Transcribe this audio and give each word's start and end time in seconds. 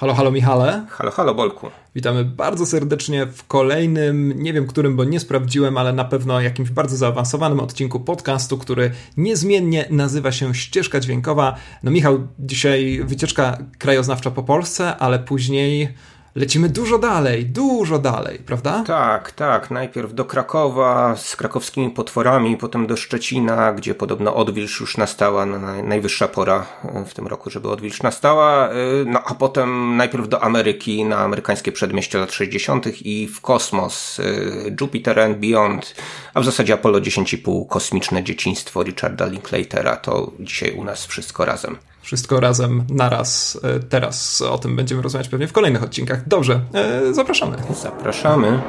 Halo, 0.00 0.14
halo 0.14 0.30
Michale. 0.30 0.86
Halo, 0.90 1.10
halo 1.10 1.34
Bolku. 1.34 1.70
Witamy 1.94 2.24
bardzo 2.24 2.66
serdecznie 2.66 3.26
w 3.26 3.46
kolejnym, 3.46 4.42
nie 4.42 4.52
wiem 4.52 4.66
którym, 4.66 4.96
bo 4.96 5.04
nie 5.04 5.20
sprawdziłem, 5.20 5.78
ale 5.78 5.92
na 5.92 6.04
pewno 6.04 6.40
jakimś 6.40 6.70
bardzo 6.70 6.96
zaawansowanym 6.96 7.60
odcinku 7.60 8.00
podcastu, 8.00 8.58
który 8.58 8.90
niezmiennie 9.16 9.86
nazywa 9.90 10.32
się 10.32 10.54
Ścieżka 10.54 11.00
Dźwiękowa. 11.00 11.56
No 11.82 11.90
Michał, 11.90 12.26
dzisiaj 12.38 13.00
wycieczka 13.04 13.58
krajoznawcza 13.78 14.30
po 14.30 14.42
Polsce, 14.42 14.96
ale 14.96 15.18
później 15.18 15.94
lecimy 16.36 16.68
dużo 16.68 16.98
dalej, 16.98 17.46
dużo 17.46 17.98
dalej, 17.98 18.38
prawda? 18.38 18.84
Tak, 18.86 19.32
tak. 19.32 19.70
Najpierw 19.70 20.14
do 20.14 20.24
Krakowa 20.24 21.16
z 21.16 21.36
krakowskimi 21.36 21.90
potworami, 21.90 22.56
potem 22.56 22.86
do 22.86 22.96
Szczecina, 22.96 23.72
gdzie 23.72 23.94
podobno 23.94 24.34
odwilż 24.34 24.80
już 24.80 24.96
nastała, 24.96 25.46
no, 25.46 25.58
najwyższa 25.82 26.28
pora 26.28 26.66
w 27.06 27.14
tym 27.14 27.26
roku, 27.26 27.50
żeby 27.50 27.68
odwilż 27.68 28.02
nastała. 28.02 28.72
Y, 28.72 28.74
no 29.06 29.22
a 29.26 29.34
potem 29.34 29.96
najpierw 29.96 30.28
do 30.28 30.42
Ameryki, 30.42 31.04
na 31.04 31.18
amerykańskie 31.18 31.72
przedmieście 31.72 32.18
lat 32.18 32.32
60. 32.32 32.86
i 33.02 33.26
w 33.26 33.40
kosmos, 33.40 34.18
y, 34.18 34.76
Jupiter 34.80 35.20
and 35.20 35.38
Beyond, 35.38 35.94
a 36.34 36.40
w 36.40 36.44
zasadzie 36.44 36.74
Apollo 36.74 36.98
10,5, 36.98 37.66
kosmiczne 37.68 38.22
dzieciństwo 38.22 38.82
Richarda 38.82 39.26
Linklatera. 39.26 39.96
To 39.96 40.32
dzisiaj 40.40 40.72
u 40.72 40.84
nas 40.84 41.06
wszystko 41.06 41.44
razem 41.44 41.76
wszystko 42.06 42.40
razem 42.40 42.84
naraz. 42.90 43.60
E, 43.62 43.80
teraz 43.80 44.42
o 44.42 44.58
tym 44.58 44.76
będziemy 44.76 45.02
rozmawiać 45.02 45.28
pewnie 45.28 45.48
w 45.48 45.52
kolejnych 45.52 45.82
odcinkach. 45.82 46.28
Dobrze, 46.28 46.60
e, 46.74 47.14
zapraszamy. 47.14 47.56
Zapraszamy. 47.82 48.62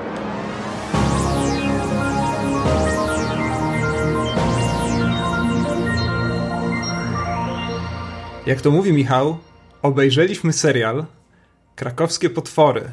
Jak 8.46 8.62
to 8.62 8.72
mówi 8.72 8.94
Michał, 8.94 9.38
obejrzeliśmy 9.82 10.54
serial 10.54 11.06
Krakowskie 11.76 12.30
Potwory. 12.30 12.92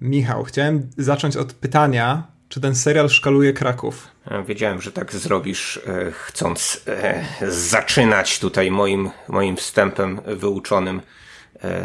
Michał, 0.00 0.44
chciałem 0.44 0.90
zacząć 0.98 1.36
od 1.36 1.52
pytania, 1.52 2.26
czy 2.48 2.60
ten 2.60 2.74
serial 2.74 3.08
szkaluje 3.08 3.52
Kraków? 3.52 4.08
Wiedziałem, 4.46 4.82
że 4.82 4.92
tak 4.92 5.12
zrobisz, 5.12 5.80
e, 5.86 6.12
chcąc 6.12 6.82
e, 6.86 7.24
zaczynać 7.48 8.38
tutaj 8.38 8.70
moim, 8.70 9.10
moim 9.28 9.56
wstępem 9.56 10.20
wyuczonym 10.26 11.00
E, 11.00 11.25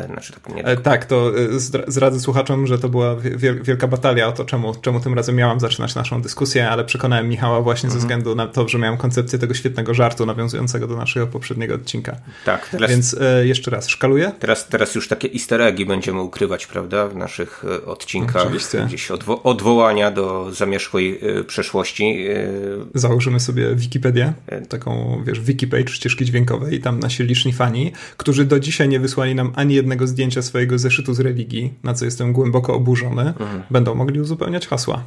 znaczy, 0.06 0.34
tak, 0.34 0.56
nie 0.56 0.64
tak. 0.64 0.82
tak, 0.82 1.06
to 1.06 1.32
e, 1.56 1.60
zdradzę 1.88 2.20
słuchaczom, 2.20 2.68
że 2.68 2.80
to 2.80 2.90
była 2.90 3.16
wielka 3.62 3.88
batalia 3.88 4.28
o 4.28 4.32
to, 4.32 4.46
czemu, 4.46 4.76
czemu 4.76 5.00
tym 5.00 5.14
razem 5.14 5.36
miałam 5.36 5.60
zaczynać 5.60 5.96
naszą 5.96 6.22
dyskusję, 6.22 6.70
ale 6.70 6.86
przekonałem 6.86 7.30
Michała 7.30 7.62
właśnie 7.62 7.88
mhm. 7.88 7.94
ze 7.94 8.00
względu 8.00 8.36
na 8.36 8.48
to, 8.48 8.68
że 8.68 8.78
miałem 8.78 8.98
koncepcję 8.98 9.40
tego 9.40 9.54
świetnego 9.54 9.94
żartu 9.94 10.26
nawiązującego 10.26 10.88
do 10.88 10.96
naszego 10.96 11.28
poprzedniego 11.28 11.76
odcinka. 11.76 12.16
Tak. 12.46 12.70
Teraz, 12.70 12.92
Więc 12.92 13.16
e, 13.22 13.48
jeszcze 13.48 13.72
raz, 13.72 13.88
szkaluję? 13.88 14.32
Teraz, 14.40 14.68
teraz 14.68 14.96
już 14.96 15.08
takie 15.08 15.34
easter 15.34 15.62
eggi 15.62 15.86
będziemy 15.86 16.22
ukrywać, 16.22 16.68
prawda, 16.68 17.08
w 17.08 17.16
naszych 17.16 17.66
e, 17.66 17.86
odcinkach. 17.86 18.42
Oczywiście. 18.42 18.86
Gdzieś 18.88 19.12
odwo 19.12 19.44
odwołania 19.44 20.12
do 20.12 20.54
zamierzchłej 20.54 21.20
e, 21.22 21.44
przeszłości. 21.44 22.26
E, 22.30 22.52
Założymy 22.96 23.40
sobie 23.40 23.76
Wikipedię, 23.76 24.34
taką, 24.70 25.24
wiesz, 25.26 25.40
Wikipage 25.40 25.88
ścieżki 25.94 26.26
dźwiękowej 26.26 26.76
i 26.76 26.80
tam 26.80 27.00
nasi 27.00 27.24
liczni 27.24 27.54
fani, 27.54 27.92
którzy 28.18 28.46
do 28.46 28.60
dzisiaj 28.60 28.90
nie 28.90 29.00
wysłali 29.00 29.36
nam 29.36 29.52
ani 29.62 29.74
jednego 29.76 30.08
zdjęcia 30.08 30.42
swojego 30.42 30.80
zeszytu 30.80 31.14
z 31.14 31.20
religii, 31.20 31.74
na 31.84 31.94
co 31.94 32.06
jestem 32.06 32.34
głęboko 32.34 32.74
oburzony, 32.74 33.22
mhm. 33.22 33.64
będą 33.72 33.96
mogli 33.96 34.20
uzupełniać 34.20 34.68
hasła. 34.68 35.04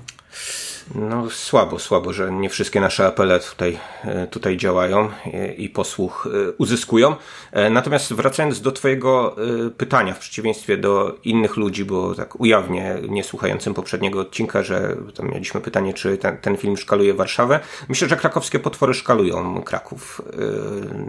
No 0.94 1.30
słabo, 1.30 1.78
słabo, 1.78 2.12
że 2.12 2.32
nie 2.32 2.50
wszystkie 2.50 2.80
nasze 2.80 3.06
apele 3.06 3.40
tutaj, 3.40 3.78
e, 4.04 4.26
tutaj 4.26 4.56
działają 4.56 5.08
i 5.56 5.68
posłuch 5.68 6.28
e, 6.48 6.52
uzyskują. 6.52 7.16
E, 7.52 7.70
natomiast 7.70 8.12
wracając 8.12 8.60
do 8.60 8.72
Twojego 8.72 9.36
pytania, 9.76 10.14
w 10.14 10.18
przeciwieństwie 10.18 10.76
do 10.76 11.18
innych 11.24 11.56
ludzi, 11.56 11.84
bo 11.84 12.14
tak 12.14 12.40
ujawnię 12.40 12.96
niesłuchającym 13.08 13.74
poprzedniego 13.74 14.20
odcinka, 14.20 14.62
że 14.62 14.96
tam 15.14 15.30
mieliśmy 15.30 15.60
pytanie, 15.60 15.94
czy 15.94 16.18
ten, 16.18 16.36
ten 16.36 16.56
film 16.56 16.76
szkaluje 16.76 17.14
Warszawę. 17.14 17.60
Myślę, 17.88 18.08
że 18.08 18.16
krakowskie 18.16 18.58
potwory 18.58 18.94
szkalują 18.94 19.62
Kraków 19.62 20.22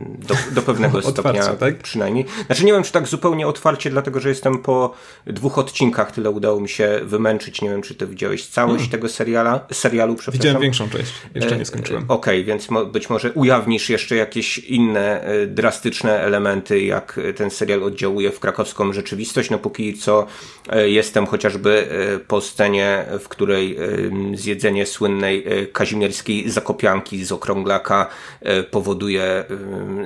do, 0.07 0.35
do 0.51 0.61
pewnego 0.61 1.01
stopnia 1.11 1.55
tak? 1.55 1.77
przynajmniej. 1.77 2.25
Znaczy 2.45 2.65
nie 2.65 2.73
wiem, 2.73 2.83
czy 2.83 2.91
tak 2.91 3.07
zupełnie 3.07 3.47
otwarcie, 3.47 3.89
dlatego 3.89 4.19
że 4.19 4.29
jestem 4.29 4.57
po 4.57 4.93
dwóch 5.27 5.57
odcinkach, 5.57 6.11
tyle 6.11 6.31
udało 6.31 6.59
mi 6.59 6.69
się 6.69 6.99
wymęczyć. 7.03 7.61
Nie 7.61 7.69
wiem, 7.69 7.81
czy 7.81 7.95
Ty 7.95 8.07
widziałeś 8.07 8.47
całość 8.47 8.75
hmm. 8.75 8.91
tego 8.91 9.09
seriala 9.09 9.64
serialu, 9.71 10.15
przepraszam. 10.15 10.39
Widziałem 10.39 10.61
większą 10.61 10.89
część, 10.89 11.13
jeszcze 11.35 11.57
nie 11.57 11.65
skończyłem. 11.65 12.03
E, 12.03 12.13
okej, 12.13 12.41
okay, 12.41 12.43
więc 12.43 12.67
być 12.91 13.09
może 13.09 13.31
ujawnisz 13.31 13.89
jeszcze 13.89 14.15
jakieś 14.15 14.57
inne 14.57 15.21
e, 15.21 15.47
drastyczne 15.47 16.19
elementy, 16.19 16.81
jak 16.81 17.19
ten 17.35 17.49
serial 17.49 17.83
oddziałuje 17.83 18.31
w 18.31 18.39
krakowską 18.39 18.93
rzeczywistość. 18.93 19.49
No 19.49 19.57
póki 19.57 19.93
co 19.93 20.27
e, 20.69 20.89
jestem 20.89 21.25
chociażby 21.25 21.87
po 22.27 22.41
scenie, 22.41 23.05
w 23.19 23.27
której 23.27 23.77
zjedzenie 24.33 24.85
słynnej 24.85 25.45
kazimierskiej 25.73 26.49
zakopianki 26.49 27.25
z 27.25 27.31
okrąglaka 27.31 28.09
powoduje 28.71 29.45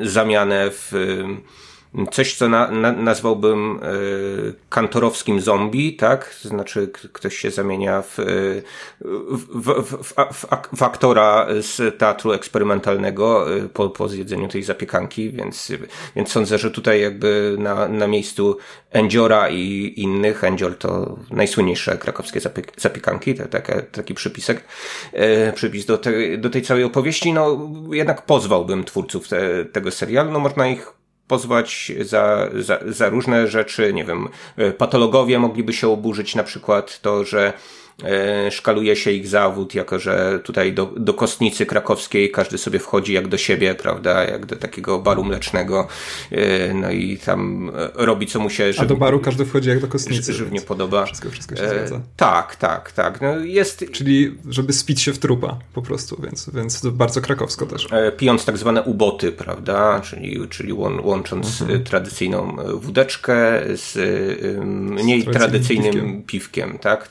zamianę 0.02 0.70
w 0.72 0.94
coś, 2.12 2.36
co 2.36 2.50
na, 2.50 2.72
na, 2.72 2.92
nazwałbym 2.92 3.80
y, 3.84 4.54
kantorowskim 4.70 5.42
zombie, 5.42 5.96
tak? 5.96 6.36
Znaczy, 6.42 6.88
ktoś 7.14 7.38
się 7.38 7.52
zamienia 7.52 8.02
w, 8.02 8.20
e, 8.20 8.24
w, 9.32 9.64
w, 9.64 10.04
w, 10.04 10.16
w, 10.78 10.84
aktora 10.84 11.48
z 11.62 11.98
teatru 11.98 12.32
eksperymentalnego 12.32 13.56
e, 13.56 13.70
po, 13.70 13.90
po 13.90 14.10
zjedzeniu 14.10 14.48
tej 14.48 14.64
zapiekanki, 14.64 15.32
więc, 15.32 15.72
więc 16.16 16.32
sądzę, 16.32 16.58
że 16.58 16.72
tutaj 16.72 17.02
jakby 17.02 17.56
na, 17.60 17.88
na 17.88 18.08
miejscu 18.08 18.58
Endziora 18.92 19.50
i 19.50 19.94
innych, 19.98 20.44
Endzior 20.44 20.78
to 20.78 21.18
najsłynniejsze 21.32 21.98
krakowskie 21.98 22.40
zapiekanki, 22.78 23.36
to, 23.36 23.46
taka, 23.46 23.82
taki 23.82 24.14
przypisek, 24.14 24.64
przypis 25.56 25.86
do, 25.86 25.98
te, 25.98 26.38
do 26.38 26.50
tej 26.50 26.62
całej 26.62 26.84
opowieści, 26.84 27.34
no 27.34 27.72
jednak 27.92 28.26
pozwałbym 28.26 28.84
twórców 28.84 29.28
te, 29.28 29.66
tego 29.66 29.92
serialu, 29.92 30.32
no 30.32 30.40
można 30.40 30.68
ich 30.68 30.99
pozwać 31.30 31.92
za, 32.02 32.50
za, 32.60 32.80
za 32.88 33.10
różne 33.10 33.48
rzeczy, 33.48 33.94
nie 33.94 34.06
wiem, 34.06 34.28
patologowie 34.78 35.40
mogliby 35.40 35.74
się 35.74 35.90
oburzyć 35.90 36.36
na 36.36 36.44
przykład 36.44 37.02
to, 37.02 37.24
że 37.24 37.54
E, 37.54 37.89
szkaluje 38.50 38.96
się 38.96 39.12
ich 39.12 39.28
zawód, 39.28 39.76
jako 39.76 40.00
że 40.00 40.40
tutaj 40.44 40.74
do, 40.74 40.94
do 40.98 41.14
kostnicy 41.14 41.66
krakowskiej 41.66 42.32
każdy 42.32 42.58
sobie 42.58 42.80
wchodzi 42.80 43.14
jak 43.14 43.28
do 43.28 43.38
siebie, 43.38 43.76
prawda, 43.76 44.24
jak 44.24 44.46
do 44.46 44.56
takiego 44.56 45.00
baru 45.00 45.24
mlecznego, 45.24 45.88
e, 46.32 46.74
no 46.74 46.92
i 46.92 47.18
tam 47.18 47.72
e, 47.76 47.90
robi 48.06 48.28
co 48.28 48.40
mu 48.40 48.50
się... 48.50 48.74
Żyw... 48.74 48.82
A 48.82 48.86
do 48.86 48.96
baru 48.96 49.20
każdy 49.20 49.46
wchodzi 49.46 49.70
jak 49.70 49.80
do 49.80 49.88
kostnicy. 49.88 50.34
Żywnie 50.34 50.62
podoba. 50.62 51.06
Wszystko, 51.06 51.30
wszystko 51.30 51.56
się 51.56 51.70
zgadza. 51.70 51.96
E, 51.96 52.02
tak, 52.16 52.56
tak, 52.56 52.92
tak. 52.92 53.22
No 53.22 53.38
jest... 53.38 53.86
Czyli 53.92 54.38
żeby 54.50 54.74
spić 54.74 55.02
się 55.02 55.14
w 55.14 55.20
trupa 55.20 55.60
po 55.74 55.82
prostu, 55.82 56.22
więc, 56.24 56.50
więc 56.54 56.88
bardzo 56.88 57.22
krakowsko 57.22 57.66
też. 57.66 57.88
E, 57.92 58.12
pijąc 58.12 58.46
tak 58.46 58.58
zwane 58.58 58.84
uboty, 58.84 59.32
prawda, 59.32 60.02
czyli, 60.04 60.48
czyli 60.50 60.74
łącząc 60.74 61.62
mhm. 61.62 61.84
tradycyjną 61.84 62.56
wódeczkę 62.74 63.62
z 63.74 63.98
mniej 64.66 65.22
z 65.22 65.26
tradycyjnym 65.26 65.94
piwkiem. 65.94 66.24
piwkiem, 66.24 66.78
tak, 66.78 67.10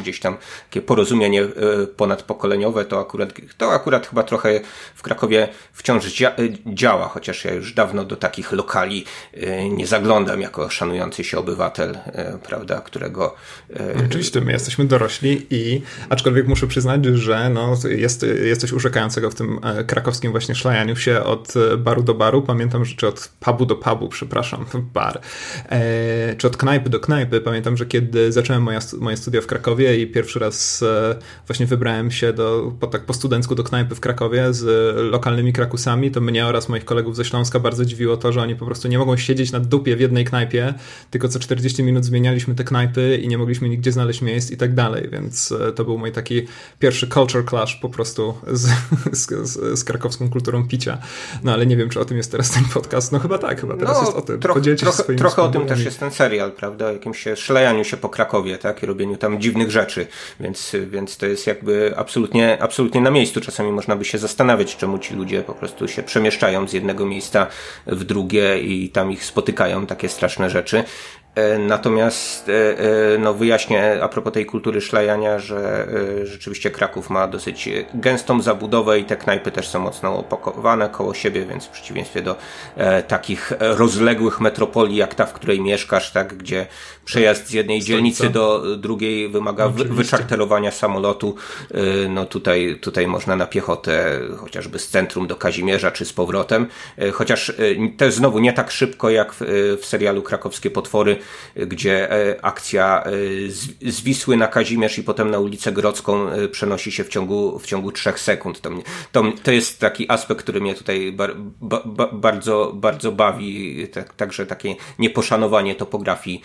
gdzieś 0.00 0.20
tam 0.20 0.25
tam 0.26 0.36
takie 0.68 0.82
porozumienie 0.82 1.42
e, 1.42 1.48
ponadpokoleniowe, 1.96 2.84
to 2.84 3.00
akurat, 3.00 3.32
to 3.58 3.72
akurat 3.72 4.06
chyba 4.06 4.22
trochę 4.22 4.60
w 4.94 5.02
Krakowie 5.02 5.48
wciąż 5.72 6.06
dzia 6.06 6.32
działa, 6.66 7.08
chociaż 7.08 7.44
ja 7.44 7.54
już 7.54 7.74
dawno 7.74 8.04
do 8.04 8.16
takich 8.16 8.52
lokali 8.52 9.04
e, 9.34 9.68
nie 9.68 9.86
zaglądam 9.86 10.40
jako 10.40 10.70
szanujący 10.70 11.24
się 11.24 11.38
obywatel, 11.38 11.98
e, 12.06 12.38
prawda, 12.46 12.80
którego... 12.80 13.34
Oczywiście, 14.06 14.40
my 14.40 14.52
jesteśmy 14.52 14.84
dorośli 14.84 15.46
i 15.50 15.82
aczkolwiek 16.08 16.46
muszę 16.48 16.66
przyznać, 16.66 17.04
że 17.04 17.50
no, 17.50 17.74
jest, 17.88 18.26
jest 18.44 18.60
coś 18.60 18.72
urzekającego 18.72 19.30
w 19.30 19.34
tym 19.34 19.60
krakowskim 19.86 20.30
właśnie 20.30 20.54
szlajaniu 20.54 20.96
się 20.96 21.22
od 21.22 21.54
baru 21.78 22.02
do 22.02 22.14
baru. 22.14 22.42
Pamiętam, 22.42 22.84
że 22.84 22.96
czy 22.96 23.08
od 23.08 23.28
pubu 23.40 23.66
do 23.66 23.76
pubu, 23.76 24.08
przepraszam, 24.08 24.64
bar, 24.94 25.20
e, 25.70 26.34
czy 26.38 26.46
od 26.46 26.56
knajpy 26.56 26.90
do 26.90 27.00
knajpy. 27.00 27.40
Pamiętam, 27.40 27.76
że 27.76 27.86
kiedy 27.86 28.32
zacząłem 28.32 28.68
moje 28.98 29.16
studia 29.16 29.40
w 29.40 29.46
Krakowie 29.46 29.98
i 29.98 30.06
pierwszy 30.16 30.38
raz 30.38 30.82
e, 30.82 31.16
właśnie 31.46 31.66
wybrałem 31.66 32.10
się 32.10 32.32
do, 32.32 32.72
po, 32.80 32.86
tak 32.86 33.04
po 33.04 33.14
studencku 33.14 33.54
do 33.54 33.64
knajpy 33.64 33.94
w 33.94 34.00
Krakowie 34.00 34.52
z 34.52 34.64
lokalnymi 35.12 35.52
krakusami, 35.52 36.10
to 36.10 36.20
mnie 36.20 36.46
oraz 36.46 36.68
moich 36.68 36.84
kolegów 36.84 37.16
ze 37.16 37.24
Śląska 37.24 37.60
bardzo 37.60 37.84
dziwiło 37.84 38.16
to, 38.16 38.32
że 38.32 38.42
oni 38.42 38.56
po 38.56 38.66
prostu 38.66 38.88
nie 38.88 38.98
mogą 38.98 39.16
siedzieć 39.16 39.52
na 39.52 39.60
dupie 39.60 39.96
w 39.96 40.00
jednej 40.00 40.24
knajpie, 40.24 40.74
tylko 41.10 41.28
co 41.28 41.38
40 41.38 41.82
minut 41.82 42.04
zmienialiśmy 42.04 42.54
te 42.54 42.64
knajpy 42.64 43.20
i 43.22 43.28
nie 43.28 43.38
mogliśmy 43.38 43.68
nigdzie 43.68 43.92
znaleźć 43.92 44.22
miejsc 44.22 44.50
i 44.50 44.56
tak 44.56 44.74
dalej, 44.74 45.08
więc 45.12 45.52
e, 45.52 45.72
to 45.72 45.84
był 45.84 45.98
mój 45.98 46.12
taki 46.12 46.42
pierwszy 46.78 47.08
culture 47.08 47.44
clash 47.48 47.76
po 47.76 47.88
prostu 47.88 48.34
z, 48.46 48.68
z, 49.12 49.78
z 49.78 49.84
krakowską 49.84 50.30
kulturą 50.30 50.68
picia. 50.68 50.98
No 51.44 51.52
ale 51.52 51.66
nie 51.66 51.76
wiem, 51.76 51.88
czy 51.88 52.00
o 52.00 52.04
tym 52.04 52.16
jest 52.16 52.30
teraz 52.30 52.50
ten 52.50 52.64
podcast. 52.74 53.12
No 53.12 53.18
chyba 53.18 53.38
tak, 53.38 53.60
chyba 53.60 53.76
teraz 53.76 53.96
no, 53.96 54.04
jest 54.04 54.16
o 54.16 54.22
tym. 54.22 54.40
Troch, 54.40 54.58
trochę, 54.78 55.14
trochę 55.14 55.42
o 55.42 55.48
tym 55.48 55.66
też 55.66 55.84
jest 55.84 56.00
ten 56.00 56.10
serial, 56.10 56.52
prawda? 56.52 56.92
Jakimś 56.92 57.24
szlejaniu 57.36 57.84
się 57.84 57.96
po 57.96 58.08
Krakowie, 58.08 58.58
tak? 58.58 58.82
I 58.82 58.86
robieniu 58.86 59.16
tam 59.16 59.40
dziwnych 59.40 59.70
rzeczy 59.70 59.95
więc, 60.40 60.76
więc 60.86 61.16
to 61.16 61.26
jest 61.26 61.46
jakby 61.46 61.94
absolutnie, 61.96 62.62
absolutnie 62.62 63.00
na 63.00 63.10
miejscu. 63.10 63.40
Czasami 63.40 63.72
można 63.72 63.96
by 63.96 64.04
się 64.04 64.18
zastanawiać, 64.18 64.76
czemu 64.76 64.98
ci 64.98 65.14
ludzie 65.14 65.42
po 65.42 65.54
prostu 65.54 65.88
się 65.88 66.02
przemieszczają 66.02 66.68
z 66.68 66.72
jednego 66.72 67.06
miejsca 67.06 67.46
w 67.86 68.04
drugie 68.04 68.58
i 68.58 68.90
tam 68.90 69.12
ich 69.12 69.24
spotykają 69.24 69.86
takie 69.86 70.08
straszne 70.08 70.50
rzeczy. 70.50 70.84
E, 71.36 71.58
natomiast 71.58 72.48
e, 72.48 72.78
e, 73.14 73.18
no, 73.18 73.34
wyjaśnię 73.34 73.98
a 74.02 74.08
propos 74.08 74.32
tej 74.32 74.46
kultury 74.46 74.80
szlajania, 74.80 75.38
że 75.38 75.86
rzeczywiście 76.22 76.70
Kraków 76.70 77.10
ma 77.10 77.28
dosyć 77.28 77.68
gęstą 77.94 78.42
zabudowę 78.42 78.98
i 78.98 79.04
te 79.04 79.16
knajpy 79.16 79.50
też 79.50 79.68
są 79.68 79.80
mocno 79.80 80.18
opakowane 80.18 80.88
koło 80.88 81.14
siebie, 81.14 81.46
więc 81.46 81.64
w 81.64 81.68
przeciwieństwie 81.68 82.22
do 82.22 82.36
takich 83.08 83.52
rozległych 83.60 84.40
metropolii 84.40 84.96
jak 84.96 85.14
ta, 85.14 85.26
w 85.26 85.32
której 85.32 85.60
mieszkasz, 85.60 86.12
tak, 86.12 86.34
gdzie 86.34 86.66
przejazd 87.06 87.48
z 87.48 87.52
jednej 87.52 87.82
Stolica. 87.82 87.96
dzielnicy 87.96 88.30
do 88.30 88.76
drugiej 88.76 89.28
wymaga 89.28 89.68
wy, 89.68 89.84
wyczarterowania 89.84 90.70
samolotu, 90.70 91.34
no 92.08 92.26
tutaj, 92.26 92.78
tutaj 92.80 93.06
można 93.06 93.36
na 93.36 93.46
piechotę 93.46 94.20
chociażby 94.36 94.78
z 94.78 94.88
centrum 94.88 95.26
do 95.26 95.36
Kazimierza 95.36 95.90
czy 95.90 96.04
z 96.04 96.12
powrotem, 96.12 96.66
chociaż 97.12 97.52
też 97.96 98.14
znowu 98.14 98.38
nie 98.38 98.52
tak 98.52 98.70
szybko 98.70 99.10
jak 99.10 99.34
w, 99.34 99.40
w 99.80 99.86
serialu 99.86 100.22
Krakowskie 100.22 100.70
Potwory, 100.70 101.16
gdzie 101.56 102.12
e, 102.12 102.44
akcja 102.44 103.04
e, 103.04 103.10
z 103.90 104.00
Wisły 104.00 104.36
na 104.36 104.48
Kazimierz 104.48 104.98
i 104.98 105.02
potem 105.02 105.30
na 105.30 105.38
ulicę 105.38 105.72
Grodzką 105.72 106.28
e, 106.28 106.48
przenosi 106.48 106.92
się 106.92 107.04
w 107.04 107.08
ciągu, 107.08 107.58
w 107.58 107.66
ciągu 107.66 107.92
trzech 107.92 108.20
sekund. 108.20 108.60
To, 108.60 108.70
to, 109.12 109.24
to 109.42 109.52
jest 109.52 109.80
taki 109.80 110.10
aspekt, 110.10 110.42
który 110.42 110.60
mnie 110.60 110.74
tutaj 110.74 111.12
bar, 111.12 111.36
ba, 111.60 111.82
ba, 111.84 112.08
bardzo, 112.12 112.72
bardzo 112.74 113.12
bawi, 113.12 113.88
tak, 113.88 114.14
także 114.14 114.46
takie 114.46 114.74
nieposzanowanie 114.98 115.74
topografii 115.74 116.42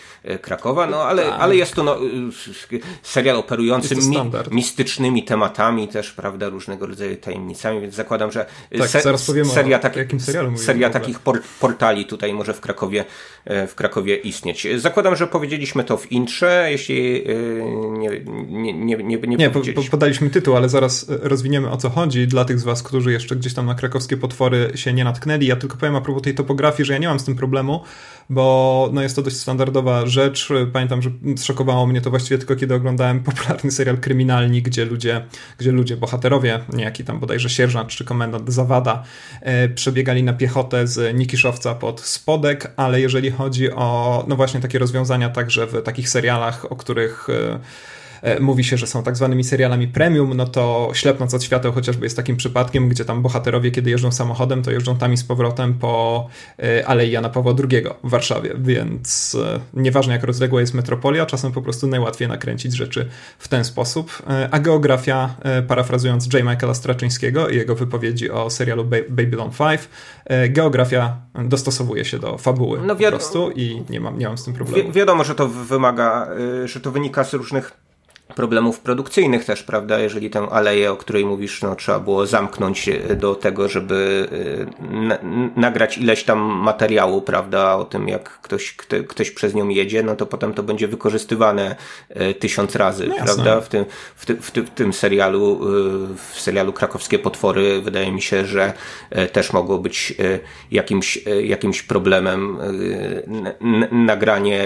Krakowa, 0.52 0.88
no 0.88 1.04
ale, 1.04 1.24
tak. 1.24 1.40
ale 1.40 1.56
jest 1.56 1.76
to 1.76 1.84
no, 1.84 1.98
serial 3.04 3.38
operujący 3.38 3.96
mi, 3.96 4.18
mistycznymi 4.52 5.24
tematami 5.24 5.88
też, 5.88 6.12
prawda, 6.12 6.50
różnego 6.50 6.88
rodzaju 6.88 7.16
tajemnicami, 7.16 7.82
więc 7.82 7.96
zakładam, 7.96 8.32
że 8.32 8.46
tak, 8.78 8.90
se, 8.90 9.02
zaraz 9.02 9.32
seria, 9.54 9.82
o, 9.82 9.98
jakim 9.98 10.20
serialu 10.20 10.58
seria 10.58 10.90
takich 10.90 11.20
portali 11.60 12.06
tutaj 12.06 12.34
może 12.34 12.54
w 12.54 12.62
Krakowie, 12.62 13.06
w 13.46 13.76
Krakowie 13.76 14.16
istnieć. 14.16 14.68
Zakładam, 14.78 15.16
że 15.16 15.28
powiedzieliśmy 15.28 15.84
to 15.84 15.98
w 15.98 16.12
intrze, 16.12 16.68
jeśli 16.72 17.30
y, 17.30 17.64
nie, 17.92 18.10
nie, 18.48 18.74
nie, 18.74 18.98
nie, 18.98 19.18
nie, 19.18 19.38
nie 19.38 19.50
po, 19.50 19.62
podaliśmy 19.92 20.30
tytuł, 20.30 20.56
ale 20.56 20.70
zaraz 20.70 21.10
y, 21.10 21.20
rozwiniemy 21.22 21.70
o 21.70 21.78
co 21.78 21.90
chodzi 21.90 22.28
dla 22.28 22.46
tych 22.46 22.60
z 22.60 22.64
Was, 22.64 22.84
którzy 22.84 23.12
jeszcze 23.12 23.36
gdzieś 23.36 23.54
tam 23.54 23.66
na 23.66 23.76
krakowskie 23.76 24.18
potwory 24.18 24.72
się 24.76 24.94
nie 24.94 25.04
natknęli. 25.04 25.46
Ja 25.46 25.56
tylko 25.56 25.78
powiem 25.78 25.96
a 25.96 26.02
propos 26.02 26.24
tej 26.24 26.36
topografii, 26.36 26.86
że 26.86 26.94
ja 26.94 27.00
nie 27.00 27.08
mam 27.08 27.20
z 27.20 27.24
tym 27.24 27.36
problemu, 27.36 27.84
bo 28.32 28.90
no 28.94 29.02
jest 29.02 29.16
to 29.16 29.22
dość 29.22 29.38
standardowa 29.38 30.06
rzecz. 30.06 30.50
Pamiętam, 30.74 31.02
że 31.02 31.10
szokowało 31.44 31.88
mnie 31.88 32.02
to 32.02 32.10
właściwie 32.10 32.38
tylko 32.38 32.56
kiedy 32.56 32.76
oglądałem 32.76 33.20
popularny 33.24 33.72
serial 33.72 33.98
kryminalni, 33.98 34.62
gdzie 34.62 34.86
ludzie, 34.86 35.26
gdzie 35.58 35.72
ludzie, 35.72 35.98
bohaterowie, 35.98 36.60
niejaki 36.74 37.04
tam 37.04 37.20
bodajże 37.20 37.50
sierżant 37.50 37.90
czy 37.90 38.06
komendant 38.06 38.50
Zawada, 38.50 39.04
e, 39.42 39.70
przebiegali 39.70 40.24
na 40.24 40.34
piechotę 40.34 40.88
z 40.88 41.18
Nikiszowca 41.18 41.76
pod 41.76 42.02
spodek, 42.02 42.74
ale 42.78 43.02
jeżeli 43.02 43.32
chodzi 43.32 43.72
o 43.72 44.24
no 44.28 44.36
właśnie 44.36 44.60
takie 44.60 44.80
rozwiązania 44.80 45.30
także 45.30 45.68
w 45.68 45.82
takich 45.84 46.10
serialach, 46.10 46.72
o 46.72 46.76
których 46.76 47.28
e, 47.30 47.60
mówi 48.40 48.64
się, 48.64 48.78
że 48.78 48.88
są 48.88 49.04
tak 49.04 49.16
zwanymi 49.16 49.44
serialami 49.44 49.88
premium, 49.88 50.34
no 50.34 50.46
to 50.46 50.92
Ślepnąc 50.94 51.34
od 51.34 51.44
świateł 51.44 51.72
chociażby 51.72 52.06
jest 52.06 52.16
takim 52.16 52.38
przypadkiem, 52.38 52.90
gdzie 52.90 53.06
tam 53.06 53.22
bohaterowie, 53.22 53.72
kiedy 53.72 53.90
jeżdżą 53.90 54.12
samochodem, 54.12 54.64
to 54.64 54.72
jeżdżą 54.72 54.98
tam 54.98 55.14
i 55.14 55.18
z 55.18 55.24
powrotem 55.24 55.74
po 55.74 56.28
e, 56.60 56.88
Alei 56.88 57.12
Jana 57.12 57.30
Pawła 57.30 57.54
II 57.72 57.84
w 58.04 58.10
Warszawie, 58.10 58.54
więc 58.58 59.38
e, 59.46 59.60
nieważne 59.74 60.14
jak 60.14 60.24
rozległa 60.24 60.62
jest 60.62 60.74
metropolia, 60.74 61.26
czasem 61.26 61.52
po 61.52 61.62
prostu 61.62 61.88
najłatwiej 61.88 62.28
nakręcić 62.28 62.74
rzeczy 62.74 63.10
w 63.40 63.48
ten 63.48 63.66
sposób. 63.66 64.24
A 64.52 64.60
geografia, 64.60 65.36
parafrazując 65.68 66.34
J. 66.34 66.44
Michaela 66.44 66.74
Straczyńskiego 66.74 67.50
i 67.50 67.56
jego 67.56 67.76
wypowiedzi 67.76 68.32
o 68.32 68.50
serialu 68.50 68.86
Babylon 69.10 69.50
5, 69.60 69.82
geografia 70.50 71.18
dostosowuje 71.44 72.06
się 72.06 72.20
do 72.20 72.38
fabuły 72.38 72.80
no, 72.86 72.96
po 72.96 73.08
prostu 73.08 73.52
i 73.52 73.84
nie 73.90 74.00
mam, 74.00 74.20
nie 74.20 74.28
mam 74.28 74.38
z 74.38 74.44
tym 74.44 74.54
problemu. 74.54 74.84
Wi 74.84 74.92
wiadomo, 74.92 75.24
że 75.24 75.36
to 75.36 75.48
wymaga, 75.48 76.28
że 76.66 76.80
to 76.80 76.92
wynika 76.92 77.24
z 77.24 77.34
różnych 77.34 77.72
problemów 78.36 78.80
produkcyjnych 78.80 79.46
też, 79.46 79.64
prawda? 79.64 80.00
Jeżeli 80.00 80.30
tę 80.30 80.48
aleję, 80.52 80.92
o 80.92 80.98
której 80.98 81.26
mówisz, 81.26 81.62
no, 81.62 81.76
trzeba 81.76 82.00
było 82.00 82.26
zamknąć 82.26 82.90
e, 82.90 83.16
do 83.16 83.36
tego, 83.36 83.70
żeby 83.70 84.28
e, 84.82 84.96
na, 84.96 85.18
nagrać 85.56 85.98
ileś 85.98 86.24
tam 86.24 86.40
materiału, 86.40 87.22
prawda? 87.22 87.76
O 87.76 87.86
tym, 87.86 88.08
jak 88.08 88.42
ktoś, 88.42 88.74
kto, 88.74 88.96
ktoś 89.08 89.32
przez 89.32 89.54
nią 89.54 89.70
jedzie, 89.70 90.04
no 90.04 90.16
to 90.16 90.26
potem 90.26 90.54
to 90.54 90.64
będzie 90.64 90.88
wykorzystywane 90.88 91.76
e, 92.10 92.34
tysiąc 92.34 92.76
razy, 92.76 93.08
no 93.08 93.16
prawda? 93.16 93.62
W 93.62 93.70
tym, 93.70 93.86
w, 94.16 94.26
ty, 94.26 94.36
w, 94.36 94.52
ty, 94.52 94.64
w 94.64 94.70
tym 94.70 94.94
serialu, 94.94 95.60
w 96.32 96.40
serialu 96.40 96.74
Krakowskie 96.74 97.20
Potwory 97.20 97.82
wydaje 97.82 98.12
mi 98.12 98.22
się, 98.22 98.46
że 98.46 98.74
też 99.32 99.54
mogło 99.54 99.78
być 99.78 100.14
jakimś, 100.72 101.20
jakimś 101.44 101.82
problemem 101.82 102.58
nagranie 103.92 104.64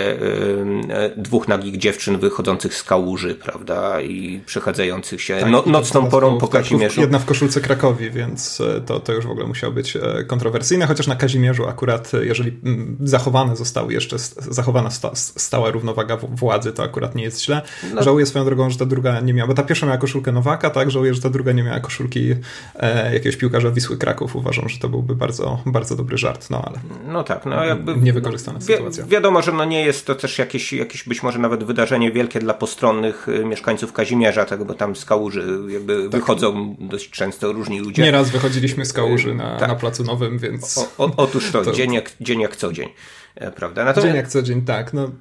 dwóch 1.18 1.48
nagich 1.48 1.78
dziewczyn 1.78 2.18
wychodzących 2.18 2.76
z 2.76 2.84
kałuży, 2.84 3.36
prawda? 3.36 3.55
Prawda, 3.56 4.02
i 4.02 4.42
przechadzających 4.46 5.22
się 5.22 5.38
tak, 5.38 5.52
no, 5.52 5.64
nocną 5.66 6.10
porą 6.10 6.38
po 6.38 6.48
Kazimierzu. 6.48 7.02
Jedna 7.02 7.20
w 7.20 7.26
koszulce 7.26 7.62
Krakowi, 7.62 8.12
więc 8.12 8.62
e, 8.62 8.82
to, 8.82 9.00
to 9.00 9.14
już 9.14 9.26
w 9.26 9.30
ogóle 9.30 9.48
musiało 9.48 9.74
być 9.74 9.96
e, 9.96 10.24
kontrowersyjne, 10.28 10.86
chociaż 10.86 11.08
na 11.08 11.16
Kazimierzu 11.16 11.68
akurat, 11.68 12.14
e, 12.14 12.26
jeżeli 12.26 12.60
mm, 12.64 12.98
zachowane 13.04 13.56
zostały 13.56 13.94
jeszcze, 13.94 14.20
zachowana 14.38 14.90
sta, 14.90 15.12
stała 15.16 15.72
równowaga 15.72 16.18
władzy, 16.18 16.74
to 16.74 16.84
akurat 16.84 17.16
nie 17.16 17.24
jest 17.24 17.44
źle. 17.44 17.62
No. 17.94 18.04
Żałuję 18.04 18.26
swoją 18.26 18.46
drogą, 18.46 18.70
że 18.70 18.78
ta 18.78 18.86
druga 18.86 19.20
nie 19.20 19.34
miała, 19.34 19.48
bo 19.48 19.54
ta 19.54 19.64
pierwsza 19.64 19.86
miała 19.86 19.98
koszulkę 19.98 20.32
Nowaka, 20.32 20.70
tak, 20.70 20.92
żałuję, 20.92 21.14
że 21.14 21.22
ta 21.22 21.30
druga 21.30 21.52
nie 21.52 21.64
miała 21.64 21.80
koszulki 21.80 22.36
e, 22.76 23.14
jakiegoś 23.14 23.38
piłkarza 23.38 23.72
Wisły 23.72 23.98
Kraków. 23.98 24.36
Uważam, 24.36 24.70
że 24.70 24.80
to 24.80 24.90
byłby 24.90 25.16
bardzo, 25.16 25.60
bardzo 25.66 25.96
dobry 25.96 26.18
żart, 26.18 26.50
no 26.50 26.62
ale... 26.66 26.80
No 27.14 27.24
tak, 27.24 27.46
no 27.46 27.66
jakby... 27.66 27.96
Niewykorzystana 27.96 28.62
sytuacja. 28.62 29.06
Wiadomo, 29.06 29.42
że 29.42 29.52
no 29.52 29.66
nie 29.66 29.86
jest 29.86 30.06
to 30.06 30.16
też 30.16 30.40
jakieś, 30.40 30.74
jakieś 30.74 31.04
być 31.04 31.24
może 31.24 31.40
nawet 31.40 31.64
wydarzenie 31.64 32.12
wielkie 32.12 32.40
dla 32.40 32.54
postronnych 32.54 33.28
mieszkańców 33.46 33.94
Kazimierza, 33.94 34.46
tak, 34.46 34.64
bo 34.64 34.74
tam 34.74 34.96
z 34.96 35.06
Kałuży 35.06 35.58
jakby 35.68 36.02
tak. 36.02 36.12
wychodzą 36.12 36.76
dość 36.80 37.10
często 37.10 37.54
różni 37.54 37.80
ludzie. 37.80 38.04
Nieraz 38.04 38.30
wychodziliśmy 38.30 38.86
z 38.86 38.94
Kałuży 38.94 39.36
na, 39.36 39.58
tak. 39.60 39.70
na 39.70 39.76
Placu 39.76 40.04
Nowym, 40.04 40.40
więc... 40.40 40.78
O, 40.78 41.06
o, 41.06 41.12
otóż 41.18 41.52
to, 41.52 41.62
to... 41.66 41.72
Dzień, 41.72 41.94
jak, 41.94 42.12
dzień 42.22 42.40
jak 42.40 42.56
co 42.56 42.74
dzień, 42.74 42.90
e, 43.36 43.52
prawda? 43.52 43.86
Natomiast... 43.86 44.08
Dzień 44.08 44.16
jak 44.16 44.28
co 44.28 44.42
dzień, 44.42 44.62
tak. 44.62 44.94
No, 44.94 45.12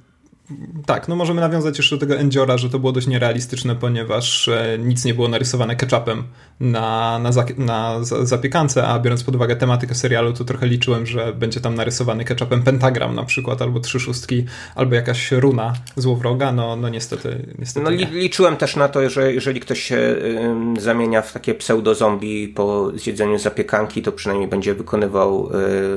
tak, 0.85 1.07
no 1.07 1.15
możemy 1.15 1.41
nawiązać 1.41 1.77
jeszcze 1.77 1.95
do 1.95 1.99
tego 1.99 2.15
Endziora, 2.15 2.57
że 2.57 2.69
to 2.69 2.79
było 2.79 2.91
dość 2.91 3.07
nierealistyczne, 3.07 3.75
ponieważ 3.75 4.47
e, 4.47 4.77
nic 4.79 5.05
nie 5.05 5.13
było 5.13 5.27
narysowane 5.27 5.75
ketchupem 5.75 6.23
na, 6.59 7.19
na, 7.19 7.31
za, 7.31 7.45
na 7.57 7.99
zapiekance, 8.03 8.87
a 8.87 8.99
biorąc 8.99 9.23
pod 9.23 9.35
uwagę 9.35 9.55
tematykę 9.55 9.95
serialu, 9.95 10.33
to 10.33 10.43
trochę 10.45 10.67
liczyłem, 10.67 11.05
że 11.05 11.33
będzie 11.33 11.59
tam 11.59 11.75
narysowany 11.75 12.25
ketchupem 12.25 12.63
pentagram 12.63 13.15
na 13.15 13.23
przykład, 13.23 13.61
albo 13.61 13.79
trzy 13.79 13.99
szóstki, 13.99 14.45
albo 14.75 14.95
jakaś 14.95 15.31
runa 15.31 15.73
złowroga, 15.95 16.51
no, 16.51 16.75
no 16.75 16.89
niestety, 16.89 17.53
niestety 17.59 17.83
No 17.83 17.91
nie. 17.91 18.05
liczyłem 18.05 18.57
też 18.57 18.75
na 18.75 18.87
to, 18.87 19.09
że 19.09 19.33
jeżeli 19.33 19.59
ktoś 19.59 19.81
się 19.81 19.95
y, 19.97 20.81
zamienia 20.81 21.21
w 21.21 21.33
takie 21.33 21.53
pseudo-zombie 21.55 22.47
po 22.47 22.91
zjedzeniu 22.95 23.39
zapiekanki, 23.39 24.01
to 24.01 24.11
przynajmniej 24.11 24.49
będzie 24.49 24.73
wykonywał 24.73 25.49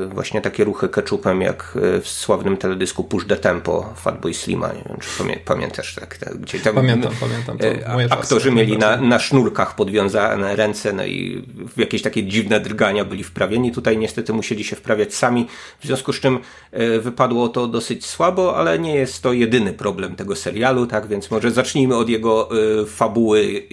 y, 0.03 0.07
właśnie 0.07 0.41
takie 0.41 0.65
ruchy 0.65 0.89
ketchupem, 0.89 1.41
jak 1.41 1.79
w 2.03 2.09
sławnym 2.09 2.57
teledysku 2.57 3.05
Push 3.05 3.27
the 3.27 3.37
Tempo 3.37 3.93
Fatboy 3.97 4.35
Slima, 4.39 4.69
nie 4.69 4.83
wiem, 4.89 4.99
czy 5.01 5.41
pamiętasz, 5.45 5.95
tak, 5.95 6.17
tak, 6.17 6.39
gdzie 6.39 6.61
tam 6.61 6.75
pamiętam, 6.75 7.13
pamiętam. 7.21 7.59
Moje 7.93 8.13
aktorzy 8.13 8.53
mieli 8.53 8.79
na, 8.79 8.97
na 8.97 9.19
sznurkach 9.19 9.77
podwiązane 9.77 10.57
ręce, 10.57 10.93
no 10.93 11.05
i 11.05 11.45
w 11.77 11.79
jakieś 11.79 12.03
takie 12.03 12.25
dziwne 12.25 12.61
drgania 12.61 13.05
byli 13.05 13.25
wprawieni. 13.25 13.73
Tutaj 13.73 13.99
niestety 13.99 14.33
musieli 14.33 14.65
się 14.65 14.77
wprawiać 14.77 15.15
sami, 15.15 15.47
w 15.81 15.87
związku 15.87 16.13
z 16.13 16.21
czym 16.21 16.39
e, 16.73 16.99
wypadło 16.99 17.49
to 17.49 17.67
dosyć 17.67 18.07
słabo, 18.07 18.57
ale 18.57 18.79
nie 18.79 18.95
jest 18.95 19.23
to 19.23 19.33
jedyny 19.33 19.73
problem 19.73 20.17
tego 20.17 20.37
serialu, 20.37 20.87
tak, 20.87 21.07
więc 21.07 21.31
może 21.31 21.51
zacznijmy 21.51 21.97
od 21.97 22.09
jego 22.09 22.49
e, 22.83 22.87
fabuły 22.87 23.69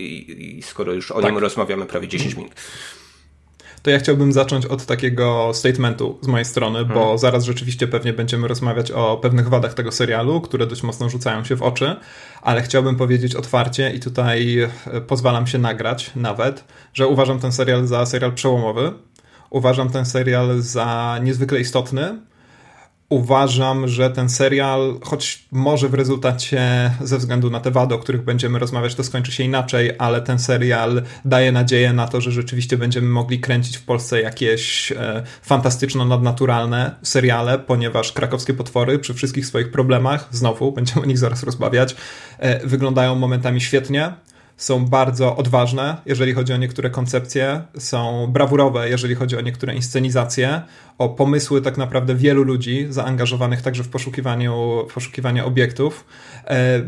skoro 0.61 0.93
już 0.93 1.11
o 1.11 1.21
tak. 1.21 1.31
nim 1.31 1.37
rozmawiamy 1.37 1.85
prawie 1.85 2.07
10 2.07 2.35
minut 2.35 2.51
to 3.85 3.91
ja 3.91 3.99
chciałbym 3.99 4.33
zacząć 4.33 4.65
od 4.65 4.85
takiego 4.85 5.51
statementu 5.53 6.17
z 6.21 6.27
mojej 6.27 6.45
strony, 6.45 6.85
bo 6.85 6.99
hmm. 6.99 7.17
zaraz 7.17 7.43
rzeczywiście 7.43 7.87
pewnie 7.87 8.13
będziemy 8.13 8.47
rozmawiać 8.47 8.91
o 8.91 9.17
pewnych 9.17 9.49
wadach 9.49 9.73
tego 9.73 9.91
serialu, 9.91 10.41
które 10.41 10.67
dość 10.67 10.83
mocno 10.83 11.09
rzucają 11.09 11.43
się 11.43 11.55
w 11.55 11.61
oczy, 11.61 11.95
ale 12.41 12.61
chciałbym 12.61 12.95
powiedzieć 12.95 13.35
otwarcie 13.35 13.91
i 13.91 13.99
tutaj 13.99 14.59
e, 14.59 15.01
pozwalam 15.01 15.47
się 15.47 15.57
nagrać 15.57 16.11
nawet, 16.15 16.63
że 16.93 17.07
uważam 17.07 17.39
ten 17.39 17.51
serial 17.51 17.87
za 17.87 18.05
serial 18.05 18.33
przełomowy. 18.33 18.93
Uważam 19.49 19.89
ten 19.89 20.05
serial 20.05 20.61
za 20.61 21.19
niezwykle 21.23 21.59
istotny 21.59 22.19
uważam, 23.09 23.87
że 23.87 24.09
ten 24.09 24.29
serial, 24.29 24.99
choć 25.03 25.45
może 25.51 25.89
w 25.89 25.93
rezultacie 25.93 26.91
ze 27.01 27.17
względu 27.17 27.49
na 27.49 27.59
te 27.59 27.71
wady, 27.71 27.95
o 27.95 27.99
których 27.99 28.23
będziemy 28.23 28.59
rozmawiać, 28.59 28.95
to 28.95 29.03
skończy 29.03 29.31
się 29.31 29.43
inaczej, 29.43 29.91
ale 29.97 30.21
ten 30.21 30.39
serial 30.39 31.01
daje 31.25 31.51
nadzieję 31.51 31.93
na 31.93 32.07
to, 32.07 32.21
że 32.21 32.31
rzeczywiście 32.31 32.77
będziemy 32.77 33.07
mogli 33.07 33.39
kręcić 33.39 33.77
w 33.77 33.85
Polsce 33.85 34.21
jakieś 34.21 34.91
e, 34.91 35.23
fantastyczno-nadnaturalne 35.41 36.91
seriale, 37.01 37.59
ponieważ 37.59 38.11
krakowskie 38.11 38.53
potwory 38.53 38.99
przy 38.99 39.13
wszystkich 39.13 39.45
swoich 39.45 39.71
problemach, 39.71 40.27
znowu 40.31 40.71
będziemy 40.71 41.01
o 41.01 41.05
nich 41.05 41.17
zaraz 41.17 41.43
rozmawiać, 41.43 41.95
e, 42.39 42.67
wyglądają 42.67 43.15
momentami 43.15 43.61
świetnie 43.61 44.13
są 44.57 44.85
bardzo 44.85 45.35
odważne, 45.35 45.97
jeżeli 46.05 46.33
chodzi 46.33 46.53
o 46.53 46.57
niektóre 46.57 46.89
koncepcje, 46.89 47.61
są 47.77 48.27
brawurowe, 48.27 48.89
jeżeli 48.89 49.15
chodzi 49.15 49.37
o 49.37 49.41
niektóre 49.41 49.75
inscenizacje, 49.75 50.61
o 50.97 51.09
pomysły 51.09 51.61
tak 51.61 51.77
naprawdę 51.77 52.15
wielu 52.15 52.43
ludzi 52.43 52.87
zaangażowanych 52.89 53.61
także 53.61 53.83
w 53.83 53.89
poszukiwaniu, 53.89 54.85
w 54.89 54.93
poszukiwanie 54.93 55.45
obiektów. 55.45 56.05
E, 56.47 56.81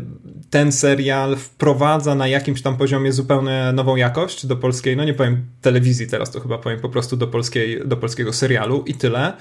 ten 0.50 0.72
serial 0.72 1.36
wprowadza 1.36 2.14
na 2.14 2.28
jakimś 2.28 2.62
tam 2.62 2.76
poziomie 2.76 3.12
zupełnie 3.12 3.70
nową 3.74 3.96
jakość 3.96 4.46
do 4.46 4.56
polskiej, 4.56 4.96
no 4.96 5.04
nie 5.04 5.14
powiem 5.14 5.44
telewizji 5.60 6.06
teraz, 6.06 6.30
to 6.30 6.40
chyba 6.40 6.58
powiem 6.58 6.80
po 6.80 6.88
prostu 6.88 7.16
do, 7.16 7.26
polskiej, 7.26 7.88
do 7.88 7.96
polskiego 7.96 8.32
serialu 8.32 8.84
i 8.86 8.94
tyle. 8.94 9.32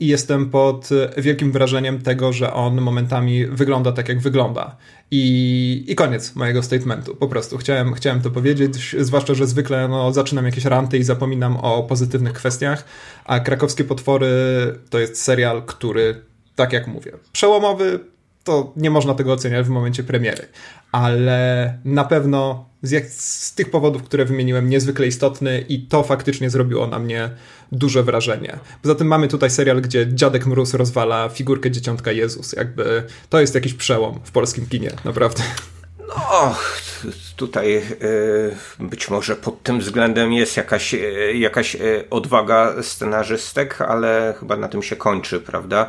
I 0.00 0.06
jestem 0.06 0.50
pod 0.50 0.88
wielkim 1.18 1.52
wrażeniem 1.52 2.02
tego, 2.02 2.32
że 2.32 2.52
on 2.52 2.80
momentami 2.80 3.46
wygląda 3.46 3.92
tak, 3.92 4.08
jak 4.08 4.20
wygląda. 4.20 4.76
I, 5.14 5.84
I 5.88 5.94
koniec 5.94 6.34
mojego 6.34 6.62
statementu. 6.62 7.16
Po 7.16 7.28
prostu 7.28 7.58
chciałem, 7.58 7.94
chciałem 7.94 8.20
to 8.20 8.30
powiedzieć, 8.30 8.96
zwłaszcza, 8.98 9.34
że 9.34 9.46
zwykle 9.46 9.88
no, 9.88 10.12
zaczynam 10.12 10.44
jakieś 10.46 10.64
ranty 10.64 10.98
i 10.98 11.04
zapominam 11.04 11.56
o 11.56 11.82
pozytywnych 11.82 12.32
kwestiach, 12.32 12.84
a 13.24 13.40
Krakowskie 13.40 13.84
Potwory 13.84 14.28
to 14.90 14.98
jest 14.98 15.22
serial, 15.22 15.62
który, 15.62 16.22
tak 16.56 16.72
jak 16.72 16.86
mówię, 16.86 17.12
przełomowy, 17.32 18.00
to 18.44 18.72
nie 18.76 18.90
można 18.90 19.14
tego 19.14 19.32
oceniać 19.32 19.66
w 19.66 19.70
momencie 19.70 20.04
premiery, 20.04 20.46
ale 20.92 21.78
na 21.84 22.04
pewno 22.04 22.71
z, 22.82 22.90
jak, 22.90 23.06
z, 23.06 23.54
tych 23.54 23.70
powodów, 23.70 24.02
które 24.02 24.24
wymieniłem, 24.24 24.70
niezwykle 24.70 25.06
istotny 25.06 25.64
i 25.68 25.86
to 25.86 26.02
faktycznie 26.02 26.50
zrobiło 26.50 26.86
na 26.86 26.98
mnie 26.98 27.30
duże 27.72 28.02
wrażenie. 28.02 28.58
Poza 28.82 28.94
tym 28.94 29.06
mamy 29.06 29.28
tutaj 29.28 29.50
serial, 29.50 29.80
gdzie 29.80 30.06
dziadek 30.14 30.46
Mróz 30.46 30.74
rozwala 30.74 31.28
figurkę 31.28 31.70
dzieciątka 31.70 32.12
Jezus. 32.12 32.52
Jakby 32.52 33.02
to 33.30 33.40
jest 33.40 33.54
jakiś 33.54 33.74
przełom 33.74 34.20
w 34.24 34.30
polskim 34.30 34.66
kinie, 34.66 34.90
naprawdę. 35.04 35.42
No, 36.08 36.54
tutaj 37.36 37.76
y, 38.02 38.84
być 38.84 39.10
może 39.10 39.36
pod 39.36 39.62
tym 39.62 39.80
względem 39.80 40.32
jest 40.32 40.56
jakaś, 40.56 40.94
y, 40.94 41.32
jakaś 41.34 41.74
y, 41.74 42.04
odwaga 42.10 42.82
scenarzystek, 42.82 43.80
ale 43.80 44.34
chyba 44.40 44.56
na 44.56 44.68
tym 44.68 44.82
się 44.82 44.96
kończy, 44.96 45.40
prawda? 45.40 45.88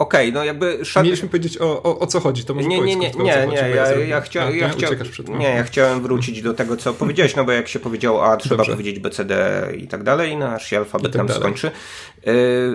Okej, 0.00 0.28
okay, 0.28 0.32
no 0.32 0.44
jakby... 0.44 0.84
Szat... 0.84 1.04
Mieliśmy 1.04 1.28
powiedzieć 1.28 1.58
o, 1.58 1.82
o, 1.82 1.98
o, 1.98 2.06
co 2.06 2.20
chodzi, 2.20 2.44
to 2.44 2.54
może 2.54 2.68
Nie, 2.68 2.80
nie, 2.80 2.96
nie, 2.96 3.10
nie, 3.10 3.46
nie, 3.46 3.56
ja, 3.56 3.90
ja, 3.98 4.20
chcia, 4.20 4.50
ja, 4.50 4.68
chcia... 4.68 4.90
nie, 5.28 5.44
ja 5.44 5.62
chciałem 5.62 6.02
wrócić 6.02 6.42
do 6.42 6.54
tego, 6.54 6.76
co 6.76 6.94
powiedziałeś, 6.94 7.36
no 7.36 7.44
bo 7.44 7.52
jak 7.52 7.68
się 7.68 7.78
powiedział 7.78 8.24
A, 8.24 8.36
trzeba 8.36 8.56
Dobrze. 8.56 8.72
powiedzieć 8.72 8.98
B, 8.98 9.10
C, 9.10 9.24
D 9.24 9.66
i 9.76 9.88
tak 9.88 10.02
dalej, 10.02 10.36
no 10.36 10.48
aż 10.48 10.66
się 10.66 10.78
alfabet 10.78 11.12
tak 11.12 11.18
nam 11.18 11.36
skończy. 11.36 11.70
Yy, 12.26 12.32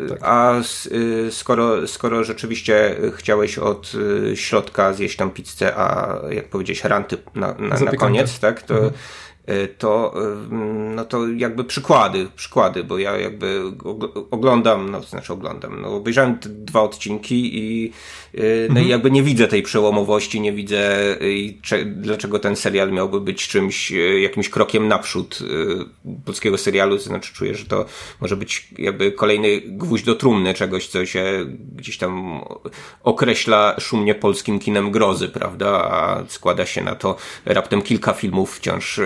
tak. 0.09 0.19
A 0.21 0.61
yy, 0.91 1.31
skoro, 1.31 1.87
skoro 1.87 2.23
rzeczywiście 2.23 2.95
chciałeś 3.17 3.57
od 3.57 3.93
yy, 3.93 4.37
środka 4.37 4.93
zjeść 4.93 5.17
tam 5.17 5.31
pizzę, 5.31 5.75
a 5.77 6.17
jak 6.29 6.49
powiedziałeś 6.49 6.83
ranty 6.83 7.17
na, 7.35 7.53
na, 7.53 7.79
na 7.79 7.91
koniec, 7.91 8.39
tak, 8.39 8.61
to 8.61 8.75
mhm 8.75 8.93
to, 9.77 10.13
e, 10.23 10.53
no 10.95 11.05
to 11.05 11.27
jakby 11.27 11.63
przykłady, 11.63 12.27
przykłady, 12.35 12.83
bo 12.83 12.97
ja 12.97 13.17
jakby 13.17 13.61
oglądam, 14.31 14.91
no 14.91 15.01
znaczy 15.01 15.33
oglądam, 15.33 15.81
no 15.81 15.95
obejrzałem 15.95 16.39
te 16.39 16.49
dwa 16.49 16.81
odcinki 16.81 17.57
i 17.57 17.91
no 18.37 18.65
mhm. 18.67 18.85
i 18.85 18.89
jakby 18.89 19.11
nie 19.11 19.23
widzę 19.23 19.47
tej 19.47 19.63
przełomowości, 19.63 20.41
nie 20.41 20.53
widzę 20.53 20.99
dlaczego 21.85 22.39
ten 22.39 22.55
serial 22.55 22.91
miałby 22.91 23.21
być 23.21 23.47
czymś, 23.47 23.91
e, 23.91 24.19
jakimś 24.21 24.49
krokiem 24.49 24.87
naprzód 24.87 25.39
polskiego 26.25 26.57
serialu, 26.57 26.97
to 26.97 27.03
znaczy 27.03 27.33
czuję, 27.33 27.55
że 27.55 27.65
to 27.65 27.85
może 28.21 28.37
być 28.37 28.67
jakby 28.77 29.11
kolejny 29.11 29.61
gwóźdź 29.61 30.05
do 30.05 30.15
trumny 30.15 30.53
czegoś, 30.53 30.87
co 30.87 31.05
się 31.05 31.45
gdzieś 31.75 31.97
tam 31.97 32.41
określa 33.03 33.75
szumnie 33.79 34.15
polskim 34.15 34.59
kinem 34.59 34.91
grozy, 34.91 35.29
prawda, 35.29 35.67
a 35.69 36.23
składa 36.27 36.65
się 36.65 36.83
na 36.83 36.95
to 36.95 37.15
raptem 37.45 37.81
kilka 37.81 38.13
filmów 38.13 38.55
wciąż 38.55 38.99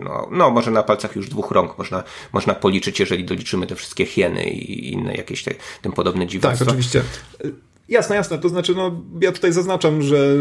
no, 0.00 0.28
no 0.30 0.50
może 0.50 0.70
na 0.70 0.82
palcach 0.82 1.16
już 1.16 1.28
dwóch 1.28 1.50
rąk 1.50 1.78
można, 1.78 2.02
można 2.32 2.54
policzyć, 2.54 3.00
jeżeli 3.00 3.24
doliczymy 3.24 3.66
te 3.66 3.76
wszystkie 3.76 4.06
hieny 4.06 4.44
i 4.44 4.92
inne 4.92 5.14
jakieś 5.14 5.42
te, 5.42 5.54
tym 5.82 5.92
podobne 5.92 6.26
dziwactwa. 6.26 6.64
Tak, 6.64 6.68
oczywiście. 6.68 7.02
Jasne, 7.88 8.16
jasne. 8.16 8.38
To 8.38 8.48
znaczy, 8.48 8.74
no, 8.74 9.02
ja 9.20 9.32
tutaj 9.32 9.52
zaznaczam, 9.52 10.02
że 10.02 10.36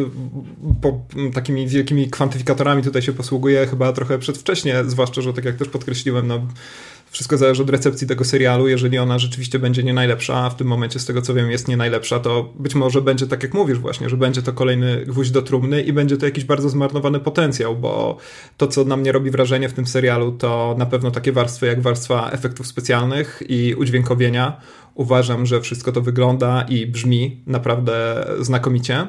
takimi 1.34 1.68
wielkimi 1.68 2.10
kwantyfikatorami 2.10 2.84
tutaj 2.84 3.02
się 3.02 3.14
posługuję 3.14 3.68
chyba 3.68 3.94
trochę 3.94 4.20
przedwcześnie, 4.20 4.84
zwłaszcza, 4.88 5.22
że 5.22 5.34
tak 5.34 5.46
jak 5.46 5.56
też 5.56 5.68
podkreśliłem, 5.68 6.28
no, 6.28 6.48
wszystko 7.12 7.38
zależy 7.38 7.64
od 7.64 7.70
recepcji 7.70 8.08
tego 8.08 8.26
serialu. 8.26 8.68
Jeżeli 8.68 8.98
ona 8.98 9.20
rzeczywiście 9.20 9.60
będzie 9.60 9.84
nie 9.84 9.94
najlepsza, 9.94 10.36
a 10.36 10.50
w 10.50 10.56
tym 10.56 10.68
momencie, 10.68 11.00
z 11.00 11.06
tego 11.06 11.22
co 11.22 11.34
wiem, 11.34 11.52
jest 11.52 11.68
nie 11.68 11.78
najlepsza, 11.78 12.20
to 12.20 12.54
być 12.60 12.76
może 12.76 13.02
będzie 13.02 13.28
tak, 13.28 13.44
jak 13.44 13.54
mówisz, 13.54 13.80
właśnie, 13.80 14.10
że 14.10 14.18
będzie 14.18 14.42
to 14.42 14.54
kolejny 14.54 15.06
gwóźdź 15.06 15.32
do 15.32 15.42
trumny 15.42 15.82
i 15.82 15.94
będzie 15.94 16.18
to 16.18 16.26
jakiś 16.26 16.44
bardzo 16.44 16.70
zmarnowany 16.70 17.20
potencjał, 17.20 17.76
bo 17.76 18.18
to, 18.58 18.68
co 18.68 18.84
na 18.84 18.98
mnie 18.98 19.12
robi 19.12 19.32
wrażenie 19.32 19.70
w 19.70 19.74
tym 19.74 19.88
serialu, 19.88 20.32
to 20.32 20.76
na 20.78 20.86
pewno 20.86 21.12
takie 21.12 21.32
warstwy 21.32 21.66
jak 21.66 21.82
warstwa 21.82 22.30
efektów 22.32 22.68
specjalnych 22.68 23.44
i 23.50 23.76
udźwiękowienia. 23.76 24.58
Uważam, 24.96 25.46
że 25.46 25.62
wszystko 25.62 25.92
to 25.92 26.02
wygląda 26.02 26.62
i 26.70 26.88
brzmi 26.88 27.44
naprawdę 27.48 28.26
znakomicie. 28.40 29.08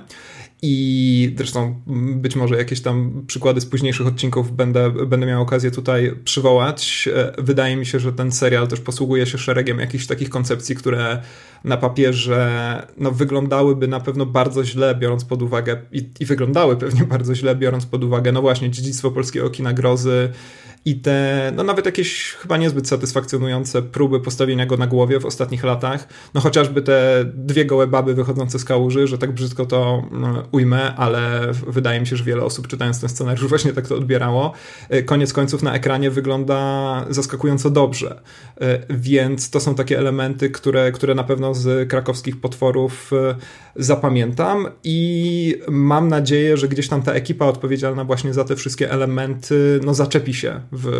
I 0.65 1.35
zresztą 1.37 1.81
być 2.17 2.37
może 2.37 2.57
jakieś 2.57 2.81
tam 2.81 3.25
przykłady 3.27 3.61
z 3.61 3.67
późniejszych 3.67 4.07
odcinków 4.07 4.57
będę, 4.57 4.91
będę 4.91 5.27
miał 5.27 5.43
okazję 5.43 5.71
tutaj 5.71 6.15
przywołać. 6.25 7.09
E, 7.15 7.43
wydaje 7.43 7.77
mi 7.77 7.87
się, 7.87 8.01
że 8.01 8.13
ten 8.13 8.33
serial 8.33 8.69
też 8.69 8.81
posługuje 8.81 9.27
się 9.27 9.39
szeregiem 9.39 9.79
jakichś 9.79 10.07
takich 10.07 10.31
koncepcji, 10.31 10.77
które 10.77 11.23
na 11.65 11.77
papierze 11.77 12.87
no, 12.99 13.11
wyglądałyby 13.11 13.89
na 13.89 14.01
pewno 14.01 14.27
bardzo 14.27 14.65
źle, 14.65 14.95
biorąc 14.95 15.25
pod 15.25 15.43
uwagę, 15.43 15.83
i, 15.93 16.11
i 16.21 16.25
wyglądały 16.25 16.77
pewnie 16.77 17.05
bardzo 17.15 17.35
źle, 17.35 17.57
biorąc 17.57 17.87
pod 17.87 18.05
uwagę, 18.05 18.33
no 18.33 18.41
właśnie, 18.43 18.71
dziedzictwo 18.71 19.11
polskiego 19.11 19.51
kina 19.51 19.73
grozy, 19.73 20.33
i 20.85 21.01
te, 21.01 21.53
no 21.57 21.63
nawet 21.63 21.87
jakieś 21.87 22.33
chyba 22.33 22.57
niezbyt 22.57 22.89
satysfakcjonujące 22.89 23.83
próby 23.83 24.21
postawienia 24.21 24.67
go 24.67 24.77
na 24.77 24.87
głowie 24.87 25.21
w 25.21 25.27
ostatnich 25.27 25.65
latach, 25.65 26.09
no 26.35 26.41
chociażby 26.41 26.83
te 26.83 27.25
dwie 27.35 27.65
gołe 27.65 27.87
baby 27.87 28.15
wychodzące 28.15 28.59
z 28.59 28.65
kałuży, 28.65 29.07
że 29.07 29.19
tak 29.19 29.33
brzydko 29.33 29.67
to 29.67 30.03
no, 30.11 30.43
ujmę, 30.53 30.95
ale 30.95 31.41
wydaje 31.67 32.01
mi 32.01 32.07
się, 32.07 32.17
że 32.17 32.25
wiele 32.25 32.45
osób 32.45 32.69
czytając 32.69 33.01
ten 33.01 33.09
scenariusz 33.09 33.49
właśnie 33.49 33.73
tak 33.73 33.89
to 33.89 33.97
odbierało. 33.97 34.53
E, 34.89 35.03
koniec 35.03 35.33
końców 35.33 35.63
na 35.63 35.75
ekranie 35.75 36.11
wygląda 36.11 37.07
zaskakująco 37.11 37.71
dobrze, 37.71 38.21
e, 38.61 38.79
więc 38.91 39.51
to 39.51 39.61
są 39.61 39.75
takie 39.75 39.99
elementy, 39.99 40.51
które, 40.51 40.93
które 40.93 41.15
na 41.15 41.25
pewno 41.25 41.55
z 41.55 41.91
krakowskich 41.91 42.41
potworów 42.41 43.11
e, 43.13 43.35
zapamiętam 43.77 44.67
i 44.85 45.57
mam 45.69 46.09
nadzieję, 46.09 46.57
że 46.57 46.69
gdzieś 46.69 46.89
tam 46.89 47.03
ta 47.03 47.13
ekipa 47.13 47.47
odpowiedzialna 47.47 48.05
właśnie 48.05 48.35
za 48.35 48.45
te 48.45 48.57
wszystkie 48.57 48.91
elementy, 48.91 49.81
no 49.85 49.95
zaczepi 49.95 50.35
się 50.35 50.61
w 50.73 50.91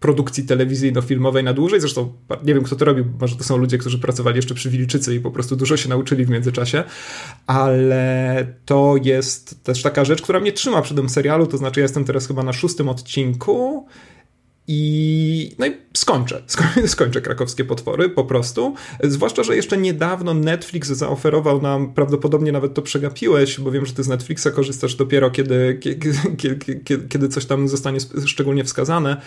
produkcji 0.00 0.44
telewizyjno-filmowej 0.44 1.44
na 1.44 1.52
dłużej. 1.52 1.80
Zresztą 1.80 2.12
nie 2.44 2.54
wiem, 2.54 2.62
kto 2.62 2.76
to 2.76 2.84
robił, 2.84 3.04
może 3.20 3.36
to 3.36 3.44
są 3.44 3.56
ludzie, 3.56 3.78
którzy 3.78 3.98
pracowali 3.98 4.36
jeszcze 4.36 4.54
przy 4.54 4.70
Wilczycy 4.70 5.14
i 5.14 5.20
po 5.20 5.30
prostu 5.30 5.56
dużo 5.56 5.76
się 5.76 5.88
nauczyli 5.88 6.24
w 6.24 6.30
międzyczasie, 6.30 6.84
ale 7.46 8.46
to 8.64 8.94
jest 9.02 9.64
też 9.64 9.82
taka 9.82 10.04
rzecz, 10.04 10.22
która 10.22 10.40
mnie 10.40 10.52
trzyma 10.52 10.82
przy 10.82 10.94
tym 10.94 11.08
serialu, 11.08 11.46
to 11.46 11.56
znaczy 11.56 11.80
ja 11.80 11.84
jestem 11.84 12.04
teraz 12.04 12.26
chyba 12.26 12.42
na 12.42 12.52
szóstym 12.52 12.88
odcinku 12.88 13.86
i, 14.72 15.52
no 15.58 15.66
i 15.66 15.76
skończę, 15.94 16.42
skończę 16.86 17.20
krakowskie 17.20 17.64
potwory 17.64 18.08
po 18.08 18.24
prostu. 18.24 18.74
Zwłaszcza, 19.02 19.42
że 19.42 19.56
jeszcze 19.56 19.78
niedawno 19.78 20.34
Netflix 20.34 20.88
zaoferował 20.88 21.62
nam, 21.62 21.94
prawdopodobnie 21.94 22.52
nawet 22.52 22.74
to 22.74 22.82
przegapiłeś, 22.82 23.60
bo 23.60 23.70
wiem, 23.70 23.86
że 23.86 23.92
ty 23.92 24.02
z 24.02 24.08
Netflixa 24.08 24.46
korzystasz 24.54 24.94
dopiero 24.94 25.30
kiedy, 25.30 25.78
kiedy, 25.80 26.18
kiedy, 26.36 27.08
kiedy 27.08 27.28
coś 27.28 27.46
tam 27.46 27.68
zostanie 27.68 27.98
szczególnie 28.26 28.64
wskazane. 28.64 29.20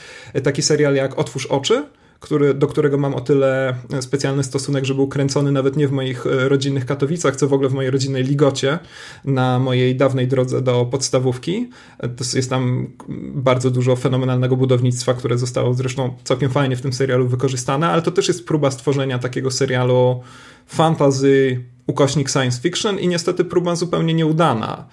Taki 0.43 0.61
serial 0.61 0.95
jak 0.95 1.19
Otwórz 1.19 1.45
oczy 1.45 1.85
który, 2.23 2.53
do 2.53 2.67
którego 2.67 2.97
mam 2.97 3.15
o 3.15 3.21
tyle 3.21 3.75
specjalny 4.01 4.43
stosunek, 4.43 4.85
że 4.85 4.95
był 4.95 5.07
kręcony 5.07 5.51
nawet 5.51 5.77
nie 5.77 5.87
w 5.87 5.91
moich 5.91 6.27
e, 6.27 6.49
rodzinnych 6.49 6.85
Katowicach, 6.85 7.35
co 7.35 7.47
w 7.47 7.53
ogóle 7.53 7.69
w 7.69 7.73
mojej 7.73 7.91
rodzinnej 7.91 8.23
Ligocie, 8.23 8.79
na 9.25 9.59
mojej 9.59 9.95
dawnej 9.95 10.27
drodze 10.27 10.61
do 10.61 10.85
podstawówki. 10.85 11.69
E, 11.99 12.09
to 12.09 12.23
jest 12.35 12.49
tam 12.49 12.87
bardzo 13.35 13.71
dużo 13.71 13.95
fenomenalnego 13.95 14.57
budownictwa, 14.57 15.13
które 15.13 15.37
zostało 15.37 15.73
zresztą 15.73 16.13
całkiem 16.23 16.49
fajnie 16.49 16.75
w 16.75 16.81
tym 16.81 16.93
serialu 16.93 17.27
wykorzystane, 17.27 17.87
ale 17.87 18.01
to 18.01 18.11
też 18.11 18.27
jest 18.27 18.47
próba 18.47 18.71
stworzenia 18.71 19.19
takiego 19.19 19.51
serialu 19.51 20.21
fantasy, 20.67 21.63
ukośnik 21.87 22.29
science 22.29 22.61
fiction 22.61 22.99
i 22.99 23.07
niestety 23.07 23.45
próba 23.45 23.75
zupełnie 23.75 24.13
nieudana. 24.13 24.85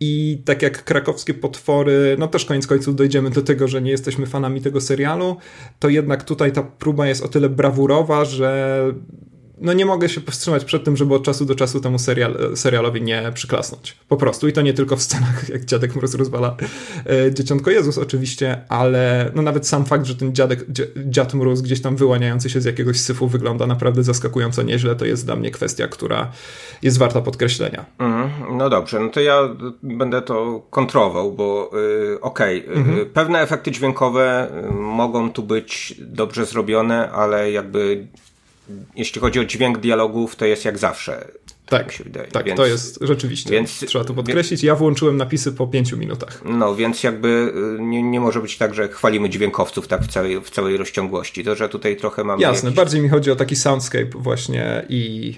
I 0.00 0.42
tak 0.44 0.62
jak 0.62 0.84
krakowskie 0.84 1.34
potwory, 1.34 2.16
no 2.18 2.28
też 2.28 2.44
koniec 2.44 2.66
końców 2.66 2.96
dojdziemy 2.96 3.30
do 3.30 3.42
tego, 3.42 3.68
że 3.68 3.82
nie 3.82 3.90
jesteśmy 3.90 4.26
fanami 4.26 4.60
tego 4.60 4.80
serialu, 4.80 5.36
to 5.78 5.88
jednak 5.88 6.24
tutaj 6.24 6.52
ta 6.52 6.62
próba 6.62 7.06
jest 7.06 7.22
o 7.24 7.28
tyle 7.28 7.48
brawurowa, 7.48 8.24
że 8.24 8.82
no 9.60 9.72
nie 9.72 9.86
mogę 9.86 10.08
się 10.08 10.20
powstrzymać 10.20 10.64
przed 10.64 10.84
tym, 10.84 10.96
żeby 10.96 11.14
od 11.14 11.22
czasu 11.22 11.44
do 11.44 11.54
czasu 11.54 11.80
temu 11.80 11.98
serial, 11.98 12.36
serialowi 12.54 13.02
nie 13.02 13.32
przyklasnąć. 13.34 13.96
Po 14.08 14.16
prostu. 14.16 14.48
I 14.48 14.52
to 14.52 14.62
nie 14.62 14.74
tylko 14.74 14.96
w 14.96 15.02
scenach, 15.02 15.48
jak 15.54 15.64
dziadek 15.64 15.96
Mróz 15.96 16.14
rozwala 16.14 16.56
e, 17.06 17.34
dzieciątko 17.34 17.70
Jezus 17.70 17.98
oczywiście, 17.98 18.64
ale 18.68 19.30
no 19.34 19.42
nawet 19.42 19.68
sam 19.68 19.84
fakt, 19.84 20.06
że 20.06 20.14
ten 20.14 20.34
dziadek, 20.34 20.66
dziad 20.96 21.34
Mróz 21.34 21.60
gdzieś 21.60 21.82
tam 21.82 21.96
wyłaniający 21.96 22.50
się 22.50 22.60
z 22.60 22.64
jakiegoś 22.64 23.00
syfu 23.00 23.28
wygląda 23.28 23.66
naprawdę 23.66 24.02
zaskakująco 24.02 24.62
nieźle, 24.62 24.96
to 24.96 25.04
jest 25.04 25.26
dla 25.26 25.36
mnie 25.36 25.50
kwestia, 25.50 25.88
która 25.88 26.32
jest 26.82 26.98
warta 26.98 27.20
podkreślenia. 27.20 27.84
Mm, 27.98 28.30
no 28.50 28.70
dobrze, 28.70 29.00
no 29.00 29.08
to 29.08 29.20
ja 29.20 29.48
będę 29.82 30.22
to 30.22 30.62
kontrował, 30.70 31.32
bo 31.32 31.70
yy, 31.72 32.20
okej, 32.20 32.66
okay, 32.66 32.76
mhm. 32.76 33.06
pewne 33.06 33.40
efekty 33.40 33.70
dźwiękowe 33.70 34.48
y, 34.68 34.72
mogą 34.72 35.32
tu 35.32 35.42
być 35.42 35.94
dobrze 35.98 36.46
zrobione, 36.46 37.10
ale 37.10 37.52
jakby 37.52 38.06
jeśli 38.96 39.20
chodzi 39.20 39.40
o 39.40 39.44
dźwięk 39.44 39.78
dialogów, 39.78 40.36
to 40.36 40.44
jest 40.44 40.64
jak 40.64 40.78
zawsze. 40.78 41.28
Tak, 41.70 41.84
tak, 41.84 41.92
się 41.92 42.04
wydaje. 42.04 42.26
tak 42.26 42.46
więc, 42.46 42.56
to 42.56 42.66
jest 42.66 42.98
rzeczywiście. 43.00 43.50
Więc, 43.50 43.78
trzeba 43.86 44.04
to 44.04 44.14
podkreślić. 44.14 44.62
Ja 44.62 44.74
włączyłem 44.74 45.16
napisy 45.16 45.52
po 45.52 45.66
pięciu 45.66 45.96
minutach. 45.96 46.42
No, 46.44 46.74
więc 46.74 47.02
jakby 47.02 47.52
y, 47.78 47.82
nie, 47.82 48.02
nie 48.02 48.20
może 48.20 48.40
być 48.40 48.58
tak, 48.58 48.74
że 48.74 48.88
chwalimy 48.88 49.30
dźwiękowców 49.30 49.88
tak 49.88 50.02
w 50.02 50.08
całej, 50.08 50.40
w 50.40 50.50
całej 50.50 50.76
rozciągłości. 50.76 51.44
To, 51.44 51.56
że 51.56 51.68
tutaj 51.68 51.96
trochę 51.96 52.24
mamy. 52.24 52.42
Jasne, 52.42 52.68
jakiś... 52.68 52.76
bardziej 52.76 53.00
mi 53.00 53.08
chodzi 53.08 53.30
o 53.30 53.36
taki 53.36 53.56
soundscape 53.56 54.10
właśnie 54.14 54.86
i 54.88 55.34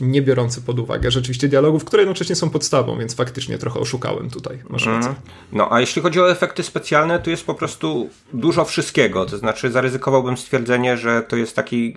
nie 0.00 0.22
biorący 0.22 0.62
pod 0.62 0.78
uwagę 0.78 1.10
rzeczywiście 1.10 1.48
dialogów, 1.48 1.84
które 1.84 2.02
jednocześnie 2.02 2.36
są 2.36 2.50
podstawą, 2.50 2.98
więc 2.98 3.14
faktycznie 3.14 3.58
trochę 3.58 3.80
oszukałem 3.80 4.30
tutaj. 4.30 4.58
Masz 4.68 4.86
mm. 4.86 4.98
rację. 4.98 5.14
No, 5.52 5.72
a 5.72 5.80
jeśli 5.80 6.02
chodzi 6.02 6.20
o 6.20 6.30
efekty 6.30 6.62
specjalne, 6.62 7.18
to 7.18 7.30
jest 7.30 7.46
po 7.46 7.54
prostu 7.54 8.08
dużo 8.32 8.64
wszystkiego. 8.64 9.26
To 9.26 9.38
znaczy, 9.38 9.70
zaryzykowałbym 9.70 10.36
stwierdzenie, 10.36 10.96
że 10.96 11.22
to 11.22 11.36
jest 11.36 11.56
taki 11.56 11.96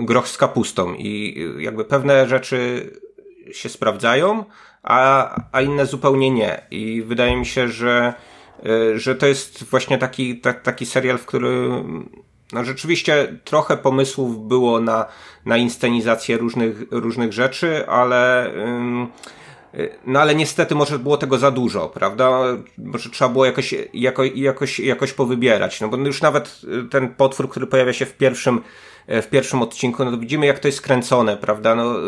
y, 0.00 0.04
groch 0.04 0.28
z 0.28 0.36
kapustą 0.36 0.94
i 0.94 1.34
y, 1.58 1.62
jakby 1.62 1.84
pewne 1.84 2.28
rzeczy 2.28 2.90
się 3.52 3.68
sprawdzają, 3.68 4.44
a, 4.82 5.30
a 5.52 5.62
inne 5.62 5.86
zupełnie 5.86 6.30
nie. 6.30 6.62
I 6.70 7.02
wydaje 7.02 7.36
mi 7.36 7.46
się, 7.46 7.68
że, 7.68 8.14
y, 8.66 8.98
że 8.98 9.14
to 9.14 9.26
jest 9.26 9.64
właśnie 9.64 9.98
taki, 9.98 10.40
ta, 10.40 10.52
taki 10.52 10.86
serial, 10.86 11.18
w 11.18 11.26
którym 11.26 12.08
no 12.52 12.64
rzeczywiście 12.64 13.38
trochę 13.44 13.76
pomysłów 13.76 14.48
było 14.48 14.80
na, 14.80 15.06
na 15.46 15.56
inscenizację 15.56 16.36
różnych, 16.36 16.76
różnych 16.90 17.32
rzeczy, 17.32 17.88
ale. 17.88 18.50
Y, 19.74 19.88
no 20.06 20.20
ale 20.20 20.34
niestety 20.34 20.74
może 20.74 20.98
było 20.98 21.16
tego 21.16 21.38
za 21.38 21.50
dużo, 21.50 21.88
prawda? 21.88 22.40
Może 22.78 23.10
trzeba 23.10 23.28
było 23.28 23.46
jakoś, 23.46 23.74
jako, 23.94 24.24
jakoś, 24.24 24.80
jakoś 24.80 25.12
powybierać. 25.12 25.80
No 25.80 25.88
bo 25.88 25.96
już 25.96 26.22
nawet 26.22 26.60
ten 26.90 27.14
potwór, 27.14 27.50
który 27.50 27.66
pojawia 27.66 27.92
się 27.92 28.06
w 28.06 28.16
pierwszym 28.16 28.60
w 29.08 29.26
pierwszym 29.30 29.62
odcinku, 29.62 30.04
no 30.04 30.10
to 30.10 30.18
widzimy 30.18 30.46
jak 30.46 30.58
to 30.58 30.68
jest 30.68 30.80
kręcone, 30.80 31.36
prawda? 31.36 31.74
No, 31.74 31.98
e, 31.98 32.02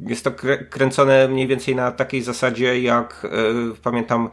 jest 0.00 0.24
to 0.24 0.30
kręcone 0.70 1.28
mniej 1.28 1.46
więcej 1.46 1.76
na 1.76 1.92
takiej 1.92 2.22
zasadzie 2.22 2.80
jak 2.80 3.24
e, 3.24 3.28
pamiętam 3.82 4.30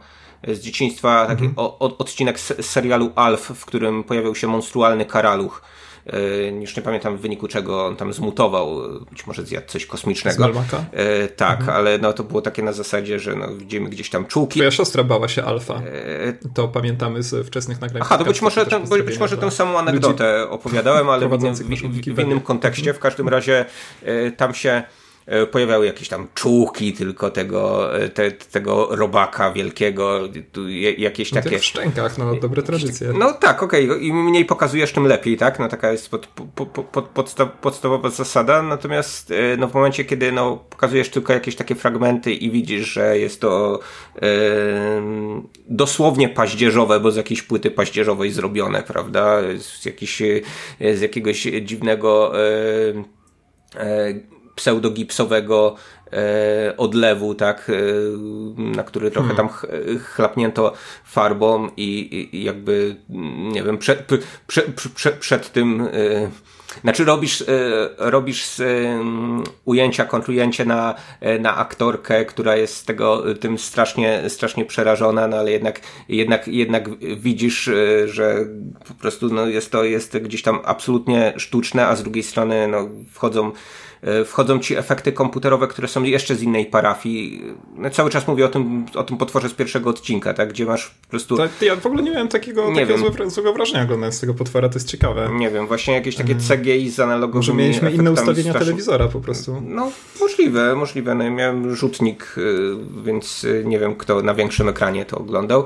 z 0.48 0.60
dzieciństwa 0.60 1.26
taki 1.26 1.44
mm 1.44 1.54
-hmm. 1.54 1.76
odcinek 1.98 2.40
z 2.40 2.66
serialu 2.66 3.12
Alf, 3.14 3.40
w 3.40 3.64
którym 3.64 4.04
pojawiał 4.04 4.34
się 4.34 4.46
monstrualny 4.46 5.04
karaluch 5.04 5.62
E, 5.62 5.81
już 6.60 6.76
nie 6.76 6.82
pamiętam 6.82 7.16
w 7.16 7.20
wyniku 7.20 7.48
czego 7.48 7.86
on 7.86 7.96
tam 7.96 8.12
zmutował, 8.12 8.80
być 9.10 9.26
może 9.26 9.44
zjadł 9.44 9.66
coś 9.66 9.86
kosmicznego. 9.86 10.52
Z 10.52 10.74
e, 10.92 11.28
tak, 11.28 11.60
mhm. 11.60 11.78
ale 11.78 11.98
no 11.98 12.12
to 12.12 12.24
było 12.24 12.42
takie 12.42 12.62
na 12.62 12.72
zasadzie, 12.72 13.18
że 13.18 13.36
no, 13.36 13.54
widzimy 13.54 13.90
gdzieś 13.90 14.10
tam 14.10 14.26
czułki. 14.26 14.58
Twoja 14.58 14.70
siostra 14.70 15.04
bała 15.04 15.28
się 15.28 15.44
alfa. 15.44 15.74
E... 15.74 16.32
To 16.54 16.68
pamiętamy 16.68 17.22
z 17.22 17.46
wczesnych 17.46 17.80
nagrań. 17.80 18.02
Aha, 18.04 18.18
to 18.18 18.24
być 18.24 18.42
może, 18.42 18.66
ten, 18.66 18.88
być 19.04 19.18
może 19.18 19.36
tę 19.36 19.50
samą 19.50 19.78
anegdotę 19.78 20.38
ludzi 20.40 20.50
opowiadałem, 20.50 21.08
ale 21.08 21.28
w 21.28 21.32
innym, 21.32 21.54
w, 21.54 22.14
w 22.14 22.18
innym 22.18 22.40
kontekście. 22.40 22.94
W 22.94 22.98
każdym 22.98 23.28
razie 23.28 23.64
e, 24.02 24.30
tam 24.30 24.54
się 24.54 24.82
E, 24.82 25.01
pojawiały 25.52 25.86
jakieś 25.86 26.08
tam 26.08 26.28
czułki 26.34 26.92
tylko 26.92 27.30
tego, 27.30 27.94
e, 28.00 28.08
te, 28.08 28.30
tego 28.30 28.88
robaka 28.90 29.52
wielkiego, 29.52 30.20
jakieś 30.98 31.32
no 31.32 31.42
takie... 31.42 31.58
w 31.58 31.64
szczękach, 31.64 32.18
no 32.18 32.34
dobre 32.34 32.62
tradycje. 32.62 33.12
No 33.18 33.32
tak, 33.32 33.62
okej, 33.62 33.90
okay. 33.90 34.02
im 34.02 34.24
mniej 34.24 34.44
pokazujesz, 34.44 34.92
tym 34.92 35.06
lepiej, 35.06 35.36
tak? 35.36 35.58
No 35.58 35.68
taka 35.68 35.92
jest 35.92 36.10
pod, 36.10 36.26
pod, 36.26 36.68
pod, 36.68 37.08
podstaw, 37.08 37.52
podstawowa 37.52 38.10
zasada, 38.10 38.62
natomiast 38.62 39.30
e, 39.30 39.56
no 39.56 39.68
w 39.68 39.74
momencie, 39.74 40.04
kiedy 40.04 40.32
no 40.32 40.64
pokazujesz 40.70 41.08
tylko 41.08 41.32
jakieś 41.32 41.56
takie 41.56 41.74
fragmenty 41.74 42.32
i 42.32 42.50
widzisz, 42.50 42.92
że 42.92 43.18
jest 43.18 43.40
to 43.40 43.80
e, 44.22 44.28
dosłownie 45.68 46.28
paździerzowe, 46.28 47.00
bo 47.00 47.10
z 47.10 47.16
jakiejś 47.16 47.42
płyty 47.42 47.70
paździerzowej 47.70 48.32
zrobione, 48.32 48.82
prawda? 48.82 49.40
Z, 49.58 49.86
jakiś, 49.86 50.22
z 50.80 51.00
jakiegoś 51.00 51.42
dziwnego 51.42 52.32
e, 52.40 52.42
e, 53.76 54.14
pseudogipsowego 54.54 55.76
e, 56.12 56.76
odlewu, 56.76 57.34
tak, 57.34 57.70
e, 57.70 57.72
na 58.58 58.82
który 58.82 59.10
trochę 59.10 59.34
hmm. 59.34 59.48
tam 59.48 59.58
chlapnięto 59.98 60.72
farbą 61.04 61.68
i, 61.76 62.28
i 62.32 62.44
jakby, 62.44 62.96
nie 63.52 63.62
wiem, 63.62 63.78
przed, 63.78 64.08
prze, 64.46 64.62
prze, 64.94 65.12
przed 65.12 65.52
tym 65.52 65.80
e, 65.80 66.30
znaczy 66.80 67.04
robisz, 67.04 67.44
robisz 67.98 68.60
e, 68.60 68.64
ujęcia, 69.64 70.04
kontrujęcie 70.04 70.64
na, 70.64 70.94
na 71.40 71.56
aktorkę, 71.56 72.24
która 72.24 72.56
jest 72.56 72.86
tego, 72.86 73.34
tym 73.34 73.58
strasznie, 73.58 74.22
strasznie 74.28 74.64
przerażona, 74.64 75.28
no 75.28 75.36
ale 75.36 75.50
jednak, 75.50 75.80
jednak, 76.08 76.48
jednak 76.48 76.98
widzisz, 77.16 77.70
że 78.04 78.46
po 78.88 78.94
prostu 78.94 79.28
no 79.28 79.46
jest 79.46 79.72
to 79.72 79.84
jest 79.84 80.18
gdzieś 80.18 80.42
tam 80.42 80.60
absolutnie 80.64 81.32
sztuczne, 81.36 81.86
a 81.86 81.96
z 81.96 82.02
drugiej 82.02 82.22
strony 82.22 82.68
no, 82.68 82.88
wchodzą 83.10 83.52
wchodzą 84.26 84.58
ci 84.58 84.76
efekty 84.76 85.12
komputerowe, 85.12 85.68
które 85.68 85.88
są 85.88 86.02
jeszcze 86.02 86.34
z 86.34 86.42
innej 86.42 86.66
parafii. 86.66 87.42
No, 87.76 87.90
cały 87.90 88.10
czas 88.10 88.28
mówię 88.28 88.44
o 88.44 88.48
tym, 88.48 88.86
o 88.94 89.04
tym 89.04 89.16
potworze 89.16 89.48
z 89.48 89.54
pierwszego 89.54 89.90
odcinka, 89.90 90.34
tak? 90.34 90.48
Gdzie 90.48 90.66
masz 90.66 90.88
po 91.02 91.08
prostu... 91.08 91.36
Tak, 91.36 91.50
ja 91.60 91.76
w 91.76 91.86
ogóle 91.86 92.02
nie 92.02 92.10
miałem 92.10 92.28
takiego, 92.28 92.70
nie 92.70 92.80
takiego 92.80 92.98
złego, 92.98 93.30
złego 93.30 93.52
wrażenia 93.52 93.82
oglądając 93.82 94.20
tego 94.20 94.34
potwora, 94.34 94.68
to 94.68 94.74
jest 94.74 94.88
ciekawe. 94.88 95.30
Nie 95.32 95.50
wiem, 95.50 95.66
właśnie 95.66 95.94
jakieś 95.94 96.16
takie 96.16 96.32
mhm. 96.32 96.60
CGI 96.60 96.90
z 96.90 97.00
analogowymi 97.00 97.36
Może 97.36 97.52
mieliśmy 97.52 97.90
inne 97.90 98.12
ustawienia 98.12 98.50
strasznie... 98.50 98.60
telewizora 98.60 99.08
po 99.08 99.20
prostu. 99.20 99.62
No, 99.66 99.92
możliwe, 100.20 100.76
możliwe. 100.76 101.14
No, 101.14 101.30
miałem 101.30 101.76
rzutnik, 101.76 102.34
y, 102.38 102.76
więc 103.04 103.44
y, 103.44 103.62
nie 103.66 103.78
wiem, 103.78 103.94
kto 103.94 104.22
na 104.22 104.34
większym 104.34 104.68
ekranie 104.68 105.04
to 105.04 105.18
oglądał. 105.18 105.64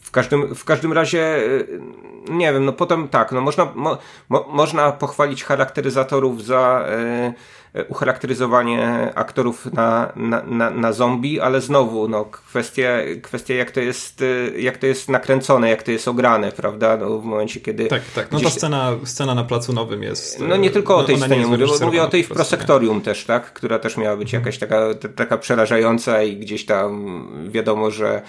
W 0.00 0.10
każdym, 0.10 0.54
w 0.54 0.64
każdym 0.64 0.92
razie, 0.92 1.36
y, 1.36 1.80
nie 2.30 2.52
wiem, 2.52 2.64
no 2.64 2.72
potem 2.72 3.08
tak, 3.08 3.32
no 3.32 3.40
można, 3.40 3.68
mo, 3.74 3.98
mo, 4.28 4.44
można 4.48 4.92
pochwalić 4.92 5.44
charakteryzatorów 5.44 6.44
za, 6.44 6.84
E, 6.88 7.32
ucharakteryzowanie 7.88 9.12
aktorów 9.14 9.72
na, 9.72 10.12
na, 10.16 10.42
na, 10.42 10.70
na 10.70 10.92
zombie, 10.92 11.40
ale 11.40 11.60
znowu 11.60 12.08
no, 12.08 12.24
kwestia, 12.24 12.88
kwestia 13.22 13.54
jak, 13.54 13.70
to 13.70 13.80
jest, 13.80 14.22
e, 14.22 14.60
jak 14.60 14.78
to 14.78 14.86
jest 14.86 15.08
nakręcone, 15.08 15.70
jak 15.70 15.82
to 15.82 15.90
jest 15.90 16.08
ograne, 16.08 16.52
prawda? 16.52 16.96
No, 16.96 17.18
w 17.18 17.24
momencie, 17.24 17.60
kiedy... 17.60 17.86
Tak, 17.86 18.02
tak. 18.14 18.32
No 18.32 18.38
gdzieś... 18.38 18.52
ta 18.52 18.58
scena, 18.58 18.92
scena 19.04 19.34
na 19.34 19.44
Placu 19.44 19.72
Nowym 19.72 20.02
jest... 20.02 20.40
No 20.40 20.56
nie 20.56 20.70
tylko 20.70 20.96
o 20.96 21.04
tej 21.04 21.18
no, 21.18 21.26
scenie 21.26 21.46
mówię, 21.46 21.66
mówię 21.82 22.02
o 22.02 22.06
tej 22.06 22.24
w 22.24 22.28
prosektorium 22.28 23.00
też, 23.00 23.24
tak? 23.24 23.52
Która 23.52 23.78
też 23.78 23.96
miała 23.96 24.16
być 24.16 24.32
jakaś 24.32 24.58
taka, 24.58 24.94
taka 25.16 25.38
przerażająca 25.38 26.22
i 26.22 26.36
gdzieś 26.36 26.66
tam 26.66 27.48
wiadomo, 27.50 27.90
że 27.90 28.22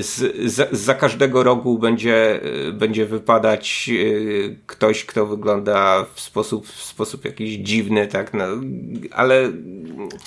z, 0.00 0.36
z, 0.52 0.78
za 0.78 0.94
każdego 0.94 1.42
rogu 1.42 1.78
będzie, 1.78 2.40
będzie 2.72 3.06
wypadać 3.06 3.90
e, 3.92 4.56
ktoś, 4.66 5.04
kto 5.04 5.26
wygląda 5.26 6.06
w 6.14 6.20
sposób, 6.20 6.66
w 6.66 6.82
sposób 6.82 7.24
jakiś 7.24 7.54
dziwny, 7.54 8.06
tak? 8.06 8.34
No, 8.34 8.44
ale... 9.12 9.52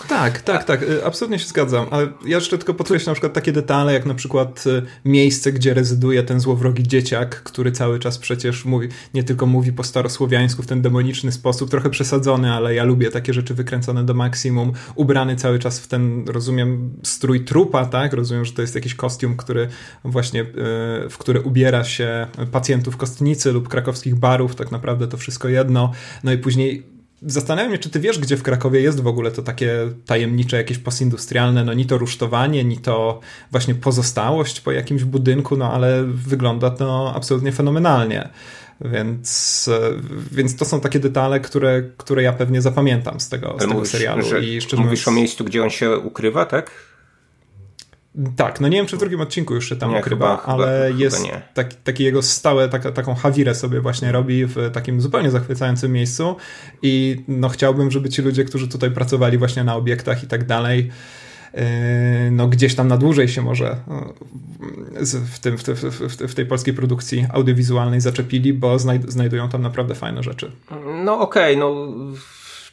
Tak, 0.07 0.41
tak, 0.41 0.63
tak, 0.63 0.83
y, 0.83 1.05
absolutnie 1.05 1.39
się 1.39 1.47
zgadzam, 1.47 1.85
ale 1.91 2.07
ja 2.25 2.35
jeszcze 2.37 2.57
tylko 2.57 2.73
podkreślę 2.73 3.11
na 3.11 3.13
przykład 3.13 3.33
takie 3.33 3.51
detale, 3.51 3.93
jak 3.93 4.05
na 4.05 4.13
przykład 4.13 4.63
y, 4.67 4.81
miejsce, 5.05 5.51
gdzie 5.51 5.73
rezyduje 5.73 6.23
ten 6.23 6.39
złowrogi 6.39 6.83
dzieciak, 6.83 7.43
który 7.43 7.71
cały 7.71 7.99
czas 7.99 8.17
przecież 8.17 8.65
mówi, 8.65 8.87
nie 9.13 9.23
tylko 9.23 9.45
mówi 9.45 9.73
po 9.73 9.83
starosłowiańsku 9.83 10.63
w 10.63 10.67
ten 10.67 10.81
demoniczny 10.81 11.31
sposób, 11.31 11.69
trochę 11.69 11.89
przesadzony, 11.89 12.51
ale 12.51 12.75
ja 12.75 12.83
lubię 12.83 13.11
takie 13.11 13.33
rzeczy 13.33 13.53
wykręcone 13.53 14.03
do 14.03 14.13
maksimum, 14.13 14.71
ubrany 14.95 15.35
cały 15.35 15.59
czas 15.59 15.79
w 15.79 15.87
ten, 15.87 16.25
rozumiem, 16.27 16.93
strój 17.03 17.45
trupa, 17.45 17.85
tak, 17.85 18.13
rozumiem, 18.13 18.45
że 18.45 18.53
to 18.53 18.61
jest 18.61 18.75
jakiś 18.75 18.95
kostium, 18.95 19.37
który 19.37 19.67
właśnie, 20.03 20.41
y, 20.41 20.45
w 21.09 21.17
który 21.17 21.41
ubiera 21.41 21.83
się 21.83 22.27
pacjentów 22.51 22.97
kostnicy 22.97 23.51
lub 23.51 23.67
krakowskich 23.67 24.15
barów, 24.15 24.55
tak 24.55 24.71
naprawdę 24.71 25.07
to 25.07 25.17
wszystko 25.17 25.47
jedno, 25.47 25.91
no 26.23 26.31
i 26.31 26.37
później 26.37 26.92
Zastanawiam 27.25 27.71
się, 27.71 27.77
czy 27.77 27.89
ty 27.89 27.99
wiesz, 27.99 28.19
gdzie 28.19 28.37
w 28.37 28.43
Krakowie 28.43 28.81
jest 28.81 29.01
w 29.01 29.07
ogóle 29.07 29.31
to 29.31 29.41
takie 29.41 29.75
tajemnicze, 30.05 30.57
jakieś 30.57 30.77
postindustrialne, 30.77 31.63
no 31.63 31.73
ni 31.73 31.85
to 31.85 31.97
rusztowanie, 31.97 32.63
ni 32.63 32.77
to 32.77 33.19
właśnie 33.51 33.75
pozostałość 33.75 34.61
po 34.61 34.71
jakimś 34.71 35.03
budynku, 35.03 35.57
no 35.57 35.73
ale 35.73 36.03
wygląda 36.03 36.69
to 36.69 37.13
absolutnie 37.15 37.51
fenomenalnie. 37.51 38.29
Więc, 38.81 39.69
więc 40.31 40.55
to 40.55 40.65
są 40.65 40.81
takie 40.81 40.99
detale, 40.99 41.39
które, 41.39 41.83
które 41.97 42.23
ja 42.23 42.33
pewnie 42.33 42.61
zapamiętam 42.61 43.19
z 43.19 43.29
tego, 43.29 43.55
z 43.57 43.61
tego 43.61 43.73
mówisz, 43.73 43.89
serialu. 43.89 44.21
I 44.41 44.61
szczerze 44.61 44.83
mówisz 44.83 45.05
mówiąc, 45.05 45.07
o 45.07 45.11
miejscu, 45.11 45.43
gdzie 45.43 45.63
on 45.63 45.69
się 45.69 45.97
ukrywa, 45.97 46.45
tak? 46.45 46.71
Tak, 48.35 48.61
no 48.61 48.67
nie 48.67 48.77
wiem, 48.77 48.85
czy 48.85 48.95
w 48.95 48.99
drugim 48.99 49.21
odcinku 49.21 49.55
już 49.55 49.69
się 49.69 49.75
tam 49.75 49.91
nie, 49.91 49.99
ukrywa, 49.99 50.37
chyba, 50.37 50.53
ale 50.53 50.87
chyba, 50.87 50.99
jest 50.99 51.25
chyba 51.25 51.41
taki, 51.53 51.77
taki 51.83 52.03
jego 52.03 52.21
stałe, 52.21 52.69
taka, 52.69 52.91
taką 52.91 53.15
hawirę 53.15 53.55
sobie 53.55 53.81
właśnie 53.81 54.11
robi 54.11 54.45
w 54.45 54.69
takim 54.73 55.01
zupełnie 55.01 55.31
zachwycającym 55.31 55.91
miejscu 55.91 56.35
i 56.81 57.23
no 57.27 57.49
chciałbym, 57.49 57.91
żeby 57.91 58.09
ci 58.09 58.21
ludzie, 58.21 58.43
którzy 58.43 58.67
tutaj 58.67 58.91
pracowali 58.91 59.37
właśnie 59.37 59.63
na 59.63 59.75
obiektach 59.75 60.23
i 60.23 60.27
tak 60.27 60.45
dalej, 60.45 60.91
yy, 61.53 61.61
no 62.31 62.47
gdzieś 62.47 62.75
tam 62.75 62.87
na 62.87 62.97
dłużej 62.97 63.27
się 63.27 63.41
może 63.41 63.77
w, 65.31 65.39
tym, 65.39 65.57
w, 65.57 65.63
w, 65.63 66.27
w 66.31 66.35
tej 66.35 66.45
polskiej 66.45 66.73
produkcji 66.73 67.25
audiowizualnej 67.29 68.01
zaczepili, 68.01 68.53
bo 68.53 68.79
znajdują 69.07 69.49
tam 69.49 69.61
naprawdę 69.61 69.95
fajne 69.95 70.23
rzeczy. 70.23 70.51
No 71.05 71.19
okej, 71.19 71.57
okay, 71.57 71.57
no 71.57 71.87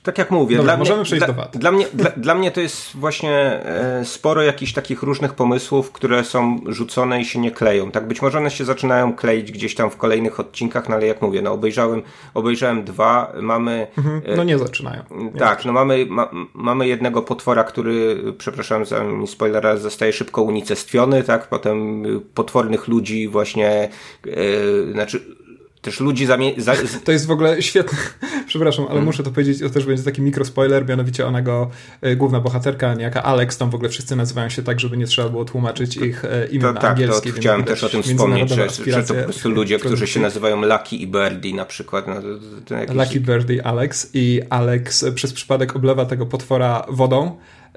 tak 0.03 0.19
jak 0.19 0.31
mówię, 0.31 0.57
Dobra, 0.57 0.73
dla 0.73 0.79
możemy 0.79 0.97
mnie, 0.97 1.05
przejść 1.05 1.21
dla, 1.21 1.35
do 1.35 1.35
wad. 1.35 1.57
Dla 1.57 1.73
mnie, 1.73 1.87
dla, 1.95 2.11
dla, 2.11 2.35
mnie 2.35 2.51
to 2.51 2.61
jest 2.61 2.97
właśnie 2.97 3.33
e, 3.65 4.05
sporo 4.05 4.43
jakichś 4.43 4.73
takich 4.73 5.03
różnych 5.03 5.35
pomysłów, 5.35 5.93
które 5.93 6.25
są 6.25 6.61
rzucone 6.67 7.21
i 7.21 7.25
się 7.25 7.39
nie 7.39 7.51
kleją. 7.51 7.91
Tak 7.91 8.09
być 8.09 8.23
może 8.23 8.39
one 8.39 8.51
się 8.51 8.65
zaczynają 8.65 9.15
kleić 9.15 9.53
gdzieś 9.53 9.75
tam 9.75 9.91
w 9.91 9.97
kolejnych 9.97 10.41
odcinkach, 10.41 10.89
no 10.89 10.95
ale 10.95 11.07
jak 11.07 11.23
mówię, 11.23 11.43
no 11.43 11.53
obejrzałem, 11.53 12.03
obejrzałem 12.35 12.85
dwa, 12.85 13.33
mamy... 13.41 13.87
Mhm, 13.99 14.23
no 14.37 14.45
nie 14.45 14.59
zaczynają. 14.59 15.03
Nie 15.11 15.31
tak, 15.31 15.59
zaczynają. 15.59 15.65
no 15.65 15.73
mamy, 15.73 16.07
ma, 16.07 16.31
mamy 16.55 16.89
jednego 16.89 17.23
potwora, 17.23 17.65
który, 17.65 18.17
przepraszam 18.39 18.85
za 18.85 19.05
spoilera, 19.27 19.77
zostaje 19.77 20.13
szybko 20.13 20.43
unicestwiony, 20.43 21.23
tak, 21.23 21.49
potem 21.49 22.05
potwornych 22.35 22.89
ludzi 22.89 23.29
właśnie, 23.29 23.89
e, 24.27 24.93
znaczy 24.93 25.40
też 25.83 26.01
ludzi 26.01 26.27
zamie... 26.27 26.53
Za... 26.57 26.75
To 27.05 27.13
jest 27.13 27.27
w 27.27 27.31
ogóle 27.31 27.63
świetne. 27.63 27.99
Przepraszam, 28.47 28.85
ale 28.85 28.89
hmm. 28.89 29.05
muszę 29.05 29.23
to 29.23 29.31
powiedzieć, 29.31 29.61
to 29.61 29.71
też 29.71 29.87
będzie 29.87 30.03
taki 30.03 30.23
mikrospoiler, 30.23 30.89
mianowicie 30.89 31.27
ona 31.27 31.43
go, 31.43 31.71
y, 32.07 32.17
główna 32.17 32.41
bohaterka, 32.41 32.95
niejaka 32.95 33.23
Alex, 33.23 33.59
tam 33.59 33.71
w 33.71 33.75
ogóle 33.75 33.91
wszyscy 33.91 34.17
nazywają 34.17 34.49
się 34.49 34.63
tak, 34.63 34.81
żeby 34.81 34.97
nie 34.97 35.07
trzeba 35.07 35.29
było 35.29 35.45
tłumaczyć 35.45 35.97
ich 35.97 36.25
y, 36.25 36.49
imion 36.51 36.75
to, 36.75 36.81
tak, 36.81 36.91
angielskie. 36.91 37.33
To 37.33 37.37
chciałem 37.37 37.65
też 37.65 37.85
o 37.85 37.89
tym 37.89 38.03
wspomnieć, 38.03 38.51
że, 38.51 38.69
że 38.87 39.03
to 39.03 39.15
po 39.15 39.25
prostu 39.25 39.51
ludzie, 39.51 39.79
którzy 39.79 40.07
się 40.07 40.21
nazywają 40.21 40.63
Lucky 40.63 40.97
i 40.97 41.07
Birdie 41.07 41.55
na 41.55 41.65
przykład. 41.65 42.07
No, 42.09 42.15
to, 42.15 42.87
to. 42.87 42.95
Lucky 42.95 43.21
Birdie 43.21 43.67
Alex 43.67 44.11
i 44.15 44.41
Alex 44.51 45.05
przez 45.15 45.33
przypadek 45.33 45.77
oblewa 45.77 46.05
tego 46.07 46.27
potwora 46.27 46.87
wodą, 46.89 47.37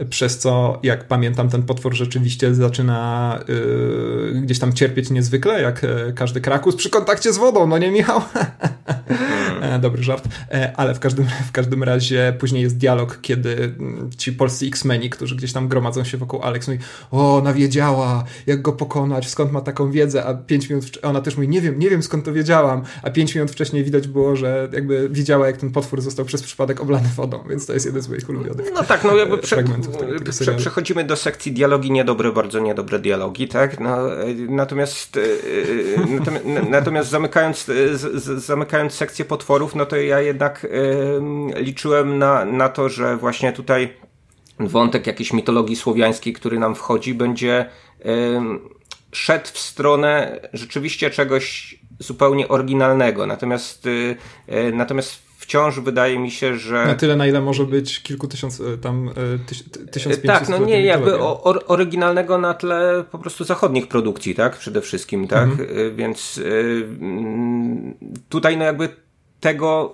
przez 0.09 0.39
co, 0.39 0.79
jak 0.83 1.07
pamiętam, 1.07 1.49
ten 1.49 1.63
potwór 1.63 1.93
rzeczywiście 1.93 2.55
zaczyna 2.55 3.39
yy, 3.47 4.41
gdzieś 4.41 4.59
tam 4.59 4.73
cierpieć 4.73 5.09
niezwykle, 5.09 5.61
jak 5.61 5.83
yy, 5.83 6.13
każdy 6.15 6.41
krakus 6.41 6.75
przy 6.75 6.89
kontakcie 6.89 7.33
z 7.33 7.37
wodą, 7.37 7.67
no 7.67 7.77
nie 7.77 7.91
Michał? 7.91 8.21
Hmm. 9.07 9.81
Dobry 9.81 10.03
żart, 10.03 10.27
e, 10.51 10.73
ale 10.75 10.95
w 10.95 10.99
każdym, 10.99 11.25
w 11.47 11.51
każdym 11.51 11.83
razie 11.83 12.33
później 12.39 12.63
jest 12.63 12.77
dialog, 12.77 13.19
kiedy 13.21 13.55
mm, 13.79 14.09
ci 14.17 14.33
polscy 14.33 14.65
X-meni, 14.65 15.09
którzy 15.09 15.35
gdzieś 15.35 15.53
tam 15.53 15.67
gromadzą 15.67 16.03
się 16.03 16.17
wokół 16.17 16.41
Alex, 16.41 16.67
mówi, 16.67 16.79
o, 17.11 17.41
nawiedziała, 17.43 18.23
jak 18.47 18.61
go 18.61 18.73
pokonać, 18.73 19.29
skąd 19.29 19.51
ma 19.51 19.61
taką 19.61 19.91
wiedzę, 19.91 20.25
a 20.25 20.33
pięć 20.33 20.69
minut, 20.69 20.99
ona 21.01 21.21
też 21.21 21.35
mówi, 21.35 21.47
nie 21.47 21.61
wiem, 21.61 21.79
nie 21.79 21.89
wiem 21.89 22.03
skąd 22.03 22.25
to 22.25 22.33
wiedziałam, 22.33 22.81
a 23.03 23.09
pięć 23.09 23.35
minut 23.35 23.51
wcześniej 23.51 23.83
widać 23.83 24.07
było, 24.07 24.35
że 24.35 24.69
jakby 24.73 25.09
widziała, 25.09 25.47
jak 25.47 25.57
ten 25.57 25.71
potwór 25.71 26.01
został 26.01 26.25
przez 26.25 26.43
przypadek 26.43 26.81
oblany 26.81 27.09
wodą, 27.15 27.43
więc 27.49 27.65
to 27.65 27.73
jest 27.73 27.85
jeden 27.85 28.01
z 28.01 28.09
moich 28.09 28.29
ulubionych 28.29 28.71
No 28.73 28.83
tak, 28.83 29.03
no 29.03 29.15
jakby 29.15 29.37
fragmentów 29.37 29.82
tego, 29.87 30.31
tego 30.31 30.57
Przechodzimy 30.57 31.03
do 31.03 31.15
sekcji 31.15 31.51
dialogi, 31.51 31.91
niedobre, 31.91 32.31
bardzo 32.31 32.59
niedobre 32.59 32.99
dialogi, 32.99 33.47
tak? 33.47 33.79
No, 33.79 34.21
e, 34.23 34.33
natomiast, 34.33 35.17
e, 35.17 35.21
e, 35.21 35.25
natomiast, 36.19 36.45
natomiast 36.69 37.09
zamykając, 37.09 37.71
zamykając 38.37 38.93
sekcję 38.93 39.25
potworów, 39.25 39.75
no 39.75 39.85
to 39.85 39.95
ja 39.95 40.21
jednak 40.21 40.67
liczyłem 41.55 42.17
na, 42.17 42.45
na 42.45 42.69
to, 42.69 42.89
że 42.89 43.17
właśnie 43.17 43.53
tutaj 43.53 43.93
wątek 44.59 45.07
jakiejś 45.07 45.33
mitologii 45.33 45.75
słowiańskiej, 45.75 46.33
który 46.33 46.59
nam 46.59 46.75
wchodzi, 46.75 47.13
będzie 47.13 47.69
szedł 49.11 49.47
w 49.53 49.59
stronę 49.59 50.39
rzeczywiście 50.53 51.09
czegoś 51.09 51.79
zupełnie 51.99 52.47
oryginalnego. 52.47 53.27
Natomiast, 53.27 53.87
natomiast 54.73 55.32
wciąż 55.43 55.79
wydaje 55.79 56.19
mi 56.19 56.31
się, 56.31 56.57
że... 56.57 56.85
Na 56.85 56.95
tyle, 56.95 57.15
na 57.15 57.27
ile 57.27 57.41
może 57.41 57.65
być 57.65 58.01
kilku 58.03 58.27
tysiąc, 58.27 58.61
e, 58.61 58.77
tam 58.77 59.09
e, 59.09 59.13
tyś, 59.45 59.63
tysiąc 59.91 60.21
Tak, 60.21 60.49
no 60.49 60.57
nie, 60.57 60.81
jakby 60.81 61.19
o, 61.19 61.67
oryginalnego 61.67 62.37
na 62.37 62.53
tle 62.53 63.03
po 63.11 63.19
prostu 63.19 63.43
zachodnich 63.43 63.87
produkcji, 63.87 64.35
tak, 64.35 64.57
przede 64.57 64.81
wszystkim, 64.81 65.27
tak, 65.27 65.49
mhm. 65.49 65.69
E, 65.69 65.91
więc 65.91 66.41
tutaj 68.29 68.57
no 68.57 68.63
jakby 68.63 68.89
tego 69.43 69.91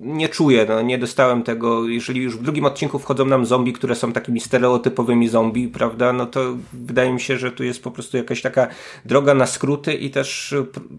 nie 0.00 0.28
czuję, 0.28 0.66
no, 0.68 0.82
nie 0.82 0.98
dostałem 0.98 1.42
tego, 1.42 1.88
jeżeli 1.88 2.22
już 2.22 2.36
w 2.36 2.42
drugim 2.42 2.64
odcinku 2.64 2.98
wchodzą 2.98 3.24
nam 3.24 3.46
zombie, 3.46 3.72
które 3.72 3.94
są 3.94 4.12
takimi 4.12 4.40
stereotypowymi 4.40 5.28
zombie, 5.28 5.68
prawda, 5.68 6.12
no 6.12 6.26
to 6.26 6.40
wydaje 6.72 7.12
mi 7.12 7.20
się, 7.20 7.38
że 7.38 7.52
tu 7.52 7.64
jest 7.64 7.82
po 7.82 7.90
prostu 7.90 8.16
jakaś 8.16 8.42
taka 8.42 8.68
droga 9.04 9.34
na 9.34 9.46
skróty 9.46 9.94
i 9.94 10.10
też 10.10 10.54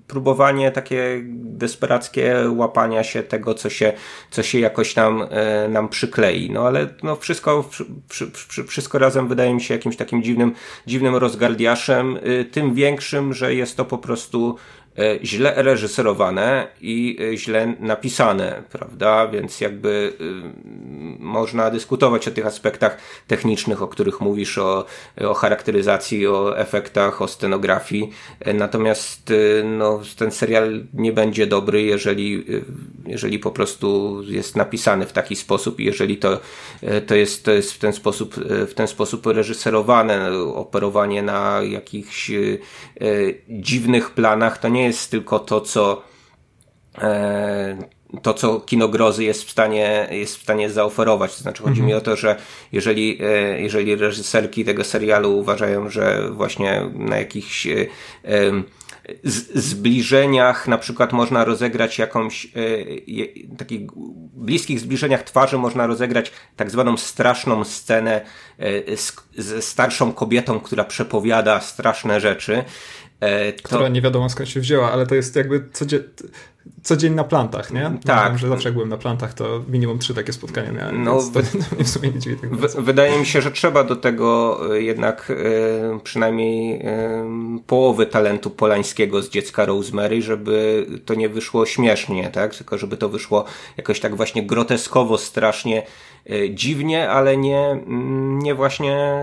próbowanie 0.07 0.71
takie 0.71 1.21
desperackie 1.33 2.35
łapania 2.55 3.03
się 3.03 3.23
tego, 3.23 3.53
co 3.53 3.69
się, 3.69 3.93
co 4.31 4.43
się 4.43 4.59
jakoś 4.59 4.95
nam, 4.95 5.27
e, 5.29 5.69
nam 5.69 5.89
przyklei, 5.89 6.51
no 6.51 6.67
ale 6.67 6.87
no 7.03 7.15
wszystko, 7.15 7.69
wszystko 8.67 8.99
razem 8.99 9.27
wydaje 9.27 9.53
mi 9.53 9.61
się 9.61 9.73
jakimś 9.73 9.95
takim 9.95 10.23
dziwnym, 10.23 10.53
dziwnym 10.87 11.15
rozgardiaszem, 11.15 12.17
y, 12.17 12.45
tym 12.45 12.73
większym, 12.73 13.33
że 13.33 13.55
jest 13.55 13.77
to 13.77 13.85
po 13.85 13.97
prostu 13.97 14.55
źle 15.23 15.53
reżyserowane 15.55 16.67
i 16.81 17.17
e, 17.33 17.37
źle 17.37 17.73
napisane, 17.79 18.63
prawda? 18.71 19.27
Więc 19.27 19.61
jakby 19.61 20.13
y, 20.21 20.23
można 21.19 21.71
dyskutować 21.71 22.27
o 22.27 22.31
tych 22.31 22.45
aspektach 22.45 22.97
technicznych, 23.27 23.81
o 23.81 23.87
których 23.87 24.21
mówisz, 24.21 24.57
o, 24.57 24.85
o 25.21 25.33
charakteryzacji, 25.33 26.27
o 26.27 26.59
efektach, 26.59 27.21
o 27.21 27.27
scenografii. 27.27 28.11
E, 28.39 28.53
natomiast 28.53 29.33
no, 29.63 30.01
ten 30.17 30.31
serial 30.31 30.83
nie 30.93 31.13
będzie 31.13 31.47
dobry, 31.47 31.81
jeżeli, 31.81 32.45
jeżeli 33.05 33.39
po 33.39 33.51
prostu 33.51 34.21
jest 34.27 34.55
napisany 34.55 35.05
w 35.05 35.13
taki 35.13 35.35
sposób 35.35 35.79
i 35.79 35.85
jeżeli 35.85 36.17
to, 36.17 36.39
to, 37.07 37.15
jest, 37.15 37.45
to 37.45 37.51
jest 37.51 37.73
w 37.73 37.79
ten 37.79 37.93
sposób, 37.93 38.35
w 38.67 38.73
ten 38.73 38.87
sposób 38.87 39.25
reżyserowane, 39.25 40.31
operowanie 40.33 41.21
na 41.21 41.61
jakichś 41.63 42.31
dziwnych 43.49 44.11
planach, 44.11 44.57
to 44.57 44.69
nie 44.69 44.84
jest 44.85 45.11
tylko 45.11 45.39
to, 45.39 45.61
co 45.61 46.01
e, 46.97 47.77
to, 48.21 48.33
co 48.33 48.59
kinogrozy 48.59 49.23
jest 49.23 49.43
w 49.43 49.51
stanie, 49.51 50.07
jest 50.11 50.37
w 50.37 50.41
stanie 50.41 50.69
zaoferować. 50.69 51.35
To 51.35 51.41
znaczy, 51.41 51.63
chodzi 51.63 51.81
mi 51.81 51.93
mhm. 51.93 52.01
o 52.01 52.05
to, 52.05 52.15
że 52.15 52.35
jeżeli, 52.71 53.19
e, 53.21 53.61
jeżeli 53.61 53.95
reżyserki 53.95 54.65
tego 54.65 54.83
serialu 54.83 55.37
uważają, 55.37 55.89
że 55.89 56.29
właśnie 56.31 56.81
na 56.93 57.17
jakichś 57.17 57.67
e, 57.67 57.85
zbliżeniach 59.53 60.67
na 60.67 60.77
przykład 60.77 61.13
można 61.13 61.45
rozegrać 61.45 61.99
jakąś 61.99 62.47
takich 63.57 63.81
bliskich 64.33 64.79
zbliżeniach 64.79 65.23
twarzy 65.23 65.57
można 65.57 65.87
rozegrać 65.87 66.31
tak 66.55 66.71
zwaną 66.71 66.97
straszną 66.97 67.63
scenę 67.63 68.21
z, 68.95 69.13
z 69.37 69.65
starszą 69.65 70.13
kobietą, 70.13 70.59
która 70.59 70.83
przepowiada 70.83 71.59
straszne 71.59 72.19
rzeczy 72.21 72.63
to... 73.61 73.63
Która 73.63 73.89
nie 73.89 74.01
wiadomo 74.01 74.29
skąd 74.29 74.49
się 74.49 74.59
wzięła, 74.59 74.91
ale 74.91 75.07
to 75.07 75.15
jest 75.15 75.35
jakby 75.35 75.59
codzie... 76.65 76.81
codzień 76.83 77.13
na 77.13 77.23
plantach, 77.23 77.73
nie? 77.73 77.91
Tak. 78.05 78.29
Wiem, 78.29 78.37
że 78.37 78.47
zawsze 78.47 78.69
jak 78.69 78.73
byłem 78.73 78.89
na 78.89 78.97
plantach, 78.97 79.33
to 79.33 79.63
minimum 79.69 79.99
trzy 79.99 80.13
takie 80.13 80.33
spotkania 80.33 80.71
miałem, 80.71 81.03
no, 81.03 81.17
to, 81.33 81.39
to 81.77 81.83
w 81.83 81.89
sumie 81.89 82.09
nie 82.09 82.19
dziwi 82.19 82.35
tak 82.35 82.49
Wydaje 82.83 83.19
mi 83.19 83.25
się, 83.25 83.41
że 83.41 83.51
trzeba 83.51 83.83
do 83.83 83.95
tego 83.95 84.59
e, 84.75 84.81
jednak 84.81 85.31
e, 85.31 85.99
przynajmniej 85.99 86.81
e, 86.81 87.25
połowy 87.67 88.05
talentu 88.05 88.49
polańskiego 88.49 89.21
z 89.21 89.29
dziecka 89.29 89.65
Rosemary, 89.65 90.21
żeby 90.21 90.85
to 91.05 91.15
nie 91.15 91.29
wyszło 91.29 91.65
śmiesznie, 91.65 92.29
tak? 92.29 92.55
Tylko 92.55 92.77
żeby 92.77 92.97
to 92.97 93.09
wyszło 93.09 93.45
jakoś 93.77 93.99
tak 93.99 94.15
właśnie 94.15 94.45
groteskowo, 94.45 95.17
strasznie 95.17 95.83
E, 96.29 96.49
dziwnie, 96.49 97.09
ale 97.09 97.37
nie, 97.37 97.59
mm, 97.59 98.39
nie 98.39 98.55
właśnie 98.55 99.19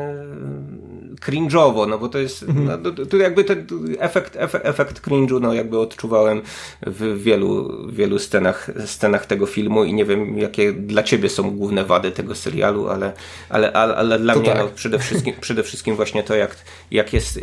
cringe'owo, 1.20 1.88
no 1.88 1.98
bo 1.98 2.08
to 2.08 2.18
jest, 2.18 2.42
mhm. 2.42 2.66
no, 2.66 2.92
to, 2.92 3.06
to 3.06 3.16
jakby 3.16 3.44
ten 3.44 3.66
efekt, 3.98 4.36
efekt, 4.36 4.66
efekt 4.66 5.06
cringe'u, 5.06 5.40
no 5.40 5.54
jakby 5.54 5.78
odczuwałem 5.78 6.42
w 6.86 7.22
wielu, 7.32 7.86
wielu 7.92 8.18
scenach, 8.18 8.70
scenach 8.86 9.26
tego 9.26 9.46
filmu 9.46 9.84
i 9.84 9.94
nie 9.94 10.04
wiem, 10.04 10.38
jakie 10.38 10.72
dla 10.72 11.02
ciebie 11.02 11.28
są 11.28 11.50
główne 11.50 11.84
wady 11.84 12.12
tego 12.12 12.34
serialu, 12.34 12.88
ale, 12.88 13.12
ale, 13.48 13.72
ale, 13.72 13.96
ale 13.96 14.18
dla 14.18 14.34
to 14.34 14.40
mnie 14.40 14.50
tak. 14.50 14.58
no, 14.58 14.68
przede, 14.74 14.98
wszystkim, 14.98 15.34
przede 15.46 15.62
wszystkim 15.62 15.96
właśnie 15.96 16.22
to, 16.22 16.34
jak, 16.34 16.56
jak 16.90 17.12
jest, 17.12 17.36
e, 17.36 17.40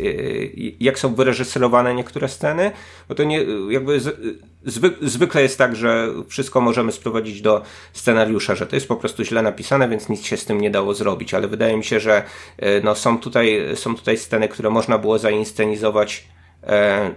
jak 0.80 0.98
są 0.98 1.14
wyreżyserowane 1.14 1.94
niektóre 1.94 2.28
sceny, 2.28 2.70
bo 3.08 3.14
to 3.14 3.24
nie, 3.24 3.44
jakby 3.70 4.00
z, 4.00 4.20
zwy, 4.64 4.92
zwykle 5.02 5.42
jest 5.42 5.58
tak, 5.58 5.76
że 5.76 6.08
wszystko 6.28 6.60
możemy 6.60 6.92
sprowadzić 6.92 7.42
do 7.42 7.62
scenariusza, 7.92 8.54
że 8.54 8.66
to 8.66 8.76
jest 8.76 8.88
po 8.88 8.96
prostu 8.96 9.24
źle 9.24 9.42
napisane, 9.42 9.88
więc 9.88 10.08
nic 10.08 10.26
się 10.26 10.36
z 10.36 10.44
tym 10.44 10.60
nie 10.60 10.70
dało 10.70 10.94
zrobić, 10.94 11.34
ale 11.34 11.48
wydaje 11.48 11.76
mi 11.76 11.84
się, 11.84 12.00
że 12.00 12.22
e, 12.58 12.80
no, 12.80 12.94
są, 12.94 13.18
tutaj, 13.18 13.60
są 13.74 13.96
tutaj 13.96 14.16
sceny, 14.16 14.48
które 14.48 14.70
można 14.70 14.98
było 14.98 15.18
zainscenizować 15.18 16.24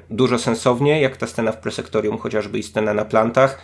dużo 0.09 0.39
sensowniej, 0.39 1.01
jak 1.01 1.17
ta 1.17 1.27
scena 1.27 1.51
w 1.51 1.57
presektorium, 1.57 2.17
chociażby 2.17 2.59
i 2.59 2.63
scena 2.63 2.93
na 2.93 3.05
plantach, 3.05 3.57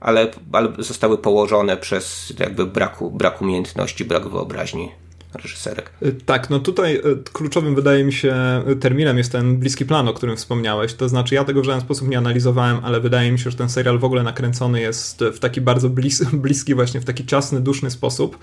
ale, 0.00 0.30
ale 0.52 0.68
zostały 0.78 1.18
położone 1.18 1.76
przez 1.76 2.32
jakby 2.38 2.66
braku, 2.66 3.10
brak 3.10 3.42
umiejętności, 3.42 4.04
brak 4.04 4.28
wyobraźni. 4.28 5.05
Reżyserek. 5.34 5.90
Tak, 6.26 6.50
no 6.50 6.58
tutaj 6.58 7.00
kluczowym 7.32 7.74
wydaje 7.74 8.04
mi 8.04 8.12
się 8.12 8.34
terminem 8.80 9.18
jest 9.18 9.32
ten 9.32 9.56
bliski 9.56 9.84
plan, 9.84 10.08
o 10.08 10.12
którym 10.12 10.36
wspomniałeś. 10.36 10.94
To 10.94 11.08
znaczy, 11.08 11.34
ja 11.34 11.44
tego 11.44 11.60
w 11.60 11.64
żaden 11.64 11.80
sposób 11.80 12.08
nie 12.08 12.18
analizowałem, 12.18 12.78
ale 12.82 13.00
wydaje 13.00 13.32
mi 13.32 13.38
się, 13.38 13.50
że 13.50 13.56
ten 13.56 13.68
serial 13.68 13.98
w 13.98 14.04
ogóle 14.04 14.22
nakręcony 14.22 14.80
jest 14.80 15.24
w 15.32 15.38
taki 15.38 15.60
bardzo 15.60 15.90
blis 15.90 16.24
bliski, 16.44 16.74
właśnie 16.74 17.00
w 17.00 17.04
taki 17.04 17.26
ciasny, 17.26 17.60
duszny 17.60 17.90
sposób 17.90 18.38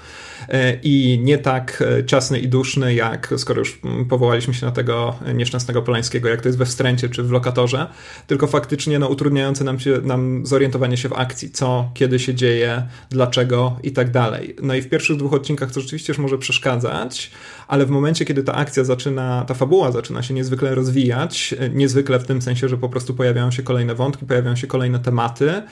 i 0.84 1.19
nie 1.24 1.38
tak 1.38 1.84
ciasny 2.06 2.39
i 2.39 2.48
duszny, 2.48 2.93
jak 2.93 3.34
skoro 3.38 3.60
już 3.60 3.82
powołaliśmy 4.10 4.54
się 4.54 4.65
na 4.65 4.72
tego 4.72 5.15
nieszczęsnego 5.34 5.82
Polańskiego, 5.82 6.30
jak 6.30 6.41
to 6.41 6.50
jest 6.50 6.58
we 6.58 6.65
wstręcie 6.65 7.10
czy 7.10 7.24
w 7.24 7.32
lokatorze, 7.32 7.88
tylko 8.28 8.48
faktycznie 8.48 9.00
no, 9.00 9.08
utrudniający 9.08 9.63
nam, 9.63 9.80
się, 9.80 10.02
nam 10.04 10.46
zorientowanie 10.46 10.98
się 10.98 11.10
w 11.10 11.13
akcji, 11.13 11.52
co, 11.52 11.91
kiedy 11.93 12.19
się 12.19 12.36
dzieje, 12.36 12.88
dlaczego 13.10 13.80
i 13.84 13.91
tak 13.91 14.12
dalej. 14.12 14.56
No 14.62 14.76
i 14.76 14.82
w 14.82 14.89
pierwszych 14.89 15.17
dwóch 15.17 15.34
odcinkach 15.34 15.72
to 15.72 15.82
rzeczywiście 15.82 16.13
już 16.13 16.17
może 16.17 16.38
przeszkadzać, 16.84 17.32
ale 17.67 17.86
w 17.86 17.89
momencie, 17.89 18.26
kiedy 18.26 18.43
ta 18.43 18.54
akcja 18.54 18.84
zaczyna, 18.84 19.46
ta 19.48 19.54
fabuła 19.54 19.91
zaczyna 19.91 20.24
się 20.24 20.34
niezwykle 20.34 20.76
rozwijać, 20.76 21.56
niezwykle 21.74 22.19
w 22.19 22.26
tym 22.26 22.41
sensie, 22.41 22.69
że 22.69 22.78
po 22.78 22.89
prostu 22.89 23.13
pojawiają 23.13 23.52
się 23.52 23.63
kolejne 23.63 23.96
wątki, 23.96 24.26
pojawiają 24.26 24.56
się 24.56 24.67
kolejne 24.67 25.00
tematy, 25.00 25.63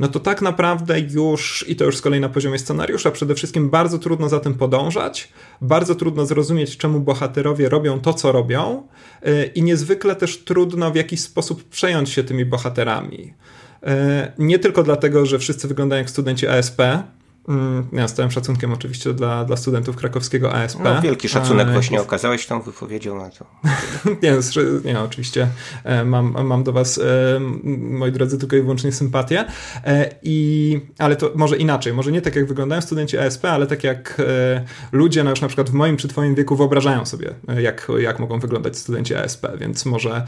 no 0.00 0.08
to 0.08 0.20
tak 0.20 0.42
naprawdę 0.42 1.00
już, 1.00 1.64
i 1.68 1.76
to 1.76 1.84
już 1.84 1.96
z 1.96 2.00
kolei 2.00 2.20
na 2.20 2.28
poziomie 2.28 2.58
scenariusza, 2.58 3.10
przede 3.10 3.34
wszystkim 3.34 3.70
bardzo 3.70 3.98
trudno 3.98 4.28
za 4.28 4.40
tym 4.40 4.54
podążać, 4.54 5.32
bardzo 5.60 5.94
trudno 5.94 6.26
zrozumieć, 6.26 6.76
czemu 6.76 7.00
bohaterowie 7.00 7.68
robią 7.68 8.00
to, 8.00 8.14
co 8.14 8.32
robią, 8.32 8.82
y, 9.26 9.50
i 9.54 9.62
niezwykle 9.62 10.16
też 10.16 10.44
trudno 10.44 10.90
w 10.90 10.94
jakiś 10.94 11.20
sposób 11.20 11.64
przejąć 11.64 12.10
się 12.10 12.24
tymi 12.24 12.44
bohaterami. 12.44 13.34
Y, 13.82 13.86
nie 14.38 14.58
tylko 14.58 14.82
dlatego, 14.82 15.26
że 15.26 15.38
wszyscy 15.38 15.68
wyglądają 15.68 16.00
jak 16.00 16.10
studenci 16.10 16.46
ASP, 16.46 16.82
ja 17.92 18.08
z 18.08 18.14
całym 18.14 18.30
szacunkiem 18.30 18.72
oczywiście 18.72 19.14
dla, 19.14 19.44
dla 19.44 19.56
studentów 19.56 19.96
krakowskiego 19.96 20.54
ASP. 20.54 20.78
No, 20.84 21.02
wielki 21.02 21.28
szacunek 21.28 21.72
właśnie 21.72 22.00
okazałeś 22.00 22.46
tą 22.46 22.62
wypowiedzią 22.62 23.18
na 23.18 23.30
to. 23.30 23.46
nie, 24.22 24.34
nie, 24.84 25.00
oczywiście 25.00 25.48
e, 25.84 26.04
mam, 26.04 26.46
mam 26.46 26.64
do 26.64 26.72
was, 26.72 26.98
e, 26.98 27.40
moi 27.74 28.12
drodzy, 28.12 28.38
tylko 28.38 28.56
i 28.56 28.60
wyłącznie 28.60 28.92
sympatię. 28.92 29.44
E, 29.84 30.14
I, 30.22 30.80
ale 30.98 31.16
to 31.16 31.32
może 31.34 31.56
inaczej, 31.56 31.92
może 31.92 32.12
nie 32.12 32.22
tak 32.22 32.36
jak 32.36 32.46
wyglądają 32.46 32.82
studenci 32.82 33.18
ASP, 33.18 33.44
ale 33.44 33.66
tak 33.66 33.84
jak 33.84 34.22
ludzie 34.92 35.24
no 35.24 35.30
już 35.30 35.40
na 35.40 35.48
przykład 35.48 35.70
w 35.70 35.72
moim 35.72 35.96
czy 35.96 36.08
twoim 36.08 36.34
wieku 36.34 36.56
wyobrażają 36.56 37.06
sobie, 37.06 37.34
jak, 37.58 37.88
jak 37.98 38.18
mogą 38.18 38.38
wyglądać 38.38 38.78
studenci 38.78 39.14
ASP, 39.14 39.46
więc 39.58 39.86
może, 39.86 40.26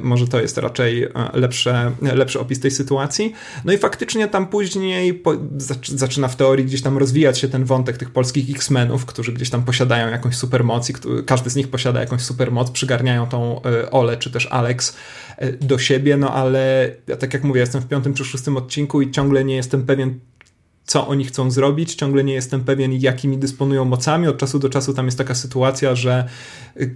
może 0.00 0.28
to 0.28 0.40
jest 0.40 0.58
raczej 0.58 1.08
lepsze, 1.32 1.92
lepszy 2.02 2.40
opis 2.40 2.60
tej 2.60 2.70
sytuacji. 2.70 3.32
No 3.64 3.72
i 3.72 3.78
faktycznie 3.78 4.28
tam 4.28 4.46
później 4.46 5.14
po, 5.14 5.32
zaczyna 5.82 6.28
w 6.28 6.36
to 6.36 6.47
teorii 6.48 6.66
gdzieś 6.66 6.82
tam 6.82 6.98
rozwijać 6.98 7.38
się 7.38 7.48
ten 7.48 7.64
wątek 7.64 7.96
tych 7.96 8.10
polskich 8.10 8.50
X-Menów, 8.50 9.06
którzy 9.06 9.32
gdzieś 9.32 9.50
tam 9.50 9.62
posiadają 9.62 10.08
jakąś 10.08 10.36
supermoc 10.36 10.90
i 10.90 10.94
każdy 11.26 11.50
z 11.50 11.56
nich 11.56 11.68
posiada 11.68 12.00
jakąś 12.00 12.22
supermoc, 12.22 12.70
przygarniają 12.70 13.26
tą 13.26 13.62
e, 13.62 13.90
Ole 13.90 14.16
czy 14.16 14.30
też 14.30 14.46
Alex 14.50 14.96
e, 15.36 15.52
do 15.52 15.78
siebie, 15.78 16.16
no 16.16 16.34
ale 16.34 16.90
ja 17.06 17.16
tak 17.16 17.34
jak 17.34 17.44
mówię, 17.44 17.60
jestem 17.60 17.82
w 17.82 17.88
piątym 17.88 18.14
czy 18.14 18.24
szóstym 18.24 18.56
odcinku 18.56 19.02
i 19.02 19.10
ciągle 19.10 19.44
nie 19.44 19.56
jestem 19.56 19.86
pewien, 19.86 20.20
co 20.84 21.08
oni 21.08 21.24
chcą 21.24 21.50
zrobić. 21.50 21.94
Ciągle 21.94 22.24
nie 22.24 22.34
jestem 22.34 22.64
pewien, 22.64 22.92
jakimi 22.92 23.38
dysponują 23.38 23.84
mocami. 23.84 24.26
Od 24.28 24.38
czasu 24.38 24.58
do 24.58 24.68
czasu 24.68 24.94
tam 24.94 25.06
jest 25.06 25.18
taka 25.18 25.34
sytuacja, 25.34 25.94
że 25.94 26.28
e, 26.76 26.86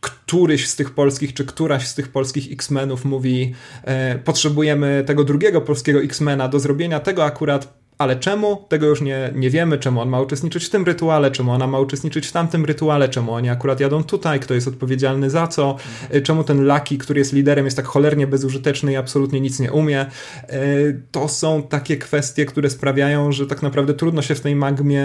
któryś 0.00 0.68
z 0.68 0.76
tych 0.76 0.90
polskich, 0.90 1.34
czy 1.34 1.44
któraś 1.44 1.86
z 1.86 1.94
tych 1.94 2.08
polskich 2.08 2.52
X-Menów 2.52 3.04
mówi, 3.04 3.54
potrzebujemy 4.24 5.04
tego 5.06 5.24
drugiego 5.24 5.60
polskiego 5.60 6.02
X-Mena 6.02 6.48
do 6.48 6.60
zrobienia 6.60 7.00
tego 7.00 7.24
akurat 7.24 7.80
ale 8.00 8.16
czemu? 8.16 8.64
Tego 8.68 8.86
już 8.86 9.00
nie, 9.00 9.32
nie 9.34 9.50
wiemy, 9.50 9.78
czemu 9.78 10.00
on 10.00 10.08
ma 10.08 10.20
uczestniczyć 10.20 10.64
w 10.64 10.70
tym 10.70 10.84
rytuale, 10.84 11.30
czemu 11.30 11.52
ona 11.52 11.66
ma 11.66 11.78
uczestniczyć 11.78 12.26
w 12.26 12.32
tamtym 12.32 12.64
rytuale, 12.64 13.08
czemu 13.08 13.32
oni 13.32 13.48
akurat 13.48 13.80
jadą 13.80 14.04
tutaj, 14.04 14.40
kto 14.40 14.54
jest 14.54 14.68
odpowiedzialny 14.68 15.30
za 15.30 15.46
co, 15.46 15.70
mhm. 15.70 16.22
czemu 16.22 16.44
ten 16.44 16.64
Laki, 16.64 16.98
który 16.98 17.18
jest 17.18 17.32
liderem, 17.32 17.64
jest 17.64 17.76
tak 17.76 17.86
cholernie 17.86 18.26
bezużyteczny 18.26 18.92
i 18.92 18.96
absolutnie 18.96 19.40
nic 19.40 19.60
nie 19.60 19.72
umie. 19.72 20.00
E, 20.00 20.58
to 21.10 21.28
są 21.28 21.62
takie 21.62 21.96
kwestie, 21.96 22.46
które 22.46 22.70
sprawiają, 22.70 23.32
że 23.32 23.46
tak 23.46 23.62
naprawdę 23.62 23.94
trudno 23.94 24.22
się 24.22 24.34
w 24.34 24.40
tej 24.40 24.56
magmie 24.56 25.04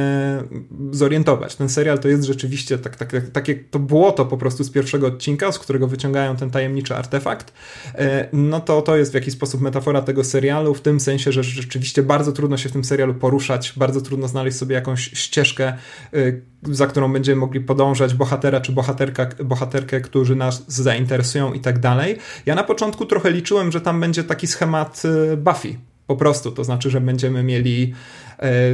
zorientować. 0.92 1.56
Ten 1.56 1.70
serial 1.70 2.00
to 2.00 2.08
jest 2.08 2.24
rzeczywiście 2.24 2.78
tak, 2.78 2.96
tak, 2.96 3.12
tak, 3.12 3.30
takie 3.30 3.56
to 3.56 3.80
błoto 3.80 4.26
po 4.26 4.38
prostu 4.38 4.64
z 4.64 4.72
pierwszego 4.72 5.08
odcinka, 5.08 5.52
z 5.52 5.60
którego 5.60 5.88
wyciągają 5.88 6.36
ten 6.36 6.52
tajemniczy 6.52 6.96
artefakt. 6.96 7.54
E, 7.96 8.30
no 8.34 8.60
to 8.60 8.82
to 8.82 8.98
jest 8.98 9.12
w 9.12 9.16
jakiś 9.16 9.34
sposób 9.34 9.62
metafora 9.62 10.02
tego 10.02 10.24
serialu, 10.24 10.74
w 10.74 10.82
tym 10.82 11.00
sensie, 11.00 11.32
że 11.32 11.44
rzeczywiście 11.44 12.04
bardzo 12.04 12.32
trudno 12.32 12.58
się 12.58 12.70
w 12.70 12.72
tym 12.72 12.85
serialu 12.86 13.14
poruszać. 13.14 13.74
Bardzo 13.78 14.02
trudno 14.02 14.28
znaleźć 14.28 14.58
sobie 14.58 14.76
jakąś 14.76 15.02
ścieżkę, 15.02 15.74
y, 16.14 16.42
za 16.64 16.88
którą 16.88 17.14
będziemy 17.14 17.42
mogli 17.42 17.62
podążać, 17.62 18.14
bohatera 18.14 18.62
czy 18.62 18.72
bohaterka, 18.72 19.30
bohaterkę, 19.46 20.02
którzy 20.02 20.36
nas 20.36 20.64
zainteresują 20.68 21.54
i 21.54 21.60
tak 21.60 21.80
dalej. 21.80 22.18
Ja 22.46 22.56
na 22.56 22.64
początku 22.64 23.06
trochę 23.06 23.32
liczyłem, 23.32 23.72
że 23.72 23.82
tam 23.82 24.00
będzie 24.00 24.24
taki 24.24 24.48
schemat 24.48 25.04
y, 25.34 25.38
Buffy. 25.38 25.76
Po 26.08 26.16
prostu, 26.16 26.52
to 26.52 26.64
znaczy, 26.64 26.90
że 26.90 27.02
będziemy 27.02 27.44
mieli 27.44 27.94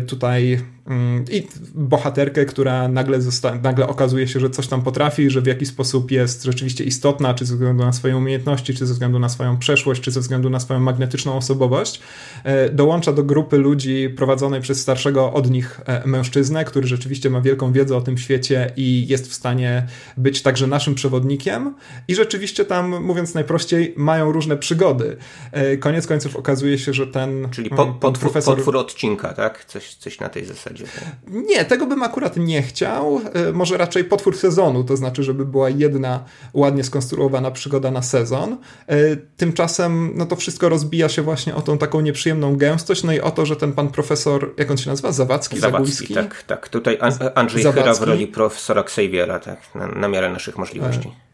tutaj 0.07 0.57
Mm, 0.87 1.25
i 1.31 1.47
bohaterkę, 1.75 2.45
która 2.45 2.87
nagle, 2.87 3.21
zosta- 3.21 3.59
nagle 3.63 3.87
okazuje 3.87 4.27
się, 4.27 4.39
że 4.39 4.49
coś 4.49 4.67
tam 4.67 4.81
potrafi, 4.81 5.29
że 5.29 5.41
w 5.41 5.47
jakiś 5.47 5.69
sposób 5.69 6.11
jest 6.11 6.43
rzeczywiście 6.43 6.83
istotna, 6.83 7.33
czy 7.33 7.45
ze 7.45 7.53
względu 7.53 7.83
na 7.83 7.93
swoje 7.93 8.17
umiejętności, 8.17 8.73
czy 8.73 8.85
ze 8.85 8.93
względu 8.93 9.19
na 9.19 9.29
swoją 9.29 9.57
przeszłość, 9.57 10.01
czy 10.01 10.11
ze 10.11 10.19
względu 10.19 10.49
na 10.49 10.59
swoją 10.59 10.79
magnetyczną 10.79 11.37
osobowość, 11.37 12.01
e, 12.43 12.69
dołącza 12.69 13.13
do 13.13 13.23
grupy 13.23 13.57
ludzi 13.57 14.09
prowadzonej 14.09 14.61
przez 14.61 14.81
starszego 14.81 15.33
od 15.33 15.49
nich 15.51 15.81
e, 15.85 16.07
mężczyznę, 16.07 16.65
który 16.65 16.87
rzeczywiście 16.87 17.29
ma 17.29 17.41
wielką 17.41 17.71
wiedzę 17.71 17.97
o 17.97 18.01
tym 18.01 18.17
świecie 18.17 18.71
i 18.77 19.07
jest 19.07 19.29
w 19.29 19.33
stanie 19.33 19.87
być 20.17 20.41
także 20.41 20.67
naszym 20.67 20.95
przewodnikiem 20.95 21.75
i 22.07 22.15
rzeczywiście 22.15 22.65
tam, 22.65 23.03
mówiąc 23.03 23.33
najprościej, 23.33 23.93
mają 23.97 24.31
różne 24.31 24.57
przygody. 24.57 25.17
E, 25.51 25.77
koniec 25.77 26.07
końców 26.07 26.35
okazuje 26.35 26.77
się, 26.77 26.93
że 26.93 27.07
ten 27.07 27.47
Czyli 27.51 27.69
po, 27.69 27.85
potwór, 27.85 28.19
profesor... 28.19 28.55
potwór 28.55 28.77
odcinka, 28.77 29.33
tak? 29.33 29.50
Coś, 29.67 29.95
coś 29.95 30.19
na 30.19 30.29
tej 30.29 30.45
zasadzie 30.45 30.61
zasadzie. 30.61 30.85
Nie, 31.27 31.65
tego 31.65 31.87
bym 31.87 32.03
akurat 32.03 32.37
nie 32.37 32.61
chciał. 32.61 33.21
E, 33.33 33.51
może 33.51 33.77
raczej 33.77 34.03
potwór 34.03 34.37
sezonu, 34.37 34.83
to 34.83 34.97
znaczy, 34.97 35.23
żeby 35.23 35.45
była 35.45 35.69
jedna 35.69 36.23
ładnie 36.53 36.83
skonstruowana 36.83 37.51
przygoda 37.51 37.91
na 37.91 38.01
sezon. 38.01 38.57
E, 38.87 39.15
tymczasem 39.37 40.11
no 40.15 40.25
to 40.25 40.35
wszystko 40.35 40.69
rozbija 40.69 41.09
się 41.09 41.21
właśnie 41.21 41.55
o 41.55 41.61
tą 41.61 41.77
taką 41.77 42.01
nieprzyjemną 42.01 42.55
gęstość, 42.55 43.03
no 43.03 43.13
i 43.13 43.19
o 43.19 43.31
to, 43.31 43.45
że 43.45 43.55
ten 43.55 43.73
pan 43.73 43.87
profesor, 43.87 44.53
jak 44.57 44.71
on 44.71 44.77
się 44.77 44.89
nazywa? 44.89 45.11
Zawadzki? 45.11 45.59
Zawadzki, 45.59 46.13
tak, 46.13 46.43
tak. 46.43 46.69
Tutaj 46.69 46.97
Andrzej 47.35 47.63
Zawadzki. 47.63 47.81
Chyra 47.81 47.93
w 47.93 48.01
roli 48.01 48.27
profesora 48.27 48.81
Xaviera, 48.81 49.39
tak, 49.39 49.59
na, 49.75 49.87
na 49.87 50.07
miarę 50.07 50.29
naszych 50.29 50.57
możliwości. 50.57 51.07
E 51.07 51.30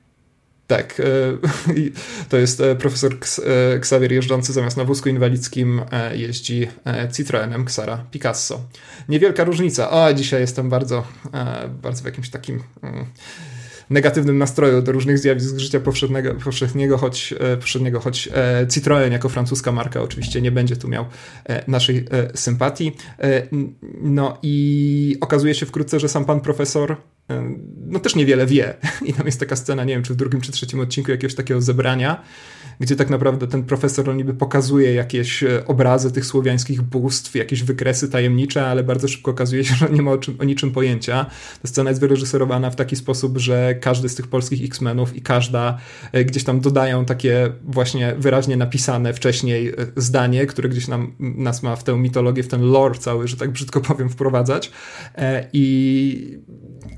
tak, 0.67 0.99
e, 0.99 1.03
to 2.29 2.37
jest 2.37 2.61
e, 2.61 2.75
profesor 2.75 3.13
e, 3.13 3.73
Xavier 3.73 4.11
jeżdżący 4.11 4.53
zamiast 4.53 4.77
na 4.77 4.83
wózku 4.83 5.09
inwalidzkim 5.09 5.81
jeździ 6.13 6.67
Citroenem 7.13 7.61
Xara 7.61 8.05
Picasso. 8.11 8.61
Niewielka 9.09 9.43
różnica. 9.43 9.91
O, 9.91 10.13
dzisiaj 10.13 10.41
jestem 10.41 10.69
bardzo, 10.69 11.03
bardzo 11.83 12.01
w 12.03 12.05
jakimś 12.05 12.29
takim 12.29 12.63
mm, 12.83 13.05
negatywnym 13.89 14.37
nastroju 14.37 14.81
do 14.81 14.91
różnych 14.91 15.19
zjawisk 15.19 15.57
życia 15.57 15.79
powszechnego, 15.79 16.35
powszechnego, 16.35 16.97
choć, 16.97 17.33
powszechnego, 17.59 17.99
choć 17.99 18.29
Citroen 18.69 19.11
jako 19.11 19.29
francuska 19.29 19.71
marka 19.71 20.01
oczywiście 20.01 20.41
nie 20.41 20.51
będzie 20.51 20.75
tu 20.75 20.87
miał 20.87 21.05
naszej 21.67 22.05
sympatii. 22.35 22.95
No 24.01 24.37
i 24.43 25.17
okazuje 25.21 25.55
się 25.55 25.65
wkrótce, 25.65 25.99
że 25.99 26.09
sam 26.09 26.25
pan 26.25 26.41
profesor 26.41 26.97
no 27.87 27.99
też 27.99 28.15
niewiele 28.15 28.45
wie. 28.45 28.73
I 29.05 29.13
tam 29.13 29.25
jest 29.25 29.39
taka 29.39 29.55
scena, 29.55 29.83
nie 29.83 29.93
wiem, 29.93 30.03
czy 30.03 30.13
w 30.13 30.15
drugim 30.15 30.41
czy 30.41 30.51
trzecim 30.51 30.79
odcinku 30.79 31.11
jakiegoś 31.11 31.35
takiego 31.35 31.61
zebrania, 31.61 32.23
gdzie 32.79 32.95
tak 32.95 33.09
naprawdę 33.09 33.47
ten 33.47 33.63
profesor 33.63 34.09
on 34.09 34.17
niby 34.17 34.33
pokazuje 34.33 34.93
jakieś 34.93 35.43
e, 35.43 35.65
obrazy 35.65 36.11
tych 36.11 36.25
słowiańskich 36.25 36.81
bóstw, 36.81 37.35
jakieś 37.35 37.63
wykresy 37.63 38.09
tajemnicze, 38.09 38.67
ale 38.67 38.83
bardzo 38.83 39.07
szybko 39.07 39.31
okazuje 39.31 39.63
się, 39.63 39.75
że 39.85 39.89
nie 39.89 40.01
ma 40.01 40.11
o, 40.11 40.17
czym, 40.17 40.35
o 40.39 40.43
niczym 40.43 40.71
pojęcia. 40.71 41.25
Ta 41.61 41.67
scena 41.67 41.89
jest 41.89 42.01
wyreżyserowana 42.01 42.69
w 42.69 42.75
taki 42.75 42.95
sposób, 42.95 43.37
że 43.37 43.75
każdy 43.75 44.09
z 44.09 44.15
tych 44.15 44.27
polskich 44.27 44.65
X-Menów 44.65 45.15
i 45.15 45.21
każda 45.21 45.77
e, 46.11 46.25
gdzieś 46.25 46.43
tam 46.43 46.59
dodają 46.59 47.05
takie 47.05 47.51
właśnie 47.63 48.15
wyraźnie 48.19 48.57
napisane 48.57 49.13
wcześniej 49.13 49.67
e, 49.67 49.73
zdanie, 49.95 50.45
które 50.45 50.69
gdzieś 50.69 50.87
nam, 50.87 51.15
nas 51.19 51.63
ma 51.63 51.75
w 51.75 51.83
tę 51.83 51.97
mitologię, 51.97 52.43
w 52.43 52.47
ten 52.47 52.61
lore 52.61 52.99
cały, 52.99 53.27
że 53.27 53.37
tak 53.37 53.51
brzydko 53.51 53.81
powiem, 53.89 54.09
wprowadzać. 54.09 54.71
I 55.53 56.37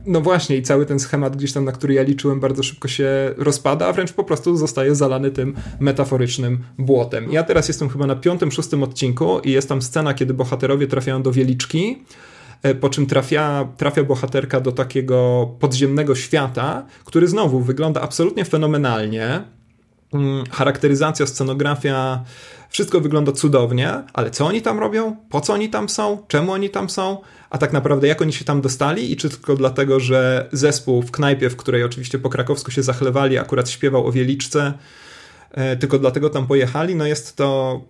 no 0.05 0.21
właśnie, 0.21 0.57
i 0.57 0.61
cały 0.61 0.85
ten 0.85 0.99
schemat 0.99 1.37
gdzieś 1.37 1.53
tam, 1.53 1.65
na 1.65 1.71
który 1.71 1.93
ja 1.93 2.03
liczyłem, 2.03 2.39
bardzo 2.39 2.63
szybko 2.63 2.87
się 2.87 3.33
rozpada, 3.37 3.87
a 3.87 3.93
wręcz 3.93 4.13
po 4.13 4.23
prostu 4.23 4.57
zostaje 4.57 4.95
zalany 4.95 5.31
tym 5.31 5.55
metaforycznym 5.79 6.63
błotem. 6.77 7.31
Ja 7.31 7.43
teraz 7.43 7.67
jestem 7.67 7.89
chyba 7.89 8.07
na 8.07 8.15
piątym, 8.15 8.51
szóstym 8.51 8.83
odcinku 8.83 9.39
i 9.39 9.51
jest 9.51 9.69
tam 9.69 9.81
scena, 9.81 10.13
kiedy 10.13 10.33
bohaterowie 10.33 10.87
trafiają 10.87 11.23
do 11.23 11.31
Wieliczki, 11.31 12.03
e, 12.63 12.75
po 12.75 12.89
czym 12.89 13.05
trafia, 13.05 13.67
trafia 13.77 14.03
bohaterka 14.03 14.61
do 14.61 14.71
takiego 14.71 15.49
podziemnego 15.59 16.15
świata, 16.15 16.85
który 17.05 17.27
znowu 17.27 17.59
wygląda 17.59 18.01
absolutnie 18.01 18.45
fenomenalnie. 18.45 19.43
mm, 20.13 20.43
charakteryzacja, 20.51 21.25
scenografia, 21.25 22.23
wszystko 22.69 23.01
wygląda 23.01 23.31
cudownie, 23.31 23.93
ale 24.13 24.31
co 24.31 24.45
oni 24.45 24.61
tam 24.61 24.79
robią? 24.79 25.15
Po 25.29 25.41
co 25.41 25.53
oni 25.53 25.69
tam 25.69 25.89
są? 25.89 26.23
Czemu 26.27 26.51
oni 26.51 26.69
tam 26.69 26.89
są? 26.89 27.17
A 27.49 27.57
tak 27.57 27.73
naprawdę 27.73 28.07
jak 28.07 28.21
oni 28.21 28.33
się 28.33 28.45
tam 28.45 28.61
dostali? 28.61 29.11
I 29.11 29.17
czy 29.17 29.29
tylko 29.29 29.55
dlatego, 29.55 29.99
że 29.99 30.49
zespół 30.51 31.01
w 31.01 31.11
knajpie, 31.11 31.49
w 31.49 31.55
której 31.55 31.83
oczywiście 31.83 32.19
po 32.19 32.29
krakowsku 32.29 32.71
się 32.71 32.83
zachlewali, 32.83 33.37
akurat 33.37 33.69
śpiewał 33.69 34.07
o 34.07 34.11
Wieliczce, 34.11 34.73
tylko 35.79 35.99
dlatego 35.99 36.29
tam 36.29 36.47
pojechali? 36.47 36.95
No 36.95 37.05
jest 37.05 37.35
to 37.35 37.81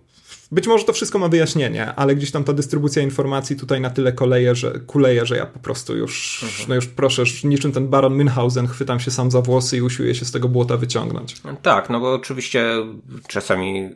być 0.52 0.66
może 0.66 0.84
to 0.84 0.92
wszystko 0.92 1.18
ma 1.18 1.28
wyjaśnienie, 1.28 1.94
ale 1.94 2.14
gdzieś 2.14 2.30
tam 2.30 2.44
ta 2.44 2.52
dystrybucja 2.52 3.02
informacji 3.02 3.56
tutaj 3.56 3.80
na 3.80 3.90
tyle 3.90 4.12
koleje, 4.12 4.54
że 4.54 4.72
kuleje, 4.86 5.26
że 5.26 5.36
ja 5.36 5.46
po 5.46 5.58
prostu 5.58 5.96
już, 5.96 6.42
mhm. 6.42 6.68
no 6.68 6.74
już 6.74 6.86
proszę, 6.86 7.22
niczym 7.44 7.72
ten 7.72 7.88
baron 7.88 8.18
Münchhausen 8.18 8.68
chwytam 8.68 9.00
się 9.00 9.10
sam 9.10 9.30
za 9.30 9.40
włosy 9.40 9.76
i 9.76 9.82
usiłuję 9.82 10.14
się 10.14 10.24
z 10.24 10.32
tego 10.32 10.48
błota 10.48 10.76
wyciągnąć. 10.76 11.34
Tak, 11.62 11.90
no 11.90 12.00
bo 12.00 12.14
oczywiście 12.14 12.64
czasami 13.28 13.90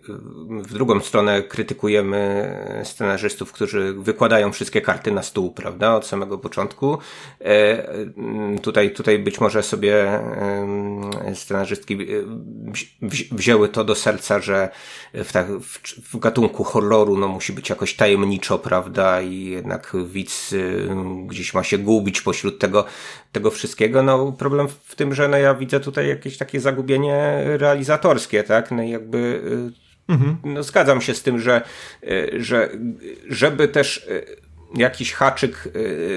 w 0.48 0.72
drugą 0.72 1.00
stronę 1.00 1.42
krytykujemy 1.42 2.54
scenarzystów, 2.84 3.52
którzy 3.52 3.94
wykładają 3.98 4.52
wszystkie 4.52 4.80
karty 4.80 5.12
na 5.12 5.22
stół, 5.22 5.50
prawda, 5.52 5.94
od 5.94 6.06
samego 6.06 6.38
początku. 6.38 6.98
E, 7.40 7.86
tutaj, 8.62 8.90
tutaj 8.90 9.18
być 9.18 9.40
może 9.40 9.62
sobie 9.62 10.20
scenarzystki 11.34 11.98
wzięły 13.32 13.68
to 13.68 13.84
do 13.84 13.94
serca, 13.94 14.40
że 14.40 14.68
w, 15.14 15.32
tak, 15.32 15.46
w, 15.52 15.78
w 16.14 16.18
gatunku 16.18 16.43
gatunku 16.44 16.64
horroru 16.64 17.16
no, 17.16 17.28
musi 17.28 17.52
być 17.52 17.70
jakoś 17.70 17.94
tajemniczo, 17.94 18.58
prawda? 18.58 19.22
I 19.22 19.44
jednak 19.44 19.92
widz 20.06 20.52
y, 20.52 20.88
gdzieś 21.26 21.54
ma 21.54 21.64
się 21.64 21.78
gubić 21.78 22.20
pośród 22.20 22.58
tego, 22.58 22.84
tego 23.32 23.50
wszystkiego. 23.50 24.02
No, 24.02 24.32
problem 24.32 24.68
w 24.84 24.94
tym, 24.94 25.14
że 25.14 25.28
no, 25.28 25.36
ja 25.36 25.54
widzę 25.54 25.80
tutaj 25.80 26.08
jakieś 26.08 26.36
takie 26.36 26.60
zagubienie 26.60 27.42
realizatorskie, 27.44 28.44
tak? 28.44 28.70
No 28.70 28.82
jakby. 28.82 29.18
Y, 30.08 30.12
mhm. 30.12 30.36
No, 30.44 30.62
zgadzam 30.62 31.00
się 31.00 31.14
z 31.14 31.22
tym, 31.22 31.40
że, 31.40 31.62
y, 32.02 32.30
że 32.36 32.70
żeby 33.28 33.68
też 33.68 34.08
jakiś 34.76 35.12
haczyk 35.12 35.68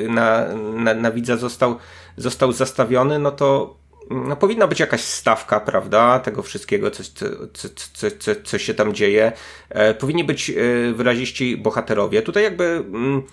na, 0.09 0.53
na, 0.55 0.93
na 0.93 1.11
widza 1.11 1.37
został, 1.37 1.77
został 2.17 2.51
zastawiony, 2.51 3.19
no 3.19 3.31
to 3.31 3.77
no, 4.09 4.35
powinna 4.35 4.67
być 4.67 4.79
jakaś 4.79 5.01
stawka, 5.01 5.59
prawda, 5.59 6.19
tego 6.19 6.43
wszystkiego, 6.43 6.91
co, 6.91 7.03
co, 7.03 7.25
co, 7.93 8.07
co, 8.19 8.31
co 8.43 8.57
się 8.57 8.73
tam 8.73 8.93
dzieje. 8.93 9.31
E, 9.69 9.93
powinni 9.93 10.23
być 10.23 10.49
e, 10.49 10.53
wyraziści 10.93 11.57
bohaterowie. 11.57 12.21
Tutaj 12.21 12.43
jakby 12.43 12.63
mm, 12.63 13.23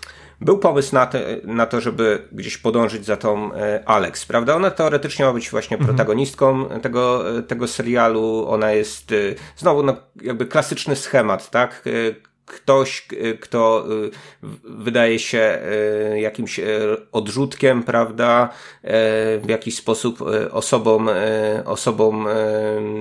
był 0.41 0.59
pomysł 0.59 0.95
na, 0.95 1.07
te, 1.07 1.37
na 1.45 1.67
to, 1.67 1.81
żeby 1.81 2.29
gdzieś 2.33 2.59
podążyć 2.59 3.05
za 3.05 3.17
tą 3.17 3.55
e, 3.55 3.83
Alex, 3.87 4.27
prawda? 4.27 4.57
Ona 4.57 4.71
teoretycznie 4.71 5.25
ma 5.25 5.33
być 5.33 5.51
właśnie 5.51 5.77
mhm. 5.77 5.89
protagonistką 5.89 6.69
tego, 6.69 7.25
tego 7.43 7.69
serialu. 7.69 8.45
Ona 8.49 8.73
jest 8.73 9.13
e, 9.13 9.17
znowu 9.57 9.83
no, 9.83 9.97
jakby 10.23 10.47
klasyczny 10.47 10.97
schemat, 10.97 11.51
tak? 11.51 11.83
E, 11.87 12.34
ktoś, 12.47 13.09
kto 13.41 13.87
y, 14.05 14.11
wydaje 14.65 15.19
się 15.19 15.59
y, 16.15 16.21
jakimś 16.21 16.59
y, 16.59 16.63
odrzutkiem, 17.13 17.83
prawda, 17.83 18.49
w 19.43 19.45
jakiś 19.49 19.77
sposób 19.77 20.19
osobą, 20.51 21.07
osobą 21.65 22.25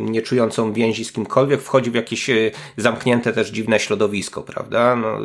nieczującą 0.01 0.73
więzi 0.73 1.05
z 1.05 1.11
kimkolwiek, 1.11 1.61
wchodzi 1.61 1.91
w 1.91 1.95
jakieś 1.95 2.29
zamknięte 2.77 3.33
też 3.33 3.49
dziwne 3.49 3.79
środowisko, 3.79 4.41
prawda, 4.41 4.95
no, 4.95 5.19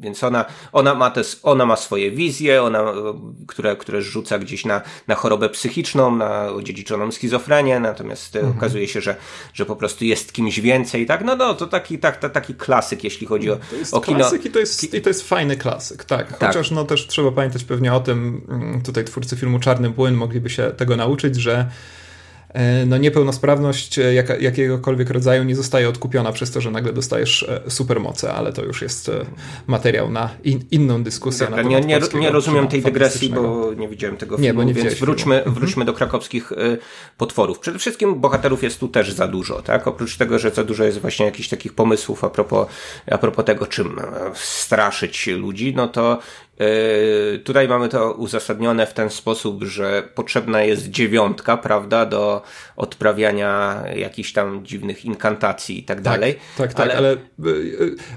więc 0.00 0.24
ona, 0.24 0.44
ona 0.72 0.94
ma 0.94 1.10
te, 1.10 1.22
ona 1.42 1.66
ma 1.66 1.76
swoje 1.76 2.10
wizje, 2.10 2.62
ona, 2.62 2.84
które, 3.46 3.76
które 3.76 4.02
rzuca 4.02 4.38
gdzieś 4.38 4.64
na, 4.64 4.80
na 5.08 5.14
chorobę 5.14 5.48
psychiczną, 5.48 6.16
na 6.16 6.48
odziedziczoną 6.48 7.12
schizofrenię, 7.12 7.80
natomiast 7.80 8.36
mhm. 8.36 8.58
okazuje 8.58 8.88
się, 8.88 9.00
że, 9.00 9.16
że 9.54 9.66
po 9.66 9.76
prostu 9.76 10.04
jest 10.04 10.32
kimś 10.32 10.60
więcej, 10.60 11.06
tak? 11.06 11.24
No, 11.24 11.36
no, 11.36 11.54
to 11.54 11.66
taki, 11.66 11.98
tak, 11.98 12.32
taki 12.32 12.54
klasyk, 12.54 13.04
jeśli 13.04 13.26
chodzi 13.26 13.50
o, 13.50 13.56
to 13.56 13.76
jest 13.76 13.94
o 13.94 14.00
kino. 14.00 14.18
Klasyk 14.18 14.44
i 14.44 14.50
to 14.50 14.58
jest, 14.58 14.94
i 14.94 15.00
to 15.00 15.08
jest 15.10 15.28
fajny 15.28 15.56
klasyk, 15.56 16.04
tak. 16.04 16.36
tak. 16.38 16.48
Chociaż 16.48 16.70
no 16.70 16.84
też 16.84 17.06
trzeba 17.06 17.32
pamiętać 17.32 17.64
pewnie 17.64 17.94
o 17.94 18.00
tym, 18.00 18.46
mm, 18.48 18.82
tutaj 18.82 19.04
twórcy 19.04 19.36
filmu 19.36 19.58
Czarny 19.58 19.90
Płyn 19.90 20.14
mogliby 20.14 20.50
się 20.50 20.70
tego 20.76 20.96
nauczyć, 20.96 21.36
że 21.36 21.50
E, 21.60 21.66
no 22.86 22.98
niepełnosprawność 22.98 23.98
e, 23.98 24.14
jak, 24.14 24.42
jakiegokolwiek 24.42 25.10
rodzaju 25.10 25.44
nie 25.44 25.56
zostaje 25.56 25.88
odkupiona 25.88 26.32
przez 26.32 26.50
to, 26.50 26.60
że 26.60 26.70
nagle 26.70 26.92
dostajesz 26.92 27.42
e, 27.42 27.70
supermoce, 27.70 28.32
ale 28.32 28.52
to 28.52 28.64
już 28.64 28.82
jest 28.82 29.10
materiał 29.66 30.10
na 30.10 30.30
in, 30.44 30.64
inną 30.70 31.02
dyskusję. 31.02 31.46
Dobra, 31.46 31.62
nie, 31.62 31.80
nie, 31.80 32.00
nie 32.14 32.30
rozumiem 32.30 32.68
tej 32.68 32.82
dygresji, 32.82 33.30
bo 33.30 33.74
nie 33.74 33.88
widziałem 33.88 34.16
tego 34.16 34.36
filmu, 34.36 34.46
nie, 34.46 34.54
bo 34.54 34.64
nie 34.64 34.74
więc 34.74 34.94
wróćmy, 34.94 35.34
filmu. 35.34 35.38
Mhm. 35.38 35.54
wróćmy 35.54 35.84
do 35.84 35.92
krakowskich 35.92 36.52
potworów. 37.18 37.58
Przede 37.58 37.78
wszystkim 37.78 38.20
bohaterów 38.20 38.62
jest 38.62 38.80
tu 38.80 38.88
też 38.88 39.12
za 39.12 39.28
dużo, 39.28 39.62
tak? 39.62 39.86
Oprócz 39.86 40.16
tego, 40.16 40.38
że 40.38 40.50
za 40.50 40.64
dużo 40.64 40.84
jest 40.84 40.98
właśnie 40.98 41.26
jakichś 41.26 41.48
takich 41.48 41.74
pomysłów 41.74 42.24
a 42.24 42.30
propos, 42.30 42.66
a 43.10 43.18
propos 43.18 43.44
tego, 43.44 43.66
czym 43.66 44.00
straszyć 44.34 45.26
ludzi, 45.26 45.72
no 45.76 45.88
to 45.88 46.18
E, 46.49 46.49
tutaj 47.44 47.68
mamy 47.68 47.88
to 47.88 48.12
uzasadnione 48.12 48.86
w 48.86 48.94
ten 48.94 49.10
sposób, 49.10 49.64
że 49.64 50.08
potrzebna 50.14 50.62
jest 50.62 50.90
dziewiątka, 50.90 51.56
prawda, 51.56 52.06
do 52.06 52.42
odprawiania 52.76 53.82
jakichś 53.96 54.32
tam 54.32 54.66
dziwnych 54.66 55.04
inkantacji 55.04 55.78
i 55.78 55.82
tak, 55.82 55.96
tak 55.96 56.04
dalej. 56.04 56.38
Tak, 56.56 56.74
tak, 56.74 56.86
ale... 56.86 56.96
ale 56.96 57.12
e, 57.12 57.16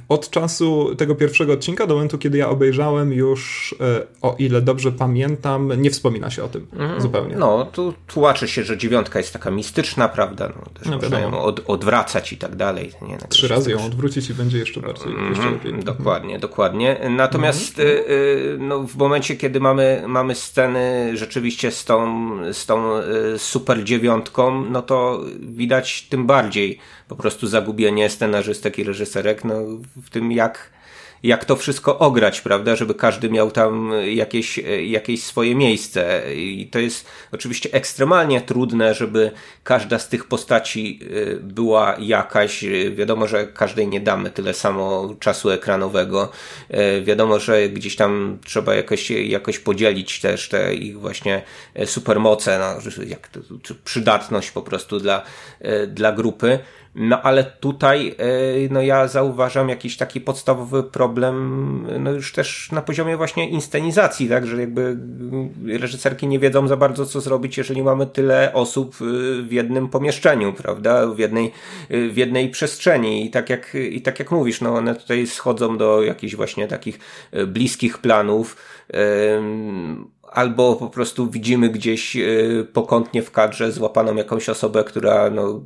od 0.09 0.29
czasu 0.29 0.95
tego 0.95 1.15
pierwszego 1.15 1.53
odcinka 1.53 1.87
do 1.87 1.93
momentu, 1.93 2.17
kiedy 2.17 2.37
ja 2.37 2.49
obejrzałem 2.49 3.13
już, 3.13 3.75
e, 3.81 4.03
o 4.21 4.35
ile 4.39 4.61
dobrze 4.61 4.91
pamiętam, 4.91 5.81
nie 5.81 5.91
wspomina 5.91 6.29
się 6.29 6.43
o 6.43 6.47
tym 6.47 6.67
mm, 6.73 7.01
zupełnie. 7.01 7.35
No, 7.35 7.65
tu 7.65 7.93
tłumaczy 8.07 8.47
się, 8.47 8.63
że 8.63 8.77
dziewiątka 8.77 9.19
jest 9.19 9.33
taka 9.33 9.51
mistyczna, 9.51 10.09
prawda, 10.09 10.49
no, 10.55 10.79
też 10.79 10.87
no, 10.87 10.97
można 10.97 11.19
ją 11.19 11.41
od, 11.41 11.69
odwracać 11.69 12.33
i 12.33 12.37
tak 12.37 12.55
dalej. 12.55 12.91
Nie, 13.01 13.17
Trzy 13.29 13.47
razy 13.47 13.71
ją 13.71 13.85
odwrócić 13.85 14.29
i 14.29 14.33
będzie 14.33 14.57
jeszcze 14.57 14.81
bardziej. 14.81 15.13
Jeszcze 15.29 15.51
lepiej. 15.51 15.73
Dokładnie, 15.73 16.39
dokładnie. 16.39 17.09
Natomiast 17.09 17.79
mm 17.79 18.32
no, 18.59 18.83
w 18.83 18.95
momencie, 18.95 19.35
kiedy 19.35 19.59
mamy, 19.59 20.03
mamy 20.07 20.35
sceny 20.35 21.11
rzeczywiście 21.17 21.71
z 21.71 21.85
tą, 21.85 22.29
z 22.53 22.65
tą 22.65 22.97
y, 22.97 23.39
super 23.39 23.83
dziewiątką, 23.83 24.65
no 24.65 24.81
to 24.81 25.21
widać 25.39 26.07
tym 26.09 26.25
bardziej 26.27 26.79
po 27.07 27.15
prostu 27.15 27.47
zagubienie 27.47 28.09
scenarzystek 28.09 28.79
i 28.79 28.83
reżyserek 28.83 29.43
no, 29.43 29.55
w 30.03 30.09
tym, 30.09 30.31
jak 30.31 30.69
jak 31.23 31.45
to 31.45 31.55
wszystko 31.55 31.99
ograć, 31.99 32.41
prawda, 32.41 32.75
żeby 32.75 32.95
każdy 32.95 33.29
miał 33.29 33.51
tam 33.51 33.91
jakieś, 34.05 34.57
jakieś 34.85 35.23
swoje 35.23 35.55
miejsce. 35.55 36.33
I 36.35 36.67
to 36.71 36.79
jest 36.79 37.05
oczywiście 37.31 37.69
ekstremalnie 37.71 38.41
trudne, 38.41 38.93
żeby 38.93 39.31
każda 39.63 39.99
z 39.99 40.09
tych 40.09 40.25
postaci 40.25 40.99
y, 41.01 41.39
była 41.41 41.95
jakaś. 41.99 42.65
Wiadomo, 42.95 43.27
że 43.27 43.47
każdej 43.47 43.87
nie 43.87 43.99
damy 44.01 44.29
tyle 44.29 44.53
samo 44.53 45.15
czasu 45.19 45.49
ekranowego. 45.49 46.31
Y, 46.71 47.03
wiadomo, 47.03 47.39
że 47.39 47.69
gdzieś 47.69 47.95
tam 47.95 48.37
trzeba 48.45 48.75
jakoś, 48.75 49.11
jakoś 49.11 49.59
podzielić 49.59 50.21
też 50.21 50.49
te 50.49 50.75
ich 50.75 50.99
właśnie 50.99 51.41
supermoce, 51.85 52.59
no, 52.59 52.91
jak 53.07 53.27
to, 53.27 53.39
przydatność 53.83 54.51
po 54.51 54.61
prostu 54.61 54.99
dla, 54.99 55.23
y, 55.61 55.87
dla 55.87 56.11
grupy. 56.11 56.59
No 56.95 57.21
ale 57.21 57.43
tutaj 57.43 58.15
e, 58.17 58.23
no 58.69 58.81
ja 58.81 59.07
zauważam 59.07 59.69
jakiś 59.69 59.97
taki 59.97 60.21
podstawowy 60.21 60.83
problem 60.83 61.87
no 61.99 62.11
już 62.11 62.33
też 62.33 62.71
na 62.71 62.81
poziomie 62.81 63.17
właśnie 63.17 63.49
inscenizacji, 63.49 64.29
tak, 64.29 64.47
że 64.47 64.59
jakby 64.59 64.97
reżyserki 65.67 66.27
nie 66.27 66.39
wiedzą 66.39 66.67
za 66.67 66.77
bardzo 66.77 67.05
co 67.05 67.21
zrobić, 67.21 67.57
jeżeli 67.57 67.83
mamy 67.83 68.05
tyle 68.05 68.53
osób 68.53 68.95
e, 68.95 69.05
w 69.41 69.51
jednym 69.51 69.89
pomieszczeniu, 69.89 70.53
prawda, 70.53 71.07
w 71.07 71.19
jednej, 71.19 71.51
e, 71.89 72.09
w 72.09 72.17
jednej 72.17 72.49
przestrzeni. 72.49 73.25
I 73.25 73.29
tak 73.29 73.49
jak, 73.49 73.75
i 73.91 74.01
tak 74.01 74.19
jak 74.19 74.31
mówisz, 74.31 74.61
no 74.61 74.75
one 74.75 74.95
tutaj 74.95 75.27
schodzą 75.27 75.77
do 75.77 76.03
jakichś 76.03 76.35
właśnie 76.35 76.67
takich 76.67 76.99
bliskich 77.47 77.97
planów, 77.97 78.55
albo 80.33 80.75
po 80.75 80.89
prostu 80.89 81.29
widzimy 81.29 81.69
gdzieś 81.69 82.15
e, 82.15 82.21
pokątnie 82.73 83.21
w 83.21 83.31
kadrze 83.31 83.71
złapaną 83.71 84.15
jakąś 84.15 84.49
osobę, 84.49 84.83
która 84.83 85.29
no, 85.29 85.61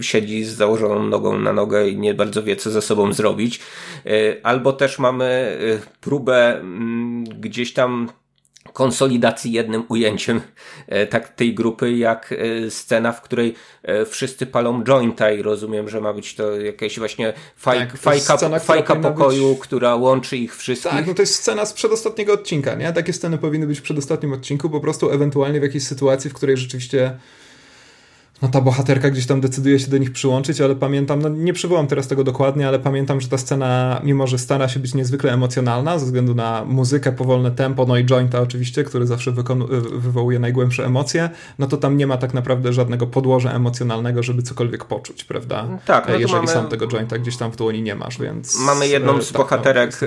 siedzi 0.00 0.44
z 0.44 0.54
założoną 0.54 1.02
nogą 1.02 1.38
na 1.38 1.52
nogę 1.52 1.88
i 1.88 1.96
nie 1.96 2.14
bardzo 2.14 2.42
wie, 2.42 2.56
co 2.56 2.70
ze 2.70 2.82
sobą 2.82 3.12
zrobić. 3.12 3.60
E, 4.06 4.10
albo 4.46 4.72
też 4.72 4.98
mamy 4.98 5.24
e, 5.24 6.00
próbę 6.00 6.60
mm, 6.60 7.24
gdzieś 7.24 7.72
tam 7.72 8.08
konsolidacji 8.72 9.52
jednym 9.52 9.84
ujęciem 9.88 10.40
e, 10.86 11.06
tak 11.06 11.28
tej 11.28 11.54
grupy, 11.54 11.92
jak 11.92 12.32
e, 12.32 12.70
scena, 12.70 13.12
w 13.12 13.22
której 13.22 13.54
e, 13.82 14.06
wszyscy 14.06 14.46
palą 14.46 14.84
jointa 14.84 15.32
i 15.32 15.42
rozumiem, 15.42 15.88
że 15.88 16.00
ma 16.00 16.12
być 16.12 16.34
to 16.34 16.60
jakaś 16.60 16.98
właśnie 16.98 17.32
faj, 17.56 17.78
tak, 17.78 17.96
fajka, 17.96 18.36
scena, 18.36 18.58
fajka 18.58 18.96
pokoju, 18.96 19.54
być... 19.54 19.62
która 19.62 19.94
łączy 19.94 20.36
ich 20.36 20.56
wszystkich. 20.56 20.92
Tak, 20.92 21.06
no 21.06 21.14
to 21.14 21.22
jest 21.22 21.34
scena 21.34 21.66
z 21.66 21.72
przedostatniego 21.72 22.32
odcinka, 22.32 22.74
nie? 22.74 22.92
Takie 22.92 23.12
sceny 23.12 23.38
powinny 23.38 23.66
być 23.66 23.78
w 23.78 23.82
przedostatnim 23.82 24.32
odcinku, 24.32 24.70
po 24.70 24.80
prostu 24.80 25.10
ewentualnie 25.10 25.60
w 25.60 25.62
jakiejś 25.62 25.84
sytuacji, 25.84 26.30
w 26.30 26.34
której 26.34 26.56
rzeczywiście 26.56 27.18
no 28.42 28.48
ta 28.48 28.60
bohaterka 28.60 29.10
gdzieś 29.10 29.26
tam 29.26 29.40
decyduje 29.40 29.78
się 29.78 29.90
do 29.90 29.98
nich 29.98 30.12
przyłączyć, 30.12 30.60
ale 30.60 30.76
pamiętam, 30.76 31.22
no 31.22 31.28
nie 31.28 31.52
przywołam 31.52 31.86
teraz 31.86 32.08
tego 32.08 32.24
dokładnie, 32.24 32.68
ale 32.68 32.78
pamiętam, 32.78 33.20
że 33.20 33.28
ta 33.28 33.38
scena, 33.38 34.00
mimo 34.04 34.26
że 34.26 34.38
stara 34.38 34.68
się 34.68 34.80
być 34.80 34.94
niezwykle 34.94 35.32
emocjonalna, 35.32 35.98
ze 35.98 36.06
względu 36.06 36.34
na 36.34 36.64
muzykę, 36.64 37.12
powolne 37.12 37.50
tempo, 37.50 37.84
no 37.86 37.98
i 37.98 38.04
jointa 38.04 38.40
oczywiście, 38.40 38.84
który 38.84 39.06
zawsze 39.06 39.32
wywołuje 39.92 40.38
najgłębsze 40.38 40.84
emocje, 40.84 41.30
no 41.58 41.66
to 41.66 41.76
tam 41.76 41.96
nie 41.96 42.06
ma 42.06 42.16
tak 42.16 42.34
naprawdę 42.34 42.72
żadnego 42.72 43.06
podłoża 43.06 43.52
emocjonalnego, 43.52 44.22
żeby 44.22 44.42
cokolwiek 44.42 44.84
poczuć, 44.84 45.24
prawda? 45.24 45.78
Tak, 45.86 46.08
no 46.08 46.14
Jeżeli 46.14 46.32
mamy... 46.32 46.48
sam 46.48 46.68
tego 46.68 46.86
jointa 46.86 47.18
gdzieś 47.18 47.36
tam 47.36 47.50
w 47.50 47.56
dłoni 47.56 47.82
nie 47.82 47.94
masz, 47.94 48.18
więc... 48.18 48.58
Mamy 48.58 48.88
jedną 48.88 49.22
z 49.22 49.32
tak, 49.32 49.42
bohaterek 49.42 50.00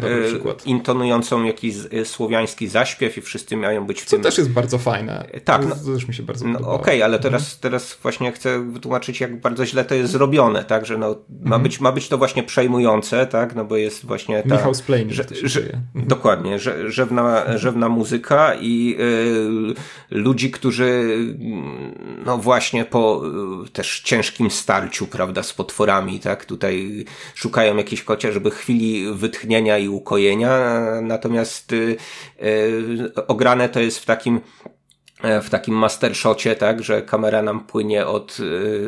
no, 0.45 0.54
intonującą 0.66 1.43
jakiś 1.43 1.76
słowiański 2.06 2.68
zaśpiew 2.68 3.18
i 3.18 3.22
wszyscy 3.22 3.58
mają 3.58 3.86
być 3.86 4.02
w 4.02 4.06
Co 4.06 4.16
tym... 4.16 4.24
też 4.24 4.38
jest 4.38 4.49
bardzo 4.49 4.78
fajne. 4.78 5.28
Tak. 5.43 5.62
To, 5.62 5.68
no, 5.68 5.95
też 5.95 6.08
mi 6.08 6.14
się 6.14 6.24
bardzo 6.24 6.47
no, 6.47 6.60
Okej, 6.60 6.72
okay, 6.72 7.06
ale 7.06 7.20
teraz, 7.20 7.41
mhm. 7.41 7.60
teraz 7.62 7.97
właśnie 8.04 8.16
chcę 8.32 8.72
wytłumaczyć, 8.72 9.20
jak 9.22 9.41
bardzo 9.41 9.65
źle 9.65 9.86
to 9.86 9.95
jest 9.95 10.11
zrobione, 10.11 10.63
tak, 10.63 10.86
że 10.86 10.97
no, 10.97 11.07
ma, 11.30 11.43
mhm. 11.43 11.63
być, 11.63 11.80
ma 11.80 11.91
być 11.91 12.07
to 12.07 12.18
właśnie 12.18 12.43
przejmujące, 12.43 13.28
tak, 13.28 13.55
no 13.55 13.65
bo 13.65 13.78
jest 13.78 14.05
właśnie 14.05 14.43
ta... 14.43 14.55
Michał 14.55 14.74
Splaining 14.74 15.11
że, 15.11 15.24
że, 15.43 15.59
mhm. 15.59 15.84
Dokładnie, 15.95 16.59
że, 16.59 16.91
rzewna, 16.91 17.57
rzewna 17.57 17.89
muzyka 17.89 18.55
i 18.61 18.97
y, 18.99 20.18
ludzi, 20.18 20.51
którzy 20.51 21.18
no 22.26 22.38
właśnie 22.38 22.86
po 22.86 23.22
y, 23.65 23.70
też 23.70 24.01
ciężkim 24.01 24.51
starciu, 24.51 25.07
prawda, 25.07 25.43
z 25.43 25.53
potworami, 25.53 26.20
tak, 26.20 26.45
tutaj 26.45 27.05
szukają 27.36 27.78
jakiejś 27.78 28.05
żeby 28.32 28.51
chwili 28.51 29.13
wytchnienia 29.13 29.78
i 29.78 29.88
ukojenia, 29.88 30.72
natomiast 31.01 31.74
y, 31.74 31.97
y 32.43 33.28
ograne 33.28 33.70
to 33.70 33.80
jest 33.80 33.99
w 33.99 34.05
takim 34.05 34.41
w 35.41 35.49
takim 35.49 35.76
mastershocie, 35.76 36.55
tak, 36.55 36.84
że 36.84 37.01
kamera 37.01 37.41
nam 37.41 37.59
płynie 37.59 38.05
od, 38.05 38.38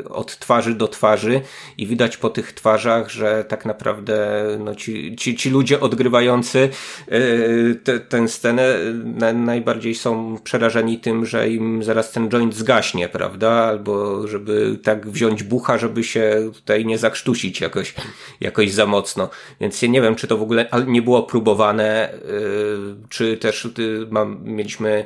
e, 0.06 0.10
od 0.10 0.40
twarzy 0.40 0.74
do 0.74 0.88
twarzy 0.88 1.42
i 1.78 1.88
widać 1.88 2.18
po 2.18 2.30
tych 2.30 2.54
twarzach, 2.54 3.10
że 3.10 3.46
tak 3.48 3.66
naprawdę 3.66 4.46
no, 4.60 4.76
ci, 4.76 5.16
ci, 5.16 5.36
ci 5.36 5.50
ludzie 5.50 5.80
odgrywający 5.80 6.70
e, 7.08 8.00
tę 8.00 8.28
scenę 8.28 8.76
na, 9.04 9.34
najbardziej 9.34 9.96
są 9.96 10.38
przerażeni 10.44 11.00
tym, 11.00 11.26
że 11.26 11.50
im 11.50 11.84
zaraz 11.84 12.12
ten 12.12 12.30
joint 12.30 12.56
zgaśnie, 12.56 13.10
prawda? 13.10 13.52
Albo 13.52 14.28
żeby 14.28 14.80
tak 14.84 15.10
wziąć 15.10 15.44
bucha, 15.44 15.78
żeby 15.78 16.04
się 16.04 16.52
tutaj 16.54 16.86
nie 16.86 16.98
zakrztusić 16.98 17.62
jakoś, 17.62 17.94
jakoś 18.42 18.72
za 18.72 18.86
mocno. 18.86 19.30
Więc 19.62 19.82
ja 19.82 19.90
nie 19.90 20.02
wiem, 20.02 20.16
czy 20.16 20.28
to 20.28 20.38
w 20.38 20.42
ogóle 20.42 20.70
nie 20.88 21.02
było 21.02 21.24
próbowane, 21.24 22.14
czy 23.10 23.38
też 23.38 23.68
mam, 24.10 24.40
mieliśmy 24.44 25.06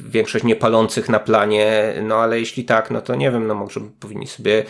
większe 0.00 0.29
większość 0.30 0.44
niepalących 0.44 1.08
na 1.08 1.20
planie, 1.20 1.94
no 2.02 2.16
ale 2.16 2.40
jeśli 2.40 2.64
tak, 2.64 2.90
no 2.90 3.00
to 3.00 3.14
nie 3.14 3.30
wiem, 3.30 3.46
no 3.46 3.54
może 3.54 3.80
powinni 4.00 4.26
sobie, 4.26 4.64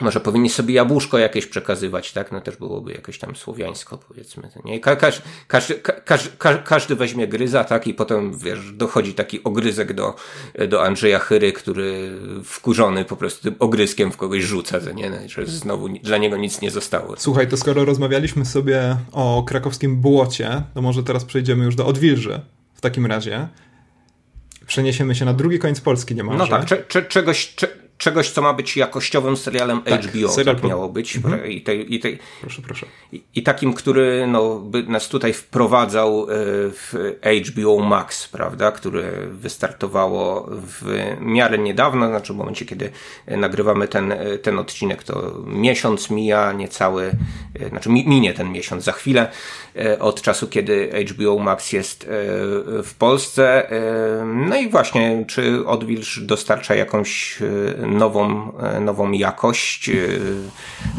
może 0.00 0.20
powinni 0.20 0.50
sobie 0.50 0.74
jabłuszko 0.74 1.18
jakieś 1.18 1.46
przekazywać, 1.46 2.12
tak? 2.12 2.32
No 2.32 2.40
też 2.40 2.56
byłoby 2.56 2.92
jakieś 2.92 3.18
tam 3.18 3.36
słowiańsko, 3.36 3.98
powiedzmy. 4.08 4.48
Nie? 4.64 4.80
Ka 4.80 4.96
każ, 4.96 5.22
każ, 5.48 5.72
każ, 6.38 6.58
każdy 6.64 6.96
weźmie 6.96 7.28
gryza, 7.28 7.64
tak? 7.64 7.86
I 7.86 7.94
potem, 7.94 8.38
wiesz, 8.38 8.72
dochodzi 8.72 9.14
taki 9.14 9.44
ogryzek 9.44 9.92
do, 9.92 10.14
do 10.68 10.84
Andrzeja 10.84 11.18
Chyry, 11.18 11.52
który 11.52 12.18
wkurzony 12.44 13.04
po 13.04 13.16
prostu 13.16 13.42
tym 13.42 13.54
ogryskiem 13.58 14.12
w 14.12 14.16
kogoś 14.16 14.42
rzuca, 14.42 14.78
nie? 14.94 15.10
No, 15.10 15.16
że 15.26 15.46
znowu 15.46 15.88
dla 15.88 16.18
niego 16.18 16.36
nic 16.36 16.60
nie 16.60 16.70
zostało. 16.70 17.14
Słuchaj, 17.18 17.48
to 17.48 17.56
skoro 17.56 17.84
rozmawialiśmy 17.84 18.44
sobie 18.44 18.96
o 19.12 19.44
krakowskim 19.46 20.00
błocie, 20.00 20.62
to 20.74 20.82
może 20.82 21.02
teraz 21.02 21.24
przejdziemy 21.24 21.64
już 21.64 21.74
do 21.74 21.86
Odwilży 21.86 22.40
w 22.74 22.80
takim 22.80 23.06
razie 23.06 23.48
przeniesiemy 24.66 25.14
się 25.14 25.24
na 25.24 25.32
drugi 25.32 25.58
koniec 25.58 25.80
Polski 25.80 26.14
niemalże. 26.14 26.44
No 26.44 26.50
tak, 26.50 26.64
cze, 26.64 26.84
cze, 26.88 27.02
czegoś, 27.02 27.54
cze, 27.54 27.68
czegoś, 28.02 28.30
co 28.30 28.42
ma 28.42 28.52
być 28.52 28.76
jakościowym 28.76 29.36
serialem 29.36 29.82
tak, 29.82 30.04
HBO, 30.04 30.28
serial 30.28 30.56
tak 30.56 30.64
miało 30.64 30.88
być. 30.88 31.16
Mhm. 31.16 31.46
I, 31.46 31.60
tej, 31.60 31.94
i, 31.94 32.00
tej, 32.00 32.18
proszę, 32.40 32.62
proszę. 32.62 32.86
I, 33.12 33.22
I, 33.34 33.42
takim, 33.42 33.74
który 33.74 34.26
no, 34.26 34.58
by 34.58 34.82
nas 34.82 35.08
tutaj 35.08 35.32
wprowadzał 35.32 36.22
e, 36.22 36.26
w 36.70 36.94
HBO 37.48 37.78
Max, 37.78 38.28
prawda, 38.28 38.72
które 38.72 39.12
wystartowało 39.30 40.48
w 40.50 41.06
miarę 41.20 41.58
niedawno, 41.58 42.08
znaczy 42.08 42.32
w 42.32 42.36
momencie, 42.36 42.64
kiedy 42.64 42.90
nagrywamy 43.26 43.88
ten, 43.88 44.14
ten 44.42 44.58
odcinek, 44.58 45.02
to 45.02 45.32
miesiąc 45.46 46.10
mija, 46.10 46.52
niecały, 46.52 47.12
e, 47.60 47.68
znaczy 47.68 47.90
minie 47.90 48.34
ten 48.34 48.52
miesiąc 48.52 48.84
za 48.84 48.92
chwilę 48.92 49.30
e, 49.76 49.98
od 49.98 50.22
czasu, 50.22 50.48
kiedy 50.48 50.90
HBO 51.10 51.38
Max 51.38 51.72
jest 51.72 52.06
w 52.84 52.94
Polsce. 52.98 53.70
No 54.24 54.56
i 54.56 54.68
właśnie, 54.68 55.24
czy 55.28 55.66
Odwilż 55.66 56.20
dostarcza 56.20 56.74
jakąś 56.74 57.38
nową, 57.92 58.52
e, 58.58 58.80
nową 58.80 59.12
jakość? 59.12 59.88
E, 59.88 59.94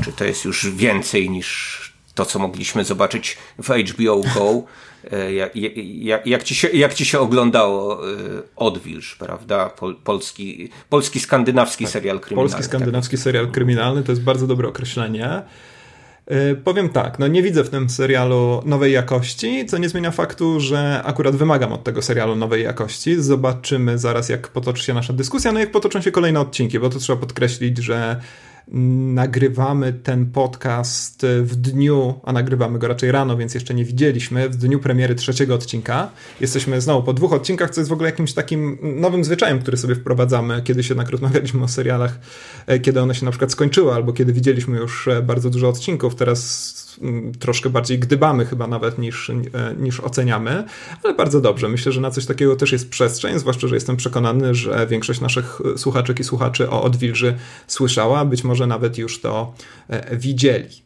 czy 0.03 0.13
to 0.13 0.25
jest 0.25 0.45
już 0.45 0.69
więcej 0.69 1.29
niż 1.29 1.79
to, 2.15 2.25
co 2.25 2.39
mogliśmy 2.39 2.83
zobaczyć 2.83 3.37
w 3.63 3.69
HBO 3.69 4.21
Go? 4.35 4.63
E, 5.11 5.33
jak, 5.33 5.51
jak, 5.55 6.27
jak, 6.27 6.43
ci, 6.43 6.55
się, 6.55 6.67
jak 6.67 6.93
ci 6.93 7.05
się 7.05 7.19
oglądało 7.19 8.01
Odwilż, 8.55 9.15
prawda? 9.15 9.69
Pol, 9.69 9.95
polski, 10.03 10.69
polski 10.89 11.19
skandynawski 11.19 11.83
tak, 11.83 11.93
serial 11.93 12.19
kryminalny. 12.19 12.51
Polski 12.51 12.69
skandynawski 12.69 13.15
tak. 13.15 13.23
serial 13.23 13.47
kryminalny 13.47 14.03
to 14.03 14.11
jest 14.11 14.21
bardzo 14.21 14.47
dobre 14.47 14.67
określenie. 14.67 15.41
Y, 16.32 16.55
powiem 16.55 16.89
tak, 16.89 17.19
no 17.19 17.28
nie 17.28 17.43
widzę 17.43 17.63
w 17.63 17.69
tym 17.69 17.89
serialu 17.89 18.61
nowej 18.65 18.93
jakości, 18.93 19.65
co 19.65 19.78
nie 19.78 19.89
zmienia 19.89 20.11
faktu, 20.11 20.59
że 20.59 21.01
akurat 21.03 21.36
wymagam 21.36 21.74
od 21.74 21.84
tego 21.84 22.01
serialu 22.01 22.36
nowej 22.36 22.63
jakości. 22.63 23.21
Zobaczymy 23.21 23.97
zaraz, 23.97 24.30
jak 24.30 24.47
potoczy 24.47 24.84
się 24.84 24.93
nasza 24.93 25.13
dyskusja, 25.13 25.51
no 25.51 25.59
jak 25.59 25.71
potoczą 25.71 26.01
się 26.01 26.11
kolejne 26.11 26.39
odcinki, 26.39 26.80
bo 26.80 26.89
to 26.89 26.99
trzeba 26.99 27.19
podkreślić, 27.19 27.78
że 27.78 28.21
nagrywamy 28.68 29.93
ten 29.93 30.26
podcast 30.26 31.26
w 31.41 31.55
dniu, 31.55 32.20
a 32.24 32.34
nagrywamy 32.34 32.80
go 32.80 32.88
raczej 32.88 33.11
rano, 33.11 33.38
więc 33.38 33.53
jeszcze 33.53 33.74
nie 33.74 33.86
widzieliśmy, 33.86 34.49
w 34.49 34.55
dniu 34.55 34.80
premiery 34.80 35.16
trzeciego 35.16 35.55
odcinka. 35.55 36.11
Jesteśmy 36.41 36.82
znowu 36.82 37.03
po 37.03 37.14
dwóch 37.14 37.34
odcinkach, 37.34 37.70
co 37.70 37.82
jest 37.82 37.89
w 37.89 37.93
ogóle 37.93 38.09
jakimś 38.09 38.34
takim 38.34 38.78
nowym 38.82 39.24
zwyczajem, 39.24 39.59
który 39.59 39.78
sobie 39.78 39.95
wprowadzamy, 39.95 40.61
kiedy 40.61 40.84
się 40.84 40.95
rozmawialiśmy 41.09 41.64
o 41.64 41.68
serialach, 41.68 42.20
e, 42.68 42.80
kiedy 42.80 43.01
one 43.01 43.16
się 43.16 43.26
na 43.26 43.32
przykład 43.32 43.51
skończyły, 43.51 43.93
albo 43.93 44.14
kiedy 44.14 44.34
widzieliśmy 44.34 44.78
już 44.78 45.07
e, 45.07 45.22
bardzo 45.22 45.49
dużo 45.49 45.70
odcinków. 45.70 46.16
Teraz 46.16 46.82
troszkę 47.39 47.69
bardziej 47.69 47.99
gdybamy 47.99 48.45
chyba 48.45 48.67
nawet 48.67 48.97
niż, 48.97 49.29
e, 49.29 49.35
niż 49.79 49.99
oceniamy, 49.99 50.63
ale 51.03 51.13
bardzo 51.13 51.41
dobrze. 51.41 51.69
Myślę, 51.69 51.91
że 51.91 52.01
na 52.01 52.11
coś 52.11 52.25
takiego 52.25 52.55
też 52.55 52.71
jest 52.71 52.89
przestrzeń, 52.89 53.39
zwłaszcza, 53.39 53.67
że 53.67 53.75
jestem 53.75 53.97
przekonany, 53.97 54.55
że 54.55 54.87
większość 54.87 55.21
naszych 55.21 55.59
słuchaczek 55.77 56.19
i 56.19 56.23
słuchaczy 56.23 56.69
o 56.69 56.83
Odwilży 56.83 57.37
słyszała, 57.67 58.25
być 58.25 58.43
może 58.43 58.67
nawet 58.67 58.97
już 58.97 59.21
to 59.21 59.53
e, 59.89 60.17
widzieli. 60.17 60.83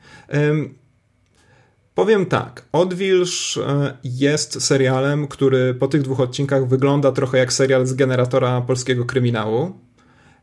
Powiem 1.97 2.25
tak, 2.25 2.65
Odwilż 2.71 3.57
e, 3.57 3.97
jest 4.03 4.63
serialem, 4.63 5.27
który 5.27 5.73
po 5.73 5.87
tych 5.87 6.01
dwóch 6.01 6.19
odcinkach 6.19 6.67
wygląda 6.67 7.11
trochę 7.11 7.37
jak 7.37 7.53
serial 7.53 7.85
z 7.85 7.93
generatora 7.93 8.61
polskiego 8.61 9.05
kryminału. 9.05 9.86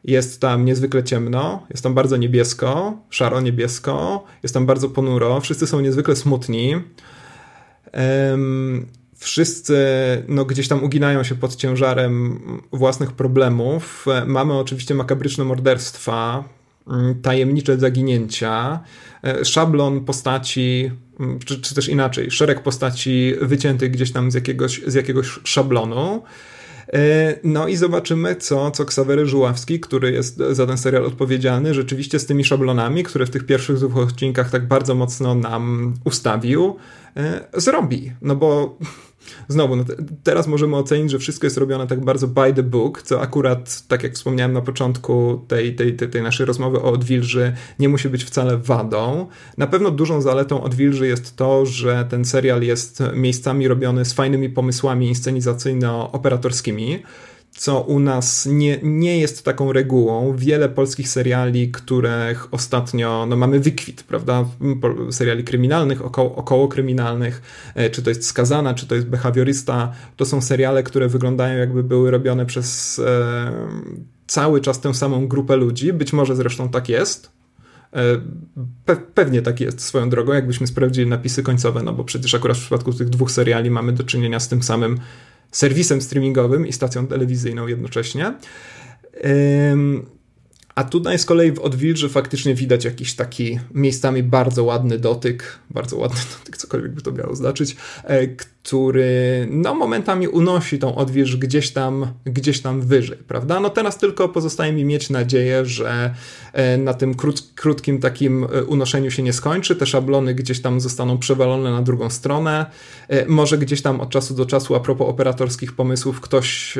Jest 0.04 0.40
tam 0.40 0.64
niezwykle 0.64 1.04
ciemno, 1.04 1.66
jest 1.70 1.82
tam 1.82 1.94
bardzo 1.94 2.16
niebiesko, 2.16 2.98
szaro-niebiesko, 3.10 4.24
jest 4.42 4.54
tam 4.54 4.66
bardzo 4.66 4.88
ponuro, 4.88 5.40
wszyscy 5.40 5.66
są 5.66 5.80
niezwykle 5.80 6.16
smutni. 6.16 6.74
Um, 8.30 8.86
wszyscy 9.16 9.76
no, 10.28 10.44
gdzieś 10.44 10.68
tam 10.68 10.84
uginają 10.84 11.22
się 11.22 11.34
pod 11.34 11.56
ciężarem 11.56 12.40
własnych 12.72 13.12
problemów. 13.12 14.06
Mamy 14.26 14.54
oczywiście 14.54 14.94
makabryczne 14.94 15.44
morderstwa, 15.44 16.44
mm, 16.88 17.22
tajemnicze 17.22 17.78
zaginięcia, 17.78 18.80
e, 19.24 19.44
szablon 19.44 20.04
postaci, 20.04 20.90
mm, 21.20 21.38
czy, 21.38 21.60
czy 21.60 21.74
też 21.74 21.88
inaczej, 21.88 22.30
szereg 22.30 22.62
postaci 22.62 23.34
wyciętych 23.40 23.90
gdzieś 23.90 24.12
tam 24.12 24.30
z 24.30 24.34
jakiegoś, 24.34 24.82
z 24.86 24.94
jakiegoś 24.94 25.40
szablonu. 25.44 26.22
E, 26.92 27.34
no 27.44 27.68
i 27.68 27.76
zobaczymy, 27.76 28.36
co, 28.36 28.70
co 28.70 28.84
Ksawery 28.84 29.26
Żuławski, 29.26 29.80
który 29.80 30.12
jest 30.12 30.36
za 30.36 30.66
ten 30.66 30.78
serial 30.78 31.04
odpowiedzialny, 31.04 31.74
rzeczywiście 31.74 32.18
z 32.18 32.26
tymi 32.26 32.44
szablonami, 32.44 33.04
które 33.04 33.26
w 33.26 33.30
tych 33.30 33.46
pierwszych 33.46 33.76
dwóch 33.76 33.96
odcinkach 33.96 34.50
tak 34.50 34.68
bardzo 34.68 34.94
mocno 34.94 35.34
nam 35.34 35.94
ustawił, 36.04 36.76
e, 37.16 37.44
zrobi. 37.54 38.12
No 38.22 38.36
bo 38.36 38.78
Znowu, 39.48 39.76
no 39.76 39.84
teraz 40.22 40.46
możemy 40.46 40.76
ocenić, 40.76 41.10
że 41.10 41.18
wszystko 41.18 41.46
jest 41.46 41.56
robione 41.56 41.86
tak 41.86 42.04
bardzo 42.04 42.28
by 42.28 42.52
the 42.52 42.62
book, 42.62 43.02
co 43.02 43.20
akurat, 43.20 43.82
tak 43.88 44.02
jak 44.02 44.14
wspomniałem 44.14 44.52
na 44.52 44.60
początku 44.60 45.44
tej, 45.48 45.74
tej, 45.74 45.96
tej, 45.96 46.08
tej 46.08 46.22
naszej 46.22 46.46
rozmowy 46.46 46.82
o 46.82 46.92
Odwilży, 46.92 47.52
nie 47.78 47.88
musi 47.88 48.08
być 48.08 48.24
wcale 48.24 48.58
wadą. 48.58 49.26
Na 49.58 49.66
pewno 49.66 49.90
dużą 49.90 50.20
zaletą 50.20 50.62
Odwilży 50.62 51.06
jest 51.06 51.36
to, 51.36 51.66
że 51.66 52.06
ten 52.10 52.24
serial 52.24 52.62
jest 52.62 53.02
miejscami 53.14 53.68
robiony 53.68 54.04
z 54.04 54.12
fajnymi 54.12 54.50
pomysłami 54.50 55.08
inscenizacyjno-operatorskimi 55.08 57.02
co 57.56 57.80
u 57.80 58.00
nas 58.00 58.46
nie, 58.46 58.78
nie 58.82 59.18
jest 59.18 59.44
taką 59.44 59.72
regułą. 59.72 60.36
Wiele 60.36 60.68
polskich 60.68 61.08
seriali, 61.08 61.70
których 61.70 62.54
ostatnio 62.54 63.26
no, 63.28 63.36
mamy 63.36 63.60
wykwit, 63.60 64.02
prawda? 64.02 64.44
Seriali 65.10 65.44
kryminalnych, 65.44 66.04
około, 66.04 66.36
około 66.36 66.68
kryminalnych, 66.68 67.42
e, 67.74 67.90
czy 67.90 68.02
to 68.02 68.10
jest 68.10 68.26
skazana, 68.26 68.74
czy 68.74 68.86
to 68.86 68.94
jest 68.94 69.06
behawiorysta, 69.06 69.92
to 70.16 70.24
są 70.24 70.40
seriale, 70.40 70.82
które 70.82 71.08
wyglądają 71.08 71.58
jakby 71.58 71.84
były 71.84 72.10
robione 72.10 72.46
przez 72.46 72.98
e, 72.98 73.52
cały 74.26 74.60
czas 74.60 74.80
tę 74.80 74.94
samą 74.94 75.28
grupę 75.28 75.56
ludzi, 75.56 75.92
być 75.92 76.12
może 76.12 76.36
zresztą 76.36 76.68
tak 76.68 76.88
jest, 76.88 77.34
E, 77.94 78.20
pe 78.84 78.96
pewnie 78.96 79.42
tak 79.42 79.60
jest 79.60 79.80
swoją 79.80 80.10
drogą, 80.10 80.32
jakbyśmy 80.32 80.66
sprawdzili 80.66 81.10
napisy 81.10 81.42
końcowe, 81.42 81.82
no 81.82 81.92
bo 81.92 82.04
przecież 82.04 82.34
akurat 82.34 82.56
w 82.56 82.60
przypadku 82.60 82.92
tych 82.92 83.08
dwóch 83.08 83.30
seriali 83.30 83.70
mamy 83.70 83.92
do 83.92 84.04
czynienia 84.04 84.40
z 84.40 84.48
tym 84.48 84.62
samym 84.62 84.98
serwisem 85.54 86.02
streamingowym 86.02 86.66
i 86.66 86.72
stacją 86.72 87.06
telewizyjną 87.06 87.66
jednocześnie. 87.66 88.34
A 90.74 90.84
tutaj 90.84 91.18
z 91.18 91.24
kolei 91.24 91.52
w 91.52 91.58
Odwilży 91.58 92.08
faktycznie 92.08 92.54
widać 92.54 92.84
jakiś 92.84 93.14
taki 93.14 93.58
miejscami 93.74 94.22
bardzo 94.22 94.64
ładny 94.64 94.98
dotyk, 94.98 95.58
bardzo 95.70 95.96
ładny 95.96 96.20
dotyk, 96.38 96.56
cokolwiek 96.56 96.92
by 96.92 97.02
to 97.02 97.12
miało 97.12 97.36
znaczyć, 97.36 97.76
e, 98.04 98.26
który 98.26 99.46
no 99.50 99.74
momentami 99.74 100.28
unosi 100.28 100.78
tą 100.78 100.94
Odwilż 100.94 101.36
gdzieś 101.36 101.70
tam, 101.70 102.06
gdzieś 102.24 102.60
tam 102.60 102.80
wyżej, 102.80 103.18
prawda? 103.28 103.60
No 103.60 103.70
teraz 103.70 103.98
tylko 103.98 104.28
pozostaje 104.28 104.72
mi 104.72 104.84
mieć 104.84 105.10
nadzieję, 105.10 105.66
że 105.66 106.14
e, 106.52 106.78
na 106.78 106.94
tym 106.94 107.14
krót, 107.14 107.42
krótkim 107.54 108.00
takim 108.00 108.44
e, 108.44 108.64
unoszeniu 108.64 109.10
się 109.10 109.22
nie 109.22 109.32
skończy, 109.32 109.76
te 109.76 109.86
szablony 109.86 110.34
gdzieś 110.34 110.60
tam 110.60 110.80
zostaną 110.80 111.18
przewalone 111.18 111.70
na 111.70 111.82
drugą 111.82 112.10
stronę, 112.10 112.66
może 113.28 113.58
gdzieś 113.58 113.82
tam 113.82 114.00
od 114.00 114.10
czasu 114.10 114.34
do 114.34 114.46
czasu 114.46 114.74
a 114.74 114.80
propos 114.80 115.08
operatorskich 115.08 115.72
pomysłów 115.72 116.20
ktoś 116.20 116.78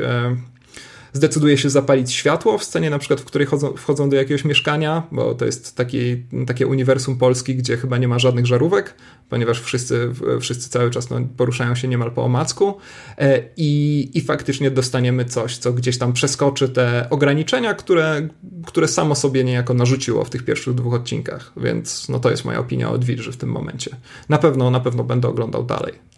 zdecyduje 1.14 1.58
się 1.58 1.70
zapalić 1.70 2.12
światło 2.12 2.58
w 2.58 2.64
scenie, 2.64 2.90
na 2.90 2.98
przykład, 2.98 3.20
w 3.20 3.24
której 3.24 3.46
chodzą, 3.46 3.72
wchodzą 3.76 4.10
do 4.10 4.16
jakiegoś 4.16 4.44
mieszkania, 4.44 5.02
bo 5.12 5.34
to 5.34 5.44
jest 5.44 5.76
taki, 5.76 6.22
takie 6.46 6.66
uniwersum 6.66 7.18
Polski, 7.18 7.54
gdzie 7.56 7.76
chyba 7.76 7.98
nie 7.98 8.08
ma 8.08 8.18
żadnych 8.18 8.46
żarówek, 8.46 8.94
ponieważ 9.28 9.60
wszyscy, 9.60 10.10
wszyscy 10.40 10.70
cały 10.70 10.90
czas 10.90 11.10
no, 11.10 11.20
poruszają 11.36 11.74
się 11.74 11.88
niemal 11.88 12.12
po 12.12 12.24
omacku 12.24 12.74
e, 13.18 13.42
i, 13.56 14.10
i 14.14 14.20
faktycznie 14.20 14.70
dostaniemy 14.70 15.24
coś, 15.24 15.58
co 15.58 15.72
gdzieś 15.72 15.98
tam 15.98 16.12
przeskoczy 16.12 16.68
te 16.68 17.06
ograniczenia, 17.10 17.74
które, 17.74 18.28
które 18.66 18.88
samo 18.88 19.14
sobie 19.14 19.44
niejako 19.44 19.74
narzuciło 19.74 20.24
w 20.24 20.30
tych 20.30 20.44
pierwszych 20.44 20.74
dwóch 20.74 20.94
odcinkach, 20.94 21.52
więc 21.56 22.08
no 22.08 22.20
to 22.20 22.30
jest 22.30 22.44
moja 22.44 22.58
opinia 22.58 22.90
o 22.90 22.98
Dwidży 22.98 23.32
w 23.32 23.36
tym 23.36 23.48
momencie. 23.48 23.96
Na 24.28 24.38
pewno, 24.38 24.70
na 24.70 24.80
pewno 24.80 25.04
będę 25.04 25.28
oglądał 25.28 25.64
dalej. 25.64 26.13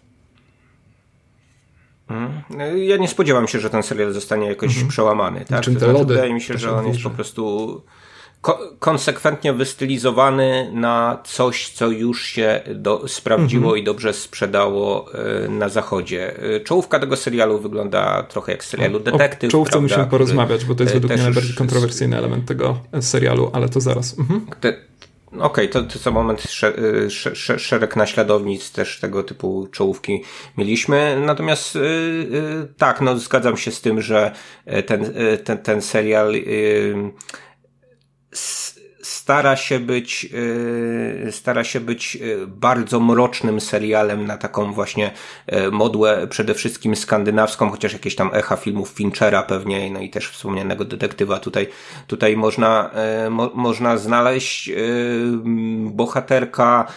Mhm. 2.09 2.77
Ja 2.77 2.97
nie 2.97 3.07
spodziewam 3.07 3.47
się, 3.47 3.59
że 3.59 3.69
ten 3.69 3.83
serial 3.83 4.13
zostanie 4.13 4.47
jakoś 4.47 4.69
mhm. 4.69 4.87
przełamany. 4.87 5.45
Tak? 5.45 5.61
Czym 5.61 5.73
te 5.73 5.79
znaczy, 5.79 5.93
lody 5.93 6.13
Wydaje 6.13 6.33
mi 6.33 6.41
się, 6.41 6.57
że 6.57 6.71
on 6.71 6.87
jest 6.87 7.03
po 7.03 7.09
prostu 7.09 7.81
ko 8.41 8.59
konsekwentnie 8.79 9.53
wystylizowany 9.53 10.71
na 10.73 11.19
coś, 11.23 11.69
co 11.69 11.89
już 11.89 12.25
się 12.25 12.61
do, 12.75 13.07
sprawdziło 13.07 13.63
mhm. 13.63 13.81
i 13.81 13.83
dobrze 13.83 14.13
sprzedało 14.13 15.05
y, 15.45 15.49
na 15.49 15.69
zachodzie. 15.69 16.43
Y, 16.55 16.59
czołówka 16.59 16.99
tego 16.99 17.15
serialu 17.15 17.59
wygląda 17.59 18.23
trochę 18.23 18.51
jak 18.51 18.63
serialu 18.63 18.99
Detektyw. 18.99 19.49
O 19.49 19.51
czołówce 19.51 19.81
musimy 19.81 20.05
porozmawiać, 20.05 20.65
bo 20.65 20.75
to 20.75 20.83
jest 20.83 20.93
według 20.93 21.13
mnie 21.13 21.23
najbardziej 21.23 21.55
kontrowersyjny 21.55 22.17
element 22.17 22.45
tego 22.45 22.77
serialu, 23.01 23.49
ale 23.53 23.69
to 23.69 23.81
zaraz. 23.81 24.19
Mhm. 24.19 24.45
Te, 24.59 24.73
Okej, 25.27 25.41
okay, 25.41 25.67
to, 25.67 25.83
to 25.83 25.99
co 25.99 26.11
moment 26.11 26.41
sz, 26.45 27.61
szereg 27.61 27.95
naśladownic 27.95 28.71
też 28.71 28.99
tego 28.99 29.23
typu 29.23 29.67
czołówki 29.71 30.23
mieliśmy. 30.57 31.21
Natomiast 31.25 31.75
yy, 31.75 32.73
tak, 32.77 33.01
no 33.01 33.17
zgadzam 33.17 33.57
się 33.57 33.71
z 33.71 33.81
tym, 33.81 34.01
że 34.01 34.31
ten, 34.85 35.13
ten, 35.43 35.57
ten 35.57 35.81
serial 35.81 36.33
yy, 36.33 37.11
stara 39.27 39.55
się 39.55 39.79
być, 39.79 40.23
yy, 40.23 41.31
stara 41.31 41.63
się 41.63 41.79
być 41.79 42.15
yy, 42.15 42.47
bardzo 42.47 42.99
mrocznym 42.99 43.61
serialem 43.61 44.27
na 44.27 44.37
taką 44.37 44.73
właśnie 44.73 45.11
yy, 45.47 45.71
modłę 45.71 46.27
przede 46.27 46.53
wszystkim 46.53 46.95
skandynawską, 46.95 47.69
chociaż 47.69 47.93
jakieś 47.93 48.15
tam 48.15 48.29
echa 48.33 48.55
filmów 48.55 48.89
Finchera 48.89 49.43
pewnie, 49.43 49.91
no 49.91 49.99
i 49.99 50.09
też 50.09 50.29
wspomnianego 50.29 50.85
detektywa 50.85 51.39
tutaj, 51.39 51.67
tutaj 52.07 52.37
można, 52.37 52.91
mo, 53.29 53.51
można 53.53 53.97
znaleźć 53.97 54.71
bohaterka 55.85 56.87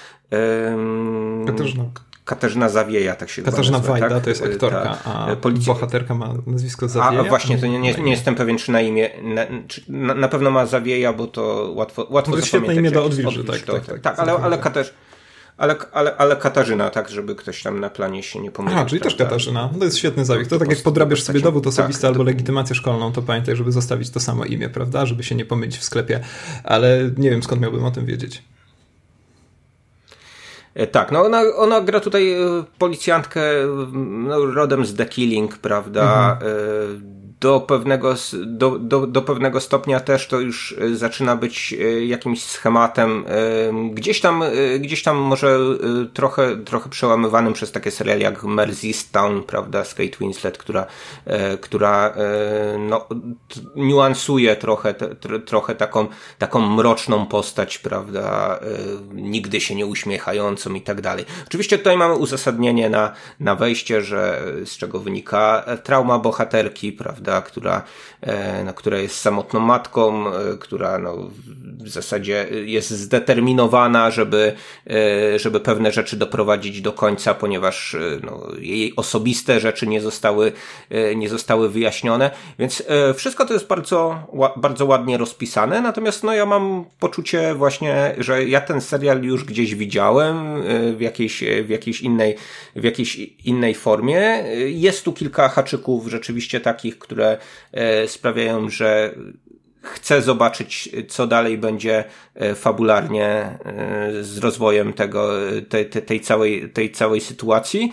Katarzyna 1.47 1.85
Katarzyna 2.31 2.69
Zawieja, 2.69 3.17
tak 3.17 3.31
się 3.31 3.43
Katarzyna 3.43 3.79
nazywa, 3.79 3.93
Wajda 3.93 4.09
tak? 4.09 4.25
to 4.25 4.31
jest 4.31 4.43
aktorka, 4.43 4.99
a 5.05 5.37
Policja... 5.37 5.75
bohaterka 5.75 6.15
ma 6.15 6.35
nazwisko 6.47 6.89
Zawieja? 6.89 7.21
A 7.21 7.25
właśnie, 7.25 7.59
to 7.59 7.67
nie, 7.67 7.79
nie, 7.79 7.95
nie 7.95 8.11
jestem 8.11 8.35
pewien, 8.35 8.59
czy 8.59 8.73
na 8.73 8.81
imię, 8.81 9.11
na, 9.23 9.43
na, 9.89 10.15
na 10.15 10.29
pewno 10.29 10.51
ma 10.51 10.67
Zawieja, 10.67 11.13
bo 11.13 11.27
to 11.27 11.73
łatwo, 11.75 12.07
łatwo 12.11 12.33
to 12.33 12.39
jest 12.39 12.49
świetne 12.49 12.75
imię 12.75 12.91
do 12.91 13.05
odwilży, 13.05 13.45
tak, 13.45 13.61
tak, 13.61 13.87
tak, 13.87 14.01
tak, 14.01 14.19
ale, 14.19 14.33
ale, 14.33 14.59
Katarz, 14.59 14.95
ale, 15.57 15.77
ale, 15.93 16.17
ale 16.17 16.37
Katarzyna, 16.37 16.91
tak, 16.91 17.09
żeby 17.09 17.35
ktoś 17.35 17.63
tam 17.63 17.81
na 17.81 17.91
planie 17.91 18.23
się 18.23 18.41
nie 18.41 18.51
pomylił. 18.51 18.79
A, 18.79 18.85
czyli 18.85 19.01
też 19.01 19.15
Katarzyna. 19.15 19.71
To 19.79 19.85
jest 19.85 19.99
świetny 19.99 20.25
zabieg. 20.25 20.49
To 20.49 20.59
tak 20.59 20.71
jak 20.71 20.83
podrabiasz 20.83 21.23
sobie 21.23 21.41
dowód 21.41 21.67
osobisty 21.67 22.03
tak, 22.03 22.11
albo 22.11 22.23
legitymację 22.23 22.77
szkolną, 22.77 23.13
to 23.13 23.23
pamiętaj, 23.23 23.57
żeby 23.57 23.73
zostawić 23.73 24.11
to 24.11 24.21
samo 24.21 24.45
imię, 24.45 24.69
prawda? 24.69 25.07
Żeby 25.07 25.23
się 25.23 25.35
nie 25.35 25.45
pomylić 25.45 25.79
w 25.79 25.85
sklepie. 25.85 26.21
Ale 26.65 27.11
nie 27.17 27.31
wiem, 27.31 27.43
skąd 27.43 27.63
miałbym 27.63 27.85
o 27.85 27.91
tym 27.91 28.07
wiedzieć. 28.07 28.43
E, 30.75 30.87
tak, 30.87 31.11
no 31.13 31.25
ona, 31.25 31.43
ona 31.57 31.81
gra 31.81 32.01
tutaj 32.01 32.33
e, 32.33 32.65
policjantkę 32.79 33.41
no, 33.93 34.47
rodem 34.47 34.87
z 34.87 34.95
The 34.95 35.07
Killing, 35.07 35.59
prawda? 35.59 36.39
Mhm. 36.41 37.20
Do 37.41 37.61
pewnego, 37.61 38.15
do, 38.47 38.79
do, 38.79 39.07
do 39.07 39.23
pewnego 39.23 39.61
stopnia 39.61 40.01
też 40.01 40.27
to 40.27 40.41
już 40.41 40.75
e, 40.81 40.97
zaczyna 40.97 41.37
być 41.37 41.73
e, 41.73 42.05
jakimś 42.07 42.43
schematem, 42.43 43.25
e, 43.29 43.91
gdzieś 43.95 44.21
tam, 44.21 44.43
gdzieś 44.79 45.03
tam 45.03 45.17
może 45.17 45.59
trochę, 46.15 46.57
trochę 46.65 46.91
przełamywanym 46.91 47.53
przez 47.53 47.73
takie 47.73 47.91
seriale 47.91 48.21
jak 48.21 48.45
Town, 49.13 49.43
prawda, 49.43 49.85
z 49.85 49.95
Kate 49.95 50.17
Winslet, 50.21 50.59
która, 50.59 50.87
która 51.61 52.15
no, 52.79 53.07
niuansuje 53.77 54.57
trochę, 54.57 54.95
trochę 55.47 55.75
taką, 55.75 56.07
taką 56.39 56.61
mroczną 56.61 57.27
postać, 57.27 57.79
prawda, 57.79 58.61
nigdy 59.13 59.61
się 59.61 59.75
nie 59.75 59.87
uśmiechającą 59.87 60.75
i 60.75 60.81
tak 60.81 61.01
dalej. 61.01 61.25
Oczywiście 61.47 61.79
tutaj 61.79 61.97
mamy 61.97 62.15
uzasadnienie 62.15 62.91
na, 62.91 63.13
na 63.41 63.55
wejście, 63.55 64.03
że 64.03 64.43
z 64.65 64.77
czego 64.77 64.99
wynika 64.99 65.65
trauma 65.85 66.19
bohaterki, 66.19 66.93
prawda, 66.93 67.30
która, 67.41 67.83
e, 68.21 68.65
no, 68.65 68.75
która 68.75 68.99
jest 68.99 69.17
samotną 69.17 69.61
matką, 69.61 70.29
e, 70.29 70.57
która 70.61 70.99
no, 70.99 71.17
w 71.85 71.89
zasadzie 71.89 72.47
jest 72.65 72.91
zdeterminowana, 72.91 74.11
żeby, 74.11 74.53
e, 74.91 75.39
żeby 75.39 75.61
pewne 75.61 75.93
rzeczy 75.93 76.17
doprowadzić 76.17 76.81
do 76.81 76.93
końca, 76.93 77.35
ponieważ 77.35 77.97
no, 78.23 78.47
jej 78.59 78.97
osobiste 78.97 79.61
rzeczy 79.61 79.87
nie 79.87 80.01
zostały, 80.01 80.53
nie 81.17 81.29
zostały 81.29 81.71
wyjaśnione. 81.71 82.31
Więc 82.59 82.83
wszystko 83.15 83.47
to 83.47 83.55
jest 83.55 83.67
bardzo, 83.67 84.27
bardzo 84.57 84.87
ładnie 84.87 85.19
rozpisane, 85.19 85.81
natomiast 85.81 86.25
no, 86.25 86.33
ja 86.33 86.47
mam 86.47 86.85
poczucie 87.01 87.55
właśnie, 87.55 88.15
że 88.19 88.45
ja 88.45 88.61
ten 88.61 88.81
serial 88.81 89.23
już 89.23 89.45
gdzieś 89.45 89.75
widziałem 89.75 90.63
w 90.97 91.01
jakiejś, 91.01 91.45
w 91.65 91.69
jakiejś 91.69 92.01
innej, 92.01 92.37
w 92.77 92.85
jakiejś 92.85 93.17
innej 93.45 93.75
formie. 93.75 94.45
Jest 94.67 95.05
tu 95.05 95.13
kilka 95.13 95.49
haczyków 95.49 96.09
rzeczywiście 96.09 96.61
takich, 96.61 96.99
które 96.99 97.20
które 97.21 97.39
e, 97.73 98.09
sprawiają, 98.09 98.71
że 98.71 99.15
chcę 99.83 100.23
zobaczyć, 100.23 100.89
co 101.09 101.27
dalej 101.27 101.59
będzie 101.59 102.05
e, 102.35 102.55
fabularnie 102.55 103.27
e, 103.27 103.59
z 104.21 104.39
rozwojem 104.39 104.93
tego, 104.93 105.29
tej, 105.69 105.87
tej, 105.87 106.21
całej, 106.21 106.71
tej 106.71 106.93
całej 106.93 107.21
sytuacji. 107.21 107.93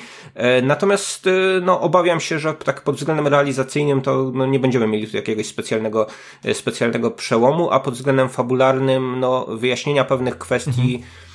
Natomiast 0.63 1.29
no, 1.61 1.81
obawiam 1.81 2.19
się, 2.19 2.39
że 2.39 2.53
tak 2.53 2.81
pod 2.81 2.95
względem 2.95 3.27
realizacyjnym 3.27 4.01
to 4.01 4.31
no, 4.33 4.45
nie 4.45 4.59
będziemy 4.59 4.87
mieli 4.87 5.07
tu 5.07 5.17
jakiegoś 5.17 5.45
specjalnego, 5.45 6.07
specjalnego 6.53 7.11
przełomu, 7.11 7.71
a 7.71 7.79
pod 7.79 7.93
względem 7.93 8.29
fabularnym 8.29 9.19
no, 9.19 9.45
wyjaśnienia 9.45 10.05
pewnych 10.05 10.37
kwestii 10.37 10.95
mhm 10.95 11.26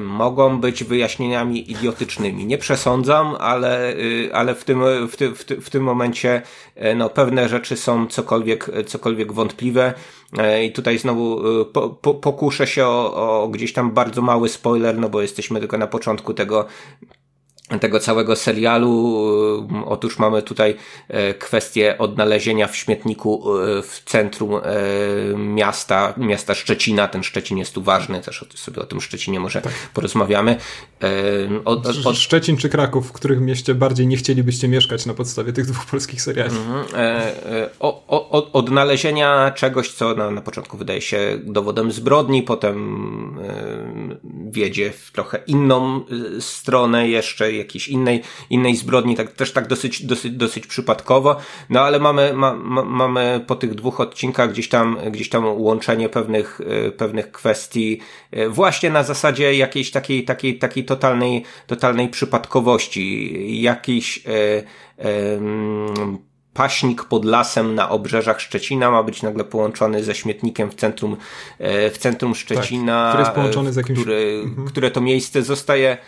mogą 0.00 0.60
być 0.60 0.84
wyjaśnieniami 0.84 1.70
idiotycznymi. 1.70 2.46
Nie 2.46 2.58
przesądzam, 2.58 3.36
ale, 3.40 3.92
y, 3.96 4.30
ale 4.32 4.54
w, 4.54 4.64
tym, 4.64 4.82
w, 5.08 5.16
ty, 5.16 5.34
w, 5.34 5.44
ty, 5.44 5.60
w 5.60 5.70
tym 5.70 5.82
momencie 5.82 6.42
e, 6.74 6.94
no, 6.94 7.10
pewne 7.10 7.48
rzeczy 7.48 7.76
są 7.76 8.06
cokolwiek, 8.06 8.70
cokolwiek 8.86 9.32
wątpliwe. 9.32 9.94
E, 10.38 10.64
I 10.64 10.72
tutaj 10.72 10.98
znowu 10.98 11.60
y, 11.60 11.64
po, 11.64 11.90
po, 11.90 12.14
pokuszę 12.14 12.66
się 12.66 12.86
o, 12.86 13.42
o 13.42 13.48
gdzieś 13.48 13.72
tam 13.72 13.90
bardzo 13.90 14.22
mały 14.22 14.48
spoiler, 14.48 14.98
no 14.98 15.08
bo 15.08 15.22
jesteśmy 15.22 15.60
tylko 15.60 15.78
na 15.78 15.86
początku 15.86 16.34
tego 16.34 16.66
tego 17.80 18.00
całego 18.00 18.36
serialu. 18.36 19.18
Otóż 19.86 20.18
mamy 20.18 20.42
tutaj 20.42 20.76
e, 21.08 21.34
kwestię 21.34 21.98
odnalezienia 21.98 22.66
w 22.66 22.76
śmietniku 22.76 23.58
e, 23.58 23.82
w 23.82 24.02
centrum 24.04 24.54
e, 24.54 24.60
miasta, 25.36 26.14
miasta 26.16 26.54
Szczecina. 26.54 27.08
Ten 27.08 27.22
Szczecin 27.22 27.58
jest 27.58 27.74
tu 27.74 27.82
ważny, 27.82 28.20
też 28.20 28.44
sobie 28.54 28.82
o 28.82 28.86
tym 28.86 29.00
Szczecinie 29.00 29.40
może 29.40 29.60
tak. 29.62 29.72
porozmawiamy. 29.94 30.56
Od, 31.64 31.86
od... 32.06 32.16
Szczecin 32.16 32.56
czy 32.56 32.68
Kraków, 32.68 33.08
w 33.08 33.12
których 33.12 33.40
mieście 33.40 33.74
bardziej 33.74 34.06
nie 34.06 34.16
chcielibyście 34.16 34.68
mieszkać 34.68 35.06
na 35.06 35.14
podstawie 35.14 35.52
tych 35.52 35.66
dwóch 35.66 35.86
polskich 35.86 36.22
seriali? 36.22 36.56
Mhm. 36.56 36.84
O, 37.80 38.04
o, 38.08 38.52
odnalezienia 38.52 39.50
czegoś, 39.50 39.92
co 39.92 40.14
na, 40.14 40.30
na 40.30 40.40
początku 40.40 40.76
wydaje 40.76 41.00
się 41.00 41.38
dowodem 41.44 41.92
zbrodni, 41.92 42.42
potem 42.42 43.40
wiedzie 44.50 44.90
w 44.90 45.12
trochę 45.12 45.38
inną 45.46 46.04
stronę 46.40 47.08
jeszcze, 47.08 47.52
jakiejś 47.62 47.88
innej, 47.88 48.22
innej 48.50 48.76
zbrodni, 48.76 49.16
tak, 49.16 49.32
też 49.32 49.52
tak 49.52 49.68
dosyć, 49.68 50.06
dosyć, 50.06 50.32
dosyć 50.32 50.66
przypadkowo, 50.66 51.36
no 51.70 51.80
ale 51.80 51.98
mamy, 51.98 52.32
ma, 52.34 52.54
ma, 52.54 52.84
mamy 52.84 53.44
po 53.46 53.56
tych 53.56 53.74
dwóch 53.74 54.00
odcinkach 54.00 54.50
gdzieś 54.50 54.68
tam, 54.68 54.98
gdzieś 55.10 55.28
tam 55.28 55.44
łączenie 55.44 56.08
pewnych, 56.08 56.60
pewnych 56.96 57.32
kwestii 57.32 58.00
właśnie 58.48 58.90
na 58.90 59.02
zasadzie 59.02 59.54
jakiejś 59.54 59.90
takiej, 59.90 60.24
takiej, 60.24 60.58
takiej 60.58 60.84
totalnej, 60.84 61.44
totalnej 61.66 62.08
przypadkowości, 62.08 63.62
jakiejś 63.62 64.26
e, 64.26 64.30
e, 64.98 65.12
paśnik 66.54 67.04
pod 67.04 67.24
lasem 67.24 67.74
na 67.74 67.90
obrzeżach 67.90 68.40
Szczecina 68.40 68.90
ma 68.90 69.02
być 69.02 69.22
nagle 69.22 69.44
połączony 69.44 70.04
ze 70.04 70.14
śmietnikiem 70.14 70.70
w 70.70 70.74
centrum, 70.74 71.16
e, 71.58 71.90
w 71.90 71.98
centrum 71.98 72.34
Szczecina, 72.34 73.02
tak, 73.02 73.10
który 73.10 73.22
jest 73.22 73.34
połączony 73.34 73.72
z 73.72 73.76
jakimś... 73.76 73.98
który, 73.98 74.42
mhm. 74.44 74.68
które 74.68 74.90
to 74.90 75.00
miejsce 75.00 75.42
zostaje 75.42 75.98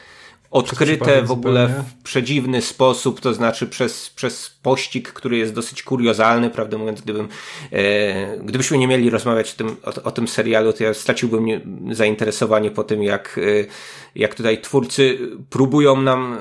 odkryte 0.55 1.23
w 1.23 1.31
ogóle 1.31 1.67
zupełnie. 1.67 1.89
w 1.91 2.03
przedziwny 2.03 2.63
sposób, 2.63 3.21
to 3.21 3.35
znaczy 3.35 3.67
przez, 3.67 4.11
przez 4.11 4.51
pościg, 4.63 5.13
który 5.13 5.37
jest 5.37 5.55
dosyć 5.55 5.83
kuriozalny, 5.83 6.51
prawdę 6.51 6.79
mówiąc, 6.79 7.01
gdybym, 7.01 7.29
e, 7.73 8.37
gdybyśmy 8.37 8.79
nie 8.79 8.89
mieli 8.89 9.11
rozmawiać 9.11 9.53
o 9.53 9.57
tym, 9.57 9.77
o, 9.85 10.03
o, 10.03 10.11
tym 10.11 10.29
serialu, 10.29 10.73
to 10.73 10.85
ja 10.85 10.95
straciłbym 10.95 11.45
nie, 11.45 11.61
zainteresowanie 11.91 12.71
po 12.71 12.85
tym, 12.85 13.03
jak, 13.03 13.39
e, 13.39 13.67
jak 14.15 14.35
tutaj 14.35 14.61
twórcy 14.61 15.19
próbują 15.51 16.03
nam, 16.03 16.39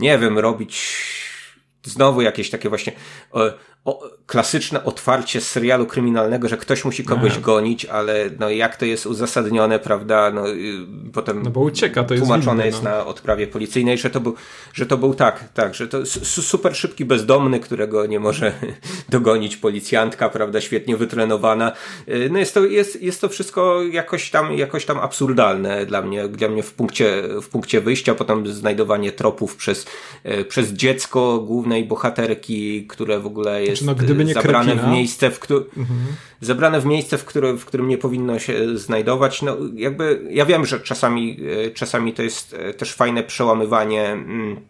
nie 0.00 0.18
wiem, 0.18 0.38
robić 0.38 0.98
znowu 1.84 2.22
jakieś 2.22 2.50
takie 2.50 2.68
właśnie 2.68 2.92
e, 3.34 3.52
o, 3.84 4.10
klasyczne 4.26 4.84
otwarcie 4.84 5.40
serialu 5.40 5.86
kryminalnego, 5.86 6.48
że 6.48 6.56
ktoś 6.56 6.84
musi 6.84 7.04
kogoś 7.04 7.38
gonić, 7.38 7.84
ale 7.84 8.30
no 8.38 8.50
jak 8.50 8.76
to 8.76 8.84
jest 8.84 9.06
uzasadnione, 9.06 9.78
prawda, 9.78 10.30
no 10.30 10.44
potem 11.12 11.42
no 11.42 11.50
bo 11.50 11.60
ucieka, 11.60 12.04
to 12.04 12.14
jest 12.14 12.26
tłumaczone 12.26 12.66
jest, 12.66 12.82
no. 12.82 12.90
na 12.90 13.06
odprawie 13.06 13.46
policyjnej, 13.46 13.98
że 13.98 14.10
to 14.10 14.20
był, 14.20 14.34
że 14.72 14.86
to 14.86 14.98
był 14.98 15.14
tak, 15.14 15.52
tak, 15.54 15.74
że 15.74 15.88
to 15.88 16.06
super 16.22 16.76
szybki 16.76 17.04
bezdomny, 17.04 17.60
którego 17.60 18.06
nie 18.06 18.20
może 18.20 18.52
dogonić 19.08 19.56
policjantka, 19.56 20.28
prawda, 20.28 20.60
świetnie 20.60 20.96
wytrenowana. 20.96 21.72
Y, 22.08 22.28
no 22.32 22.38
jest 22.38 22.54
to, 22.54 22.64
jest, 22.64 23.02
jest 23.02 23.20
to 23.20 23.28
wszystko 23.28 23.82
jakoś 23.82 24.30
tam, 24.30 24.52
jakoś 24.52 24.84
tam 24.84 24.98
absurdalne 24.98 25.86
dla 25.86 26.02
mnie, 26.02 26.28
dla 26.28 26.48
mnie 26.48 26.62
w 26.62 26.72
punkcie, 26.72 27.22
w 27.42 27.48
punkcie 27.48 27.80
wyjścia, 27.80 28.14
potem 28.14 28.46
znajdowanie 28.46 29.12
tropów 29.12 29.56
przez, 29.56 29.86
y, 30.26 30.44
przez 30.44 30.72
dziecko 30.72 31.38
głównej 31.38 31.84
bohaterki, 31.84 32.86
które 32.86 33.20
w 33.20 33.26
ogóle 33.26 33.64
jest 33.64 33.71
jest 33.72 33.84
no, 33.84 33.94
nie 34.24 34.34
zabrane 34.34 34.72
krepina. 34.72 34.88
w 34.88 34.90
miejsce, 34.90 35.30
w, 35.30 35.38
którym 35.38 35.64
mhm. 35.76 36.00
zabrane 36.40 36.80
w 36.80 36.84
miejsce, 36.84 37.18
w, 37.18 37.24
który, 37.24 37.56
w 37.56 37.64
którym 37.64 37.88
nie 37.88 37.98
powinno 37.98 38.38
się 38.38 38.78
znajdować. 38.78 39.42
No, 39.42 39.56
jakby, 39.74 40.28
ja 40.30 40.46
wiem, 40.46 40.66
że 40.66 40.80
czasami, 40.80 41.40
e, 41.66 41.70
czasami 41.70 42.12
to 42.12 42.22
jest 42.22 42.54
e, 42.54 42.74
też 42.74 42.94
fajne 42.94 43.22
przełamywanie 43.22 44.08
mm, 44.08 44.60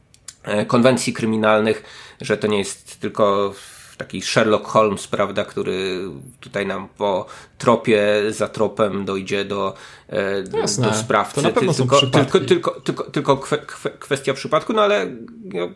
e, 0.42 0.66
konwencji 0.66 1.12
kryminalnych, 1.12 1.82
że 2.20 2.36
to 2.36 2.46
nie 2.46 2.59
jest 2.59 3.00
tylko 3.00 3.55
taki 4.03 4.22
Sherlock 4.22 4.66
Holmes, 4.66 5.07
prawda, 5.07 5.44
który 5.44 6.00
tutaj 6.40 6.66
nam 6.66 6.88
po 6.88 7.26
tropie 7.59 8.03
za 8.30 8.48
tropem 8.48 9.05
dojdzie 9.05 9.44
do, 9.44 9.74
e, 10.09 10.59
Jasne, 10.61 10.88
do 10.88 10.94
sprawcy. 10.94 11.34
To 11.34 11.42
na 11.42 11.50
pewno 11.50 11.74
tylko, 11.74 12.00
tylko, 12.00 12.40
tylko, 12.40 12.70
tylko, 12.80 13.05
tylko 13.05 13.36
kwe, 13.36 13.59
kwe, 13.59 13.90
kwestia 13.90 14.34
przypadku, 14.34 14.72
no 14.72 14.82
ale 14.82 15.07
ja 15.53 15.68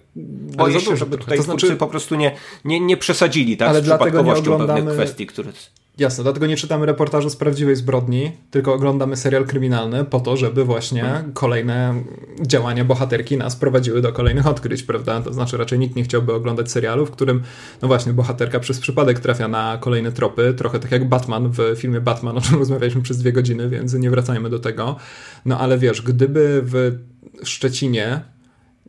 boję 0.56 0.74
ale 0.74 0.84
się, 0.84 0.96
żeby 0.96 1.18
tutaj 1.18 1.38
to 1.38 1.44
znaczy... 1.44 1.76
po 1.76 1.86
prostu 1.86 2.14
nie, 2.14 2.36
nie, 2.64 2.80
nie 2.80 2.96
przesadzili 2.96 3.56
tak, 3.56 3.68
ale 3.68 3.80
z 3.80 3.82
przypadkowością 3.82 4.54
oglądamy... 4.54 4.80
pewnych 4.80 4.94
kwestii, 4.94 5.26
które... 5.26 5.52
Jasne, 5.98 6.24
dlatego 6.24 6.46
nie 6.46 6.56
czytamy 6.56 6.86
reportażu 6.86 7.30
z 7.30 7.36
prawdziwej 7.36 7.76
zbrodni, 7.76 8.32
tylko 8.50 8.74
oglądamy 8.74 9.16
serial 9.16 9.46
kryminalny 9.46 10.04
po 10.04 10.20
to, 10.20 10.36
żeby 10.36 10.64
właśnie 10.64 11.24
kolejne 11.34 11.94
działania 12.42 12.84
bohaterki 12.84 13.36
nas 13.36 13.56
prowadziły 13.56 14.02
do 14.02 14.12
kolejnych 14.12 14.46
odkryć, 14.46 14.82
prawda? 14.82 15.22
To 15.22 15.32
znaczy 15.32 15.56
raczej 15.56 15.78
nikt 15.78 15.96
nie 15.96 16.04
chciałby 16.04 16.32
oglądać 16.32 16.70
serialu, 16.70 17.06
w 17.06 17.10
którym, 17.10 17.42
no 17.82 17.88
właśnie, 17.88 18.12
bohaterka 18.12 18.60
przez 18.60 18.80
przypadek 18.80 19.20
trafia 19.20 19.48
na 19.48 19.78
kolejne 19.80 20.12
tropy, 20.12 20.54
trochę 20.56 20.78
tak 20.78 20.92
jak 20.92 21.08
Batman 21.08 21.50
w 21.50 21.58
filmie 21.76 22.00
Batman, 22.00 22.38
o 22.38 22.40
czym 22.40 22.58
rozmawialiśmy 22.64 23.02
przez 23.02 23.18
dwie 23.18 23.32
godziny, 23.32 23.68
więc 23.68 23.94
nie 23.94 24.10
wracajmy 24.10 24.50
do 24.50 24.58
tego. 24.58 24.96
No 25.44 25.58
ale 25.58 25.78
wiesz, 25.78 26.02
gdyby 26.02 26.62
w 26.64 26.98
Szczecinie 27.44 28.20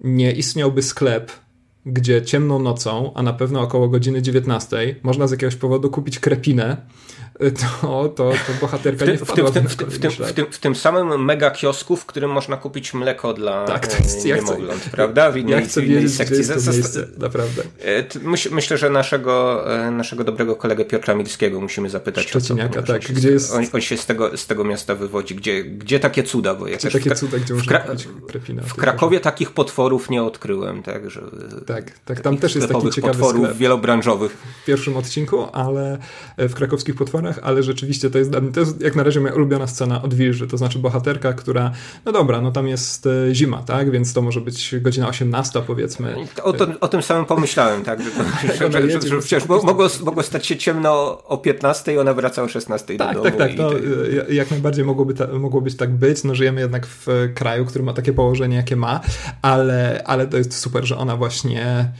nie 0.03 0.32
istniałby 0.32 0.84
sklep, 0.84 1.32
gdzie 1.88 2.22
ciemną 2.22 2.60
nocą, 2.60 3.12
a 3.16 3.24
na 3.24 3.34
pewno 3.34 3.62
około 3.62 3.88
godziny 3.88 4.22
19, 4.22 4.96
można 5.04 5.28
z 5.28 5.32
jakiegoś 5.32 5.56
powodu 5.56 5.90
kupić 5.90 6.20
krepinę, 6.20 6.78
to, 7.40 8.10
to, 8.18 8.32
to 8.32 8.34
bohaterka 8.62 9.06
w 9.06 9.08
nie 9.08 9.18
wpadła 9.18 9.50
w 9.50 9.54
tym, 9.54 9.68
w, 9.68 9.76
tym, 9.76 9.90
w, 9.90 10.00
tym, 10.00 10.12
w, 10.12 10.34
tym, 10.34 10.46
w 10.52 10.60
tym 10.60 10.76
samym 10.76 11.26
mega 11.26 11.52
kiosku, 11.52 11.96
w 11.96 12.06
którym 12.06 12.32
można 12.32 12.58
kupić 12.58 12.94
mleko 12.94 13.34
dla 13.34 13.66
tak, 13.66 13.88
to 13.88 13.98
jest, 13.98 14.26
niemowląt, 14.26 14.82
chcę, 14.82 14.90
prawda? 14.90 15.32
W 15.32 15.38
innej, 15.38 15.52
ja 15.52 15.62
chcę 15.62 15.82
wiedzieć, 15.82 16.16
sekcji. 16.16 16.44
Gdzie 16.44 16.54
jest 16.54 16.66
to 16.66 16.72
miejsce, 16.72 17.08
naprawdę. 17.18 17.64
E, 17.86 18.04
myśl, 18.20 18.50
myślę, 18.52 18.78
że 18.78 18.90
naszego, 18.90 19.66
e, 19.76 19.92
naszego 19.92 20.24
dobrego 20.24 20.56
kolegę 20.56 20.86
Piotra 20.86 21.16
Milskiego 21.16 21.62
musimy 21.62 21.90
zapytać. 21.90 22.28
Szczeciniaka, 22.28 22.82
tak. 22.82 23.04
Się 23.04 23.14
gdzie 23.14 23.32
jest... 23.32 23.54
on, 23.54 23.66
on, 23.74 23.82
się 23.82 23.98
z 23.98 24.06
tego, 24.06 24.38
z 24.38 24.48
tego 24.48 24.64
miasta 24.64 24.96
wywodzi. 24.96 25.36
Gdzie, 25.36 25.64
gdzie 25.64 26.00
takie 26.00 26.24
cuda? 26.24 26.56
Bo 26.56 26.66
gdzie 26.66 26.92
takie 26.92 27.16
cuda, 27.16 27.38
gdzie 27.38 27.54
można? 27.54 27.86
W 28.64 28.74
Krakowie 28.74 29.20
takich 29.20 29.52
potworów 29.52 30.10
nie 30.10 30.24
odkryłem, 30.24 30.84
tak? 30.84 31.10
Że, 31.10 31.22
tak, 31.66 32.00
tak. 32.06 32.22
Tam 32.22 32.38
też 32.38 32.56
jest 32.56 32.68
taki 32.68 32.90
ciekawy 32.90 33.14
potworów 33.14 33.44
sklep. 33.44 33.58
wielobranżowych. 33.58 34.38
W 34.62 34.66
pierwszym 34.66 34.98
odcinku, 34.98 35.48
ale 35.54 35.98
w 36.38 36.54
krakowskich 36.54 36.96
potworach, 36.96 37.27
ale 37.42 37.64
rzeczywiście 37.64 38.10
to 38.10 38.18
jest, 38.18 38.32
to 38.54 38.60
jest 38.60 38.82
jak 38.82 38.96
na 38.96 39.04
razie 39.04 39.20
moja 39.20 39.34
ulubiona 39.34 39.68
scena 39.68 40.02
od 40.02 40.14
Wilży, 40.14 40.48
to 40.48 40.58
znaczy 40.58 40.80
bohaterka, 40.80 41.34
która, 41.34 41.72
no 42.06 42.12
dobra, 42.12 42.42
no 42.42 42.52
tam 42.52 42.68
jest 42.68 43.08
e, 43.08 43.36
zima, 43.36 43.64
tak, 43.64 43.92
więc 43.92 44.14
to 44.14 44.22
może 44.22 44.42
być 44.42 44.76
godzina 44.82 45.08
18 45.08 45.62
powiedzmy. 45.68 46.16
O, 46.44 46.54
to, 46.54 46.68
o 46.82 46.88
tym 46.88 47.02
samym 47.02 47.26
pomyślałem, 47.26 47.84
tak, 47.84 48.00
że, 48.04 48.10
że, 48.72 48.72
że, 48.72 48.90
że, 48.90 49.08
że 49.08 49.20
przecież 49.20 49.46
mogło, 49.48 49.90
mogło 50.04 50.24
stać 50.24 50.46
się 50.46 50.58
ciemno 50.58 51.24
o 51.24 51.38
15 51.38 51.94
i 51.94 51.98
ona 51.98 52.14
wraca 52.14 52.44
o 52.44 52.48
16 52.48 52.98
tak, 52.98 53.16
do 53.16 53.24
domu. 53.24 53.38
Tak, 53.38 53.50
tak, 53.50 53.58
to 53.58 53.74
jak 54.30 54.52
najbardziej 54.52 54.86
mogło, 54.86 55.06
by 55.06 55.14
ta, 55.14 55.28
mogło 55.28 55.62
być 55.62 55.76
tak 55.78 55.94
być, 55.94 56.24
no 56.24 56.36
żyjemy 56.36 56.62
jednak 56.62 56.88
w 56.88 57.08
kraju, 57.36 57.66
który 57.66 57.84
ma 57.84 57.94
takie 57.94 58.14
położenie, 58.14 58.58
jakie 58.58 58.76
ma, 58.76 59.02
ale, 59.42 60.02
ale 60.06 60.28
to 60.28 60.38
jest 60.38 60.58
super, 60.58 60.86
że 60.86 60.98
ona 60.98 61.18
właśnie 61.18 61.92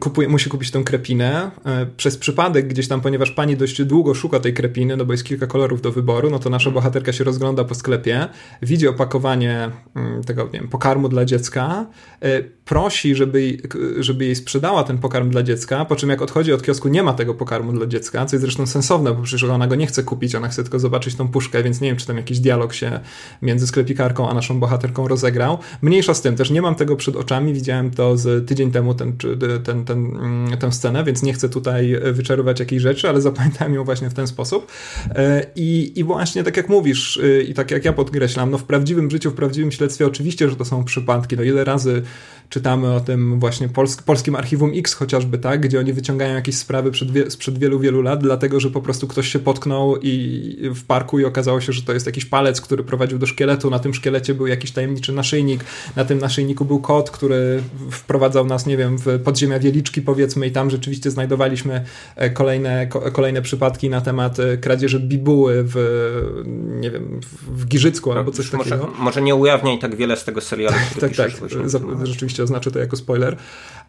kupuje, 0.00 0.28
musi 0.28 0.50
kupić 0.50 0.70
tę 0.70 0.82
krepinę. 0.84 1.50
E, 1.66 1.86
przez 1.96 2.16
przypadek 2.16 2.68
gdzieś 2.68 2.88
tam, 2.88 3.00
ponieważ 3.00 3.30
pani 3.30 3.56
dość 3.56 3.82
długo 3.82 4.14
szuka 4.14 4.40
tej 4.40 4.54
krepiny, 4.54 4.96
no 4.96 5.04
bo 5.04 5.12
jest 5.12 5.24
kilka 5.24 5.46
kolorów 5.46 5.82
do 5.82 5.92
wyboru, 5.92 6.30
no 6.30 6.38
to 6.38 6.50
nasza 6.50 6.70
bohaterka 6.70 7.12
się 7.12 7.24
rozgląda 7.24 7.64
po 7.64 7.74
sklepie, 7.74 8.28
widzi 8.62 8.88
opakowanie 8.88 9.70
mm, 9.94 10.24
tego, 10.24 10.44
nie 10.44 10.60
wiem, 10.60 10.68
pokarmu 10.68 11.08
dla 11.08 11.24
dziecka, 11.24 11.86
e, 12.22 12.42
prosi, 12.42 13.14
żeby, 13.14 13.56
żeby 13.98 14.24
jej 14.24 14.36
sprzedała 14.36 14.84
ten 14.84 14.98
pokarm 14.98 15.30
dla 15.30 15.42
dziecka, 15.42 15.84
po 15.84 15.96
czym 15.96 16.10
jak 16.10 16.22
odchodzi 16.22 16.52
od 16.52 16.62
kiosku, 16.62 16.88
nie 16.88 17.02
ma 17.02 17.12
tego 17.12 17.34
pokarmu 17.34 17.72
dla 17.72 17.86
dziecka, 17.86 18.26
co 18.26 18.36
jest 18.36 18.42
zresztą 18.42 18.66
sensowne, 18.66 19.14
bo 19.14 19.22
przecież 19.22 19.50
ona 19.50 19.66
go 19.66 19.74
nie 19.74 19.86
chce 19.86 20.02
kupić, 20.02 20.34
ona 20.34 20.48
chce 20.48 20.62
tylko 20.62 20.78
zobaczyć 20.78 21.14
tą 21.14 21.28
puszkę, 21.28 21.62
więc 21.62 21.80
nie 21.80 21.88
wiem, 21.88 21.96
czy 21.96 22.06
tam 22.06 22.16
jakiś 22.16 22.38
dialog 22.38 22.74
się 22.74 23.00
między 23.42 23.66
sklepikarką 23.66 24.28
a 24.28 24.34
naszą 24.34 24.60
bohaterką 24.60 25.08
rozegrał. 25.08 25.58
Mniejsza 25.82 26.14
z 26.14 26.22
tym, 26.22 26.36
też 26.36 26.50
nie 26.50 26.62
mam 26.62 26.74
tego 26.74 26.96
przed 26.96 27.16
oczami, 27.16 27.54
widziałem 27.54 27.90
to 27.90 28.16
z 28.16 28.48
tydzień 28.48 28.70
temu 28.70 28.89
ten, 28.94 29.16
ten, 29.64 29.84
ten, 29.84 30.06
mm, 30.06 30.58
tę 30.58 30.72
scenę, 30.72 31.04
więc 31.04 31.22
nie 31.22 31.32
chcę 31.32 31.48
tutaj 31.48 31.96
wyczarować 32.12 32.60
jakiejś 32.60 32.82
rzeczy, 32.82 33.08
ale 33.08 33.20
zapamiętałem 33.20 33.74
ją 33.74 33.84
właśnie 33.84 34.10
w 34.10 34.14
ten 34.14 34.26
sposób. 34.26 34.72
E, 35.14 35.46
I, 35.56 35.92
I 35.96 36.04
właśnie 36.04 36.44
tak 36.44 36.56
jak 36.56 36.68
mówisz 36.68 37.16
y, 37.16 37.46
i 37.48 37.54
tak 37.54 37.70
jak 37.70 37.84
ja 37.84 37.92
podkreślam, 37.92 38.50
no 38.50 38.58
w 38.58 38.64
prawdziwym 38.64 39.10
życiu, 39.10 39.30
w 39.30 39.34
prawdziwym 39.34 39.72
śledztwie 39.72 40.06
oczywiście, 40.06 40.50
że 40.50 40.56
to 40.56 40.64
są 40.64 40.84
przypadki. 40.84 41.36
No 41.36 41.42
ile 41.42 41.64
razy 41.64 42.02
czytamy 42.50 42.92
o 42.92 43.00
tym 43.00 43.40
właśnie 43.40 43.68
Pols 43.68 43.96
Polskim 43.96 44.36
Archiwum 44.36 44.72
X 44.74 44.94
chociażby, 44.94 45.38
tak, 45.38 45.60
gdzie 45.60 45.78
oni 45.78 45.92
wyciągają 45.92 46.34
jakieś 46.34 46.56
sprawy 46.56 46.90
przed 46.90 47.10
wie 47.10 47.30
sprzed 47.30 47.58
wielu, 47.58 47.80
wielu 47.80 48.02
lat, 48.02 48.22
dlatego, 48.22 48.60
że 48.60 48.70
po 48.70 48.82
prostu 48.82 49.08
ktoś 49.08 49.28
się 49.28 49.38
potknął 49.38 49.96
i 50.02 50.70
w 50.74 50.84
parku 50.84 51.18
i 51.18 51.24
okazało 51.24 51.60
się, 51.60 51.72
że 51.72 51.82
to 51.82 51.92
jest 51.92 52.06
jakiś 52.06 52.24
palec, 52.24 52.60
który 52.60 52.84
prowadził 52.84 53.18
do 53.18 53.26
szkieletu, 53.26 53.70
na 53.70 53.78
tym 53.78 53.94
szkielecie 53.94 54.34
był 54.34 54.46
jakiś 54.46 54.72
tajemniczy 54.72 55.12
naszyjnik, 55.12 55.64
na 55.96 56.04
tym 56.04 56.18
naszyjniku 56.18 56.64
był 56.64 56.80
kot, 56.80 57.10
który 57.10 57.62
wprowadzał 57.90 58.46
nas, 58.46 58.66
nie 58.66 58.76
wiem, 58.76 58.98
w 58.98 59.20
podziemia 59.24 59.58
Wieliczki 59.58 60.02
powiedzmy 60.02 60.46
i 60.46 60.50
tam 60.50 60.70
rzeczywiście 60.70 61.10
znajdowaliśmy 61.10 61.84
e, 62.16 62.30
kolejne, 62.30 62.86
kolejne 63.12 63.42
przypadki 63.42 63.90
na 63.90 64.00
temat 64.00 64.40
e, 64.40 64.56
kradzieży 64.56 65.00
bibuły 65.00 65.64
w, 65.66 65.76
nie 66.80 66.90
wiem, 66.90 67.20
w 67.48 67.66
Giżycku 67.66 68.12
albo 68.12 68.30
coś 68.30 68.52
może, 68.52 68.70
takiego. 68.70 68.92
Może 68.98 69.22
nie 69.22 69.34
ujawniaj 69.34 69.78
tak 69.78 69.96
wiele 69.96 70.16
z 70.16 70.24
tego 70.24 70.40
serialu, 70.40 70.76
tak, 71.00 71.16
tak, 71.16 71.32
tak. 71.38 71.50
Rzeczywiście 72.02 72.39
oczywiście 72.40 72.44
oznaczę 72.44 72.70
to 72.70 72.78
jako 72.78 72.96
spoiler, 72.96 73.36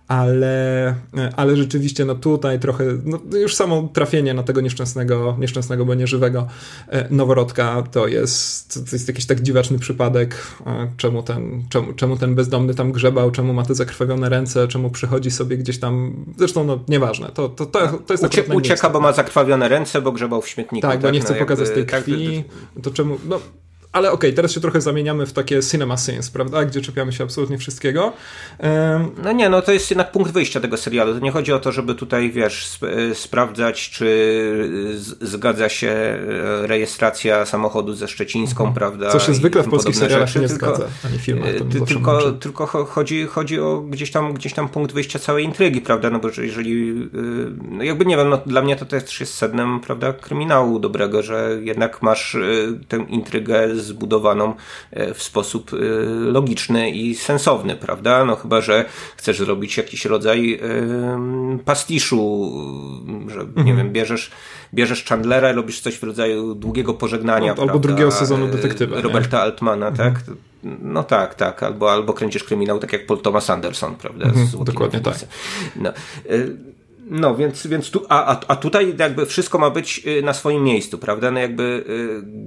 ale, 0.07 0.95
ale 1.37 1.55
rzeczywiście 1.55 2.05
no 2.05 2.15
tutaj 2.15 2.59
trochę, 2.59 2.85
no 3.05 3.19
już 3.37 3.55
samo 3.55 3.89
trafienie 3.93 4.33
na 4.33 4.43
tego 4.43 4.61
nieszczęsnego, 4.61 5.35
nieszczęsnego, 5.39 5.85
bo 5.85 5.95
nieżywego 5.95 6.47
e, 6.87 7.07
noworodka 7.09 7.83
to 7.91 8.07
jest, 8.07 8.73
to 8.89 8.95
jest 8.95 9.07
jakiś 9.07 9.25
tak 9.25 9.41
dziwaczny 9.41 9.79
przypadek, 9.79 10.35
e, 10.65 10.91
czemu 10.97 11.23
ten, 11.23 11.63
czemu, 11.69 11.93
czemu 11.93 12.17
ten 12.17 12.35
bezdomny 12.35 12.73
tam 12.73 12.91
grzebał, 12.91 13.31
czemu 13.31 13.53
ma 13.53 13.63
te 13.65 13.75
zakrwawione 13.75 14.29
ręce, 14.29 14.67
czemu 14.67 14.89
przychodzi 14.89 15.31
sobie 15.31 15.57
gdzieś 15.57 15.79
tam, 15.79 16.25
zresztą 16.37 16.63
no 16.63 16.79
nieważne, 16.87 17.29
to, 17.33 17.49
to, 17.49 17.65
to, 17.65 17.87
to 18.05 18.13
jest 18.13 18.23
Ucie, 18.23 18.43
Ucieka, 18.43 18.89
bo 18.89 18.99
ma 18.99 19.13
zakrwawione 19.13 19.69
ręce, 19.69 20.01
bo 20.01 20.11
grzebał 20.11 20.41
w 20.41 20.47
śmietniku. 20.47 20.81
Tak, 20.81 20.91
tak 20.91 21.01
bo 21.01 21.09
nie 21.11 21.19
chce 21.19 21.33
no, 21.33 21.39
pokazać 21.39 21.69
tej 21.69 21.85
tak, 21.85 22.03
krwi, 22.03 22.43
tak, 22.75 22.83
to 22.83 22.91
czemu, 22.91 23.17
no 23.25 23.39
ale 23.91 24.11
okej, 24.11 24.29
okay, 24.29 24.35
teraz 24.35 24.51
się 24.51 24.59
trochę 24.59 24.81
zamieniamy 24.81 25.25
w 25.25 25.33
takie 25.33 25.63
cinema 25.63 25.97
scenes, 25.97 26.29
prawda, 26.29 26.65
gdzie 26.65 26.81
czepiamy 26.81 27.13
się 27.13 27.23
absolutnie 27.23 27.57
wszystkiego. 27.57 28.13
No 29.23 29.31
nie, 29.31 29.49
no 29.49 29.61
to 29.61 29.71
jest 29.71 29.89
jednak 29.91 30.11
punkt 30.11 30.31
wyjścia 30.31 30.59
tego 30.59 30.77
serialu. 30.77 31.13
To 31.13 31.19
nie 31.19 31.31
chodzi 31.31 31.53
o 31.53 31.59
to, 31.59 31.71
żeby 31.71 31.95
tutaj, 31.95 32.31
wiesz, 32.31 32.65
sp 32.73 32.83
e, 32.87 33.15
sprawdzać, 33.15 33.89
czy 33.89 34.07
zgadza 35.21 35.69
się 35.69 35.89
e, 35.89 36.67
rejestracja 36.67 37.45
samochodu 37.45 37.93
ze 37.93 38.07
Szczecińską, 38.07 38.63
mhm. 38.63 38.75
prawda? 38.75 39.11
Co 39.11 39.19
się 39.19 39.33
zwykle 39.33 39.63
w 39.63 39.69
polskich 39.69 39.95
serialach 39.95 40.27
rzeczy, 40.27 40.39
nie 40.39 40.47
tylko, 40.47 40.75
zgadza, 40.75 40.87
ani 41.05 41.19
filmach. 41.19 41.49
Tylko, 41.87 42.31
tylko 42.31 42.65
chodzi, 42.67 43.25
chodzi 43.25 43.59
o 43.59 43.81
gdzieś 43.81 44.11
tam, 44.11 44.33
gdzieś 44.33 44.53
tam 44.53 44.69
punkt 44.69 44.93
wyjścia 44.93 45.19
całej 45.19 45.45
intrygi, 45.45 45.81
prawda? 45.81 46.09
No 46.09 46.19
bo 46.19 46.27
jeżeli, 46.37 47.09
no 47.71 47.83
jakby 47.83 48.05
nie 48.05 48.17
wiem, 48.17 48.29
no 48.29 48.37
dla 48.45 48.61
mnie 48.61 48.75
to 48.75 48.85
też 48.85 49.19
jest 49.19 49.33
sednem, 49.33 49.79
prawda, 49.79 50.13
kryminału 50.13 50.79
dobrego, 50.79 51.23
że 51.23 51.59
jednak 51.61 52.01
masz 52.01 52.37
tę 52.87 53.05
intrygę 53.09 53.75
zbudowaną 53.81 54.53
e, 54.91 55.13
w 55.13 55.23
sposób 55.23 55.71
e, 55.73 55.77
logiczny 56.31 56.91
i 56.91 57.15
sensowny, 57.15 57.75
prawda? 57.75 58.25
No 58.25 58.35
chyba, 58.35 58.61
że 58.61 58.85
chcesz 59.17 59.37
zrobić 59.37 59.77
jakiś 59.77 60.05
rodzaj 60.05 60.59
pastiszu, 61.65 62.51
że 63.27 63.39
nie 63.39 63.43
mhm. 63.43 63.77
wiem, 63.77 63.91
bierzesz 63.91 64.31
bierzesz 64.73 65.03
Chandlera 65.03 65.51
i 65.51 65.55
robisz 65.55 65.79
coś 65.79 65.95
w 65.95 66.03
rodzaju 66.03 66.55
długiego 66.55 66.93
pożegnania. 66.93 67.49
Albo 67.51 67.63
prawda? 67.63 67.79
drugiego 67.79 68.11
sezonu 68.11 68.47
detektywa. 68.47 69.01
Roberta 69.01 69.37
nie? 69.37 69.43
Altmana, 69.43 69.87
mhm. 69.87 70.13
tak? 70.13 70.23
No 70.63 71.03
tak, 71.03 71.35
tak. 71.35 71.63
Albo, 71.63 71.91
albo 71.91 72.13
kręcisz 72.13 72.43
kryminał, 72.43 72.79
tak 72.79 72.93
jak 72.93 73.05
Paul 73.05 73.19
Thomas 73.19 73.49
Anderson, 73.49 73.95
prawda? 73.95 74.25
Mhm, 74.25 74.63
dokładnie 74.63 74.99
tak. 74.99 75.15
No. 75.75 75.93
No, 77.05 77.35
więc, 77.35 77.67
więc 77.67 77.91
tu, 77.91 78.05
a, 78.09 78.39
a 78.47 78.55
tutaj 78.55 78.95
jakby 78.99 79.25
wszystko 79.25 79.59
ma 79.59 79.69
być 79.69 80.03
na 80.23 80.33
swoim 80.33 80.63
miejscu, 80.63 80.97
prawda? 80.97 81.31
No 81.31 81.39
jakby 81.39 81.85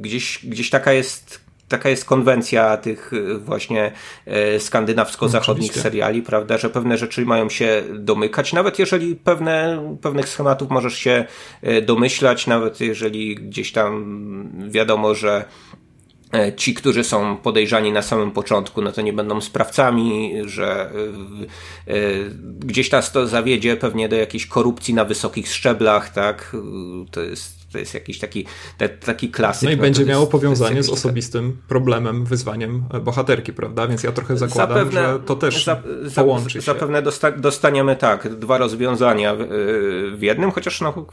gdzieś, 0.00 0.46
gdzieś 0.46 0.70
taka 0.70 0.92
jest 0.92 1.44
taka 1.68 1.88
jest 1.88 2.04
konwencja 2.04 2.76
tych 2.76 3.12
y, 3.12 3.38
właśnie 3.38 3.92
y, 4.56 4.60
skandynawsko-zachodnich 4.60 5.74
seriali, 5.74 6.22
prawda, 6.22 6.58
że 6.58 6.70
pewne 6.70 6.98
rzeczy 6.98 7.26
mają 7.26 7.48
się 7.48 7.82
domykać, 7.94 8.52
nawet 8.52 8.78
jeżeli 8.78 9.16
pewne, 9.16 9.82
pewnych 10.02 10.28
schematów 10.28 10.70
możesz 10.70 10.94
się 10.98 11.24
y, 11.68 11.82
domyślać, 11.82 12.46
nawet 12.46 12.80
jeżeli 12.80 13.34
gdzieś 13.34 13.72
tam 13.72 14.70
wiadomo, 14.70 15.14
że 15.14 15.44
ci, 16.56 16.74
którzy 16.74 17.04
są 17.04 17.36
podejrzani 17.36 17.92
na 17.92 18.02
samym 18.02 18.30
początku, 18.30 18.82
no 18.82 18.92
to 18.92 19.00
nie 19.00 19.12
będą 19.12 19.40
sprawcami, 19.40 20.32
że 20.44 20.90
gdzieś 22.58 22.90
nas 22.90 23.12
to 23.12 23.26
zawiedzie 23.26 23.76
pewnie 23.76 24.08
do 24.08 24.16
jakiejś 24.16 24.46
korupcji 24.46 24.94
na 24.94 25.04
wysokich 25.04 25.48
szczeblach, 25.48 26.12
tak? 26.12 26.56
To 27.10 27.22
jest 27.22 27.64
to 27.74 27.78
jest 27.78 27.94
jakiś 27.94 28.18
taki, 28.18 28.46
taki 29.04 29.30
klasyk. 29.30 29.62
No 29.62 29.70
i 29.70 29.76
no, 29.76 29.82
będzie 29.82 30.04
miało 30.04 30.22
jest, 30.22 30.32
powiązanie 30.32 30.82
z 30.82 30.90
osobistym 30.90 31.56
problemem, 31.68 32.24
wyzwaniem 32.24 32.84
e, 32.94 33.00
bohaterki, 33.00 33.52
prawda? 33.52 33.86
Więc 33.86 34.02
ja 34.02 34.12
trochę 34.12 34.36
zakładam, 34.36 34.78
zapewne, 34.78 35.12
że 35.12 35.20
to 35.20 35.36
też 35.36 35.64
za, 35.64 35.76
połączy 36.14 36.50
się. 36.50 36.60
Zapewne 36.60 37.02
dosta 37.02 37.32
dostaniemy 37.32 37.96
tak, 37.96 38.38
dwa 38.38 38.58
rozwiązania 38.58 39.34
w, 39.34 39.38
w 40.18 40.22
jednym, 40.22 40.50
chociaż 40.50 40.80
no 40.80 41.06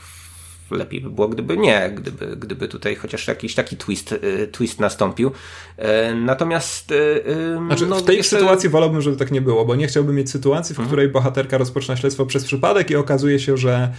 lepiej 0.75 1.01
by 1.01 1.09
było, 1.09 1.27
gdyby 1.27 1.57
nie, 1.57 1.91
gdyby, 1.95 2.35
gdyby 2.37 2.67
tutaj 2.67 2.95
chociaż 2.95 3.27
jakiś 3.27 3.55
taki 3.55 3.77
twist, 3.77 4.11
y, 4.11 4.49
twist 4.51 4.79
nastąpił. 4.79 5.31
E, 5.77 6.15
natomiast. 6.15 6.91
Y, 6.91 7.23
znaczy, 7.67 7.85
no, 7.85 7.95
w 7.95 8.03
tej 8.03 8.17
jeszcze... 8.17 8.37
sytuacji 8.37 8.69
wolałbym, 8.69 9.01
żeby 9.01 9.17
tak 9.17 9.31
nie 9.31 9.41
było, 9.41 9.65
bo 9.65 9.75
nie 9.75 9.87
chciałbym 9.87 10.15
mieć 10.15 10.29
sytuacji, 10.29 10.75
w 10.75 10.79
mhm. 10.79 10.87
której 10.87 11.07
bohaterka 11.07 11.57
rozpoczyna 11.57 11.97
śledztwo 11.97 12.25
przez 12.25 12.43
przypadek 12.43 12.91
i 12.91 12.95
okazuje 12.95 13.39
się, 13.39 13.57
że 13.57 13.91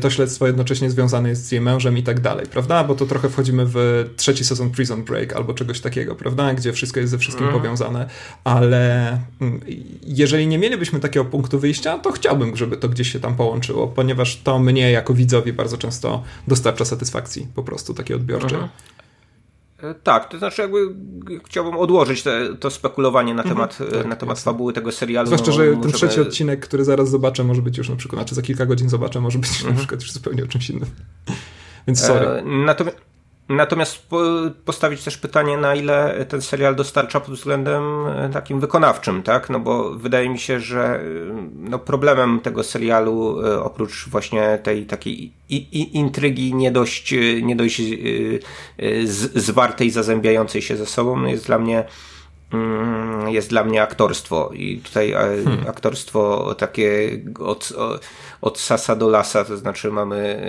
to 0.00 0.10
śledztwo 0.10 0.46
jednocześnie 0.46 0.90
związane 0.90 1.28
jest 1.28 1.46
z 1.46 1.52
jej 1.52 1.60
mężem 1.60 1.98
i 1.98 2.02
tak 2.02 2.20
dalej, 2.20 2.46
prawda? 2.46 2.84
Bo 2.84 2.94
to 2.94 3.06
trochę 3.06 3.28
wchodzimy 3.28 3.64
w 3.66 4.08
trzeci 4.16 4.44
sezon 4.44 4.70
Prison 4.70 5.04
Break 5.04 5.32
albo 5.32 5.54
czegoś 5.54 5.80
takiego, 5.80 6.14
prawda? 6.14 6.54
Gdzie 6.54 6.72
wszystko 6.72 7.00
jest 7.00 7.10
ze 7.10 7.18
wszystkim 7.18 7.46
mhm. 7.46 7.62
powiązane, 7.62 8.08
ale 8.44 9.10
mm, 9.40 9.60
jeżeli 10.02 10.46
nie 10.46 10.58
mielibyśmy 10.58 11.00
takiego 11.00 11.24
punktu 11.24 11.58
wyjścia, 11.58 11.98
to 11.98 12.12
chciałbym, 12.12 12.56
żeby 12.56 12.76
to 12.76 12.88
gdzieś 12.88 13.12
się 13.12 13.20
tam 13.20 13.36
połączyło, 13.36 13.86
ponieważ 13.86 14.36
to 14.36 14.58
mnie 14.58 14.90
jako 14.90 15.14
widzowi 15.14 15.52
bardzo 15.52 15.78
często 15.78 16.17
dostarcza 16.48 16.84
satysfakcji 16.84 17.46
po 17.54 17.62
prostu 17.62 17.94
takiej 17.94 18.16
odbiorczej. 18.16 18.58
Mhm. 18.58 18.68
E, 19.82 19.94
tak, 19.94 20.28
to 20.28 20.38
znaczy 20.38 20.62
jakby 20.62 20.78
chciałbym 21.46 21.76
odłożyć 21.76 22.22
te, 22.22 22.56
to 22.60 22.70
spekulowanie 22.70 23.34
na 23.34 23.42
mhm. 23.42 23.56
temat, 23.56 23.80
mhm, 23.80 24.02
tak, 24.02 24.10
na 24.10 24.16
temat 24.16 24.40
fabuły 24.40 24.72
tego 24.72 24.92
serialu. 24.92 25.26
Zwłaszcza, 25.26 25.50
no, 25.50 25.56
że 25.56 25.76
ten 25.76 25.92
trzeci 25.92 26.20
odcinek, 26.20 26.60
który 26.60 26.84
zaraz 26.84 27.10
zobaczę, 27.10 27.44
może 27.44 27.62
być 27.62 27.78
już 27.78 27.88
na 27.88 27.96
przykład, 27.96 28.18
znaczy 28.20 28.34
za 28.34 28.42
kilka 28.42 28.66
godzin 28.66 28.88
zobaczę, 28.88 29.20
może 29.20 29.38
być 29.38 29.50
mhm. 29.50 29.74
na 29.74 29.78
przykład 29.78 30.00
już 30.02 30.12
zupełnie 30.12 30.44
o 30.44 30.46
czymś 30.46 30.70
innym. 30.70 30.90
Więc 31.86 32.00
sorry. 32.00 32.26
E, 32.26 32.42
natomiast, 32.44 32.96
Natomiast 33.48 34.08
postawić 34.64 35.04
też 35.04 35.18
pytanie, 35.18 35.56
na 35.56 35.74
ile 35.74 36.26
ten 36.28 36.42
serial 36.42 36.74
dostarcza 36.74 37.20
pod 37.20 37.34
względem 37.34 38.06
e, 38.06 38.30
takim 38.32 38.60
wykonawczym, 38.60 39.22
tak? 39.22 39.50
No 39.50 39.60
bo 39.60 39.90
wydaje 39.90 40.28
mi 40.28 40.38
się, 40.38 40.60
że 40.60 40.80
e, 40.80 41.02
no 41.54 41.78
problemem 41.78 42.40
tego 42.40 42.62
serialu, 42.62 43.46
e, 43.46 43.62
oprócz 43.62 44.08
właśnie 44.08 44.58
tej 44.62 44.86
takiej 44.86 45.32
intrygi 45.92 46.54
nie 46.54 46.72
dość, 46.72 47.14
nie 47.42 47.56
dość 47.56 47.82
zwartej, 49.34 49.90
zazębiającej 49.90 50.62
się 50.62 50.76
ze 50.76 50.86
sobą, 50.86 51.16
no 51.16 51.28
jest 51.28 51.46
dla 51.46 51.58
mnie 51.58 51.84
mm, 52.52 53.28
jest 53.28 53.48
dla 53.48 53.64
mnie 53.64 53.82
aktorstwo 53.82 54.50
i 54.54 54.78
tutaj 54.78 55.12
hmm. 55.12 55.68
aktorstwo 55.68 56.54
takie 56.58 57.10
od, 57.38 57.72
od 58.40 58.58
sasa 58.58 58.96
do 58.96 59.08
lasa, 59.08 59.44
to 59.44 59.56
znaczy 59.56 59.90
mamy 59.90 60.42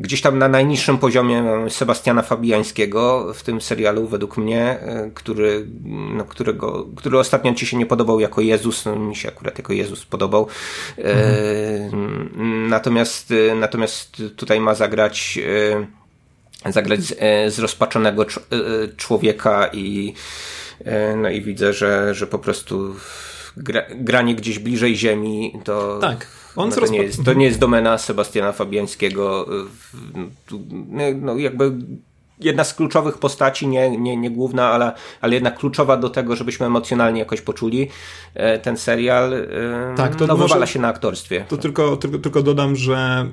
Gdzieś 0.00 0.20
tam 0.20 0.38
na 0.38 0.48
najniższym 0.48 0.98
poziomie 0.98 1.44
Sebastiana 1.68 2.22
Fabiańskiego 2.22 3.34
w 3.34 3.42
tym 3.42 3.60
serialu, 3.60 4.08
według 4.08 4.36
mnie, 4.36 4.62
e, 4.62 5.10
który, 5.14 5.66
no, 6.14 6.24
którego, 6.24 6.88
który 6.96 7.18
ostatnio 7.18 7.54
ci 7.54 7.66
się 7.66 7.76
nie 7.76 7.86
podobał 7.86 8.20
jako 8.20 8.40
Jezus, 8.40 8.84
no, 8.84 8.96
mi 8.96 9.16
się 9.16 9.28
akurat 9.28 9.58
jako 9.58 9.72
Jezus 9.72 10.04
podobał. 10.04 10.48
Mhm. 10.98 11.26
E, 12.36 12.68
natomiast, 12.68 13.30
e, 13.30 13.54
natomiast 13.54 14.22
tutaj 14.36 14.60
ma 14.60 14.74
zagrać 14.74 15.38
zagrać 16.66 17.00
zrozpaczonego 17.48 18.26
człowieka 18.96 19.70
i 19.72 20.14
no 21.16 21.30
i 21.30 21.42
widzę, 21.42 21.72
że, 21.72 22.14
że 22.14 22.26
po 22.26 22.38
prostu 22.38 22.94
gra, 23.56 23.82
granie 23.94 24.34
gdzieś 24.34 24.58
bliżej 24.58 24.96
ziemi 24.96 25.52
to 25.64 25.98
tak 26.00 26.37
on 26.58 26.68
no 26.68 26.76
to, 26.76 26.86
nie 26.86 27.02
jest, 27.02 27.24
to 27.24 27.32
nie 27.32 27.44
jest 27.44 27.58
domena 27.58 27.98
Sebastiana 27.98 28.52
Fabiańskiego. 28.52 29.46
No, 31.14 31.36
jakby 31.36 31.72
jedna 32.40 32.64
z 32.64 32.74
kluczowych 32.74 33.18
postaci, 33.18 33.68
nie, 33.68 33.98
nie, 33.98 34.16
nie 34.16 34.30
główna, 34.30 34.70
ale, 34.70 34.92
ale 35.20 35.34
jednak 35.34 35.58
kluczowa 35.58 35.96
do 35.96 36.10
tego, 36.10 36.36
żebyśmy 36.36 36.66
emocjonalnie 36.66 37.20
jakoś 37.20 37.40
poczuli 37.40 37.88
e, 38.34 38.58
ten 38.58 38.76
serial, 38.76 39.34
e, 39.34 39.46
tak, 39.96 40.16
to 40.16 40.26
no, 40.26 40.36
wywala 40.36 40.66
się 40.66 40.78
na 40.78 40.88
aktorstwie. 40.88 41.44
To 41.48 41.56
tylko, 41.56 41.96
tylko, 41.96 42.18
tylko 42.18 42.42
dodam, 42.42 42.76
że 42.76 43.26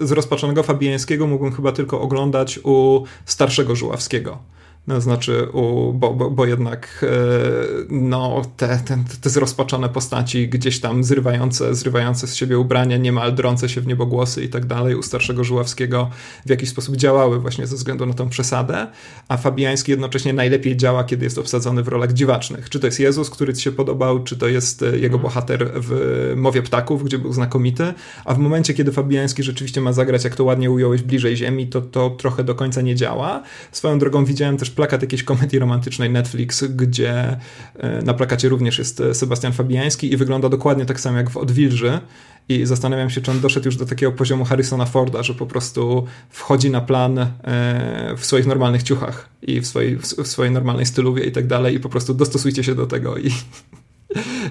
z 0.00 0.12
rozpaczonego 0.12 0.62
Fabiańskiego 0.62 1.26
mógłbym 1.26 1.52
chyba 1.52 1.72
tylko 1.72 2.00
oglądać 2.00 2.60
u 2.62 3.04
starszego 3.24 3.76
Żuławskiego. 3.76 4.38
No, 4.86 5.00
znaczy, 5.00 5.48
u, 5.52 5.92
bo, 5.92 6.14
bo, 6.14 6.30
bo 6.30 6.46
jednak 6.46 7.04
e, 7.08 7.86
no, 7.90 8.42
te, 8.56 8.80
te, 8.84 8.98
te 9.20 9.30
zrozpaczone 9.30 9.88
postaci 9.88 10.48
gdzieś 10.48 10.80
tam 10.80 11.04
zrywające, 11.04 11.74
zrywające 11.74 12.26
z 12.26 12.34
siebie 12.34 12.58
ubrania, 12.58 12.96
niemal 12.96 13.34
drące 13.34 13.68
się 13.68 13.80
w 13.80 13.86
niebogłosy 13.86 14.44
i 14.44 14.48
tak 14.48 14.66
dalej, 14.66 14.94
u 14.94 15.02
starszego 15.02 15.44
Żuławskiego 15.44 16.10
w 16.46 16.50
jakiś 16.50 16.68
sposób 16.68 16.96
działały 16.96 17.40
właśnie 17.40 17.66
ze 17.66 17.76
względu 17.76 18.06
na 18.06 18.14
tą 18.14 18.28
przesadę, 18.28 18.86
a 19.28 19.36
Fabiański 19.36 19.90
jednocześnie 19.90 20.32
najlepiej 20.32 20.76
działa, 20.76 21.04
kiedy 21.04 21.24
jest 21.24 21.38
obsadzony 21.38 21.82
w 21.82 21.88
rolach 21.88 22.12
dziwacznych. 22.12 22.70
Czy 22.70 22.80
to 22.80 22.86
jest 22.86 23.00
Jezus, 23.00 23.30
który 23.30 23.54
ci 23.54 23.62
się 23.62 23.72
podobał, 23.72 24.24
czy 24.24 24.36
to 24.36 24.48
jest 24.48 24.82
e, 24.82 24.86
jego 24.86 25.16
mhm. 25.16 25.22
bohater 25.22 25.70
w 25.74 26.32
Mowie 26.36 26.62
Ptaków, 26.62 27.04
gdzie 27.04 27.18
był 27.18 27.32
znakomity, 27.32 27.94
a 28.24 28.34
w 28.34 28.38
momencie, 28.38 28.74
kiedy 28.74 28.92
Fabiański 28.92 29.42
rzeczywiście 29.42 29.80
ma 29.80 29.92
zagrać, 29.92 30.24
jak 30.24 30.36
to 30.36 30.44
ładnie 30.44 30.70
ująłeś, 30.70 31.02
bliżej 31.02 31.36
ziemi, 31.36 31.66
to 31.66 31.80
to 31.80 32.10
trochę 32.10 32.44
do 32.44 32.54
końca 32.54 32.80
nie 32.80 32.94
działa. 32.94 33.42
Swoją 33.72 33.98
drogą 33.98 34.24
widziałem 34.24 34.56
też 34.56 34.73
plakat 34.74 35.02
jakiejś 35.02 35.22
komedii 35.22 35.58
romantycznej 35.58 36.10
Netflix, 36.10 36.64
gdzie 36.64 37.36
e, 37.74 38.02
na 38.02 38.14
plakacie 38.14 38.48
również 38.48 38.78
jest 38.78 39.00
e, 39.00 39.14
Sebastian 39.14 39.52
Fabiański 39.52 40.12
i 40.12 40.16
wygląda 40.16 40.48
dokładnie 40.48 40.86
tak 40.86 41.00
samo 41.00 41.18
jak 41.18 41.30
w 41.30 41.36
Odwilży. 41.36 42.00
I 42.48 42.66
zastanawiam 42.66 43.10
się, 43.10 43.20
czy 43.20 43.30
on 43.30 43.40
doszedł 43.40 43.66
już 43.66 43.76
do 43.76 43.86
takiego 43.86 44.12
poziomu 44.12 44.44
Harrisona 44.44 44.86
Forda, 44.86 45.22
że 45.22 45.34
po 45.34 45.46
prostu 45.46 46.06
wchodzi 46.30 46.70
na 46.70 46.80
plan 46.80 47.18
e, 47.18 47.28
w 48.16 48.24
swoich 48.24 48.46
normalnych 48.46 48.82
ciuchach 48.82 49.28
i 49.42 49.60
w 49.60 49.66
swojej, 49.66 49.96
w 49.96 50.26
swojej 50.26 50.52
normalnej 50.52 50.86
styluwie 50.86 51.24
i 51.24 51.32
tak 51.32 51.46
dalej, 51.46 51.74
i 51.74 51.80
po 51.80 51.88
prostu 51.88 52.14
dostosujcie 52.14 52.64
się 52.64 52.74
do 52.74 52.86
tego 52.86 53.16
i. 53.16 53.30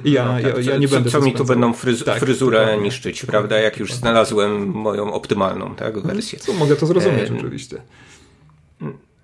Ja, 0.06 0.26
no, 0.26 0.34
tak, 0.34 0.66
ja, 0.66 0.72
ja, 0.72 0.78
nie 0.78 0.88
co, 0.88 0.96
będę. 0.96 1.10
Co 1.10 1.22
mi 1.22 1.34
tu 1.34 1.46
będą 1.46 1.74
fryz 1.74 2.04
tak, 2.04 2.20
fryzurę 2.20 2.60
dokładnie. 2.60 2.84
niszczyć, 2.84 3.26
prawda? 3.26 3.60
Jak 3.60 3.78
już 3.78 3.94
znalazłem 3.94 4.68
moją 4.68 5.14
optymalną 5.14 5.76
tak, 5.76 6.00
wersję. 6.00 6.40
Co, 6.40 6.54
mogę 6.54 6.76
to 6.76 6.86
zrozumieć, 6.86 7.30
e... 7.30 7.38
oczywiście. 7.38 7.82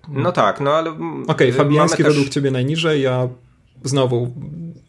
No 0.08 0.32
tak, 0.32 0.60
no 0.60 0.70
ale. 0.70 0.90
Okej, 0.90 1.24
okay, 1.26 1.52
Fabiański 1.52 2.02
według 2.02 2.28
ciebie 2.28 2.50
najniżej, 2.50 3.02
ja 3.02 3.28
znowu 3.84 4.34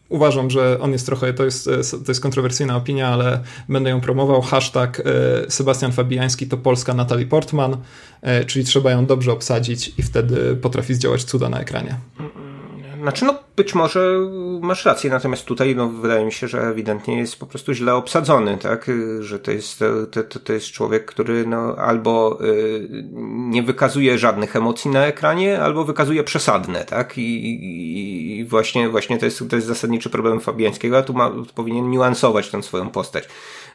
uważam, 0.08 0.50
że 0.50 0.78
on 0.80 0.92
jest 0.92 1.06
trochę, 1.06 1.32
to 1.32 1.44
jest, 1.44 1.64
to 1.90 2.04
jest 2.08 2.20
kontrowersyjna 2.20 2.76
opinia, 2.76 3.08
ale 3.08 3.40
będę 3.68 3.90
ją 3.90 4.00
promował. 4.00 4.42
Hashtag 4.42 5.02
Sebastian 5.48 5.92
Fabiański 5.92 6.46
to 6.46 6.56
Polska 6.56 6.94
Natalie 6.94 7.26
Portman, 7.26 7.76
czyli 8.46 8.64
trzeba 8.64 8.90
ją 8.90 9.06
dobrze 9.06 9.32
obsadzić 9.32 9.92
i 9.98 10.02
wtedy 10.02 10.56
potrafi 10.56 10.94
zdziałać 10.94 11.24
cuda 11.24 11.48
na 11.48 11.60
ekranie. 11.60 11.96
Znaczy, 13.02 13.24
no 13.24 13.34
być 13.56 13.74
może 13.74 14.18
masz 14.60 14.84
rację, 14.84 15.10
natomiast 15.10 15.44
tutaj 15.44 15.76
no, 15.76 15.88
wydaje 15.88 16.24
mi 16.24 16.32
się, 16.32 16.48
że 16.48 16.60
ewidentnie 16.60 17.18
jest 17.18 17.38
po 17.38 17.46
prostu 17.46 17.72
źle 17.72 17.94
obsadzony, 17.94 18.58
tak? 18.58 18.90
Że 19.20 19.38
to 19.38 19.50
jest, 19.50 19.78
to, 20.10 20.22
to, 20.22 20.38
to 20.38 20.52
jest 20.52 20.66
człowiek, 20.66 21.04
który 21.04 21.46
no, 21.46 21.76
albo 21.76 22.38
y, 22.44 22.88
nie 23.32 23.62
wykazuje 23.62 24.18
żadnych 24.18 24.56
emocji 24.56 24.90
na 24.90 25.06
ekranie, 25.06 25.62
albo 25.62 25.84
wykazuje 25.84 26.24
przesadne, 26.24 26.84
tak? 26.84 27.18
I, 27.18 27.44
i, 27.44 28.38
i 28.38 28.44
właśnie, 28.44 28.88
właśnie 28.88 29.18
to 29.18 29.24
jest, 29.24 29.44
to 29.50 29.56
jest 29.56 29.68
zasadniczy 29.68 30.10
problem 30.10 30.40
Fabiańskiego, 30.40 30.98
a 30.98 31.02
tu 31.02 31.12
ma, 31.12 31.30
powinien 31.54 31.90
niuansować 31.90 32.50
tę 32.50 32.62
swoją 32.62 32.88
postać. 32.88 33.28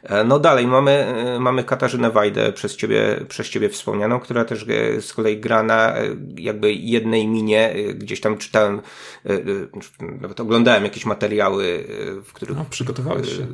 E, 0.04 0.24
no 0.24 0.40
dalej, 0.40 0.68
mamy, 0.68 0.92
e, 0.92 1.40
mamy 1.40 1.64
Katarzynę 1.64 2.12
Wajdę 2.12 2.54
przez 2.54 2.76
ciebie, 2.76 3.26
przez 3.28 3.50
ciebie 3.50 3.70
wspomnianą, 3.70 4.20
która 4.20 4.46
też 4.46 4.66
e, 4.70 5.02
z 5.02 5.14
kolei 5.14 5.40
gra 5.40 5.64
na 5.64 5.94
jakby 6.38 6.74
jednej 6.74 7.28
minie, 7.28 7.76
gdzieś 7.94 8.22
tam 8.22 8.38
czytałem, 8.38 8.82
nawet 10.22 10.40
oglądałem 10.40 10.84
jakieś 10.84 11.06
materiały, 11.06 11.88
w 12.26 12.34
których 12.34 12.58
no, 12.58 12.66
przygotowałeś 12.70 13.38
się. 13.38 13.48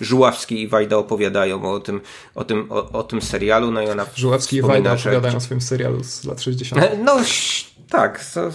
Żuławski 0.00 0.62
i 0.62 0.68
Wajda 0.68 0.96
opowiadają 0.96 1.72
o 1.72 1.80
tym, 1.80 2.00
o 2.34 2.44
tym, 2.44 2.66
o, 2.72 2.88
o 2.90 3.02
tym 3.02 3.22
serialu, 3.22 3.70
no 3.70 3.82
i 3.82 3.88
ona 3.88 4.06
Żuławski 4.16 4.56
i 4.56 4.62
Wajda 4.62 4.92
opowiadają 4.92 5.36
o 5.36 5.40
swoim 5.40 5.60
serialu 5.60 6.04
z 6.04 6.24
lat 6.24 6.42
60. 6.42 6.82
No 7.04 7.16
tak, 7.88 8.24
to, 8.34 8.50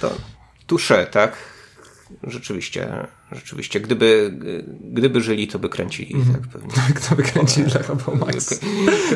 to 0.00 0.10
tusze, 0.66 1.06
tak? 1.06 1.36
rzeczywiście, 2.22 3.06
rzeczywiście, 3.32 3.80
gdyby, 3.80 4.38
gdyby 4.80 5.20
żyli, 5.20 5.48
to 5.48 5.58
by 5.58 5.68
kręcili, 5.68 6.14
mm. 6.14 6.26
tak 6.32 6.42
pewnie. 6.42 6.70
Kto 6.96 7.16
by 7.16 7.22
kręcili 7.22 7.66
dla 7.66 7.80
HBO 7.80 8.14
Max? 8.14 8.60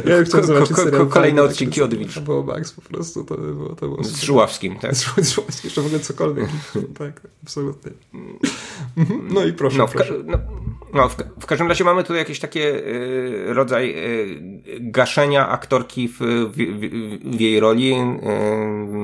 Ja 0.06 0.24
chciałem 0.24 0.46
zobaczyć 0.46 0.76
ko, 0.76 0.86
ko, 0.90 1.06
Kolejne 1.06 1.42
odcinki 1.42 1.82
od 1.82 1.94
Wilcz. 1.94 2.16
HBO 2.16 2.42
Max 2.42 2.72
po 2.72 2.82
prostu, 2.82 3.24
to 3.24 3.36
by 3.36 3.54
było... 3.54 3.68
To 3.68 3.88
było 3.88 4.04
z 4.04 4.22
Żuławskim, 4.22 4.78
tak? 4.78 4.94
Z 4.94 5.34
Żuławskim, 5.34 5.44
jeszcze 5.64 5.82
w 5.82 5.86
ogóle 5.86 6.00
cokolwiek. 6.00 6.48
tak, 6.98 7.20
absolutnie. 7.42 7.92
Mhm. 8.96 9.28
No 9.30 9.44
i 9.44 9.52
proszę, 9.52 9.78
no, 9.78 9.88
proszę. 9.88 10.14
No, 10.24 10.38
no 10.94 11.08
w, 11.08 11.16
w, 11.40 11.46
każdym 11.46 11.68
razie 11.68 11.84
mamy 11.84 12.04
tu 12.04 12.14
jakiś 12.14 12.40
taki 12.40 12.58
y, 12.61 13.44
rodzaj 13.46 13.90
y, 13.90 14.80
gaszenia 14.80 15.48
aktorki 15.48 16.08
w, 16.08 16.18
w, 16.18 16.54
w 17.36 17.40
jej 17.40 17.61
roli. 17.61 17.94
Y, 17.94 19.00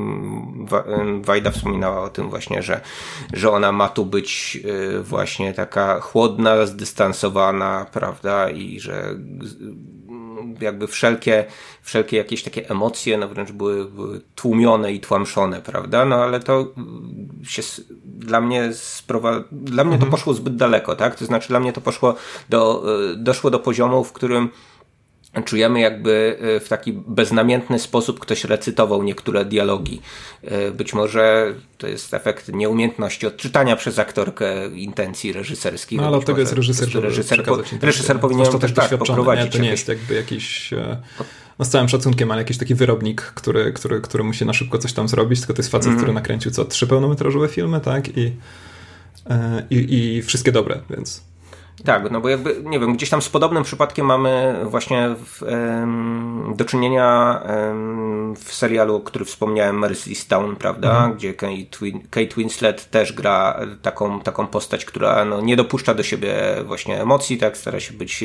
Wajda 1.23 1.51
wspominała 1.51 2.03
o 2.03 2.09
tym 2.09 2.31
właśnie, 2.31 2.63
że, 2.63 2.81
że 3.33 3.51
ona 3.51 3.73
ma 3.73 3.89
tu 3.89 4.07
być 4.07 4.61
właśnie 5.03 5.55
taka 5.55 6.01
chłodna, 6.01 6.67
zdystansowana, 6.67 7.87
prawda, 7.93 8.51
i 8.51 8.81
że 8.81 9.15
jakby 10.61 10.87
wszelkie, 10.87 11.45
wszelkie 11.83 12.17
jakieś 12.17 12.43
takie 12.43 12.71
emocje, 12.71 13.19
no 13.19 13.29
wręcz 13.29 13.53
były, 13.53 13.85
były 13.85 14.21
tłumione 14.35 14.93
i 14.93 15.01
tłamszone, 15.01 15.63
prawda, 15.63 16.05
no 16.05 16.17
ale 16.17 16.41
to 16.41 16.73
się 17.43 17.63
dla 18.05 18.41
mnie 18.41 18.71
sprowa- 18.73 19.45
dla 19.53 19.85
mnie 19.85 19.93
to 19.93 20.05
mhm. 20.05 20.11
poszło 20.11 20.35
zbyt 20.35 20.57
daleko, 20.57 20.97
tak, 20.97 21.15
to 21.15 21.25
znaczy 21.25 21.49
dla 21.49 21.61
mnie 21.61 21.73
to 21.73 21.81
poszło 21.81 22.15
do, 22.49 22.83
y, 23.13 23.17
doszło 23.17 23.51
do 23.51 23.59
poziomu, 23.59 24.05
w 24.05 24.13
którym 24.13 24.49
czujemy 25.43 25.81
jakby 25.81 26.39
e, 26.57 26.61
w 26.61 26.69
taki 26.69 26.93
beznamiętny 26.93 27.79
sposób 27.79 28.21
ktoś 28.21 28.45
recytował 28.45 29.03
niektóre 29.03 29.45
dialogi. 29.45 30.01
E, 30.43 30.71
być 30.71 30.95
może 30.95 31.55
to 31.79 31.87
jest 31.87 32.15
efekt 32.15 32.53
nieumiejętności 32.53 33.27
odczytania 33.27 33.77
przez 33.77 33.99
aktorkę 33.99 34.69
intencji 34.69 35.33
reżyserskich. 35.33 36.01
No 36.01 36.07
ale 36.07 36.17
od 36.17 36.25
tego 36.25 36.41
jest 36.41 36.53
reżyser, 36.53 36.89
żeby 36.89 37.07
reżyser, 37.07 37.45
po, 37.45 37.59
reżyser 37.83 38.21
powinien 38.21 38.47
to 38.47 38.59
też 38.59 38.73
tak 38.73 38.99
poprowadzić. 38.99 39.45
Nie, 39.45 39.51
to 39.51 39.59
nie 39.59 39.71
jest 39.71 39.89
jakby 39.89 40.15
jakiś 40.15 40.73
e, 40.73 40.97
no 41.59 41.65
z 41.65 41.69
całym 41.69 41.89
szacunkiem, 41.89 42.31
ale 42.31 42.41
jakiś 42.41 42.59
taki 42.59 42.75
wyrobnik, 42.75 43.23
który, 43.23 43.73
który, 43.73 44.01
który 44.01 44.25
musi 44.25 44.47
na 44.47 44.53
szybko 44.53 44.79
coś 44.79 44.93
tam 44.93 45.09
zrobić, 45.09 45.41
tylko 45.41 45.55
to 45.55 45.59
jest 45.59 45.71
facet, 45.71 45.87
mm. 45.87 45.99
który 45.99 46.13
nakręcił 46.13 46.51
co, 46.51 46.65
trzy 46.65 46.87
pełnometrażowe 46.87 47.49
filmy, 47.49 47.81
tak? 47.81 48.09
I, 48.17 48.33
i, 49.71 49.95
i 49.95 50.23
wszystkie 50.23 50.53
dobre, 50.53 50.81
więc... 50.91 51.23
Tak, 51.85 52.11
no 52.11 52.21
bo 52.21 52.29
jakby, 52.29 52.63
nie 52.65 52.81
wiem, 52.81 52.97
gdzieś 52.97 53.11
tam 53.11 53.23
z 53.23 53.29
podobnym 53.29 53.63
przypadkiem 53.63 54.07
mamy 54.07 54.57
właśnie 54.65 55.15
w, 55.25 55.43
em, 55.43 56.55
do 56.57 56.65
czynienia 56.65 57.41
em, 57.45 58.35
w 58.37 58.55
serialu, 58.55 58.97
o 58.97 59.01
którym 59.01 59.27
wspomniałem, 59.27 59.79
Mercystown, 59.79 60.57
prawda, 60.57 60.91
mhm. 60.91 61.15
gdzie 61.15 61.35
Kate, 61.35 61.55
Kate 62.11 62.37
Winslet 62.37 62.91
też 62.91 63.13
gra 63.13 63.61
taką, 63.83 64.21
taką 64.21 64.47
postać, 64.47 64.85
która 64.85 65.25
no, 65.25 65.41
nie 65.41 65.57
dopuszcza 65.57 65.95
do 65.95 66.03
siebie 66.03 66.35
właśnie 66.65 67.03
emocji, 67.03 67.39
tak, 67.39 67.57
stara 67.57 67.81
się 67.81 67.95
być 67.95 68.25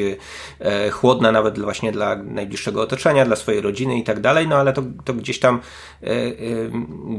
e, 0.59 0.89
chłodna 0.89 1.31
nawet 1.31 1.59
właśnie 1.59 1.91
dla 1.91 2.15
najbliższego 2.15 2.81
otoczenia, 2.81 3.25
dla 3.25 3.35
swojej 3.35 3.61
rodziny 3.61 3.97
i 3.97 4.03
tak 4.03 4.19
dalej, 4.19 4.47
no 4.47 4.55
ale 4.55 4.73
to, 4.73 4.83
to 5.05 5.13
gdzieś 5.13 5.39
tam 5.39 5.59
e, 6.03 6.07
e, 6.07 6.31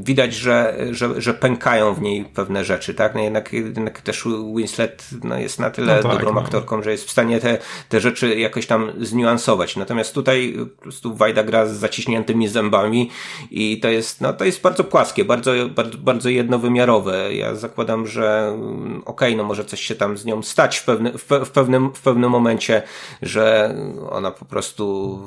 widać, 0.00 0.34
że, 0.34 0.76
że, 0.90 1.20
że 1.20 1.34
pękają 1.34 1.94
w 1.94 2.02
niej 2.02 2.24
pewne 2.24 2.64
rzeczy, 2.64 2.94
tak, 2.94 3.14
no 3.14 3.20
jednak, 3.20 3.52
jednak 3.52 4.00
też 4.00 4.24
Winslet 4.56 5.08
no, 5.24 5.38
jest 5.38 5.60
na 5.60 5.70
tyle 5.70 6.00
no 6.02 6.10
tak 6.10 6.21
dobrą 6.24 6.40
no. 6.40 6.46
aktorką, 6.46 6.82
że 6.82 6.90
jest 6.90 7.04
w 7.04 7.10
stanie 7.10 7.40
te, 7.40 7.58
te 7.88 8.00
rzeczy 8.00 8.38
jakoś 8.38 8.66
tam 8.66 8.92
zniuansować. 9.00 9.76
Natomiast 9.76 10.14
tutaj 10.14 10.56
po 10.76 10.82
prostu 10.82 11.14
Wajda 11.14 11.42
gra 11.42 11.66
z 11.66 11.72
zaciśniętymi 11.72 12.48
zębami 12.48 13.10
i 13.50 13.80
to 13.80 13.88
jest, 13.88 14.20
no 14.20 14.32
to 14.32 14.44
jest 14.44 14.60
bardzo 14.60 14.84
płaskie, 14.84 15.24
bardzo, 15.24 15.52
bardzo, 15.76 15.98
bardzo 15.98 16.28
jednowymiarowe. 16.28 17.34
Ja 17.34 17.54
zakładam, 17.54 18.06
że 18.06 18.48
mm, 18.54 19.02
okej, 19.04 19.28
okay, 19.28 19.36
no 19.36 19.44
może 19.44 19.64
coś 19.64 19.80
się 19.80 19.94
tam 19.94 20.18
z 20.18 20.24
nią 20.24 20.42
stać 20.42 20.78
w, 20.78 20.84
pewny, 20.84 21.12
w, 21.12 21.24
w, 21.44 21.50
pewnym, 21.50 21.92
w 21.94 22.00
pewnym 22.00 22.30
momencie, 22.30 22.82
że 23.22 23.74
ona 24.10 24.30
po 24.30 24.44
prostu 24.44 25.18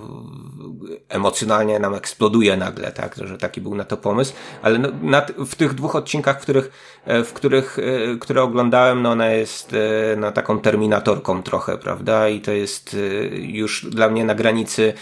emocjonalnie 1.09 1.79
nam 1.79 1.95
eksploduje 1.95 2.57
nagle, 2.57 2.91
tak, 2.91 3.15
że 3.23 3.37
taki 3.37 3.61
był 3.61 3.75
na 3.75 3.83
to 3.83 3.97
pomysł, 3.97 4.33
ale 4.61 4.79
no, 4.79 4.89
na, 5.01 5.25
w 5.45 5.55
tych 5.55 5.73
dwóch 5.73 5.95
odcinkach, 5.95 6.39
w 6.39 6.41
których, 6.41 6.71
e, 7.05 7.23
w 7.23 7.33
których, 7.33 7.79
e, 7.79 8.17
które 8.17 8.43
oglądałem, 8.43 9.01
no 9.01 9.11
ona 9.11 9.29
jest 9.29 9.73
e, 9.73 10.15
na 10.15 10.31
taką 10.31 10.59
terminację 10.59 10.84
terminatorką 10.85 11.43
trochę, 11.43 11.77
prawda? 11.77 12.29
I 12.29 12.41
to 12.41 12.51
jest 12.51 12.93
y, 12.93 13.29
już 13.41 13.85
dla 13.89 14.09
mnie 14.09 14.25
na 14.25 14.35
granicy 14.35 14.93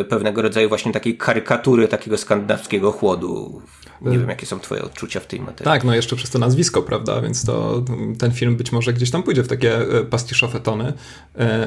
y, 0.00 0.04
pewnego 0.04 0.42
rodzaju 0.42 0.68
właśnie 0.68 0.92
takiej 0.92 1.16
karykatury 1.16 1.88
takiego 1.88 2.18
skandynawskiego 2.18 2.92
chłodu. 2.92 3.62
Nie 4.02 4.18
wiem, 4.18 4.28
jakie 4.28 4.46
są 4.46 4.60
twoje 4.60 4.82
odczucia 4.82 5.20
w 5.20 5.26
tej 5.26 5.40
materii. 5.40 5.64
Tak, 5.64 5.84
no 5.84 5.94
jeszcze 5.94 6.16
przez 6.16 6.30
to 6.30 6.38
nazwisko, 6.38 6.82
prawda? 6.82 7.20
Więc 7.20 7.44
to 7.44 7.84
ten 8.18 8.32
film 8.32 8.56
być 8.56 8.72
może 8.72 8.92
gdzieś 8.92 9.10
tam 9.10 9.22
pójdzie 9.22 9.42
w 9.42 9.48
takie 9.48 9.76
e, 9.76 10.04
pastiszowe 10.04 10.60
tony, 10.60 10.92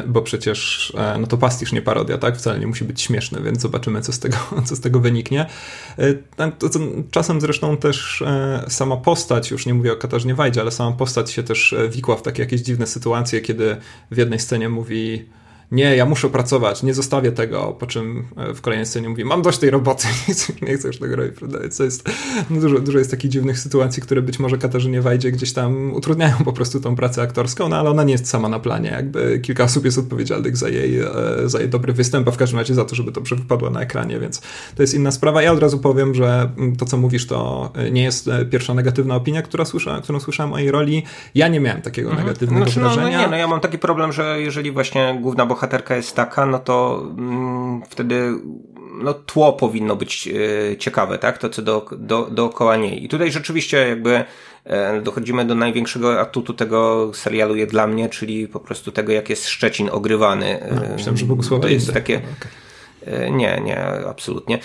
bo 0.08 0.22
przecież 0.22 0.94
no 1.20 1.28
to 1.28 1.38
pastisz, 1.38 1.72
nie 1.72 1.82
parodia, 1.82 2.18
tak? 2.18 2.38
Wcale 2.38 2.60
nie 2.60 2.68
musi 2.68 2.86
być 2.86 3.02
śmieszny, 3.02 3.42
więc 3.42 3.62
zobaczymy, 3.62 4.02
co 4.02 4.12
z 4.14 4.20
tego, 4.20 4.38
co 4.66 4.76
z 4.76 4.80
tego 4.80 5.00
wyniknie. 5.00 5.46
Czasem 7.12 7.42
zresztą 7.42 7.78
też 7.78 8.24
sama 8.68 8.98
postać, 8.98 9.52
już 9.52 9.66
nie 9.66 9.74
mówię 9.74 9.94
o 9.94 9.96
Katarzynie 9.96 10.36
Wajdzie, 10.36 10.62
ale 10.62 10.72
sama 10.72 10.92
postać 10.92 11.32
się 11.32 11.44
też 11.44 11.76
wikła 11.90 12.16
w 12.16 12.22
takie 12.22 12.42
jakieś 12.44 12.62
dziwne 12.62 12.88
sytuacje, 12.88 13.42
kiedy 13.42 13.63
w 14.12 14.18
jednej 14.18 14.40
scenie 14.40 14.70
mówi 14.70 15.26
nie, 15.74 15.96
ja 15.96 16.06
muszę 16.06 16.30
pracować, 16.30 16.84
nie 16.84 16.94
zostawię 16.94 17.32
tego, 17.32 17.76
po 17.80 17.88
czym 17.88 18.26
e, 18.38 18.54
w 18.54 18.62
kolejnej 18.62 18.86
scenie 18.86 19.10
mówi, 19.10 19.26
mam 19.26 19.42
dość 19.42 19.60
tej 19.60 19.70
roboty, 19.70 20.08
nie 20.28 20.34
chcę, 20.34 20.54
nie 20.62 20.78
chcę 20.78 20.88
już 20.88 21.00
tego 21.00 21.16
robić, 21.16 21.34
prawda? 21.36 21.70
Co 21.70 21.84
jest, 21.84 22.10
no 22.50 22.62
dużo, 22.62 22.80
dużo 22.80 22.98
jest 22.98 23.12
takich 23.12 23.32
dziwnych 23.32 23.60
sytuacji, 23.60 24.04
które 24.04 24.22
być 24.22 24.40
może 24.40 24.58
Katarzynie 24.58 25.02
Wajdzie 25.02 25.32
gdzieś 25.32 25.54
tam 25.54 25.94
utrudniają 25.94 26.36
po 26.46 26.54
prostu 26.54 26.80
tą 26.80 26.96
pracę 26.96 27.22
aktorską, 27.22 27.70
no 27.70 27.76
ale 27.76 27.90
ona 27.90 28.04
nie 28.04 28.12
jest 28.12 28.28
sama 28.28 28.50
na 28.50 28.60
planie, 28.60 28.90
jakby 28.90 29.40
kilka 29.40 29.64
osób 29.64 29.86
jest 29.86 29.98
odpowiedzialnych 29.98 30.58
za 30.58 30.70
jej, 30.70 31.00
e, 31.00 31.10
za 31.46 31.60
jej 31.60 31.70
dobry 31.70 31.94
występ, 31.94 32.28
a 32.28 32.32
w 32.32 32.38
każdym 32.38 32.60
razie 32.60 32.74
za 32.74 32.86
to, 32.86 32.96
żeby 32.96 33.12
dobrze 33.12 33.36
wypadła 33.36 33.70
na 33.70 33.82
ekranie, 33.82 34.20
więc 34.20 34.42
to 34.76 34.84
jest 34.84 34.94
inna 34.94 35.12
sprawa. 35.12 35.42
Ja 35.42 35.52
od 35.52 35.60
razu 35.60 35.80
powiem, 35.80 36.16
że 36.16 36.50
mm, 36.58 36.76
to, 36.76 36.86
co 36.86 36.98
mówisz, 36.98 37.28
to 37.28 37.72
e, 37.76 37.92
nie 37.92 38.04
jest 38.04 38.30
pierwsza 38.52 38.74
negatywna 38.74 39.16
opinia, 39.16 39.42
która 39.42 39.66
słysza, 39.66 40.02
którą 40.04 40.20
słyszałem 40.20 40.54
o 40.54 40.60
jej 40.60 40.72
roli. 40.72 41.04
Ja 41.36 41.48
nie 41.48 41.60
miałem 41.60 41.82
takiego 41.82 42.10
mhm. 42.10 42.28
negatywnego 42.28 42.66
znaczy, 42.66 42.80
wrażenia. 42.80 43.06
No, 43.06 43.18
no 43.18 43.24
nie, 43.24 43.28
no 43.28 43.38
ja 43.38 43.48
mam 43.48 43.60
taki 43.60 43.78
problem, 43.78 44.12
że 44.12 44.42
jeżeli 44.42 44.72
właśnie 44.72 45.20
główna 45.22 45.46
bohaterka 45.46 45.63
bohaterka 45.64 45.96
jest 45.96 46.16
taka, 46.16 46.46
no 46.46 46.60
to 46.60 47.04
mm, 47.18 47.82
wtedy 47.90 48.34
no, 49.04 49.14
tło 49.14 49.54
powinno 49.54 49.96
być 49.96 50.28
e, 50.28 50.78
ciekawe, 50.78 51.18
tak? 51.18 51.38
To, 51.38 51.50
co 51.50 51.62
do, 51.62 51.86
do, 51.98 52.28
dookoła 52.32 52.78
niej. 52.78 53.04
I 53.04 53.10
tutaj 53.10 53.32
rzeczywiście 53.32 53.88
jakby 53.88 54.24
e, 54.66 55.02
dochodzimy 55.02 55.46
do 55.46 55.56
największego 55.56 56.22
atutu 56.22 56.54
tego 56.54 57.12
serialu 57.14 57.56
je 57.56 57.68
dla 57.68 57.88
mnie, 57.88 58.10
czyli 58.10 58.48
po 58.48 58.60
prostu 58.60 58.92
tego, 58.92 59.12
jak 59.12 59.30
jest 59.30 59.48
Szczecin 59.48 59.90
ogrywany. 59.92 60.60
No, 60.72 60.82
myślałem, 60.94 61.18
że 61.18 61.26
Bogusława 61.26 61.64
To 61.64 61.70
jest 61.70 61.94
takie... 61.94 62.16
E, 62.16 62.22
nie, 63.32 63.62
nie, 63.66 63.86
absolutnie. 64.10 64.60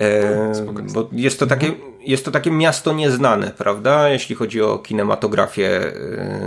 E, 0.00 0.52
bo 0.94 1.08
jest 1.12 1.40
to 1.40 1.46
takie, 1.46 1.72
jest 2.06 2.24
to 2.24 2.30
takie 2.30 2.50
miasto 2.50 2.92
nieznane, 2.92 3.50
prawda? 3.58 4.08
Jeśli 4.08 4.34
chodzi 4.34 4.62
o 4.62 4.78
kinematografię 4.78 5.92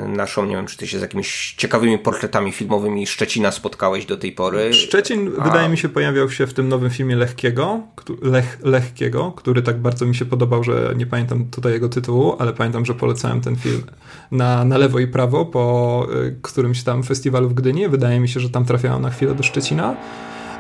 y, 0.06 0.08
naszą, 0.08 0.46
nie 0.46 0.56
wiem, 0.56 0.66
czy 0.66 0.78
ty 0.78 0.88
się 0.88 1.00
z 1.00 1.02
jakimiś 1.02 1.56
ciekawymi 1.58 1.98
portretami 1.98 2.52
filmowymi 2.52 3.08
Szczecina 3.08 3.52
spotkałeś 3.52 4.06
do 4.06 4.18
tej 4.18 4.32
pory. 4.32 4.74
Szczecin, 4.74 5.32
A... 5.40 5.44
wydaje 5.44 5.70
mi 5.70 5.78
się, 5.78 5.90
pojawiał 5.90 6.30
się 6.30 6.48
w 6.48 6.54
tym 6.54 6.70
nowym 6.70 6.90
filmie 6.90 7.16
Lechkiego, 7.16 7.82
Lech, 8.22 8.58
Lechkiego, 8.64 9.32
który 9.32 9.62
tak 9.62 9.78
bardzo 9.78 10.06
mi 10.06 10.16
się 10.16 10.26
podobał, 10.26 10.64
że 10.64 10.94
nie 10.98 11.06
pamiętam 11.06 11.46
tutaj 11.46 11.74
jego 11.74 11.90
tytułu, 11.90 12.36
ale 12.40 12.54
pamiętam, 12.54 12.86
że 12.86 12.94
polecałem 12.94 13.42
ten 13.42 13.56
film 13.56 13.84
na, 14.32 14.66
na 14.66 14.78
lewo 14.78 15.00
i 15.00 15.08
prawo 15.08 15.46
po 15.46 16.08
którymś 16.42 16.84
tam 16.84 17.04
festiwalu 17.04 17.50
w 17.50 17.54
Gdyni. 17.54 17.88
Wydaje 17.88 18.20
mi 18.20 18.30
się, 18.30 18.40
że 18.40 18.50
tam 18.50 18.66
trafiałem 18.66 19.02
na 19.02 19.10
chwilę 19.10 19.36
do 19.36 19.44
Szczecina, 19.44 19.96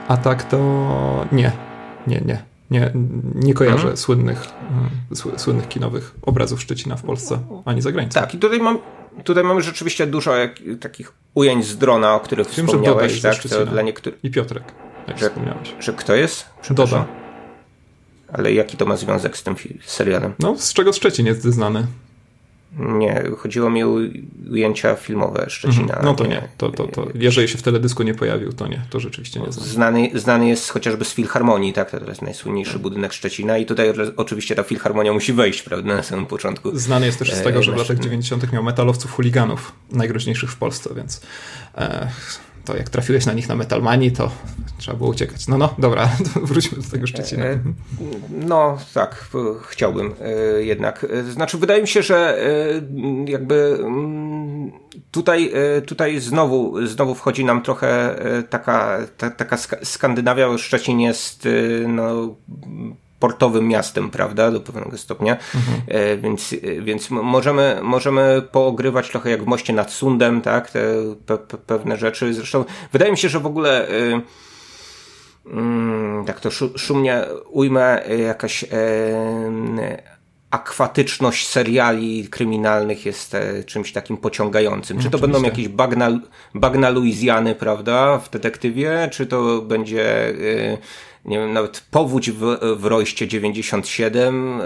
a 0.07 0.17
tak 0.17 0.43
to 0.43 1.25
nie, 1.31 1.51
nie, 2.07 2.21
nie. 2.25 2.43
Nie, 2.71 2.91
nie 3.35 3.53
kojarzę 3.53 3.77
mhm. 3.77 3.97
słynnych, 3.97 4.45
mm, 4.71 5.39
słynnych 5.39 5.67
kinowych 5.67 6.15
obrazów 6.21 6.61
Szczecina 6.61 6.95
w 6.95 7.03
Polsce, 7.03 7.39
ani 7.65 7.81
za 7.81 7.91
granicą. 7.91 8.19
Tak, 8.19 8.33
i 8.33 8.37
tutaj, 8.37 8.59
mam, 8.59 8.79
tutaj 9.23 9.43
mamy 9.43 9.61
rzeczywiście 9.61 10.07
dużo 10.07 10.35
jak, 10.35 10.59
takich 10.79 11.13
ujęć 11.33 11.65
z 11.65 11.77
drona, 11.77 12.15
o 12.15 12.19
których 12.19 12.55
Wiem, 12.55 12.67
wspomniałeś. 12.67 13.21
Tak, 13.21 13.43
to 13.49 13.65
dla 13.65 13.81
niektórych... 13.81 14.19
I 14.23 14.31
Piotrek, 14.31 14.63
jak 15.07 15.17
że, 15.17 15.29
wspomniałeś. 15.29 15.75
Że 15.79 15.93
kto 15.93 16.15
jest? 16.15 16.45
Doda. 16.69 17.05
Ale 18.33 18.53
jaki 18.53 18.77
to 18.77 18.85
ma 18.85 18.97
związek 18.97 19.37
z 19.37 19.43
tym 19.43 19.55
serialem? 19.85 20.33
No, 20.39 20.57
z 20.57 20.73
czego 20.73 20.93
Szczecin 20.93 21.25
jest 21.25 21.43
znany? 21.43 21.87
Nie, 22.80 23.23
chodziło 23.38 23.69
mi 23.69 23.84
o 23.84 23.97
ujęcia 24.51 24.95
filmowe 24.95 25.45
Szczecina. 25.49 25.84
Mhm. 25.84 26.05
No 26.05 26.13
to 26.13 26.23
nie, 26.23 26.30
nie. 26.30 26.47
To, 26.57 26.69
to, 26.69 26.88
to, 26.88 27.07
jeżeli 27.15 27.47
się 27.47 27.57
w 27.57 27.61
teledysku 27.61 28.03
nie 28.03 28.13
pojawił, 28.13 28.53
to 28.53 28.67
nie, 28.67 28.82
to 28.89 28.99
rzeczywiście 28.99 29.39
nie 29.39 29.51
znam. 29.51 29.67
Znany, 29.67 30.09
znany 30.13 30.47
jest 30.47 30.69
chociażby 30.69 31.05
z 31.05 31.13
Filharmonii, 31.13 31.73
tak? 31.73 31.91
To 31.91 32.09
jest 32.09 32.21
najsłynniejszy 32.21 32.80
budynek 32.80 33.13
Szczecina 33.13 33.57
i 33.57 33.65
tutaj 33.65 33.93
oczywiście 34.17 34.55
ta 34.55 34.63
Filharmonia 34.63 35.13
musi 35.13 35.34
wejść, 35.34 35.61
prawda, 35.61 35.95
na 35.95 36.03
samym 36.03 36.25
początku. 36.25 36.78
Znany 36.78 37.05
jest 37.05 37.19
też 37.19 37.34
z 37.34 37.41
tego, 37.41 37.63
że 37.63 37.71
w 37.71 37.75
latach 37.75 37.99
90. 37.99 38.53
miał 38.53 38.63
metalowców 38.63 39.11
chuliganów, 39.11 39.71
najgroźniejszych 39.91 40.51
w 40.51 40.57
Polsce, 40.57 40.89
więc... 40.95 41.21
E 41.78 42.07
to 42.68 42.78
jak 42.78 42.89
trafiłeś 42.89 43.26
na 43.26 43.34
nich 43.34 43.49
na 43.49 43.55
Metalmanii, 43.55 44.11
to 44.11 44.32
trzeba 44.78 44.97
było 44.97 45.09
uciekać. 45.09 45.47
No, 45.47 45.57
no, 45.57 45.74
dobra, 45.78 46.09
wróćmy 46.49 46.82
do 46.82 46.89
tego 46.89 47.07
Szczecina. 47.07 47.45
E, 47.45 47.59
no, 48.30 48.78
tak, 48.93 49.30
chciałbym 49.70 50.13
e, 50.22 50.63
jednak. 50.63 51.05
Znaczy, 51.32 51.57
wydaje 51.57 51.82
mi 51.82 51.88
się, 51.88 52.03
że 52.03 52.38
e, 52.41 53.32
jakby 53.32 53.78
mm, 53.80 54.72
tutaj, 55.11 55.51
tutaj 55.86 56.20
znowu, 56.20 56.88
znowu 56.88 57.15
wchodzi 57.15 57.45
nam 57.45 57.61
trochę 57.61 58.15
taka, 58.49 58.97
ta, 59.18 59.30
taka 59.30 59.57
Skandynawia, 59.84 60.57
Szczecin 60.57 60.99
jest 60.99 61.47
no, 61.88 62.36
portowym 63.20 63.68
miastem, 63.68 64.09
prawda, 64.09 64.51
do 64.51 64.59
pewnego 64.59 64.97
stopnia, 64.97 65.38
mhm. 65.55 65.82
e, 65.88 66.18
więc, 66.18 66.53
e, 66.53 66.82
więc 66.82 67.09
możemy, 67.09 67.80
możemy 67.82 68.41
poogrywać 68.51 69.09
trochę 69.09 69.30
jak 69.30 69.43
w 69.43 69.47
moście 69.47 69.74
nad 69.74 69.91
Sundem, 69.91 70.41
tak, 70.41 70.72
te 70.72 70.82
pe, 71.26 71.38
pe, 71.38 71.57
pewne 71.57 71.97
rzeczy. 71.97 72.34
Zresztą 72.34 72.65
wydaje 72.93 73.11
mi 73.11 73.18
się, 73.18 73.30
że 73.30 73.39
w 73.39 73.45
ogóle 73.45 73.89
e, 73.89 74.22
mm, 75.45 76.26
tak 76.26 76.39
to 76.39 76.49
szumnie 76.76 77.24
ujmę, 77.49 78.03
jakaś 78.28 78.65
akwatyczność 80.51 81.47
seriali 81.47 82.28
kryminalnych 82.28 83.05
jest 83.05 83.38
czymś 83.65 83.91
takim 83.91 84.18
pociągającym. 84.18 84.97
Czy 84.97 85.03
to 85.03 85.18
Oczywiście. 85.18 85.32
będą 85.34 85.43
jakieś 85.49 85.68
bagna, 85.68 86.20
bagna 86.55 86.89
Luizjany, 86.89 87.55
prawda, 87.55 88.18
w 88.18 88.30
detektywie, 88.30 89.09
czy 89.11 89.26
to 89.26 89.61
będzie 89.61 90.34
nie 91.28 91.39
wiem, 91.39 91.53
nawet 91.53 91.84
powódź 91.91 92.32
w, 92.32 92.57
w 92.78 92.86
Rojście 92.86 93.28
97, 93.28 94.61